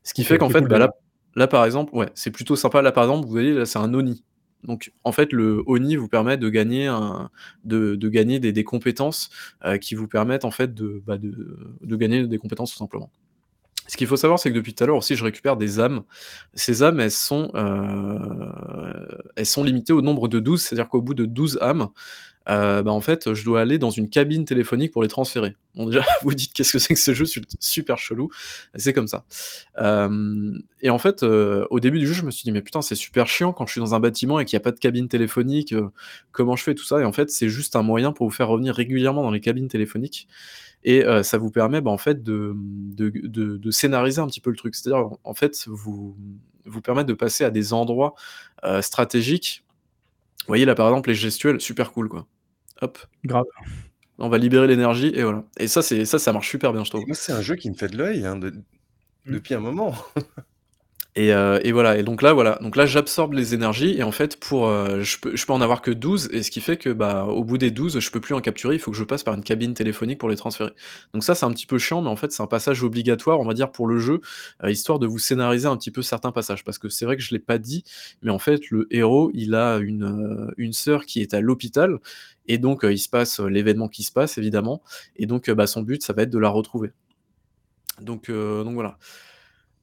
Ce 0.04 0.14
qui 0.14 0.24
fait 0.24 0.38
qu'en 0.38 0.48
fait, 0.48 0.60
cool 0.60 0.68
bah, 0.68 0.78
là 0.78 0.94
là, 1.36 1.46
par 1.46 1.64
exemple, 1.64 1.94
ouais, 1.94 2.10
c'est 2.14 2.30
plutôt 2.30 2.56
sympa. 2.56 2.82
Là, 2.82 2.90
par 2.90 3.04
exemple, 3.04 3.26
vous 3.26 3.32
voyez, 3.32 3.52
là, 3.52 3.66
c'est 3.66 3.78
un 3.78 3.92
Oni. 3.94 4.24
Donc 4.66 4.92
en 5.04 5.12
fait, 5.12 5.32
le 5.32 5.62
Oni 5.66 5.96
vous 5.96 6.08
permet 6.08 6.36
de 6.36 6.48
gagner 6.50 6.88
des 8.52 8.64
compétences, 8.64 9.30
heu, 9.64 9.78
qui 9.78 9.94
vous 9.94 10.08
permettent 10.08 10.44
en 10.44 10.50
fait 10.50 10.74
de, 10.74 11.02
bah, 11.06 11.18
gagner 11.96 12.26
des 12.26 12.38
compétences 12.38 12.72
tout 12.72 12.78
simplement. 12.78 13.10
Ce 13.88 13.96
qu'il 13.96 14.06
faut 14.08 14.16
savoir, 14.16 14.38
c'est 14.40 14.50
que 14.50 14.54
depuis 14.56 14.74
tout 14.74 14.82
à 14.84 14.86
l'heure 14.86 14.96
aussi, 14.96 15.14
je 15.16 15.24
récupère 15.24 15.56
des 15.56 15.78
âmes. 15.80 16.02
Ces 16.54 16.82
âmes, 16.82 16.98
elles 17.00 17.10
sont, 17.12 17.50
heu, 17.54 18.18
elles 19.36 19.46
sont 19.46 19.62
limitées 19.64 19.92
au 19.92 20.02
nombre 20.02 20.28
de 20.28 20.40
12, 20.40 20.62
c'est-à-dire 20.62 20.88
qu'au 20.88 21.02
bout 21.02 21.14
de 21.14 21.24
12 21.24 21.58
âmes, 21.62 21.88
heu, 22.48 22.82
bah, 22.82 22.92
en 22.92 23.00
fait, 23.00 23.34
je 23.34 23.44
dois 23.44 23.60
aller 23.60 23.78
dans 23.78 23.90
une 23.90 24.08
cabine 24.10 24.44
téléphonique 24.44 24.92
pour 24.92 25.02
les 25.02 25.08
transférer. 25.08 25.56
Bon 25.74 25.86
déjà, 25.86 26.04
vous 26.22 26.34
dites: 26.34 26.52
«Qu'est-ce 26.54 26.72
que 26.72 26.78
c'est 26.80 26.94
que 26.94 27.00
ce 27.00 27.14
jeu? 27.14 27.26
Su 27.26 27.42
super 27.60 27.98
chelou?» 27.98 28.30
c'est 28.76 28.92
comme 28.92 29.08
ça. 29.08 29.24
Hem 29.78 30.60
et 30.82 30.90
en 30.90 30.98
fait, 30.98 31.22
heu, 31.24 31.66
au 31.70 31.80
début 31.80 31.98
du 32.00 32.06
jeu, 32.06 32.14
je 32.14 32.24
me 32.24 32.30
suis 32.30 32.44
dit: 32.44 32.52
«Mais 32.52 32.62
putain, 32.62 32.82
c'est 32.82 32.94
super 32.96 33.26
chiant 33.28 33.52
quand 33.52 33.66
je 33.66 33.72
suis 33.72 33.80
dans 33.80 33.94
un 33.94 34.00
bâtiment 34.00 34.40
et 34.40 34.44
qu'il 34.46 34.56
y 34.56 34.58
a 34.58 34.60
pas 34.60 34.72
de 34.72 34.78
cabine 34.80 35.08
téléphonique, 35.08 35.72
heu, 35.74 35.90
comment 36.32 36.56
je 36.56 36.64
fais?» 36.64 36.74
tout 36.74 36.84
ça? 36.84 37.00
Et 37.00 37.04
en 37.04 37.12
fait, 37.12 37.30
c'est 37.30 37.48
juste 37.48 37.76
un 37.76 37.82
moyen 37.82 38.12
pour 38.12 38.26
vous 38.28 38.34
faire 38.34 38.48
revenir 38.48 38.74
régulièrement 38.74 39.22
dans 39.22 39.30
les 39.32 39.40
cabines 39.40 39.68
téléphoniques 39.68 40.28
et 40.84 41.04
ça 41.22 41.38
vous 41.38 41.50
permet, 41.50 41.80
bah, 41.80 41.90
en 41.90 41.98
fait, 41.98 42.22
de, 42.22 42.54
de 42.56 43.10
de 43.10 43.56
de 43.56 43.70
scénariser 43.70 44.20
un 44.20 44.26
petit 44.28 44.40
peu 44.40 44.50
le 44.50 44.56
truc. 44.56 44.74
C'est-à-dire, 44.74 44.98
en 45.06 45.18
en 45.24 45.34
fait, 45.34 45.64
vous 45.68 46.16
vous 46.64 46.80
permettre 46.82 47.08
de 47.08 47.14
passer 47.14 47.44
à 47.44 47.50
des 47.50 47.72
endroits, 47.72 48.14
stratégiques. 48.82 49.64
Vous 50.42 50.48
voyez, 50.48 50.64
là, 50.64 50.74
par 50.76 50.88
exemple, 50.88 51.08
les 51.10 51.14
gestuels, 51.16 51.60
super 51.60 51.92
cool, 51.92 52.08
quoi. 52.08 52.26
Hop, 52.82 52.98
Grave. 53.24 53.44
on 54.18 54.28
va 54.28 54.38
libérer 54.38 54.66
l'énergie 54.66 55.08
et 55.14 55.22
voilà 55.24 55.44
et 55.58 55.68
ça, 55.68 55.82
c'est 55.82 56.04
ça, 56.04 56.18
ça 56.18 56.32
marche 56.32 56.50
super 56.50 56.72
bien, 56.72 56.84
je 56.84 56.88
Et 56.88 56.90
trouve. 56.90 57.06
moi, 57.06 57.16
c'est 57.16 57.32
un 57.32 57.42
jeu 57.42 57.56
qui 57.56 57.70
me 57.70 57.74
fait 57.76 57.88
de 57.88 57.98
l'œil, 57.98 58.26
hein, 58.26 58.36
de 58.36 58.52
Mmh. 59.26 59.32
depuis 59.34 59.54
un 59.54 59.60
moment. 59.60 59.94
Et 61.18 61.32
heu 61.32 61.58
et 61.66 61.72
voilà 61.72 61.96
et 61.96 62.02
donc 62.02 62.20
là, 62.20 62.34
voilà, 62.34 62.58
donc 62.60 62.76
là, 62.76 62.84
j'absorbe 62.84 63.32
les 63.32 63.54
énergies 63.54 63.96
et 63.96 64.02
en 64.02 64.12
fait, 64.12 64.38
pour, 64.38 64.68
heu, 64.68 65.00
je 65.00 65.18
peux 65.18 65.34
je 65.34 65.46
peux 65.46 65.52
en 65.54 65.62
avoir 65.62 65.80
que 65.80 65.90
12 65.90 66.28
et 66.30 66.42
ce 66.42 66.50
qui 66.50 66.60
fait 66.60 66.76
que, 66.76 66.90
bah, 66.90 67.24
au 67.24 67.42
bout 67.42 67.56
des 67.56 67.70
12, 67.70 67.98
je 68.00 68.10
peux 68.10 68.20
plus 68.20 68.34
en 68.34 68.40
capturer, 68.42 68.74
il 68.74 68.78
faut 68.78 68.90
que 68.90 68.96
je 68.98 69.04
passe 69.04 69.22
par 69.24 69.32
une 69.34 69.42
cabine 69.42 69.72
téléphonique 69.72 70.18
pour 70.18 70.28
les 70.28 70.36
transférer. 70.36 70.72
Donc 71.14 71.24
ça, 71.24 71.34
c'est 71.34 71.46
un 71.46 71.52
petit 71.52 71.64
peu 71.66 71.78
chiant, 71.78 72.02
mais 72.02 72.10
en 72.10 72.16
fait, 72.16 72.32
c'est 72.32 72.42
un 72.42 72.46
passage 72.46 72.82
obligatoire, 72.82 73.40
on 73.40 73.46
va 73.46 73.54
dire, 73.54 73.72
pour 73.72 73.86
le 73.86 73.98
jeu, 73.98 74.20
heu, 74.62 74.70
histoire 74.70 74.98
de 74.98 75.06
vous 75.06 75.18
scénariser 75.18 75.66
un 75.68 75.76
petit 75.78 75.90
peu 75.90 76.02
certains 76.02 76.32
passages. 76.32 76.64
Parce 76.64 76.78
que 76.78 76.90
c'est 76.90 77.06
vrai 77.06 77.16
que 77.16 77.22
je 77.22 77.32
l'ai 77.32 77.38
pas 77.40 77.56
dit, 77.58 77.82
mais 78.20 78.30
en 78.30 78.38
fait, 78.38 78.68
le 78.70 78.86
héros, 78.90 79.30
il 79.32 79.54
a 79.54 79.78
une, 79.78 80.04
heu, 80.04 80.52
une 80.58 80.74
sœur 80.74 81.06
qui 81.06 81.22
est 81.22 81.32
à 81.32 81.40
l'hôpital 81.40 81.98
et 82.46 82.58
donc 82.58 82.84
heu, 82.84 82.92
il 82.92 82.98
se 82.98 83.08
passe, 83.08 83.40
heu, 83.40 83.46
l'événement 83.48 83.88
qui 83.88 84.02
se 84.02 84.12
passe, 84.12 84.36
évidemment 84.36 84.82
et 85.16 85.24
donc 85.26 85.50
bah, 85.50 85.66
son 85.66 85.80
but, 85.82 86.02
ça 86.02 86.12
va 86.12 86.22
être 86.22 86.30
de 86.30 86.38
la 86.38 86.50
retrouver. 86.50 86.90
Donc 88.00 88.30
donc 88.30 88.74
voilà. 88.74 88.98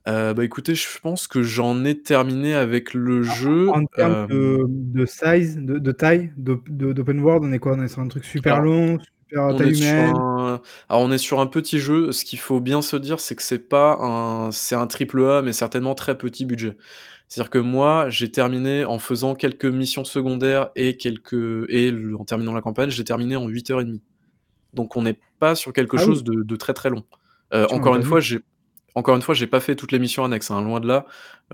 Heu, 0.06 0.34
bah, 0.34 0.44
écoutez, 0.44 0.76
je 0.76 1.00
pense 1.00 1.28
que 1.28 1.44
j'en 1.44 1.86
ai 1.86 2.02
terminé 2.02 2.54
avec 2.56 2.94
le 2.94 3.24
jeu, 3.24 3.72
En 3.72 3.82
en 3.82 3.86
termes 3.96 4.16
hem 4.18 4.28
de 4.30 4.66
de 4.70 5.06
size, 5.06 5.58
de 5.58 5.78
de 5.80 5.92
taille, 5.92 6.32
d'op 6.38 6.68
de 6.70 6.92
d'open 6.94 7.20
world, 7.22 7.44
on 7.46 7.52
est 7.54 7.60
quoi? 7.60 7.74
On 7.74 7.82
est 7.84 7.88
sur 7.88 8.02
un 8.02 8.08
truc 8.10 8.26
super 8.26 8.60
alors, 8.60 8.62
long, 8.62 9.00
super 9.30 9.44
à 9.46 9.54
on 9.54 9.56
taille 9.56 9.70
est 9.70 9.74
sur 9.76 10.00
humaine? 10.02 10.24
un 10.40 10.62
alors 10.90 11.04
on 11.04 11.12
est 11.12 11.18
sur 11.20 11.40
un 11.42 11.48
petit 11.48 11.80
jeu. 11.80 12.12
Ce 12.14 12.26
qu'il 12.26 12.40
faut 12.40 12.60
bien 12.62 12.82
se 12.82 12.98
dire, 12.98 13.20
c'est 13.22 13.36
que 13.36 13.44
c'est 13.44 13.60
pas 13.70 13.98
un 14.02 14.52
c'est 14.52 14.76
un 14.76 14.88
triple 14.88 15.24
A, 15.26 15.42
mais 15.44 15.54
certainement 15.54 15.96
très 15.96 16.18
petit 16.18 16.46
budget. 16.46 16.78
C'est-à-dire 17.30 17.52
que 17.52 17.60
moi, 17.60 18.10
j'ai 18.10 18.32
terminé 18.32 18.86
en 18.86 19.00
faisant 19.00 19.36
quelques 19.36 19.66
missions 19.66 20.06
secondaires 20.06 20.72
et 20.76 20.98
quelques 20.98 21.34
et 21.70 21.92
le 21.92 22.18
en 22.18 22.26
terminant 22.26 22.54
la 22.54 22.62
campagne, 22.62 22.90
j'ai 22.92 23.06
terminé 23.06 23.36
en 23.38 23.48
8 23.50 23.70
heures 23.72 23.82
et 23.82 23.86
demie. 23.86 24.04
Donc 24.74 24.98
on 24.98 25.04
n'est 25.04 25.20
pas 25.40 25.56
sur 25.56 25.74
quelque 25.74 25.98
Ah 25.98 26.06
oui! 26.06 26.18
chose 26.18 26.24
de 26.24 26.44
de 26.44 26.56
très, 26.58 26.74
très 26.74 26.90
long. 26.92 27.04
Heu, 27.54 27.68
as 27.72 27.74
encore 27.74 27.96
une 27.96 28.04
fois, 28.04 28.20
j'ai 28.22 28.42
encore 28.95 29.15
une 29.15 29.22
fois, 29.22 29.36
j'ai 29.36 29.48
pas 29.48 29.60
fait 29.60 29.76
toutes 29.76 29.91
les 29.91 29.99
missions 29.99 30.24
annexes, 30.26 30.52
hein, 30.52 30.61
loin 30.61 30.80
de 30.80 30.88
là. 30.88 31.06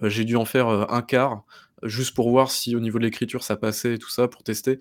Heu, 0.03 0.09
j'ai 0.09 0.25
dû 0.25 0.35
en 0.35 0.45
faire, 0.45 0.69
heu, 0.71 0.85
1/4, 0.89 1.43
juste 1.83 2.15
pour 2.15 2.29
voir 2.31 2.51
si 2.51 2.75
au 2.75 2.79
niveau 2.81 2.99
de 2.99 3.03
l'écriture 3.05 3.43
ça 3.43 3.55
passait 3.57 3.95
et 3.95 3.97
tout 3.99 4.09
ça, 4.09 4.27
pour 4.27 4.43
tester. 4.43 4.79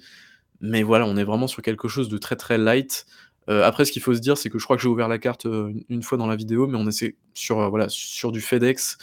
Mais 0.60 0.82
voilà, 0.84 1.06
on 1.06 1.16
est 1.16 1.24
vraiment 1.24 1.48
sur 1.48 1.62
quelque 1.62 1.88
chose 1.88 2.08
de 2.10 2.18
très, 2.18 2.36
très 2.36 2.58
light. 2.58 3.06
Heu, 3.50 3.64
après 3.64 3.84
ce 3.86 3.92
qu'il 3.92 4.02
faut 4.02 4.14
se 4.14 4.20
dire, 4.20 4.38
c'est 4.38 4.50
que 4.50 4.58
je 4.58 4.64
crois 4.64 4.76
que 4.76 4.82
j'ai 4.82 4.88
ouvert 4.88 5.08
la 5.08 5.18
carte, 5.18 5.46
une 5.90 6.02
fois 6.02 6.18
dans 6.18 6.26
la 6.28 6.36
vidéo, 6.36 6.66
mais 6.68 6.78
on 6.78 6.88
essaie 6.88 7.16
sur, 7.34 7.70
voilà, 7.70 7.88
sur 7.90 8.32
du 8.32 8.40
FedEx. 8.42 8.98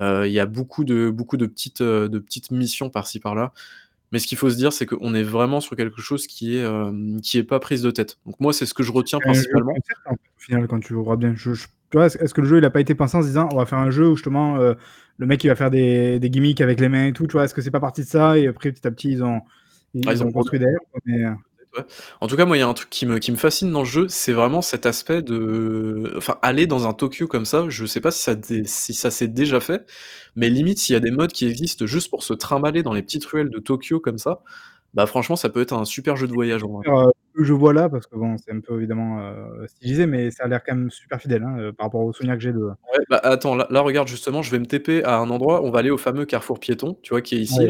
Il 0.00 0.28
y 0.32 0.40
a 0.40 0.46
beaucoup 0.46 0.84
de 0.84 1.10
beaucoup 1.10 1.36
de 1.38 1.46
petites, 1.46 1.82
de 1.82 2.18
petites 2.20 2.50
missions 2.52 2.90
par-ci 2.90 3.20
par-là. 3.20 3.52
Mais 4.16 4.20
ce 4.20 4.26
qu'il 4.26 4.38
faut 4.38 4.48
se 4.48 4.56
dire, 4.56 4.72
c'est 4.72 4.86
qu'on 4.86 5.14
est 5.14 5.22
vraiment 5.22 5.60
sur 5.60 5.76
quelque 5.76 6.00
chose 6.00 6.26
qui 6.26 6.56
est, 6.56 6.64
euh, 6.64 7.18
qui 7.22 7.36
est 7.36 7.42
pas 7.42 7.60
prise 7.60 7.82
de 7.82 7.90
tête. 7.90 8.16
Donc 8.24 8.40
moi, 8.40 8.54
c'est 8.54 8.64
ce 8.64 8.72
que 8.72 8.82
je 8.82 8.90
retiens 8.90 9.18
principalement. 9.18 9.74
Au 10.08 10.14
final, 10.38 10.66
quand 10.68 10.80
tu 10.80 10.94
vois 10.94 11.16
bien, 11.16 11.34
tu 11.34 11.50
vois, 11.92 12.06
est-ce 12.06 12.32
que 12.32 12.40
le 12.40 12.46
jeu 12.46 12.56
il 12.56 12.64
a 12.64 12.70
pas 12.70 12.80
été 12.80 12.94
pensé 12.94 13.14
en 13.18 13.20
se 13.20 13.26
disant 13.26 13.46
on 13.52 13.56
va 13.56 13.66
faire 13.66 13.76
un 13.76 13.90
jeu 13.90 14.08
où 14.08 14.16
justement 14.16 14.56
euh, 14.56 14.72
le 15.18 15.26
mec 15.26 15.44
il 15.44 15.48
va 15.48 15.54
faire 15.54 15.70
des, 15.70 16.18
des, 16.18 16.30
gimmicks 16.30 16.62
avec 16.62 16.80
les 16.80 16.88
mains 16.88 17.08
et 17.08 17.12
tout, 17.12 17.26
tu 17.26 17.32
vois, 17.32 17.44
est-ce 17.44 17.52
que 17.52 17.60
c'est 17.60 17.70
pas 17.70 17.78
parti 17.78 18.00
de 18.00 18.06
ça? 18.06 18.38
Et 18.38 18.46
après 18.46 18.72
petit 18.72 18.86
à 18.86 18.90
petit 18.90 19.10
ils 19.10 19.22
ont 19.22 19.42
ils, 19.92 20.08
ah, 20.08 20.22
ont, 20.22 20.32
construit 20.32 20.58
derrière 20.58 20.80
mais... 21.04 21.24
En 22.20 22.26
tout 22.26 22.36
cas, 22.36 22.44
moi, 22.44 22.56
il 22.56 22.60
y 22.60 22.62
a 22.62 22.68
un 22.68 22.74
truc 22.74 22.90
qui 22.90 23.06
me, 23.06 23.18
qui 23.18 23.32
me 23.32 23.36
fascine 23.36 23.70
dans 23.70 23.80
le 23.80 23.86
jeu, 23.86 24.06
c'est 24.08 24.32
vraiment 24.32 24.62
cet 24.62 24.86
aspect 24.86 25.22
de. 25.22 26.14
Enfin, 26.16 26.38
aller 26.42 26.66
dans 26.66 26.86
un 26.86 26.92
Tokyo 26.92 27.26
comme 27.26 27.44
ça, 27.44 27.66
je 27.68 27.86
sais 27.86 28.00
pas 28.00 28.10
si 28.10 28.22
ça, 28.22 28.34
si 28.64 28.94
ça 28.94 29.10
s'est 29.10 29.28
déjà 29.28 29.60
fait, 29.60 29.86
mais 30.34 30.48
limite, 30.48 30.78
s'il 30.78 30.94
y 30.94 30.96
a 30.96 31.00
des 31.00 31.10
modes 31.10 31.32
qui 31.32 31.46
existent 31.46 31.86
juste 31.86 32.10
pour 32.10 32.22
se 32.22 32.34
trimballer 32.34 32.82
dans 32.82 32.92
les 32.92 33.02
petites 33.02 33.24
ruelles 33.24 33.50
de 33.50 33.58
Tokyo 33.58 34.00
comme 34.00 34.18
ça, 34.18 34.42
bah 34.96 35.06
franchement, 35.06 35.36
ça 35.36 35.50
peut 35.50 35.60
être 35.60 35.74
un 35.74 35.84
super 35.84 36.16
jeu 36.16 36.26
de 36.26 36.32
voyage. 36.32 36.64
En 36.64 36.80
euh, 36.86 37.10
je 37.38 37.52
vois 37.52 37.74
là, 37.74 37.90
parce 37.90 38.06
que 38.06 38.16
bon, 38.16 38.36
c'est 38.38 38.50
un 38.50 38.60
peu 38.60 38.76
évidemment 38.76 39.20
euh, 39.20 39.66
stylisé, 39.66 40.06
mais 40.06 40.30
ça 40.30 40.44
a 40.44 40.48
l'air 40.48 40.64
quand 40.64 40.74
même 40.74 40.90
super 40.90 41.20
fidèle 41.20 41.42
hein, 41.42 41.58
euh, 41.58 41.72
par 41.72 41.88
rapport 41.88 42.00
aux 42.00 42.14
souvenirs 42.14 42.36
que 42.36 42.40
j'ai 42.40 42.52
de. 42.54 42.60
Ouais, 42.64 43.04
bah 43.10 43.20
attends, 43.22 43.54
là, 43.56 43.80
regarde 43.82 44.08
justement, 44.08 44.40
je 44.40 44.50
vais 44.50 44.58
me 44.58 44.64
TP 44.64 45.04
à 45.04 45.18
un 45.18 45.28
endroit, 45.28 45.62
on 45.62 45.70
va 45.70 45.80
aller 45.80 45.90
au 45.90 45.98
fameux 45.98 46.24
carrefour 46.24 46.58
piéton, 46.58 46.96
tu 47.02 47.10
vois, 47.10 47.20
qui 47.20 47.36
est 47.36 47.40
ici. 47.40 47.68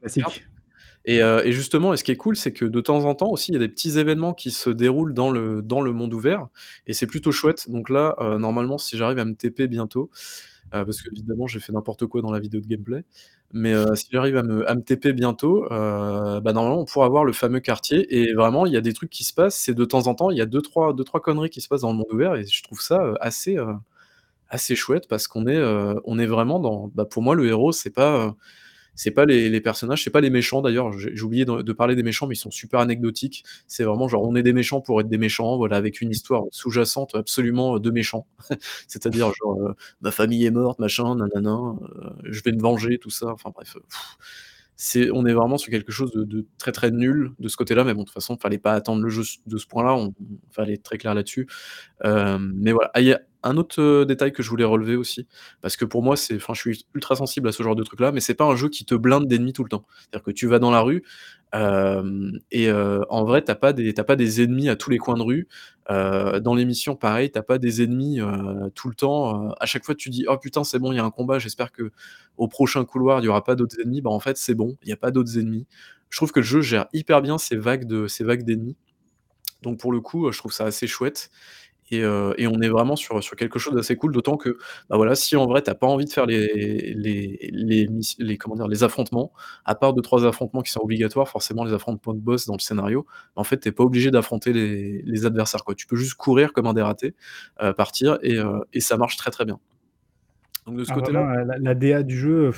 classique. 0.00 0.46
Euh, 1.08 1.42
et, 1.44 1.52
justement, 1.52 1.92
et 1.92 1.96
ce 1.96 2.04
qui 2.04 2.12
est 2.12 2.16
cool, 2.16 2.36
c'est 2.36 2.52
que 2.52 2.64
de 2.64 2.80
temps 2.80 3.04
en 3.04 3.14
temps 3.14 3.28
aussi, 3.30 3.50
il 3.52 3.54
y 3.54 3.56
a 3.56 3.60
des 3.60 3.68
petits 3.68 3.98
événements 3.98 4.32
qui 4.32 4.50
se 4.50 4.70
déroulent 4.70 5.12
dans 5.14 5.30
le, 5.30 5.60
dans 5.62 5.80
le 5.82 5.92
monde 5.92 6.14
ouvert, 6.14 6.48
et 6.86 6.94
c'est 6.94 7.06
plutôt 7.06 7.30
chouette. 7.32 7.70
Donc 7.70 7.90
là, 7.90 8.16
euh, 8.20 8.38
normalement, 8.38 8.78
si 8.78 8.96
j'arrive 8.96 9.18
à 9.18 9.24
me 9.26 9.34
TP 9.34 9.68
bientôt, 9.68 10.10
euh, 10.74 10.84
parce 10.84 11.02
que 11.02 11.10
évidemment, 11.12 11.46
j'ai 11.46 11.60
fait 11.60 11.72
n'importe 11.72 12.06
quoi 12.06 12.22
dans 12.22 12.32
la 12.32 12.40
vidéo 12.40 12.60
de 12.60 12.66
gameplay, 12.66 13.04
mais 13.52 13.72
si 13.96 14.08
j'arrive 14.10 14.36
à 14.38 14.42
me, 14.42 14.68
à 14.68 14.74
TP 14.76 15.12
bientôt, 15.12 15.66
bah, 15.70 16.40
normalement, 16.52 16.80
on 16.80 16.84
pourra 16.86 17.08
voir 17.08 17.24
le 17.24 17.32
fameux 17.32 17.60
quartier. 17.60 18.06
Et 18.18 18.32
vraiment, 18.34 18.66
il 18.66 18.72
y 18.72 18.76
a 18.76 18.80
des 18.80 18.92
trucs 18.92 19.10
qui 19.10 19.22
se 19.24 19.32
passent. 19.32 19.56
C'est 19.56 19.74
de 19.74 19.84
temps 19.84 20.08
en 20.08 20.14
temps, 20.16 20.30
il 20.30 20.38
y 20.38 20.40
a 20.40 20.46
deux 20.46 20.62
trois, 20.62 20.92
deux, 20.94 21.04
trois 21.04 21.20
conneries 21.20 21.50
qui 21.50 21.60
se 21.60 21.68
passent 21.68 21.82
dans 21.82 21.92
le 21.92 21.98
monde 21.98 22.08
ouvert, 22.12 22.34
et 22.34 22.44
je 22.46 22.62
trouve 22.64 22.80
ça 22.80 23.14
assez, 23.20 23.56
assez 24.48 24.74
chouette 24.76 25.08
parce 25.08 25.28
qu'on 25.28 25.46
est, 25.46 25.62
on 26.04 26.18
est 26.18 26.26
vraiment 26.26 26.60
dans. 26.60 26.88
Bah, 26.94 27.04
pour 27.04 27.22
moi, 27.22 27.34
le 27.34 27.46
héros, 27.46 27.72
c'est 27.72 27.90
pas 27.90 28.34
c'est 28.94 29.10
pas 29.10 29.24
les, 29.24 29.60
personnages, 29.60 30.04
c'est 30.04 30.10
pas 30.10 30.20
les 30.20 30.30
méchants 30.30 30.62
d'ailleurs. 30.62 30.92
J'ai 30.98 31.22
oublié 31.22 31.44
de, 31.44 31.72
parler 31.72 31.96
des 31.96 32.02
méchants, 32.02 32.26
mais 32.26 32.34
ils 32.34 32.38
sont 32.38 32.50
super 32.50 32.80
anecdotiques. 32.80 33.44
C'est 33.66 33.84
vraiment 33.84 34.08
genre 34.08 34.22
on 34.22 34.36
est 34.36 34.42
des 34.42 34.52
méchants 34.52 34.80
pour 34.80 35.00
être 35.00 35.08
des 35.08 35.18
méchants, 35.18 35.56
voilà, 35.56 35.76
avec 35.76 36.00
une 36.00 36.10
histoire 36.10 36.44
sous-jacente 36.50 37.14
absolument 37.14 37.78
de 37.78 37.90
méchants. 37.90 38.26
C'est-à-dire 38.88 39.32
genre 39.34 39.60
euh, 39.62 39.74
ma 40.00 40.10
famille 40.10 40.44
est 40.44 40.50
morte, 40.50 40.78
machin, 40.78 41.16
nanana, 41.16 41.50
euh, 41.50 42.10
je 42.24 42.42
vais 42.42 42.52
me 42.52 42.60
venger, 42.60 42.98
tout 42.98 43.10
ça. 43.10 43.28
Enfin 43.28 43.50
bref. 43.54 43.76
on 45.12 45.26
est 45.26 45.32
vraiment 45.32 45.58
sur 45.58 45.70
quelque 45.70 45.92
chose 45.92 46.12
de, 46.12 46.46
très 46.58 46.72
très 46.72 46.90
nul 46.90 47.32
de 47.38 47.48
ce 47.48 47.56
côté-là, 47.56 47.84
mais 47.84 47.94
bon, 47.94 48.00
de 48.00 48.06
toute 48.06 48.14
façon, 48.14 48.36
fallait 48.36 48.58
pas 48.58 48.74
attendre 48.74 49.02
le 49.02 49.08
jeu 49.08 49.22
de 49.46 49.58
ce 49.58 49.66
point-là, 49.66 49.94
on, 49.94 50.14
fallait 50.50 50.74
être 50.74 50.82
très 50.82 50.98
clair 50.98 51.14
là-dessus. 51.14 51.48
Euh, 52.04 52.38
mais 52.40 52.72
voilà, 52.72 52.90
un 53.44 53.56
autre 53.56 54.04
détail 54.04 54.32
que 54.32 54.42
je 54.42 54.50
voulais 54.50 54.64
relever 54.64 54.96
aussi, 54.96 55.26
parce 55.60 55.76
que 55.76 55.84
pour 55.84 56.02
moi, 56.02 56.16
je 56.16 56.38
suis 56.54 56.86
ultra 56.94 57.14
sensible 57.14 57.48
à 57.48 57.52
ce 57.52 57.62
genre 57.62 57.76
de 57.76 57.82
truc-là, 57.84 58.10
mais 58.10 58.20
c'est 58.20 58.34
pas 58.34 58.44
un 58.44 58.56
jeu 58.56 58.68
qui 58.68 58.84
te 58.84 58.94
blinde 58.94 59.28
d'ennemis 59.28 59.52
tout 59.52 59.62
le 59.62 59.68
temps. 59.68 59.84
C'est-à-dire 60.00 60.24
que 60.24 60.30
tu 60.32 60.46
vas 60.48 60.58
dans 60.58 60.70
la 60.70 60.80
rue 60.80 61.04
et 62.50 62.72
en 62.72 63.24
vrai, 63.24 63.42
t'as 63.42 63.54
pas 63.54 63.72
des, 63.72 63.92
pas 63.92 64.16
des 64.16 64.42
ennemis 64.42 64.68
à 64.68 64.76
tous 64.76 64.90
les 64.90 64.98
coins 64.98 65.16
de 65.16 65.22
rue. 65.22 65.48
dans 65.88 66.54
l'émission, 66.54 66.96
pareil, 66.96 67.30
t'as 67.30 67.42
pas 67.42 67.58
des 67.58 67.82
ennemis 67.82 68.20
tout 68.74 68.88
le 68.88 68.94
temps. 68.94 69.50
à 69.60 69.66
chaque 69.66 69.84
fois, 69.84 69.94
tu 69.94 70.10
dis, 70.10 70.24
oh 70.28 70.36
putain, 70.38 70.64
c'est 70.64 70.78
bon, 70.78 70.92
il 70.92 70.96
y 70.96 70.98
a 70.98 71.04
un 71.04 71.10
combat. 71.10 71.38
J'espère 71.38 71.70
que 71.72 71.92
au 72.36 72.48
prochain 72.48 72.84
couloir, 72.84 73.20
il 73.20 73.24
y 73.26 73.28
aura 73.28 73.44
pas 73.44 73.54
d'autres 73.54 73.76
ennemis. 73.80 74.00
Bah 74.00 74.10
en 74.10 74.20
fait, 74.20 74.36
c'est 74.36 74.54
bon, 74.54 74.76
il 74.82 74.88
y 74.88 74.92
a 74.92 74.96
pas 74.96 75.10
d'autres 75.10 75.38
ennemis. 75.38 75.66
Je 76.10 76.18
trouve 76.18 76.32
que 76.32 76.40
le 76.40 76.46
jeu 76.46 76.60
gère 76.60 76.86
hyper 76.92 77.22
bien 77.22 77.38
ces 77.38 77.56
vagues 77.56 77.86
d'ennemis. 77.86 78.76
Donc 79.62 79.78
pour 79.78 79.92
le 79.92 80.00
coup, 80.00 80.30
je 80.30 80.38
trouve 80.38 80.52
ça 80.52 80.64
assez 80.64 80.86
chouette. 80.86 81.30
Euh, 81.92 82.34
et, 82.38 82.46
on 82.46 82.60
est 82.60 82.68
vraiment 82.68 82.96
sur, 82.96 83.22
sur 83.22 83.36
quelque 83.36 83.58
chose 83.58 83.74
d'assez 83.74 83.96
cool, 83.96 84.12
d'autant 84.12 84.36
que, 84.36 84.56
bah 84.88 84.96
voilà, 84.96 85.14
si 85.14 85.36
en 85.36 85.46
vrai 85.46 85.62
t'as 85.62 85.74
pas 85.74 85.86
envie 85.86 86.06
de 86.06 86.12
faire 86.12 86.26
les, 86.26 86.94
les, 86.94 87.88
les, 88.18 88.38
comment 88.38 88.56
dire, 88.56 88.68
les 88.68 88.82
affrontements, 88.84 89.32
à 89.64 89.74
part 89.74 89.92
deux 89.92 90.02
trois 90.02 90.24
affrontements 90.26 90.62
qui 90.62 90.72
sont 90.72 90.80
obligatoires, 90.80 91.28
forcément 91.28 91.64
les 91.64 91.72
affrontements 91.72 92.14
de 92.14 92.20
boss 92.20 92.46
dans 92.46 92.54
le 92.54 92.60
scénario, 92.60 93.06
en 93.36 93.44
fait 93.44 93.58
t'es 93.58 93.72
pas 93.72 93.84
obligé 93.84 94.10
d'affronter 94.10 94.52
les, 94.52 95.02
les, 95.02 95.26
adversaires, 95.26 95.64
quoi. 95.64 95.74
Tu 95.74 95.86
peux 95.86 95.96
juste 95.96 96.14
courir 96.14 96.52
comme 96.52 96.66
un 96.66 96.74
dératé, 96.74 97.14
euh, 97.62 97.72
partir, 97.72 98.18
et, 98.22 98.38
euh, 98.38 98.58
et, 98.72 98.80
ça 98.80 98.96
marche 98.96 99.16
très 99.16 99.30
très 99.30 99.44
bien. 99.44 99.58
Donc 100.66 100.76
de 100.76 100.84
ce 100.84 100.92
ah, 100.92 100.94
côté-là. 100.94 101.44
La, 101.58 101.74
DA 101.74 102.02
du 102.02 102.16
jeu, 102.16 102.50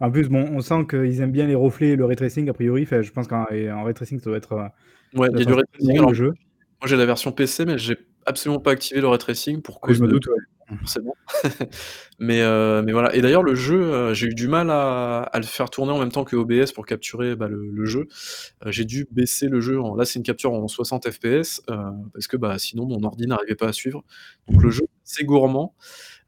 en 0.00 0.10
plus, 0.10 0.28
bon, 0.28 0.46
on 0.52 0.60
sent 0.60 0.86
qu'ils 0.88 1.20
aiment 1.20 1.32
bien 1.32 1.46
les 1.46 1.54
reflets 1.54 1.90
et 1.90 1.96
le 1.96 2.04
ray 2.04 2.16
tracing, 2.16 2.48
a 2.50 2.52
priori, 2.52 2.86
je 2.86 3.10
pense 3.10 3.26
qu'en 3.26 3.44
ray 3.44 3.94
tracing 3.94 4.18
ça 4.18 4.26
doit 4.26 4.36
être. 4.36 4.70
Ouais, 5.14 5.28
il 5.32 5.38
y 5.38 5.42
a 5.42 5.44
du 5.46 5.52
ray 5.52 5.64
tracing. 5.72 6.06
le 6.06 6.14
jeu. 6.14 6.34
Moi 6.80 6.88
j'ai 6.88 6.96
la 6.96 7.06
version 7.06 7.32
PC, 7.32 7.64
mais 7.64 7.78
j'ai 7.78 7.96
absolument 8.26 8.60
pas 8.60 8.72
activé 8.72 9.00
le 9.00 9.08
ray 9.08 9.18
tracing 9.18 9.62
pour 9.62 9.80
cause 9.80 10.00
me 10.00 10.08
doute, 10.08 10.26
Forcément. 10.78 11.14
mais, 12.18 12.40
euh, 12.40 12.82
mais 12.82 12.92
voilà. 12.92 13.14
Et 13.14 13.20
d'ailleurs, 13.20 13.42
le 13.42 13.54
jeu, 13.54 13.82
euh, 13.82 14.14
j'ai 14.14 14.28
eu 14.28 14.34
du 14.34 14.48
mal 14.48 14.70
à, 14.70 15.30
le 15.34 15.42
faire 15.42 15.68
tourner 15.68 15.92
en 15.92 15.98
même 15.98 16.10
temps 16.10 16.24
que 16.24 16.36
OBS 16.36 16.72
pour 16.72 16.86
capturer 16.86 17.36
bah, 17.36 17.48
le, 17.48 17.84
jeu. 17.84 18.08
Euh, 18.64 18.72
j'ai 18.72 18.84
dû 18.84 19.06
baisser 19.10 19.48
le 19.48 19.60
jeu. 19.60 19.80
En... 19.80 19.94
Là, 19.94 20.04
c'est 20.04 20.18
une 20.18 20.24
capture 20.24 20.52
en 20.52 20.66
60 20.66 21.10
FPS 21.10 21.60
parce 21.66 22.26
que 22.26 22.36
bah, 22.36 22.58
sinon, 22.58 22.86
mon 22.86 23.02
ordi 23.04 23.26
n'arrivait 23.26 23.56
pas 23.56 23.68
à 23.68 23.72
suivre. 23.72 24.04
Donc, 24.48 24.62
le 24.62 24.70
jeu, 24.70 24.86
c'est 25.04 25.24
gourmand. 25.24 25.74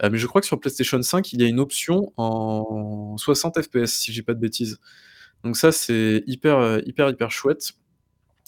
mais 0.02 0.18
je 0.18 0.26
crois 0.26 0.40
que 0.40 0.46
sur 0.46 0.60
PlayStation 0.60 1.00
5, 1.00 1.32
il 1.32 1.40
y 1.40 1.44
a 1.44 1.48
une 1.48 1.60
option 1.60 2.12
en 2.16 3.16
60 3.16 3.62
FPS, 3.62 3.86
si 3.86 4.12
j'ai 4.12 4.22
pas 4.22 4.34
de 4.34 4.40
bêtises. 4.40 4.78
Donc, 5.44 5.56
ça, 5.56 5.72
c'est 5.72 6.24
hyper, 6.26 6.80
hyper, 6.86 7.08
hyper 7.08 7.30
chouette. 7.30 7.72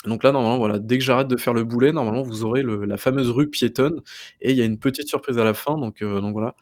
Donc 0.04 0.22
là, 0.22 0.30
normalement, 0.30 0.58
voilà, 0.58 0.78
dès 0.78 0.98
que 0.98 1.04
j'arrête 1.04 1.28
de 1.28 1.36
faire 1.36 1.54
le 1.54 1.64
boulet, 1.64 1.92
normalement, 1.92 2.22
vous 2.22 2.44
aurez 2.44 2.62
la 2.62 2.96
fameuse 2.96 3.30
rue 3.30 3.48
piétonne 3.48 4.00
et 4.40 4.52
il 4.52 4.56
y 4.56 4.62
a 4.62 4.64
une 4.64 4.78
petite 4.78 5.08
surprise 5.08 5.38
à 5.38 5.44
la 5.44 5.54
fin, 5.54 5.76
donc, 5.76 6.02
euh, 6.02 6.20
donc 6.20 6.32
voilà. 6.32 6.54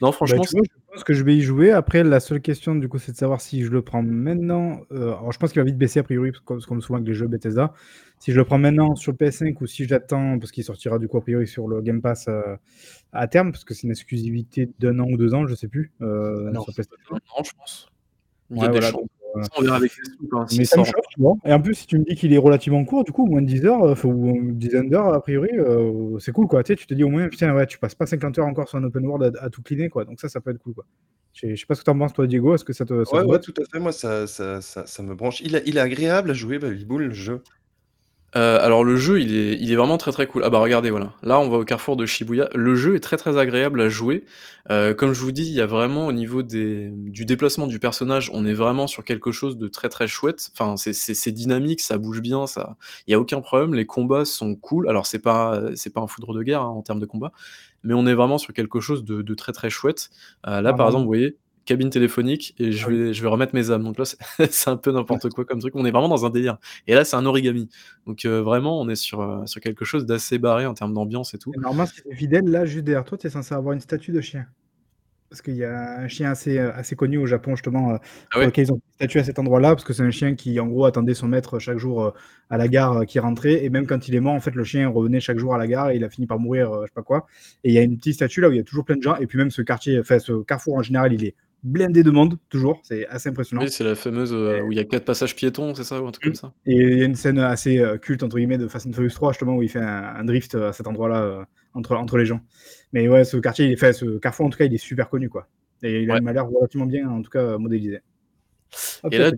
Non, 0.00 0.08
bah, 0.08 0.12
franchement, 0.12 0.42
je 0.42 0.92
pense 0.92 1.04
que 1.04 1.12
je 1.12 1.22
vais 1.22 1.36
y 1.36 1.42
jouer. 1.42 1.70
Après, 1.70 2.02
la 2.02 2.20
seule 2.20 2.40
question, 2.40 2.74
du 2.74 2.88
coup, 2.88 2.98
c'est 2.98 3.12
de 3.12 3.16
savoir 3.16 3.40
si 3.40 3.62
je 3.62 3.70
le 3.70 3.82
prends 3.82 4.02
maintenant. 4.02 4.80
Euh, 4.92 5.12
alors, 5.12 5.30
je 5.30 5.38
pense 5.38 5.52
qu'il 5.52 5.60
va 5.60 5.66
vite 5.66 5.76
baisser 5.76 6.00
a 6.00 6.02
priori, 6.02 6.32
comme, 6.44 6.60
comme 6.62 6.80
souvent 6.80 6.96
avec 6.96 7.06
les 7.06 7.14
jeux 7.14 7.28
Bethesda. 7.28 7.74
Si 8.18 8.32
je 8.32 8.36
le 8.36 8.44
prends 8.44 8.58
maintenant 8.58 8.96
sur 8.96 9.12
le 9.12 9.18
PS5 9.18 9.56
ou 9.60 9.66
si 9.66 9.86
j'attends, 9.86 10.38
parce 10.38 10.50
qu'il 10.50 10.64
sortira 10.64 10.98
du 10.98 11.06
coup 11.06 11.18
a 11.18 11.20
priori 11.20 11.46
sur 11.46 11.68
le 11.68 11.82
Game 11.82 12.00
Pass 12.02 12.26
euh, 12.28 12.56
à 13.12 13.28
terme, 13.28 13.52
parce 13.52 13.64
que 13.64 13.72
c'est 13.72 13.84
une 13.84 13.92
exclusivité 13.92 14.70
d'un 14.78 14.98
an 14.98 15.06
ou 15.06 15.16
deux 15.16 15.32
ans, 15.32 15.46
je 15.46 15.54
sais 15.54 15.68
plus. 15.68 15.92
non, 16.00 16.64
sur 16.64 16.72
je 16.72 17.52
pense. 17.56 17.88
Il 18.50 18.58
y 18.58 18.64
a 18.64 18.68
des 18.68 18.80
on 19.34 19.62
verra 19.62 19.76
avec 19.76 19.92
les 20.50 20.64
ça 20.64 20.78
me 20.78 20.84
choque. 20.84 21.04
Et 21.44 21.52
en 21.52 21.60
plus, 21.60 21.74
si 21.74 21.86
tu 21.86 21.98
me 21.98 22.04
dis 22.04 22.14
qu'il 22.14 22.32
est 22.32 22.38
relativement 22.38 22.84
court, 22.84 23.04
du 23.04 23.12
coup, 23.12 23.26
moins 23.26 23.42
de 23.42 23.46
10 23.46 23.66
heures, 23.66 23.84
euh, 23.84 24.06
ou 24.06 24.52
10 24.52 24.68
d'heures, 24.88 25.12
a 25.12 25.20
priori, 25.20 25.50
euh, 25.52 26.18
c'est 26.18 26.32
cool, 26.32 26.46
quoi. 26.46 26.62
Tu, 26.62 26.72
sais, 26.72 26.76
tu 26.76 26.86
te 26.86 26.94
dis 26.94 27.04
au 27.04 27.08
moins, 27.08 27.28
putain, 27.28 27.54
ouais, 27.54 27.66
tu 27.66 27.78
passes 27.78 27.94
pas 27.94 28.06
50 28.06 28.38
heures 28.38 28.46
encore 28.46 28.68
sur 28.68 28.78
un 28.78 28.84
open 28.84 29.06
world 29.06 29.36
à, 29.40 29.50
tout 29.50 29.62
cleaner, 29.62 29.88
quoi. 29.88 30.04
Donc 30.04 30.20
ça, 30.20 30.28
ça 30.28 30.40
peut 30.40 30.50
être 30.50 30.58
cool, 30.58 30.74
quoi. 30.74 30.84
Je 31.32 31.54
sais 31.54 31.66
pas 31.66 31.74
ce 31.74 31.80
que 31.80 31.84
tu 31.84 31.90
en 31.90 31.98
penses, 31.98 32.12
toi, 32.12 32.26
Diego. 32.26 32.54
Est-ce 32.54 32.64
que 32.64 32.72
ça 32.72 32.84
te. 32.84 32.92
ouais, 32.92 33.24
ouais, 33.24 33.40
tout 33.40 33.54
à 33.60 33.64
fait. 33.70 33.78
Moi, 33.78 33.92
ça, 33.92 34.26
ça, 34.26 34.60
ça, 34.60 34.86
ça 34.86 35.02
me 35.02 35.14
branche. 35.14 35.40
Il, 35.40 35.60
il 35.66 35.76
est 35.76 35.80
agréable 35.80 36.30
à 36.30 36.34
jouer, 36.34 36.58
bah, 36.58 36.68
Boule, 36.86 37.04
le 37.04 37.12
jeu. 37.12 37.42
Euh, 38.36 38.60
alors 38.64 38.84
le 38.84 38.96
jeu, 38.96 39.20
il 39.20 39.34
est, 39.34 39.58
il 39.60 39.72
est 39.72 39.76
vraiment 39.76 39.98
très 39.98 40.12
très 40.12 40.26
cool. 40.26 40.42
Ah 40.44 40.50
bah 40.50 40.58
regardez, 40.60 40.90
voilà. 40.90 41.12
Là, 41.22 41.40
on 41.40 41.48
va 41.48 41.58
au 41.58 41.64
carrefour 41.64 41.96
de 41.96 42.06
Shibuya. 42.06 42.48
Le 42.54 42.76
jeu 42.76 42.94
est 42.94 43.00
très 43.00 43.16
très 43.16 43.36
agréable 43.38 43.80
à 43.80 43.88
jouer. 43.88 44.24
Euh, 44.70 44.94
comme 44.94 45.12
je 45.12 45.20
vous 45.20 45.32
dis, 45.32 45.46
il 45.46 45.52
y 45.52 45.60
a 45.60 45.66
vraiment 45.66 46.06
au 46.06 46.12
niveau 46.12 46.42
des, 46.42 46.90
du 46.92 47.24
déplacement 47.24 47.66
du 47.66 47.80
personnage, 47.80 48.30
on 48.32 48.46
est 48.46 48.52
vraiment 48.52 48.86
sur 48.86 49.04
quelque 49.04 49.32
chose 49.32 49.58
de 49.58 49.66
très 49.66 49.88
très 49.88 50.06
chouette. 50.06 50.50
Enfin, 50.52 50.76
c'est 50.76 51.32
dynamique, 51.32 51.80
ça 51.80 51.98
bouge 51.98 52.20
bien, 52.20 52.46
ça, 52.46 52.76
il 53.06 53.10
y 53.10 53.14
a 53.14 53.20
aucun 53.20 53.40
problème. 53.40 53.74
Les 53.74 53.86
combats 53.86 54.24
sont 54.24 54.54
cool. 54.54 54.88
Alors 54.88 55.06
c'est 55.06 55.18
pas, 55.18 55.60
c'est 55.74 55.92
pas 55.92 56.00
un 56.00 56.06
foudre 56.06 56.32
de 56.32 56.42
guerre 56.42 56.62
hein, 56.62 56.68
en 56.68 56.82
termes 56.82 57.00
de 57.00 57.06
combat, 57.06 57.32
mais 57.82 57.94
on 57.94 58.06
est 58.06 58.14
vraiment 58.14 58.38
sur 58.38 58.52
quelque 58.52 58.80
chose 58.80 59.04
de, 59.04 59.22
de 59.22 59.34
très 59.34 59.52
très 59.52 59.70
chouette. 59.70 60.10
Euh, 60.46 60.60
là, 60.60 60.72
par 60.72 60.86
exemple, 60.86 61.02
vous 61.02 61.10
voyez, 61.10 61.36
cabine 61.64 61.90
téléphonique 61.90 62.54
et 62.58 62.72
je 62.72 62.88
vais, 62.88 63.12
je 63.12 63.22
vais 63.22 63.28
remettre 63.28 63.54
mes 63.54 63.70
âmes. 63.70 63.84
Donc 63.84 63.98
là, 63.98 64.04
c'est 64.04 64.68
un 64.68 64.76
peu 64.76 64.92
n'importe 64.92 65.30
quoi 65.30 65.44
comme 65.44 65.60
truc. 65.60 65.74
On 65.76 65.84
est 65.84 65.90
vraiment 65.90 66.08
dans 66.08 66.26
un 66.26 66.30
délire. 66.30 66.58
Et 66.86 66.94
là, 66.94 67.04
c'est 67.04 67.16
un 67.16 67.26
origami. 67.26 67.68
Donc 68.06 68.24
euh, 68.24 68.42
vraiment, 68.42 68.80
on 68.80 68.88
est 68.88 68.96
sur, 68.96 69.20
euh, 69.20 69.46
sur 69.46 69.60
quelque 69.60 69.84
chose 69.84 70.06
d'assez 70.06 70.38
barré 70.38 70.66
en 70.66 70.74
termes 70.74 70.94
d'ambiance 70.94 71.34
et 71.34 71.38
tout. 71.38 71.52
normalement, 71.56 71.86
si 71.86 72.02
tu 72.02 72.14
fidèle, 72.14 72.46
là, 72.46 72.64
juste 72.64 72.84
derrière 72.84 73.04
toi, 73.04 73.18
tu 73.18 73.26
es 73.26 73.30
censé 73.30 73.54
avoir 73.54 73.74
une 73.74 73.80
statue 73.80 74.12
de 74.12 74.20
chien. 74.20 74.46
Parce 75.28 75.42
qu'il 75.42 75.54
y 75.54 75.64
a 75.64 76.00
un 76.00 76.08
chien 76.08 76.28
assez, 76.28 76.58
euh, 76.58 76.72
assez 76.74 76.96
connu 76.96 77.16
au 77.16 77.26
Japon, 77.26 77.54
justement, 77.54 78.00
ah 78.32 78.38
ouais. 78.40 78.50
ils 78.56 78.72
ont 78.72 78.76
une 78.76 78.94
statue 78.94 79.20
à 79.20 79.24
cet 79.24 79.38
endroit-là, 79.38 79.76
parce 79.76 79.84
que 79.84 79.92
c'est 79.92 80.02
un 80.02 80.10
chien 80.10 80.34
qui, 80.34 80.58
en 80.58 80.66
gros, 80.66 80.86
attendait 80.86 81.14
son 81.14 81.28
maître 81.28 81.60
chaque 81.60 81.78
jour 81.78 82.12
à 82.48 82.58
la 82.58 82.66
gare 82.66 83.06
qui 83.06 83.20
rentrait. 83.20 83.64
Et 83.64 83.70
même 83.70 83.86
quand 83.86 84.08
il 84.08 84.14
est 84.16 84.20
mort, 84.20 84.34
en 84.34 84.40
fait, 84.40 84.56
le 84.56 84.64
chien 84.64 84.88
revenait 84.88 85.20
chaque 85.20 85.38
jour 85.38 85.54
à 85.54 85.58
la 85.58 85.68
gare 85.68 85.90
et 85.90 85.96
il 85.96 86.02
a 86.02 86.10
fini 86.10 86.26
par 86.26 86.40
mourir, 86.40 86.72
je 86.80 86.86
sais 86.86 86.92
pas 86.92 87.02
quoi. 87.02 87.28
Et 87.62 87.68
il 87.68 87.74
y 87.74 87.78
a 87.78 87.82
une 87.82 87.96
petite 87.96 88.14
statue 88.14 88.40
là 88.40 88.48
où 88.48 88.52
il 88.52 88.56
y 88.56 88.60
a 88.60 88.64
toujours 88.64 88.84
plein 88.84 88.96
de 88.96 89.02
gens. 89.02 89.14
Et 89.18 89.28
puis 89.28 89.38
même 89.38 89.52
ce 89.52 89.62
quartier, 89.62 90.00
enfin, 90.00 90.18
ce 90.18 90.42
carrefour 90.42 90.74
en 90.74 90.82
général, 90.82 91.12
il 91.12 91.24
est 91.24 91.36
blindé 91.62 92.02
de 92.02 92.10
monde, 92.10 92.38
toujours. 92.48 92.80
C'est 92.82 93.06
assez 93.08 93.28
impressionnant. 93.28 93.62
Oui, 93.62 93.70
c'est 93.70 93.84
la 93.84 93.94
fameuse 93.94 94.32
euh, 94.32 94.60
où 94.62 94.72
il 94.72 94.76
y 94.76 94.80
a 94.80 94.84
quatre 94.84 95.04
passages 95.04 95.34
piétons, 95.36 95.74
c'est 95.74 95.84
ça, 95.84 96.00
ou 96.02 96.06
un 96.06 96.10
truc 96.10 96.24
comme 96.24 96.34
ça. 96.34 96.52
Et 96.66 96.74
il 96.74 96.98
y 96.98 97.02
a 97.02 97.04
une 97.04 97.14
scène 97.14 97.38
assez 97.38 97.78
euh, 97.78 97.98
culte, 97.98 98.22
entre 98.22 98.36
guillemets, 98.36 98.58
de 98.58 98.68
Fast 98.68 98.86
and 98.86 98.92
Furious 98.92 99.10
3, 99.10 99.32
justement, 99.32 99.56
où 99.56 99.62
il 99.62 99.68
fait 99.68 99.80
un, 99.80 100.24
drift 100.24 100.54
à 100.54 100.72
cet 100.72 100.86
endroit-là, 100.86 101.22
euh, 101.22 101.44
entre, 101.74 101.96
entre 101.96 102.16
les 102.18 102.26
gens. 102.26 102.40
Mais 102.92 103.08
ouais, 103.08 103.24
ce 103.24 103.36
quartier, 103.36 103.66
il 103.66 103.72
est 103.72 103.76
fait, 103.76 103.92
ce 103.92 104.18
carrefour, 104.18 104.46
en 104.46 104.50
tout 104.50 104.58
cas, 104.58 104.64
il 104.64 104.74
est 104.74 104.78
super 104.78 105.08
connu, 105.08 105.28
quoi. 105.28 105.48
Et 105.82 106.02
il 106.02 106.10
a 106.10 106.20
l'air 106.20 106.46
relativement 106.46 106.86
bien, 106.86 107.08
en 107.08 107.22
tout 107.22 107.30
cas, 107.30 107.56
modélisé. 107.58 108.00
et 109.10 109.18
là, 109.18 109.30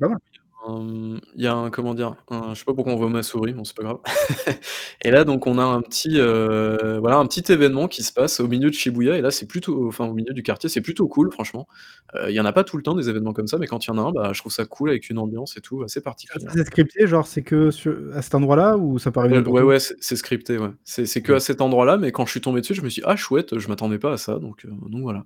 il 0.69 1.21
y 1.43 1.47
a 1.47 1.55
un 1.55 1.71
comment 1.71 1.95
dire? 1.95 2.15
Un 2.31 2.55
je 2.55 2.61
sais 2.61 2.65
pas 2.65 2.75
pourquoi 2.75 2.93
on 2.93 2.97
voit 2.97 3.09
ma 3.09 3.23
souris, 3.23 3.53
bon 3.53 3.65
c'est 3.65 3.77
pas 3.77 3.83
grave. 3.83 3.99
Et 5.03 5.11
là 5.11 5.25
donc 5.25 5.47
on 5.47 5.59
a 5.59 5.65
un 5.65 5.81
petit, 5.83 6.19
heu, 6.19 6.99
voilà, 7.01 7.17
un 7.19 7.27
petit 7.27 7.51
événement 7.53 7.89
qui 7.89 8.03
se 8.03 8.13
passe 8.13 8.39
au 8.41 8.47
milieu 8.49 8.69
de 8.71 8.75
Shibuya 8.75 9.17
et 9.17 9.21
là 9.23 9.31
c'est 9.33 9.47
plutôt 9.47 9.89
enfin 9.89 10.07
au 10.07 10.15
milieu 10.15 10.33
du 10.35 10.43
quartier, 10.43 10.69
c'est 10.69 10.81
plutôt 10.81 11.09
cool 11.09 11.33
franchement. 11.33 11.67
Heu, 12.15 12.31
il 12.31 12.35
y 12.35 12.41
en 12.41 12.45
a 12.45 12.53
pas 12.53 12.65
tout 12.65 12.77
le 12.77 12.83
temps 12.85 12.95
des 12.95 13.09
événements 13.09 13.33
comme 13.33 13.49
ça, 13.49 13.59
mais 13.59 13.67
quand 13.67 13.85
il 13.87 13.89
y 13.89 13.91
en 13.93 13.99
a 13.99 14.03
un, 14.03 14.13
bah, 14.13 14.31
je 14.33 14.39
trouve 14.41 14.53
ça 14.53 14.65
cool 14.67 14.91
avec 14.91 15.11
une 15.11 15.19
ambiance 15.19 15.57
et 15.57 15.61
tout 15.61 15.83
assez 15.83 16.01
particulière. 16.01 16.51
C'est 16.53 16.65
scripté, 16.65 17.07
genre 17.07 17.27
c'est 17.27 17.43
que 17.43 17.71
sur 17.71 17.97
à 18.15 18.23
cet 18.23 18.35
endroit-là 18.37 18.77
ou 18.77 18.99
ça 18.99 19.11
paraît 19.13 19.31
Ouais, 19.31 19.39
ouais, 19.49 19.63
ouais, 19.63 19.79
c'est 19.81 19.97
c'est 20.01 20.17
scripté, 20.17 20.59
ouais. 20.59 20.71
C'est 20.85 21.07
c'est 21.07 21.23
que 21.23 21.33
à 21.33 21.41
cet 21.41 21.61
endroit-là, 21.61 21.97
mais 21.97 22.13
quand 22.13 22.27
je 22.27 22.31
suis 22.33 22.41
tombé 22.41 22.61
dessus, 22.61 22.75
je 22.75 22.83
me 22.83 22.89
suis 22.89 23.01
dit: 23.03 23.07
«Ah 23.09 23.17
chouette, 23.17 23.59
je 23.59 23.69
m'attendais 23.69 23.99
pas 23.99 24.13
à 24.13 24.17
ça», 24.17 24.39
donc 24.39 24.65
heu, 24.65 24.71
donc 24.89 25.03
voilà. 25.03 25.25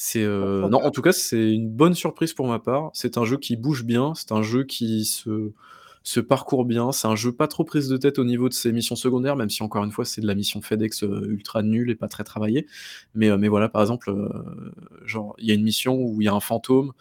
C'est, 0.00 0.22
heu, 0.22 0.68
non, 0.70 0.78
en 0.84 0.92
tout 0.92 1.02
cas, 1.02 1.10
c'est 1.10 1.52
une 1.52 1.68
bonne 1.68 1.92
surprise 1.94 2.32
pour 2.32 2.46
ma 2.46 2.60
part. 2.60 2.90
C'est 2.94 3.18
un 3.18 3.24
jeu 3.24 3.36
qui 3.36 3.56
bouge 3.56 3.82
bien, 3.82 4.12
c'est 4.14 4.30
un 4.30 4.42
jeu 4.42 4.62
qui 4.62 5.04
se 5.04 5.50
se 6.04 6.20
parcourt 6.20 6.64
bien, 6.64 6.92
c'est 6.92 7.08
un 7.08 7.16
jeu 7.16 7.32
pas 7.32 7.48
trop 7.48 7.64
prise 7.64 7.88
de 7.88 7.96
tête 7.96 8.20
au 8.20 8.24
niveau 8.24 8.48
de 8.48 8.54
ses 8.54 8.70
missions 8.70 8.94
secondaires, 8.94 9.34
même 9.34 9.50
si 9.50 9.60
encore 9.64 9.82
une 9.82 9.90
fois, 9.90 10.04
c'est 10.04 10.20
de 10.20 10.26
la 10.28 10.36
mission 10.36 10.62
FedEx, 10.62 11.02
heu, 11.02 11.26
ultra 11.28 11.62
nulle 11.64 11.90
et 11.90 11.96
pas 11.96 12.06
très 12.06 12.22
travaillée. 12.22 12.68
Mais, 13.14 13.26
heu, 13.28 13.36
mais 13.36 13.48
voilà, 13.48 13.68
par 13.68 13.82
exemple, 13.82 14.10
heu, 14.10 14.28
genre, 15.04 15.34
il 15.38 15.48
y 15.48 15.50
a 15.50 15.54
une 15.54 15.64
mission 15.64 15.96
où 15.96 16.22
il 16.22 16.26
y 16.26 16.28
a 16.28 16.32
un 16.32 16.38
fantôme, 16.40 16.92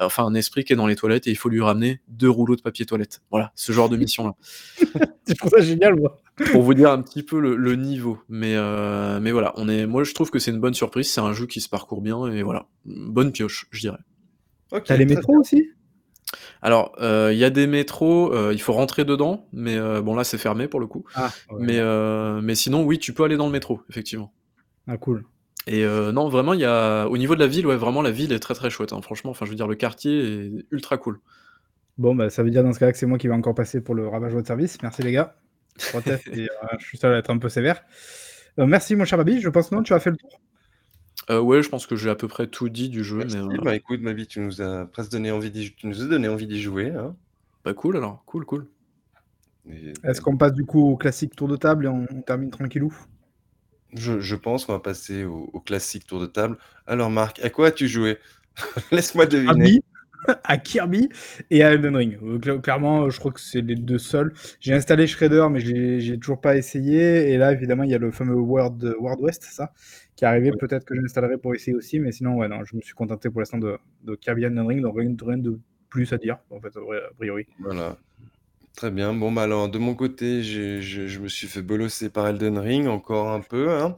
enfin 0.00 0.24
un 0.24 0.32
esprit 0.34 0.64
qui 0.64 0.72
est 0.72 0.76
dans 0.76 0.86
les 0.86 0.96
toilettes 0.96 1.26
et 1.26 1.30
il 1.30 1.36
faut 1.36 1.50
lui 1.50 1.60
ramener 1.60 2.00
2 2.08 2.30
rouleaux 2.30 2.56
de 2.56 2.62
papier 2.62 2.86
toilette. 2.86 3.20
Voilà, 3.30 3.52
ce 3.56 3.72
genre 3.72 3.90
de 3.90 3.96
mission-là. 3.98 4.32
Je 5.28 5.34
trouve 5.34 5.50
ça 5.50 5.60
génial, 5.60 5.96
moi. 5.96 6.18
Pour 6.52 6.62
vous 6.62 6.74
dire 6.74 6.90
un 6.90 7.02
petit 7.02 7.22
peu 7.22 7.40
le 7.40 7.56
le 7.56 7.74
niveau, 7.74 8.18
mais 8.28 8.54
heu, 8.54 9.18
mais 9.20 9.32
voilà, 9.32 9.52
on 9.56 9.68
est 9.68 9.86
moi 9.86 10.04
je 10.04 10.14
trouve 10.14 10.30
que 10.30 10.38
c'est 10.38 10.50
une 10.50 10.60
bonne 10.60 10.74
surprise, 10.74 11.10
c'est 11.10 11.20
un 11.20 11.32
jeu 11.32 11.46
qui 11.46 11.60
se 11.60 11.68
parcourt 11.68 12.00
bien 12.00 12.26
et 12.26 12.42
voilà, 12.42 12.66
bonne 12.84 13.32
pioche, 13.32 13.66
je 13.70 13.80
dirais. 13.80 13.98
OK, 14.72 14.84
tu 14.84 14.92
as 14.92 14.96
les 14.96 15.04
métros 15.04 15.32
bien. 15.32 15.40
aussi? 15.40 15.68
Alors, 16.60 16.94
heu, 17.00 17.32
il 17.32 17.38
y 17.38 17.44
a 17.44 17.50
des 17.50 17.66
métros, 17.66 18.32
heu, 18.34 18.52
il 18.52 18.60
faut 18.60 18.72
rentrer 18.72 19.04
dedans, 19.04 19.48
mais 19.52 19.78
bon 20.00 20.14
là 20.14 20.24
c'est 20.24 20.38
fermé 20.38 20.68
pour 20.68 20.80
le 20.80 20.86
coup. 20.86 21.04
Ah, 21.14 21.30
ouais, 21.50 22.40
Mais 22.42 22.54
sinon 22.54 22.84
oui, 22.84 22.98
tu 22.98 23.12
peux 23.12 23.24
aller 23.24 23.36
dans 23.36 23.46
le 23.46 23.52
métro, 23.52 23.82
effectivement. 23.90 24.32
Ah 24.86 24.96
cool. 24.96 25.24
Et 25.66 25.84
non, 25.84 26.28
vraiment 26.28 26.54
il 26.54 26.60
y 26.60 26.64
a 26.64 27.06
au 27.08 27.18
niveau 27.18 27.34
de 27.34 27.40
la 27.40 27.46
ville, 27.46 27.66
ouais, 27.66 27.76
vraiment 27.76 28.02
la 28.02 28.10
ville 28.10 28.32
est 28.32 28.38
très, 28.38 28.54
très 28.54 28.70
chouette, 28.70 28.92
hein, 28.92 29.02
franchement, 29.02 29.32
enfin 29.32 29.44
je 29.44 29.50
veux 29.50 29.56
dire 29.56 29.68
le 29.68 29.74
quartier 29.74 30.46
est 30.46 30.66
ultra 30.70 30.98
cool. 30.98 31.20
Bon, 31.98 32.14
bah, 32.14 32.30
ça 32.30 32.44
veut 32.44 32.50
dire 32.50 32.62
dans 32.62 32.72
ce 32.72 32.78
cas-là 32.78 32.92
que 32.92 32.98
c'est 32.98 33.06
moi 33.06 33.18
qui 33.18 33.26
vais 33.26 33.34
encore 33.34 33.56
passer 33.56 33.80
pour 33.80 33.96
le 33.96 34.06
rabat-joie 34.06 34.40
de 34.40 34.46
service. 34.46 34.80
Merci 34.82 35.02
les 35.02 35.10
gars. 35.10 35.34
Je 35.80 35.88
proteste 35.88 36.26
et 36.28 36.44
heu, 36.44 36.48
je 36.78 36.84
suis 36.84 36.98
seul 36.98 37.14
à 37.14 37.18
être 37.18 37.30
un 37.30 37.38
peu 37.38 37.48
sévère. 37.48 37.82
Heu, 38.58 38.66
merci 38.66 38.96
mon 38.96 39.04
cher 39.04 39.18
Babi, 39.18 39.40
je 39.40 39.48
pense 39.48 39.70
non, 39.72 39.82
tu 39.82 39.94
as 39.94 40.00
fait 40.00 40.10
le 40.10 40.16
tour? 40.16 40.40
Heu, 41.30 41.40
ouais, 41.40 41.62
je 41.62 41.68
pense 41.68 41.86
que 41.86 41.96
j'ai 41.96 42.10
à 42.10 42.14
peu 42.14 42.28
près 42.28 42.46
tout 42.46 42.68
dit 42.68 42.88
du 42.88 43.04
jeu, 43.04 43.18
mais 43.18 43.24
Merci, 43.24 43.36
heu 43.36 43.60
bah, 43.62 43.74
écoute, 43.74 44.00
Mabi, 44.00 44.26
tu 44.26 44.40
nous 44.40 44.62
as 44.62 44.86
presque 44.86 45.10
donné 45.10 45.30
envie 45.30 45.50
d'y 45.50 45.74
tu 45.74 45.86
nous 45.86 46.02
as 46.02 46.06
donné 46.06 46.28
envie 46.28 46.46
d'y 46.46 46.60
jouer, 46.60 46.90
hein. 46.90 47.16
Bah, 47.64 47.74
cool 47.74 47.96
alors, 47.96 48.24
cool, 48.26 48.44
cool. 48.46 48.66
Et 49.68 49.92
Est-ce 50.04 50.20
bah 50.20 50.24
qu'on 50.24 50.36
passe 50.36 50.52
du 50.52 50.64
coup 50.64 50.80
au 50.90 50.96
classique 50.96 51.36
tour 51.36 51.48
de 51.48 51.56
table 51.56 51.84
et 51.86 51.88
on 51.88 52.06
on 52.10 52.22
termine 52.22 52.50
tranquillou? 52.50 52.92
Je 53.94 54.20
je 54.20 54.36
pense 54.36 54.64
qu'on 54.64 54.72
va 54.74 54.80
passer 54.80 55.24
au 55.24 55.50
au 55.52 55.60
classique 55.60 56.06
tour 56.06 56.20
de 56.20 56.26
table. 56.26 56.58
Alors 56.86 57.10
Marc, 57.10 57.40
à 57.40 57.50
quoi 57.50 57.68
as-tu 57.68 57.88
joué? 57.88 58.18
Laisse-moi 58.92 59.26
deviner. 59.26 59.80
à 60.44 60.58
Kirby 60.58 61.08
et 61.50 61.62
à 61.62 61.72
Elden 61.72 61.96
Ring. 61.96 62.18
Clairement, 62.62 63.10
je 63.10 63.18
crois 63.18 63.32
que 63.32 63.40
c'est 63.40 63.60
les 63.60 63.74
2 63.76 63.98
seuls. 63.98 64.32
J'ai 64.60 64.74
installé 64.74 65.06
Shredder, 65.06 65.46
mais 65.50 65.60
j'ai 65.60 66.18
toujours 66.18 66.40
pas 66.40 66.56
essayé 66.56 67.30
et 67.32 67.38
là 67.38 67.52
évidemment, 67.52 67.84
il 67.84 67.90
y 67.90 67.94
a 67.94 67.98
le 67.98 68.10
fameux 68.10 68.34
World, 68.34 68.94
West, 69.20 69.44
ça? 69.44 69.72
Qui 70.16 70.24
est 70.24 70.28
arrivé, 70.28 70.50
Oui. 70.50 70.58
peut-être 70.58 70.84
que 70.84 70.94
j'installerai 70.96 71.38
pour 71.38 71.54
essayer 71.54 71.76
aussi, 71.76 72.00
mais 72.00 72.10
sinon, 72.12 72.36
ouais, 72.36 72.48
non, 72.48 72.64
je 72.64 72.74
me 72.76 72.80
suis 72.80 72.94
contenté 72.94 73.30
pour 73.30 73.40
l'instant 73.40 73.58
de 73.58 73.78
de 74.04 74.14
Kirby 74.16 74.44
Elden 74.44 74.66
Ring, 74.66 74.80
donc 74.82 74.96
rien 74.98 75.38
de 75.38 75.58
plus 75.88 76.12
à 76.12 76.18
dire, 76.18 76.38
en 76.50 76.60
fait, 76.60 76.76
a 76.76 77.14
priori. 77.16 77.46
Voilà. 77.60 77.96
Très 78.78 78.92
bien. 78.92 79.12
Bon, 79.12 79.32
bah, 79.32 79.42
alors 79.42 79.68
de 79.68 79.76
mon 79.78 79.96
côté, 79.96 80.44
j'ai 80.44 80.80
je 80.82 81.08
je 81.08 81.18
me 81.18 81.26
suis 81.28 81.48
fait 81.48 81.62
bolosser 81.62 82.10
par 82.10 82.28
Elden 82.28 82.58
Ring 82.58 82.86
encore 82.86 83.28
un 83.28 83.40
peu, 83.40 83.72
hein. 83.72 83.96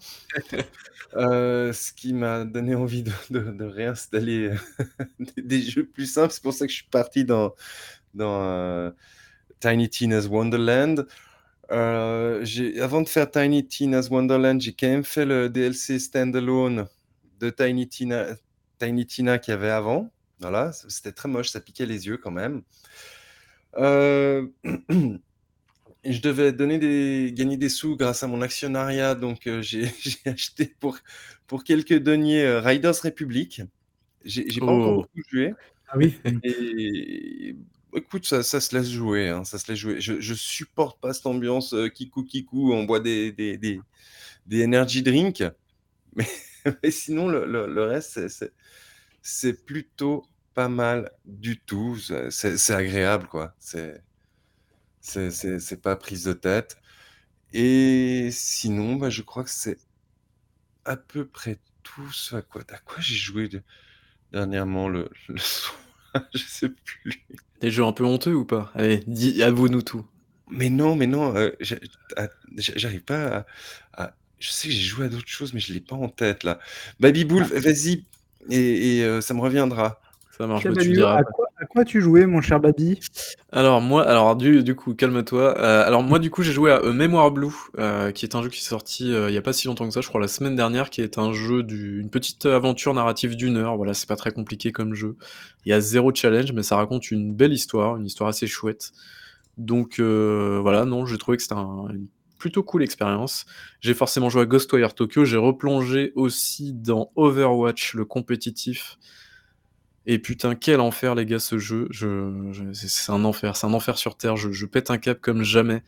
Heu, 1.16 1.72
ce 1.74 1.92
qui 1.92 2.12
m'a 2.14 2.44
donné 2.44 2.74
envie 2.74 3.02
de 3.02 3.12
de 3.30 3.40
de 3.50 3.64
réinstaller 3.64 4.50
des 5.18 5.42
des 5.42 5.62
jeux 5.62 5.86
plus 5.86 6.06
simples. 6.06 6.32
C'est 6.32 6.42
pour 6.42 6.54
ça 6.54 6.66
que 6.66 6.72
je 6.72 6.78
suis 6.78 6.88
parti 6.90 7.24
dans 7.24 7.54
dans, 8.14 8.42
heu, 8.44 8.94
Tiny 9.60 9.90
Tina's 9.90 10.26
Wonderland. 10.28 11.06
J'ai 12.42 12.80
avant 12.80 13.02
de 13.02 13.08
faire 13.08 13.30
Tiny 13.30 13.66
Tina's 13.66 14.08
Wonderland, 14.10 14.60
j'ai 14.60 14.72
quand 14.72 14.88
même 14.88 15.04
fait 15.04 15.24
le 15.26 15.48
DLC 15.48 15.98
standalone 15.98 16.86
de 17.40 17.50
Tiny 17.50 17.88
Tina 17.88 18.26
Tiny 18.78 19.06
Tina 19.06 19.38
qu'il 19.38 19.52
y 19.52 19.54
avait 19.56 19.70
avant. 19.70 20.12
Voilà, 20.40 20.72
c'était 20.72 21.12
très 21.12 21.28
moche, 21.28 21.50
ça 21.50 21.60
piquait 21.60 21.86
les 21.86 22.06
yeux 22.06 22.16
quand 22.16 22.30
même. 22.30 22.62
Et 23.78 24.42
je 26.04 26.20
devais 26.22 26.52
donner 26.52 26.78
des 26.78 27.32
gagner 27.34 27.56
des 27.56 27.68
sous 27.68 27.96
grâce 27.96 28.22
à 28.22 28.26
mon 28.28 28.42
actionnariat, 28.42 29.14
donc 29.14 29.46
heu, 29.46 29.62
j'ai 29.62 29.90
acheté 30.26 30.66
pour 30.80 30.98
pour 31.46 31.64
quelques 31.64 31.98
deniers, 31.98 32.44
heu, 32.44 32.58
Riders 32.58 32.94
Republic. 33.02 33.62
J'ai 34.24 34.62
pas 34.62 34.72
encore 34.72 34.94
Oh! 34.94 35.06
beaucoup 35.14 35.22
joué 35.30 35.56
Ah 35.88 35.96
oui? 35.98 36.20
Et 36.42 37.56
écoute, 37.96 38.26
ça 38.26 38.42
ça 38.42 38.60
se 38.60 38.76
laisse 38.76 38.90
jouer, 38.90 39.28
hein, 39.30 39.44
ça 39.44 39.58
se 39.58 39.70
laisse 39.72 39.80
jouer. 39.80 40.00
Je 40.00 40.20
je 40.20 40.34
supporte 40.34 41.00
pas 41.00 41.12
cette 41.14 41.26
ambiance, 41.26 41.72
heu, 41.74 41.88
kikou 41.90 42.24
kikou, 42.24 42.72
on 42.72 42.84
boit 42.84 43.00
des 43.00 43.32
des 43.32 43.58
des 43.58 43.84
des 44.46 44.64
energy 44.64 45.02
drink, 45.02 45.44
mais 46.16 46.26
mais 46.82 46.90
sinon 46.92 47.28
le 47.28 47.46
le 47.46 47.66
le 47.68 47.84
reste, 47.84 48.20
c'est 49.22 49.64
plutôt 49.66 50.24
pas 50.54 50.68
mal 50.68 51.10
du 51.24 51.60
tout. 51.60 51.96
C'est 52.30 52.70
agréable, 52.74 53.28
quoi. 53.28 53.54
C'est 53.58 54.02
c'est 55.00 55.80
pas 55.82 55.96
prise 55.96 56.24
de 56.24 56.32
tête 56.32 56.76
et 57.52 58.30
sinon, 58.32 58.96
bah, 58.96 59.10
je 59.10 59.22
crois 59.22 59.44
que 59.44 59.50
c'est 59.50 59.78
à 60.84 60.96
peu 60.96 61.26
près 61.26 61.58
tout 61.82 62.10
ce 62.12 62.36
à 62.36 62.42
quoi 62.42 62.62
à 62.70 62.78
quoi 62.78 62.96
j'ai 63.00 63.14
joué 63.14 63.48
de 63.48 63.62
dernièrement 64.32 64.88
le 64.88 65.10
le 65.28 65.38
soir, 65.38 65.76
je 66.34 66.40
sais 66.40 66.70
plus. 66.70 67.26
Des 67.60 67.70
jeux 67.70 67.84
un 67.84 67.92
peu 67.92 68.04
honteux 68.04 68.34
ou 68.34 68.44
pas? 68.44 68.70
Allez, 68.74 69.02
dis 69.06 69.42
avoue-nous 69.42 69.82
tout. 69.82 70.04
Mais 70.50 70.68
non, 70.70 70.96
mais 70.96 71.06
non, 71.06 71.34
j'a 71.60 71.76
j'arrive 72.56 73.04
pas 73.04 73.46
à 73.94 74.04
à 74.04 74.16
je 74.38 74.50
sais 74.50 74.68
que 74.68 74.74
j'ai 74.74 74.80
joué 74.80 75.04
à 75.06 75.08
d'autres 75.08 75.28
choses, 75.28 75.52
mais 75.52 75.60
je 75.60 75.72
l'ai 75.72 75.80
pas 75.80 75.96
en 75.96 76.08
tête 76.08 76.44
là. 76.44 76.58
Baby 76.98 77.24
Bull, 77.24 77.42
Ah. 77.42 77.50
vas-y 77.60 78.06
et 78.50 78.98
et 78.98 79.04
heu, 79.04 79.20
ça 79.20 79.34
me 79.34 79.40
reviendra. 79.40 80.00
Ça 80.40 80.46
marche, 80.46 80.62
tu 80.72 80.92
diras 80.94 81.18
à 81.18 81.22
quoi 81.22 81.48
à 81.60 81.66
quoi 81.66 81.82
as-tu 81.82 82.00
joué, 82.00 82.24
mon 82.24 82.40
cher 82.40 82.60
Babi? 82.60 82.98
Alors 83.52 83.82
moi 83.82 84.08
alors 84.08 84.36
du 84.36 84.62
du 84.64 84.74
coup, 84.74 84.94
calme-toi. 84.94 85.54
Heu, 85.58 85.62
alors 85.62 86.02
moi, 86.02 86.18
du 86.18 86.30
coup, 86.30 86.42
j'ai 86.42 86.52
joué 86.52 86.72
à 86.72 86.76
A 86.76 86.92
Memoir 86.94 87.30
Blue, 87.30 87.52
qui 88.14 88.24
est 88.24 88.34
un 88.34 88.42
jeu 88.42 88.48
qui 88.48 88.60
est 88.60 88.66
sorti, 88.66 89.12
heu, 89.12 89.28
il 89.28 89.34
y 89.34 89.36
a 89.36 89.42
pas 89.42 89.52
si 89.52 89.66
longtemps 89.66 89.86
que 89.86 89.92
ça, 89.92 90.00
je 90.00 90.08
crois 90.08 90.18
la 90.18 90.28
semaine 90.28 90.56
dernière, 90.56 90.88
qui 90.88 91.02
est 91.02 91.18
un 91.18 91.34
jeu 91.34 91.62
du 91.62 92.00
une 92.00 92.08
petite 92.08 92.46
aventure 92.46 92.94
narrative 92.94 93.36
d'1 93.36 93.58
heure. 93.58 93.76
Voilà, 93.76 93.92
c'est 93.92 94.08
pas 94.08 94.16
très 94.16 94.30
compliqué 94.30 94.72
comme 94.72 94.94
jeu. 94.94 95.16
Il 95.66 95.68
y 95.68 95.74
a 95.74 95.80
0 95.82 96.14
challenge, 96.14 96.52
mais 96.54 96.62
ça 96.62 96.76
raconte 96.76 97.10
une 97.10 97.34
belle 97.34 97.52
histoire, 97.52 97.96
une 97.98 98.06
histoire 98.06 98.30
assez 98.30 98.46
chouette. 98.46 98.92
Donc 99.58 100.00
heu, 100.00 100.58
voilà, 100.62 100.86
non, 100.86 101.04
j'ai 101.04 101.18
trouvé 101.18 101.36
que 101.36 101.42
c'était 101.42 101.54
un 101.56 101.86
une 101.90 102.06
plutôt 102.38 102.62
cool 102.62 102.82
expérience. 102.82 103.44
J'ai 103.82 103.92
forcément 103.92 104.30
joué 104.30 104.40
à 104.40 104.46
Ghostwire 104.46 104.94
Tokyo, 104.94 105.26
j'ai 105.26 105.36
replongé 105.36 106.12
aussi 106.14 106.72
dans 106.72 107.12
Overwatch, 107.14 107.92
le 107.92 108.06
compétitif 108.06 108.96
et 110.12 110.18
putain, 110.18 110.56
quel 110.56 110.80
enfer 110.80 111.14
les 111.14 111.24
gars 111.24 111.38
ce 111.38 111.56
jeu. 111.58 111.86
Je 111.90 112.50
je 112.50 112.64
c'est 112.72 113.12
un 113.12 113.24
enfer, 113.24 113.54
c'est 113.54 113.66
un 113.68 113.72
enfer 113.72 113.96
sur 113.96 114.16
terre, 114.16 114.36
je 114.36 114.50
je 114.50 114.66
pète 114.66 114.90
un 114.90 114.98
câble 114.98 115.20
comme 115.20 115.44
jamais. 115.44 115.84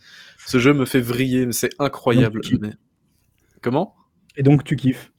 Ce 0.46 0.58
jeu 0.60 0.72
me 0.72 0.84
fait 0.84 1.00
vriller, 1.00 1.44
mais 1.44 1.52
c'est 1.52 1.70
incroyable, 1.80 2.40
mais 2.60 2.70
comment? 3.62 3.96
Et 4.36 4.44
donc 4.44 4.62
tu 4.62 4.76
kiffes? 4.76 5.10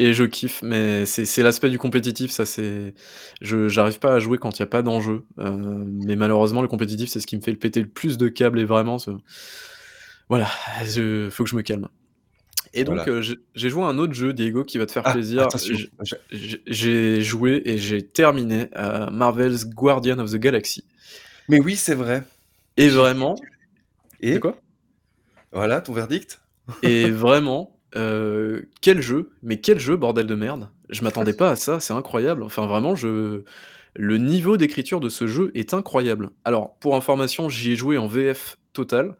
Et 0.00 0.14
je 0.14 0.24
kiffe, 0.24 0.62
mais 0.62 1.06
c'est 1.06 1.42
l'aspect 1.44 1.70
du 1.70 1.78
compétitif, 1.78 2.32
ça 2.32 2.44
c'est 2.44 2.94
je 3.40 3.68
j'arrive 3.68 4.00
pas 4.00 4.14
à 4.14 4.18
jouer 4.18 4.38
quand 4.38 4.58
il 4.58 4.60
y 4.60 4.64
a 4.64 4.66
pas 4.66 4.82
d'enjeu, 4.82 5.26
heu, 5.38 5.84
mais 6.04 6.16
malheureusement 6.16 6.62
le 6.62 6.68
compétitif, 6.68 7.08
c'est 7.08 7.20
ce 7.20 7.28
qui 7.28 7.36
me 7.36 7.42
fait 7.42 7.52
le 7.52 7.58
péter 7.58 7.80
le 7.80 7.88
plus 7.88 8.18
de 8.18 8.28
câbles 8.28 8.58
et 8.58 8.64
vraiment 8.64 8.98
ce 8.98 9.12
voilà, 10.28 10.48
je 10.84 11.28
faut 11.30 11.44
que 11.44 11.50
je 11.50 11.56
me 11.56 11.62
calme. 11.62 11.88
Et 12.72 12.84
donc 12.84 12.96
Voilà. 12.96 13.06
heu, 13.08 13.20
j'ai 13.20 13.36
j'ai 13.54 13.68
joué 13.70 13.82
à 13.82 13.86
un 13.86 13.98
autre 13.98 14.12
jeu, 14.12 14.32
Diego, 14.32 14.64
qui 14.64 14.78
va 14.78 14.86
te 14.86 14.92
faire 14.92 15.04
Ah! 15.04 15.12
plaisir. 15.12 15.48
J'ai 16.66 17.20
joué 17.22 17.62
et 17.64 17.78
j'ai 17.78 18.02
terminé 18.06 18.68
à 18.74 19.10
Marvel's 19.10 19.66
Guardians 19.66 20.18
of 20.18 20.30
the 20.30 20.36
Galaxy 20.36 20.84
Mais 21.48 21.60
oui, 21.60 21.76
c'est 21.76 21.94
vrai. 21.94 22.22
et 22.76 22.88
J'ai 22.88 22.96
vraiment 22.96 23.36
et? 24.20 24.38
quoi? 24.40 24.56
Voilà, 25.52 25.80
ton 25.80 25.92
verdict? 25.92 26.40
Et 26.82 27.10
vraiment, 27.10 27.78
heu, 27.96 28.68
quel 28.80 29.00
jeu, 29.00 29.30
mais 29.42 29.60
quel 29.60 29.78
jeu, 29.78 29.96
bordel 29.96 30.26
de 30.26 30.34
merde! 30.34 30.68
Je 30.88 31.02
m'attendais 31.04 31.34
pas 31.34 31.50
à 31.50 31.56
ça, 31.56 31.80
c'est 31.80 31.92
incroyable. 31.92 32.42
Enfin 32.42 32.66
vraiment, 32.66 32.94
je 32.94 33.44
le 33.96 34.18
niveau 34.18 34.56
d'écriture 34.56 35.00
de 35.00 35.08
ce 35.08 35.26
jeu 35.26 35.50
est 35.54 35.74
incroyable. 35.74 36.30
Alors, 36.44 36.78
pour 36.78 36.96
information, 36.96 37.48
j'y 37.48 37.72
ai 37.72 37.76
joué 37.76 37.98
en 37.98 38.06
VF 38.06 38.56
totale. 38.72 39.16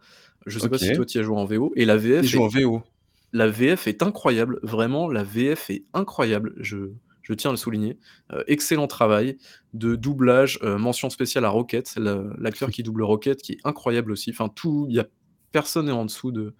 Je 0.46 0.58
sais 0.58 0.68
pas 0.70 0.78
si 0.78 0.92
toi 0.92 1.04
tu 1.04 1.18
y 1.18 1.20
as 1.20 1.24
joué 1.24 1.36
en 1.36 1.44
VO 1.44 1.72
et 1.76 1.84
la 1.84 1.96
J'ai 2.20 2.28
VF 2.28 2.28
joué 2.28 2.42
en 2.42 2.48
VO. 2.48 2.82
La 3.32 3.48
VF 3.48 3.86
est 3.86 4.02
incroyable. 4.02 4.58
Vraiment, 4.62 5.08
la 5.08 5.22
VF 5.22 5.70
est 5.70 5.84
incroyable. 5.94 6.54
Je 6.58 6.92
je 7.22 7.34
tiens 7.34 7.50
à 7.50 7.52
le 7.52 7.58
souligner. 7.58 7.96
excellent 8.48 8.88
travail 8.88 9.36
de 9.72 9.94
doublage, 9.94 10.58
mention 10.62 11.10
spéciale 11.10 11.44
à 11.44 11.48
Rocket, 11.48 11.94
l'acteur 11.96 12.70
qui 12.70 12.82
double 12.82 13.04
Rocket 13.04 13.40
qui 13.40 13.52
est 13.52 13.58
incroyable 13.62 14.10
aussi. 14.10 14.30
Enfin 14.30 14.48
tout, 14.48 14.86
il 14.88 14.96
y 14.96 14.98
a 14.98 15.06
personne 15.52 15.86
n'est 15.86 15.92
en 15.92 16.04
dessous 16.06 16.32
de 16.32 16.54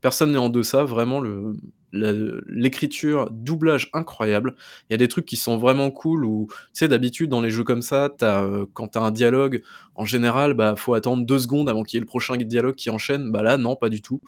personne 0.00 0.32
n'est 0.32 0.38
en 0.38 0.48
deçà, 0.48 0.84
vraiment 0.84 1.20
le 1.20 1.56
l'écriture, 1.92 3.30
doublage 3.30 3.90
incroyable. 3.94 4.56
Il 4.88 4.92
y 4.92 4.94
a 4.94 4.98
des 4.98 5.08
trucs 5.08 5.24
qui 5.24 5.36
sont 5.36 5.56
vraiment 5.56 5.90
cool 5.90 6.24
où, 6.24 6.48
tu 6.50 6.56
sais, 6.74 6.88
d'habitude, 6.88 7.30
dans 7.30 7.40
les 7.40 7.50
jeux 7.50 7.64
comme 7.64 7.82
ça, 7.82 8.10
tu 8.10 8.26
quand 8.74 8.88
tu 8.88 8.98
as 8.98 9.02
un 9.02 9.10
dialogue, 9.10 9.62
en 9.94 10.04
général, 10.04 10.54
bah, 10.54 10.74
faut 10.76 10.94
attendre 10.94 11.24
deux 11.24 11.38
secondes 11.38 11.68
avant 11.68 11.84
qu'il 11.84 11.96
y 11.96 11.98
ait 11.98 12.00
le 12.00 12.06
prochain 12.06 12.36
dialogue 12.36 12.74
qui 12.74 12.90
enchaîne. 12.90 13.30
Bah 13.32 13.42
là, 13.42 13.56
non, 13.56 13.76
pas 13.76 13.88
du 13.88 14.02
tout. 14.02 14.20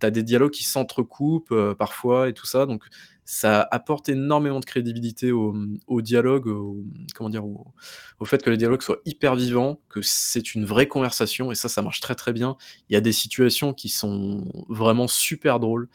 Tu 0.00 0.06
as 0.06 0.10
des 0.10 0.22
dialogues 0.22 0.52
qui 0.52 0.64
s'entrecoupent, 0.64 1.54
parfois 1.78 2.28
et 2.28 2.32
tout 2.32 2.46
ça, 2.46 2.66
donc 2.66 2.84
ça 3.30 3.68
apporte 3.70 4.08
énormément 4.08 4.58
de 4.58 4.64
crédibilité 4.64 5.32
au, 5.32 5.54
au 5.86 6.00
dialogue, 6.00 6.46
au, 6.46 6.82
comment 7.14 7.28
dire, 7.28 7.44
au, 7.44 8.24
fait 8.24 8.42
que 8.42 8.48
les 8.48 8.56
dialogues 8.56 8.80
soient 8.80 9.02
hyper 9.04 9.36
vivants, 9.36 9.82
que 9.90 10.00
c'est 10.00 10.54
une 10.54 10.64
vraie 10.64 10.88
conversation, 10.88 11.52
et 11.52 11.54
ça, 11.54 11.68
ça 11.68 11.82
marche 11.82 12.00
très 12.00 12.14
très 12.14 12.32
bien. 12.32 12.56
Il 12.88 12.94
y 12.94 12.96
a 12.96 13.02
des 13.02 13.12
situations 13.12 13.74
qui 13.74 13.90
sont 13.90 14.50
vraiment 14.70 15.08
super 15.08 15.60
drôles. 15.60 15.90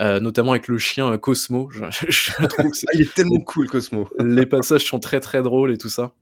Euh, 0.00 0.18
notamment 0.18 0.52
avec 0.52 0.68
le 0.68 0.78
chien 0.78 1.12
euh, 1.12 1.18
Cosmo. 1.18 1.68
Je, 1.70 2.46
trouve 2.46 2.70
que 2.70 2.78
ah, 2.86 2.90
il 2.94 3.02
est 3.02 3.12
tellement 3.12 3.40
cool, 3.40 3.68
Cosmo. 3.68 4.08
les 4.18 4.46
passages 4.46 4.86
sont 4.86 4.98
très 4.98 5.20
très 5.20 5.42
drôles 5.42 5.72
et 5.72 5.76
tout 5.76 5.90
ça. 5.90 6.14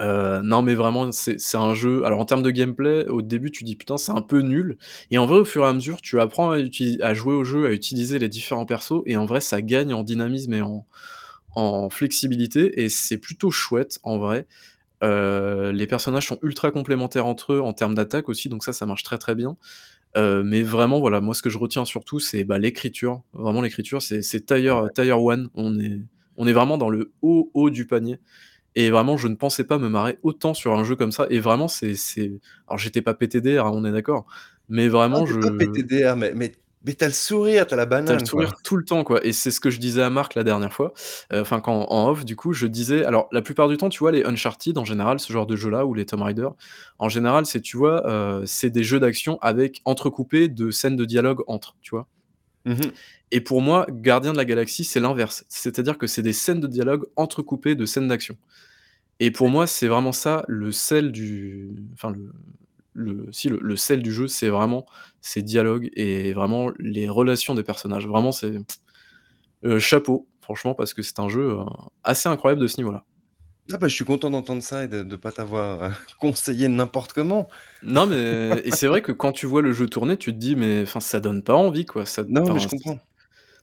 Euh, 0.00 0.40
non, 0.42 0.62
mais 0.62 0.74
vraiment, 0.74 1.10
c'est 1.12 1.56
un 1.56 1.74
jeu. 1.74 2.04
Alors, 2.04 2.20
en 2.20 2.24
termes 2.24 2.42
de 2.42 2.50
gameplay, 2.50 3.06
au 3.08 3.22
début, 3.22 3.50
tu 3.50 3.64
dis 3.64 3.76
putain, 3.76 3.98
c'est 3.98 4.12
un 4.12 4.22
peu 4.22 4.40
nul. 4.40 4.78
Et 5.10 5.18
en 5.18 5.26
vrai, 5.26 5.40
au 5.40 5.44
fur 5.44 5.64
et 5.64 5.68
à 5.68 5.72
mesure, 5.72 6.00
tu 6.00 6.20
apprends 6.20 6.52
à, 6.52 7.14
jouer 7.14 7.34
au 7.34 7.44
jeu, 7.44 7.66
à 7.66 7.72
utiliser 7.72 8.18
les 8.18 8.28
différents 8.28 8.66
persos. 8.66 9.02
Et 9.06 9.16
en 9.16 9.26
vrai, 9.26 9.40
ça 9.40 9.60
gagne 9.62 9.92
en 9.92 10.02
dynamisme 10.02 10.54
et 10.54 10.62
en, 10.62 11.90
flexibilité. 11.90 12.82
Et 12.82 12.88
c'est 12.88 13.18
plutôt 13.18 13.50
chouette, 13.50 13.98
en 14.02 14.18
vrai. 14.18 14.46
les 15.02 15.86
personnages 15.86 16.28
sont 16.28 16.38
ultra 16.42 16.70
complémentaires 16.70 17.26
entre 17.26 17.54
eux 17.54 17.60
en 17.60 17.72
termes 17.74 17.94
d'attaque 17.94 18.28
aussi. 18.28 18.48
Donc, 18.48 18.64
ça, 18.64 18.72
ça 18.72 18.86
marche 18.86 19.02
très 19.02 19.18
très 19.18 19.34
bien. 19.34 19.56
Euh, 20.16 20.42
mais 20.44 20.62
vraiment, 20.62 21.00
voilà, 21.00 21.20
moi, 21.20 21.34
ce 21.34 21.42
que 21.42 21.50
je 21.50 21.58
retiens 21.58 21.84
surtout, 21.84 22.20
c'est 22.20 22.44
bah, 22.44 22.58
l'écriture. 22.58 23.22
Vraiment, 23.32 23.62
l'écriture, 23.62 24.02
c'est 24.02 24.46
Tire 24.46 25.22
One. 25.22 25.50
On 25.54 25.78
est, 25.78 26.00
on 26.36 26.46
est 26.46 26.52
vraiment 26.52 26.78
dans 26.78 26.90
le 26.90 27.12
haut, 27.22 27.50
haut 27.54 27.70
du 27.70 27.86
panier. 27.86 28.18
Et 28.76 28.90
vraiment, 28.90 29.16
je 29.16 29.28
ne 29.28 29.34
pensais 29.34 29.64
pas 29.64 29.78
me 29.78 29.88
marrer 29.88 30.18
autant 30.22 30.54
sur 30.54 30.72
un 30.72 30.84
jeu 30.84 30.96
comme 30.96 31.12
ça. 31.12 31.26
Et 31.30 31.40
vraiment, 31.40 31.68
c'est. 31.68 31.94
Alors, 32.68 32.78
j'étais 32.78 33.02
pas 33.02 33.14
PTDR, 33.14 33.66
hein, 33.66 33.72
on 33.74 33.84
est 33.84 33.92
d'accord. 33.92 34.26
Mais 34.68 34.88
vraiment, 34.88 35.24
ah, 35.24 35.26
je. 35.26 35.38
Pas 35.38 35.50
PTDR, 35.50 36.16
mais, 36.16 36.32
mais 36.34 36.52
mais 36.84 36.94
t'as 36.94 37.06
le 37.06 37.12
sourire, 37.12 37.66
t'as 37.66 37.76
la 37.76 37.84
banane. 37.84 38.06
T'as 38.06 38.20
le 38.20 38.24
sourire 38.24 38.54
tout 38.64 38.76
le 38.76 38.84
temps, 38.84 39.04
quoi. 39.04 39.24
Et 39.24 39.32
c'est 39.32 39.50
ce 39.50 39.60
que 39.60 39.68
je 39.68 39.78
disais 39.78 40.02
à 40.02 40.08
Marc 40.08 40.34
la 40.34 40.44
dernière 40.44 40.72
fois. 40.72 40.94
Euh, 41.32 41.42
enfin, 41.42 41.60
quand 41.60 41.86
en 41.90 42.10
off, 42.10 42.24
du 42.24 42.36
coup, 42.36 42.54
je 42.54 42.66
disais. 42.66 43.04
Alors, 43.04 43.28
la 43.32 43.42
plupart 43.42 43.68
du 43.68 43.76
temps, 43.76 43.90
tu 43.90 43.98
vois, 43.98 44.12
les 44.12 44.24
Uncharted, 44.24 44.78
en 44.78 44.84
général, 44.86 45.20
ce 45.20 45.30
genre 45.32 45.46
de 45.46 45.56
jeu-là, 45.56 45.84
ou 45.84 45.92
les 45.92 46.06
Tomb 46.06 46.22
Raider, 46.22 46.48
en 46.98 47.08
général, 47.10 47.44
c'est, 47.44 47.60
tu 47.60 47.76
vois, 47.76 48.06
euh, 48.06 48.42
c'est 48.46 48.70
des 48.70 48.82
jeux 48.82 48.98
d'action 48.98 49.38
avec 49.42 49.82
entrecoupés 49.84 50.48
de 50.48 50.70
scènes 50.70 50.96
de 50.96 51.04
dialogue 51.04 51.42
entre, 51.48 51.76
tu 51.82 51.90
vois. 51.90 52.06
Mmh 52.64 52.74
Et 53.30 53.40
pour 53.40 53.62
moi, 53.62 53.86
Gardien 53.90 54.32
de 54.32 54.36
la 54.36 54.44
Galaxie, 54.44 54.84
c'est 54.84 55.00
l'inverse. 55.00 55.44
C'est-à-dire 55.48 55.98
que 55.98 56.06
c'est 56.06 56.22
des 56.22 56.32
scènes 56.32 56.60
de 56.60 56.66
dialogue 56.66 57.06
entrecoupées 57.16 57.74
de 57.74 57.86
scènes 57.86 58.08
d'action. 58.08 58.36
Et 59.20 59.30
pour 59.30 59.48
moi, 59.50 59.66
c'est 59.66 59.88
vraiment 59.88 60.12
ça 60.12 60.44
le 60.48 60.72
sel 60.72 61.12
du. 61.12 61.70
Enfin, 61.94 62.10
le, 62.10 62.32
le, 62.94 63.32
si, 63.32 63.48
le, 63.48 63.76
sel 63.76 64.02
du 64.02 64.12
jeu, 64.12 64.28
c'est 64.28 64.48
vraiment 64.48 64.86
ces 65.20 65.42
dialogues 65.42 65.90
et 65.94 66.32
vraiment 66.32 66.70
les 66.78 67.08
relations 67.08 67.54
des 67.54 67.62
personnages. 67.62 68.06
Vraiment, 68.06 68.32
c'est 68.32 68.52
euh, 69.64 69.78
chapeau, 69.78 70.26
franchement, 70.40 70.74
parce 70.74 70.94
que 70.94 71.02
c'est 71.02 71.18
un 71.20 71.28
jeu 71.28 71.60
euh, 71.60 71.64
assez 72.02 72.28
incroyable 72.28 72.62
de 72.62 72.66
ce 72.66 72.78
niveau-là. 72.78 73.04
Ah 73.72 73.78
bah, 73.78 73.88
je 73.88 73.94
suis 73.94 74.04
content 74.04 74.30
d'entendre 74.30 74.62
ça 74.62 74.84
et 74.84 74.88
de 74.88 75.02
ne 75.02 75.16
pas 75.16 75.32
t'avoir 75.32 75.82
euh, 75.82 75.88
conseillé 76.20 76.68
n'importe 76.68 77.12
comment. 77.12 77.48
Non, 77.82 78.06
mais 78.06 78.62
et 78.64 78.70
c'est 78.70 78.86
vrai 78.86 79.02
que 79.02 79.12
quand 79.12 79.32
tu 79.32 79.46
vois 79.46 79.62
le 79.62 79.72
jeu 79.72 79.88
tourner, 79.88 80.16
tu 80.16 80.32
te 80.32 80.38
dis, 80.38 80.56
mais 80.56 80.82
enfin, 80.82 81.00
ça 81.00 81.20
donne 81.20 81.42
pas 81.42 81.54
envie, 81.54 81.86
quoi. 81.86 82.06
Ça, 82.06 82.24
non, 82.28 82.52
mais 82.52 82.60
je 82.60 82.68
comprends. 82.68 82.98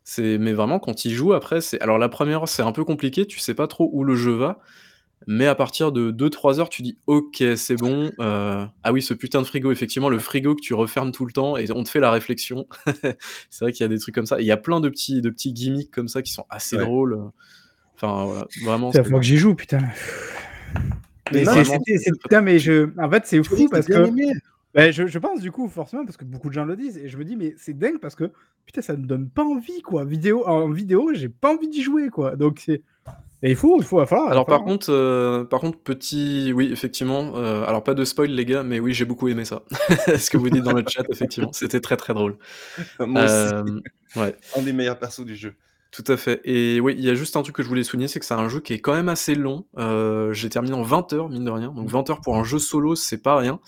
C'est, 0.03 0.38
mais 0.38 0.53
vraiment, 0.53 0.79
quand 0.79 1.03
il 1.03 1.11
joue 1.13 1.34
après, 1.34 1.59
c'est. 1.61 1.81
Alors, 1.81 1.97
la 1.97 2.09
première 2.09 2.47
c'est 2.47 2.61
un 2.61 2.71
peu 2.71 2.85
compliqué, 2.85 3.25
tu 3.25 3.39
sais 3.39 3.53
pas 3.53 3.67
trop 3.67 3.89
où 3.91 4.03
le 4.03 4.15
jeu 4.15 4.34
va. 4.34 4.59
Mais 5.25 5.47
à 5.47 5.55
partir 5.55 5.91
de 5.91 6.11
2-3 6.11 6.59
heures, 6.59 6.69
tu 6.69 6.84
dis 6.84 6.97
OK, 7.07 7.43
c'est 7.57 7.75
bon. 7.75 8.11
Euh, 8.19 8.65
ah 8.84 8.93
oui, 8.93 9.01
ce 9.01 9.13
putain 9.13 9.41
de 9.41 9.47
frigo, 9.47 9.71
effectivement, 9.71 10.09
le 10.09 10.19
frigo 10.19 10.55
que 10.55 10.61
tu 10.61 10.73
refermes 10.73 11.11
tout 11.11 11.25
le 11.25 11.31
temps 11.31 11.57
et 11.57 11.69
on 11.71 11.84
te 11.84 11.89
fait 11.89 11.99
la 11.99 12.11
réflexion. 12.11 12.67
c'est 13.49 13.65
vrai 13.65 13.71
qu'il 13.73 13.84
y 13.84 13.85
a 13.85 13.89
des 13.89 13.99
trucs 13.99 14.13
comme 14.13 14.27
ça. 14.27 14.39
Il 14.39 14.45
y 14.45 14.51
a 14.51 14.57
plein 14.57 14.79
de 14.79 14.89
petits, 14.89 15.21
de 15.21 15.29
petits 15.29 15.53
gimmicks 15.53 15.91
comme 15.91 16.07
ça 16.07 16.21
qui 16.21 16.31
sont 16.31 16.45
assez 16.49 16.77
drôles. 16.77 17.19
Enfin, 17.99 18.26
voilà, 18.26 18.48
vraiment. 18.64 18.91
C'est 18.91 18.99
la 18.99 19.03
fois 19.03 19.19
que 19.19 19.26
j'y 19.26 19.38
joue, 19.38 19.56
putain. 19.56 19.80
Mais 21.34 21.44
c'est, 21.45 22.11
putain, 22.22 22.41
mais 22.41 22.60
je... 22.60 22.90
en 22.98 23.10
fait, 23.10 23.24
c'est 23.26 23.44
fou 23.44 23.68
parce 23.69 23.88
que. 23.88 24.10
Ben, 24.74 24.91
je, 24.91 25.07
je, 25.07 25.18
pense 25.18 25.41
du 25.41 25.52
coup, 25.52 25.68
forcément, 25.69 26.06
parce 26.06 26.18
que 26.18 26.26
beaucoup 26.26 26.49
de 26.49 26.53
gens 26.53 26.65
le 26.65 26.76
disent, 26.76 26.98
et 26.98 27.10
je 27.10 27.18
me 27.18 27.26
dis, 27.26 27.36
mais 27.36 27.56
c'est 27.57 27.76
dingue 27.76 27.98
parce 27.99 28.14
que 28.14 28.32
putain, 28.68 28.82
ça 28.82 28.95
me 28.95 29.07
donne 29.07 29.30
pas 29.30 29.44
envie, 29.44 29.82
quoi. 29.82 30.06
Vidéo, 30.06 30.48
en 30.48 30.69
vidéo, 30.69 31.11
j'ai 31.14 31.30
pas 31.30 31.52
envie 31.53 31.69
d'y 31.69 31.82
jouer, 31.82 32.10
quoi. 32.10 32.36
Donc 32.36 32.61
c'est. 32.64 32.84
Et 33.44 33.52
il 33.52 33.56
faut, 33.56 33.78
il 33.80 33.86
faut, 33.86 34.03
falloir. 34.06 34.32
Alors 34.32 34.45
par 34.45 34.64
contre, 34.64 34.88
euh, 34.90 35.44
par 35.45 35.60
contre, 35.60 35.78
petit, 35.80 36.52
oui, 36.53 36.69
effectivement. 36.72 37.34
Euh, 37.38 37.64
alors 37.65 37.84
pas 37.84 37.94
de 37.94 38.03
spoil 38.03 38.32
les 38.32 38.45
gars, 38.45 38.64
mais 38.64 38.80
oui, 38.80 38.94
j'ai 38.94 39.06
beaucoup 39.06 39.28
aimé 39.28 39.45
ça. 39.45 39.64
Ce 40.18 40.30
que 40.30 40.38
vous 40.38 40.49
dites 40.49 40.64
dans 40.64 40.74
le 40.74 40.84
chat, 40.88 41.03
effectivement, 41.10 41.53
c'était 41.53 41.80
très 41.80 41.98
très 41.98 42.14
drôle. 42.14 42.38
Moi 42.99 43.26
aussi. 43.26 43.34
Euh, 43.34 43.64
ouais. 44.15 44.36
Un 44.56 44.61
des 44.64 44.74
meilleurs 44.74 44.98
persos 44.98 45.26
du 45.26 45.36
jeu. 45.36 45.53
Tout 45.91 46.03
à 46.07 46.18
fait. 46.18 46.41
Et 46.43 46.80
oui, 46.80 46.95
il 46.97 47.03
y 47.03 47.09
a 47.09 47.15
juste 47.15 47.38
un 47.38 47.43
truc 47.43 47.55
que 47.55 47.64
je 47.64 47.68
voulais 47.68 47.84
souligner, 47.84 48.07
c'est 48.07 48.19
que 48.19 48.26
c'est 48.26 48.34
un 48.34 48.49
jeu 48.49 48.59
qui 48.59 48.73
est 48.73 48.80
quand 48.80 48.93
même 48.93 49.09
assez 49.09 49.35
long. 49.35 49.65
Euh, 49.77 50.34
j'ai 50.34 50.49
terminé 50.49 50.76
en 50.76 50.81
20 50.81 51.14
heures, 51.14 51.30
mine 51.30 51.45
de 51.45 51.51
rien. 51.51 51.72
Donc 51.72 51.89
20 51.89 52.09
heures 52.09 52.22
pour 52.22 52.38
un 52.38 52.43
jeu 52.43 52.59
solo, 52.59 52.95
c'est 52.95 53.22
pas 53.22 53.38
rien. 53.38 53.59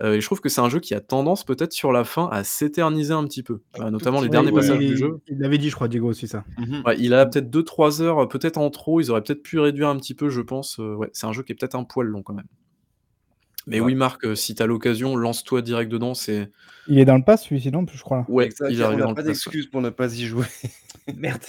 Euh, 0.00 0.14
et 0.14 0.20
je 0.20 0.26
trouve 0.26 0.40
que 0.40 0.48
c'est 0.48 0.60
un 0.60 0.68
jeu 0.68 0.80
qui 0.80 0.94
a 0.94 1.00
tendance 1.00 1.44
peut-être 1.44 1.72
sur 1.72 1.92
la 1.92 2.04
fin 2.04 2.28
à 2.32 2.44
s'éterniser 2.44 3.12
un 3.12 3.24
petit 3.24 3.42
peu. 3.42 3.60
Euh, 3.78 3.90
notamment 3.90 4.20
les 4.20 4.28
derniers 4.28 4.52
passages 4.52 4.78
du 4.78 4.96
jeu. 4.96 5.20
Il 5.28 5.38
l'avait 5.38 5.58
dit, 5.58 5.68
je 5.68 5.74
crois, 5.74 5.88
Diego 5.88 6.08
aussi 6.08 6.28
ça. 6.28 6.44
Mhm. 6.58 6.82
il 6.98 7.14
a 7.14 7.26
peut-être 7.26 7.50
2-3 7.50 8.00
heures, 8.00 8.28
peut-être 8.28 8.56
en 8.56 8.70
trop. 8.70 9.00
Ils 9.00 9.10
auraient 9.10 9.22
peut-être 9.22 9.42
pu 9.42 9.58
réduire 9.58 9.88
un 9.88 9.96
petit 9.96 10.14
peu, 10.14 10.30
je 10.30 10.40
pense. 10.40 10.78
ouais, 10.78 11.10
c'est 11.12 11.26
un 11.26 11.32
jeu 11.32 11.42
qui 11.42 11.52
est 11.52 11.56
peut-être 11.56 11.74
un 11.74 11.84
poil 11.84 12.06
long 12.06 12.22
quand 12.22 12.34
même. 12.34 12.46
Mais 13.68 13.80
oui, 13.80 13.96
Marc, 13.96 14.36
si 14.36 14.54
t'as 14.54 14.66
l'occasion, 14.66 15.16
lance-toi 15.16 15.60
direct 15.60 15.90
dedans. 15.90 16.14
C'est. 16.14 16.50
Il 16.86 16.98
est 17.00 17.04
dans 17.04 17.16
le 17.16 17.24
pass, 17.24 17.44
celui-ci, 17.44 17.70
non 17.72 17.84
Je 17.92 18.00
crois. 18.00 18.24
Ouais, 18.28 18.48
il 18.70 18.82
arrive 18.82 19.04
on 19.04 19.08
n'a 19.08 19.14
pas 19.14 19.22
d'excuse 19.22 19.66
pour 19.66 19.82
ne 19.82 19.90
pas 19.90 20.14
y 20.14 20.24
jouer. 20.24 20.46
Merde. 21.16 21.42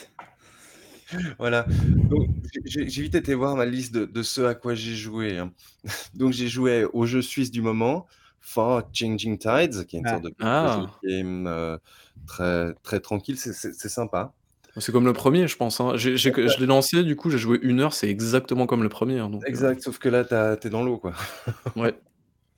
Voilà. 1.39 1.65
Donc, 2.09 2.29
j'ai 2.65 2.85
vite 2.85 3.15
été 3.15 3.33
voir 3.33 3.55
ma 3.55 3.65
liste 3.65 3.93
de, 3.93 4.23
ce 4.23 4.41
à 4.41 4.55
quoi 4.55 4.75
j'ai 4.75 4.95
joué. 4.95 5.37
Hein. 5.37 5.51
Donc, 6.13 6.33
j'ai 6.33 6.47
joué 6.47 6.85
au 6.93 7.05
jeu 7.05 7.21
suisse 7.21 7.51
du 7.51 7.61
moment, 7.61 8.05
Far 8.41 8.83
Changing 8.93 9.37
Tides, 9.37 9.85
qui 9.85 9.97
est 9.97 9.99
une 9.99 10.07
ah. 10.07 10.11
sorte 10.11 10.23
de 10.23 10.33
ah. 10.39 10.85
game 11.03 11.47
euh, 11.47 11.77
très, 12.25 12.73
très 12.83 12.99
tranquille. 12.99 13.37
C'est 13.37 13.89
sympa. 13.89 14.33
C'est 14.79 14.91
comme 14.91 15.05
le 15.05 15.13
premier, 15.13 15.47
je 15.47 15.57
pense. 15.57 15.81
Hein. 15.81 15.93
je 15.95 16.59
l'ai 16.59 16.65
lancé, 16.65 17.03
du 17.03 17.15
coup, 17.15 17.29
j'ai 17.29 17.39
joué 17.39 17.59
une 17.63 17.79
heure, 17.79 17.93
c'est 17.93 18.09
exactement 18.09 18.67
comme 18.67 18.83
le 18.83 18.89
premier. 18.89 19.19
Hein, 19.19 19.29
donc, 19.29 19.43
euh. 19.43 19.47
exact, 19.47 19.81
sauf 19.81 19.97
que 19.97 20.09
là, 20.09 20.55
t'es 20.55 20.69
dans 20.69 20.83
l'eau, 20.83 20.97
quoi. 20.97 21.13
ouais, 21.75 21.97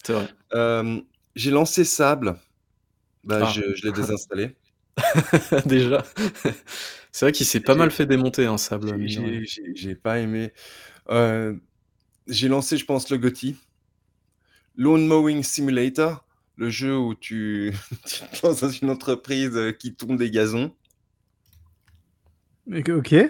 c'est 0.04 0.14
vrai. 0.14 0.28
Euh, 0.54 1.00
j'ai 1.36 1.52
lancé 1.52 1.86
Sable. 1.86 2.36
Bah, 3.24 3.40
ah. 3.44 3.52
je, 3.54 3.74
je 3.76 3.86
l'ai 3.86 3.94
désinstallé. 3.94 4.56
Déjà. 5.66 6.04
C'est 7.12 7.26
vrai 7.26 7.32
qu'il 7.32 7.46
s'est 7.46 7.60
pas 7.60 7.76
mal 7.76 7.92
fait 7.92 8.06
démonter, 8.06 8.46
un 8.46 8.54
hein, 8.54 8.58
Sable, 8.58 8.96
j'ai 9.76 9.96
pas 9.96 10.20
aimé. 10.20 10.54
Euh, 11.10 11.56
j'ai 12.28 12.48
lancé, 12.48 12.78
je 12.78 12.86
pense, 12.86 13.10
le 13.10 13.18
GOTY. 13.18 13.56
Lawn 14.76 15.06
Mowing 15.06 15.44
Simulator, 15.44 16.26
le 16.56 16.70
jeu 16.70 16.98
où 16.98 17.16
tu 17.16 17.74
tu 18.06 18.20
te 18.20 18.46
lances 18.46 18.62
dans 18.62 18.70
une 18.70 18.90
entreprise, 18.90 19.56
euh, 19.56 19.72
qui 19.72 19.94
tourne 19.96 20.18
des 20.18 20.32
gazons. 20.32 20.74
OK. 22.72 23.16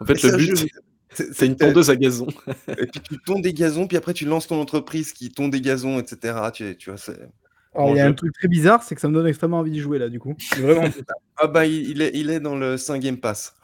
En 0.00 0.06
fait, 0.06 0.20
le 0.24 0.36
but, 0.36 0.66
c'est 1.10 1.46
une 1.46 1.56
tondeuse 1.56 1.88
à 1.88 1.94
gazon. 1.94 2.26
et 2.66 2.86
puis 2.86 3.00
tu 3.00 3.18
tonds 3.24 3.38
des 3.38 3.54
gazons, 3.54 3.86
puis 3.86 3.96
après 3.96 4.12
tu 4.12 4.24
lances 4.24 4.48
ton 4.48 4.60
entreprise 4.60 5.12
qui 5.12 5.30
tond 5.30 5.46
des 5.46 5.60
gazons 5.60 6.00
etc. 6.00 6.36
Tu 6.52 6.76
tu 6.76 6.90
vois? 6.90 6.98
C'est 6.98 7.30
il 7.76 7.96
y 7.96 8.00
a 8.00 8.06
un 8.06 8.12
truc 8.12 8.32
très 8.32 8.48
bizarre, 8.48 8.82
c'est 8.82 8.94
que 8.94 9.00
ça 9.00 9.08
me 9.08 9.14
donne 9.14 9.26
extrêmement 9.26 9.58
envie 9.58 9.70
d'y 9.70 9.80
jouer 9.80 9.98
là, 9.98 10.08
du 10.08 10.18
coup. 10.18 10.36
Vraiment. 10.58 10.88
ah 11.36 11.46
bah 11.46 11.66
il 11.66 12.00
est, 12.02 12.12
il 12.14 12.30
est 12.30 12.40
dans 12.40 12.56
le 12.56 12.76
5 12.76 13.00
Game 13.00 13.18
Pass. 13.18 13.56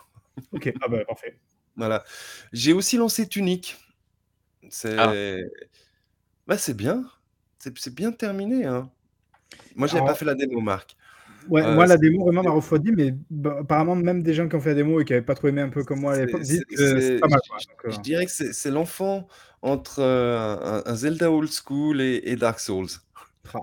ok, 0.52 0.72
ah 0.82 0.88
bah 0.88 1.04
parfait. 1.04 1.38
Voilà. 1.76 2.04
J'ai 2.52 2.72
aussi 2.72 2.96
lancé 2.96 3.28
Tunic. 3.28 3.76
C'est 4.68 4.96
ah. 4.98 5.12
bah, 6.46 6.58
c'est 6.58 6.76
bien. 6.76 7.04
C'est 7.58 7.94
bien 7.94 8.12
terminé. 8.12 8.64
Hein. 8.64 8.90
Moi, 9.76 9.86
j'ai 9.86 9.98
pas 9.98 10.14
fait 10.14 10.24
la 10.24 10.34
démo, 10.34 10.60
Marc. 10.60 10.96
Ouais, 11.48 11.62
euh, 11.62 11.74
moi, 11.74 11.86
la 11.86 11.96
démo 11.96 12.24
vraiment 12.24 12.42
m'a 12.42 12.50
refroidi, 12.50 12.92
mais 12.92 13.14
bah, 13.30 13.58
apparemment, 13.60 13.96
même 13.96 14.22
des 14.22 14.34
gens 14.34 14.48
qui 14.48 14.56
ont 14.56 14.60
fait 14.60 14.70
la 14.70 14.74
démo 14.76 15.00
et 15.00 15.04
qui 15.04 15.12
n'avaient 15.12 15.24
pas 15.24 15.34
trop 15.34 15.48
aimé 15.48 15.62
un 15.62 15.68
peu 15.68 15.84
comme 15.84 16.00
moi 16.00 16.14
à 16.14 16.18
l'époque 16.24 16.42
disent 16.42 16.64
que 16.64 16.76
c'est 16.76 17.18
pas 17.18 17.28
mal. 17.28 17.40
Je, 17.84 17.96
euh. 17.96 18.00
dirais 18.00 18.26
que 18.26 18.32
c'est 18.32 18.70
l'enfant 18.70 19.26
entre 19.62 20.00
euh, 20.00 20.82
un, 20.84 20.94
Zelda 20.94 21.30
Old 21.30 21.50
School 21.50 22.00
et, 22.00 22.36
Dark 22.36 22.60
Souls. 22.60 22.88
Ah. 23.54 23.58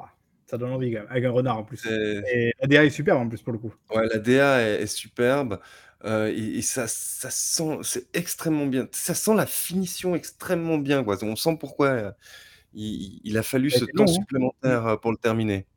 Ça 0.49 0.57
donne 0.57 0.71
envie 0.71 0.91
quand 0.93 0.99
même, 0.99 1.07
avec 1.09 1.25
un 1.25 1.31
renard 1.31 1.57
en 1.57 1.63
plus. 1.63 1.85
Et 2.31 2.51
la 2.61 2.67
DA 2.67 2.85
est 2.85 2.89
superbe 2.89 3.19
en 3.19 3.27
plus 3.27 3.41
pour 3.41 3.51
le 3.53 3.59
coup. 3.59 3.73
Ouais, 3.89 4.07
la 4.11 4.19
DA 4.19 4.61
est, 4.61 4.87
superbe. 4.87 5.59
Heu, 6.05 6.29
et 6.29 6.57
et 6.59 6.61
ça 6.61 6.87
ça 6.87 7.29
sent 7.31 7.79
c'est 7.83 8.15
extrêmement 8.15 8.65
bien. 8.67 8.87
Ça 8.91 9.13
sent 9.15 9.33
la 9.35 9.45
finition 9.45 10.15
extrêmement 10.15 10.77
bien, 10.77 11.03
quoi. 11.03 11.17
On 11.23 11.35
sent 11.35 11.57
pourquoi, 11.59 11.89
heu, 11.95 12.11
il 12.73 13.21
il 13.23 13.37
a 13.37 13.43
fallu 13.43 13.71
Ça 13.71 13.79
ce 13.79 13.85
temps 13.85 14.05
long, 14.05 14.21
hein. 14.21 14.25
Supplémentaire, 14.27 14.87
heu, 14.87 14.97
pour 14.99 15.11
le 15.11 15.17
terminer. 15.17 15.67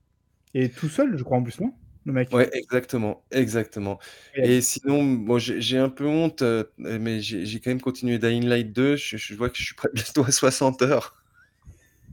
Et 0.54 0.72
tout 0.72 0.88
seul, 0.88 1.16
je 1.16 1.22
crois, 1.22 1.38
en 1.38 1.42
plus, 1.42 1.60
non? 1.60 1.72
Le 2.04 2.12
mec? 2.12 2.30
Ouais, 2.32 2.48
exactement, 2.52 3.26
exactement. 3.32 3.98
Et 4.40 4.60
sinon, 4.60 5.02
moi, 5.02 5.40
j'ai 5.40 5.78
un 5.78 5.88
peu 5.88 6.06
honte, 6.06 6.44
mais 6.78 7.20
j'ai 7.20 7.60
quand 7.60 7.70
même 7.70 7.80
continué 7.80 8.18
Dying 8.20 8.44
Light 8.46 8.72
2. 8.72 8.94
Je 8.96 9.16
je 9.16 9.34
vois 9.34 9.50
que 9.50 9.58
je 9.58 9.64
suis 9.64 9.74
bientôt 9.94 10.24
à 10.24 10.30
60 10.30 10.80
heures. 10.82 11.16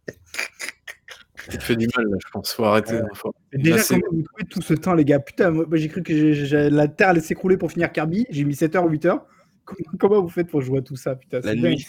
Tu 1.50 1.58
te 1.58 1.64
fais 1.64 1.76
du 1.76 1.88
mal 1.96 2.08
là, 2.10 2.18
je 2.24 2.30
pense, 2.32 2.54
faut 2.54 2.64
arrêter, 2.66 3.00
faut 3.14 3.34
déjà, 3.54 3.84
comment 3.84 4.02
vous 4.12 4.24
trouvez 4.24 4.46
tout 4.50 4.62
ce 4.62 4.74
temps, 4.74 4.94
les 4.94 5.06
gars? 5.06 5.20
Putain, 5.20 5.52
moi 5.52 5.66
j'ai 5.74 5.88
cru 5.90 6.02
que 6.02 6.14
j'ai 6.14 6.34
j'ai 6.34 6.70
la 6.70 6.88
terre 6.88 7.10
allait 7.10 7.22
s'écrouler 7.22 7.58
pour 7.58 7.72
finir 7.72 7.92
Kirby, 7.92 8.26
j'ai 8.30 8.44
mis 8.44 8.56
7 8.56 8.76
heures, 8.76 8.86
8 8.86 9.06
heures. 9.06 9.26
Comment 9.64 9.98
comment 10.00 10.22
vous 10.22 10.30
faites 10.30 10.50
pour 10.50 10.62
jouer 10.62 10.80
à 10.80 10.82
tout 10.82 10.96
ça? 10.96 11.16
Putain, 11.16 11.40
La 11.42 11.56
nuit. 11.56 11.86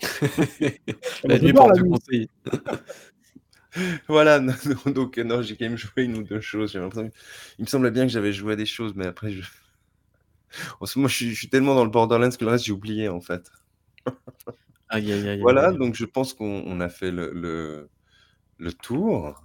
La 1.24 1.36
je 1.38 1.44
nuit 1.44 1.52
porte 1.52 1.74
du 1.74 1.88
conseil. 1.88 2.28
Voilà, 4.06 4.38
non, 4.38 4.52
non, 4.86 4.92
donc 4.92 5.18
non, 5.18 5.42
j'ai 5.42 5.56
quand 5.56 5.64
même 5.64 5.76
joué 5.76 6.06
1 6.06 6.14
ou 6.14 6.22
2 6.22 6.40
choses, 6.40 6.70
j'ai 6.70 6.78
l'impression 6.78 7.10
il 7.58 7.64
me 7.64 7.68
semblait 7.68 7.90
bien 7.90 8.06
que 8.06 8.12
j'avais 8.12 8.32
joué 8.32 8.52
à 8.52 8.56
des 8.56 8.66
choses, 8.66 8.92
mais 8.94 9.04
après 9.04 9.32
je 9.32 9.42
en 10.80 10.86
ce 10.86 10.98
moment, 10.98 11.08
je 11.08 11.16
suis 11.16 11.30
je 11.30 11.38
suis 11.38 11.48
tellement 11.48 11.74
dans 11.74 11.84
le 11.84 11.90
Borderlands 11.90 12.30
que 12.30 12.44
le 12.44 12.50
reste, 12.50 12.64
j'ai 12.64 12.72
oublié, 12.72 13.08
en 13.08 13.20
fait. 13.20 13.50
Aïe, 14.88 15.12
aïe, 15.12 15.20
aïe, 15.20 15.28
aïe, 15.28 15.40
Voilà, 15.40 15.68
aïe. 15.68 15.78
donc 15.78 15.94
je 15.94 16.04
pense 16.04 16.34
qu'on 16.34 16.62
on 16.66 16.80
a 16.80 16.88
fait 16.88 17.10
le 17.10 17.32
le 17.32 17.88
le 18.58 18.72
tour. 18.72 19.42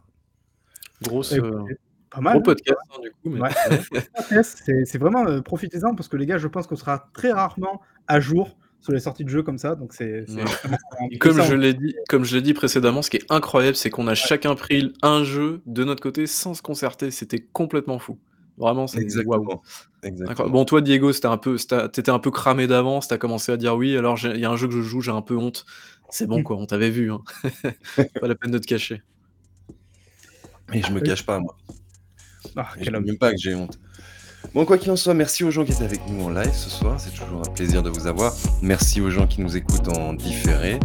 Grosse, 1.01 1.33
heu, 1.33 1.37
écoutez, 1.37 1.77
pas 2.09 2.21
mal, 2.21 2.33
gros 2.33 2.41
hein, 2.41 2.43
podcast, 2.43 2.79
hein, 2.93 2.99
du 3.01 3.11
coup, 3.11 3.29
mais. 3.29 3.41
Ouais, 3.41 3.49
c'est 4.43 4.85
c'est 4.85 4.97
vraiment, 4.97 5.27
heu, 5.27 5.41
profitez-en 5.41 5.95
parce 5.95 6.09
que 6.09 6.17
les 6.17 6.25
gars, 6.25 6.37
je 6.37 6.47
pense 6.47 6.67
qu'on 6.67 6.75
sera 6.75 7.09
très 7.13 7.31
rarement 7.31 7.81
à 8.07 8.19
jour 8.19 8.57
sur 8.81 8.93
les 8.93 8.99
sorties 8.99 9.23
de 9.25 9.29
jeux 9.29 9.43
comme 9.43 9.57
ça, 9.57 9.75
donc 9.75 9.93
c'est 9.93 10.25
Ouais. 10.29 11.17
comme 11.19 11.41
je 11.41 11.53
l'ai 11.53 11.73
dit 11.73 11.95
comme 12.07 12.23
je 12.23 12.35
l'ai 12.35 12.41
dit 12.41 12.53
précédemment, 12.53 13.01
ce 13.01 13.09
qui 13.09 13.17
est 13.17 13.25
incroyable, 13.31 13.75
c'est 13.75 13.89
qu'on 13.89 14.07
a 14.07 14.11
Ouais. 14.11 14.15
chacun 14.15 14.55
pris 14.55 14.93
un 15.01 15.23
jeu 15.23 15.61
de 15.65 15.83
notre 15.83 16.01
côté 16.01 16.27
sans 16.27 16.53
se 16.53 16.61
concerter. 16.61 17.11
C'était 17.11 17.39
complètement 17.39 17.99
fou. 17.99 18.19
Vraiment, 18.57 18.87
c'est 18.87 18.97
waouh. 18.97 19.05
Exactement, 19.05 19.39
Incroyable. 19.41 19.61
exactement. 20.03 20.49
Bon, 20.49 20.65
toi, 20.65 20.81
Diego, 20.81 21.13
c'était 21.13 21.27
un 21.27 21.37
peu 21.37 21.57
c'était 21.57 21.89
tu 21.89 21.99
étais 22.01 22.11
un 22.11 22.19
peu 22.19 22.29
cramé 22.31 22.67
d'avance, 22.67 23.07
tu 23.07 23.13
as 23.13 23.17
commencé 23.17 23.51
à 23.53 23.57
dire: 23.57 23.75
«Oui, 23.77 23.95
alors 23.97 24.17
il 24.23 24.39
y 24.39 24.45
a 24.45 24.49
un 24.51 24.57
jeu 24.57 24.67
que 24.67 24.73
je 24.73 24.81
joue, 24.81 24.99
j'ai 25.01 25.11
un 25.11 25.21
peu 25.21 25.37
honte». 25.37 25.65
C'est 26.09 26.27
bon, 26.27 26.39
Mmh. 26.39 26.43
quoi, 26.43 26.57
on 26.57 26.65
t'avait 26.65 26.89
vu, 26.89 27.11
hein. 27.11 27.21
Pas 28.21 28.27
la 28.27 28.35
peine 28.35 28.51
de 28.51 28.57
te 28.57 28.65
cacher. 28.67 29.01
Et 30.73 30.81
je 30.81 30.91
me 30.91 30.99
Oui. 30.99 31.07
cache 31.07 31.25
pas, 31.25 31.39
moi. 31.39 31.55
Ah, 32.55 32.69
je 32.79 32.89
homme. 32.91 33.05
même 33.05 33.17
pas 33.17 33.31
que 33.31 33.37
j'ai 33.37 33.55
honte. 33.55 33.79
Bon, 34.53 34.65
quoi 34.65 34.77
qu'il 34.77 34.89
en 34.91 34.95
soit, 34.95 35.13
merci 35.13 35.43
aux 35.43 35.51
gens 35.51 35.65
qui 35.65 35.71
étaient 35.73 35.83
avec 35.83 35.99
nous 36.07 36.23
en 36.23 36.29
live 36.29 36.53
ce 36.53 36.69
soir, 36.69 36.99
c'est 36.99 37.11
toujours 37.11 37.39
un 37.47 37.51
plaisir 37.53 37.83
de 37.83 37.89
vous 37.89 38.07
avoir. 38.07 38.33
Merci 38.61 39.01
aux 39.01 39.09
gens 39.09 39.27
qui 39.27 39.41
nous 39.41 39.57
écoutent 39.57 39.89
en 39.89 40.13
différé. 40.13 40.79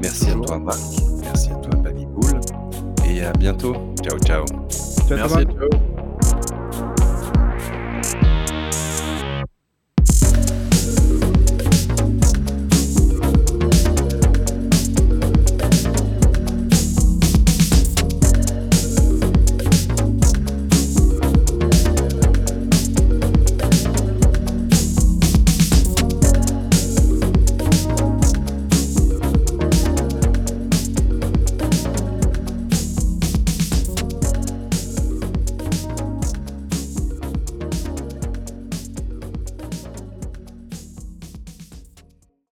Merci 0.00 0.30
à 0.30 0.34
toi, 0.34 0.58
Marc. 0.58 0.78
Merci 1.22 1.50
à 1.50 1.54
toi, 1.56 1.80
Babybull. 1.80 2.40
Et 3.08 3.22
à 3.22 3.32
bientôt. 3.32 3.94
Ciao, 4.02 4.18
ciao. 4.20 4.44
Merci, 5.10 5.34
ciao. 5.44 5.91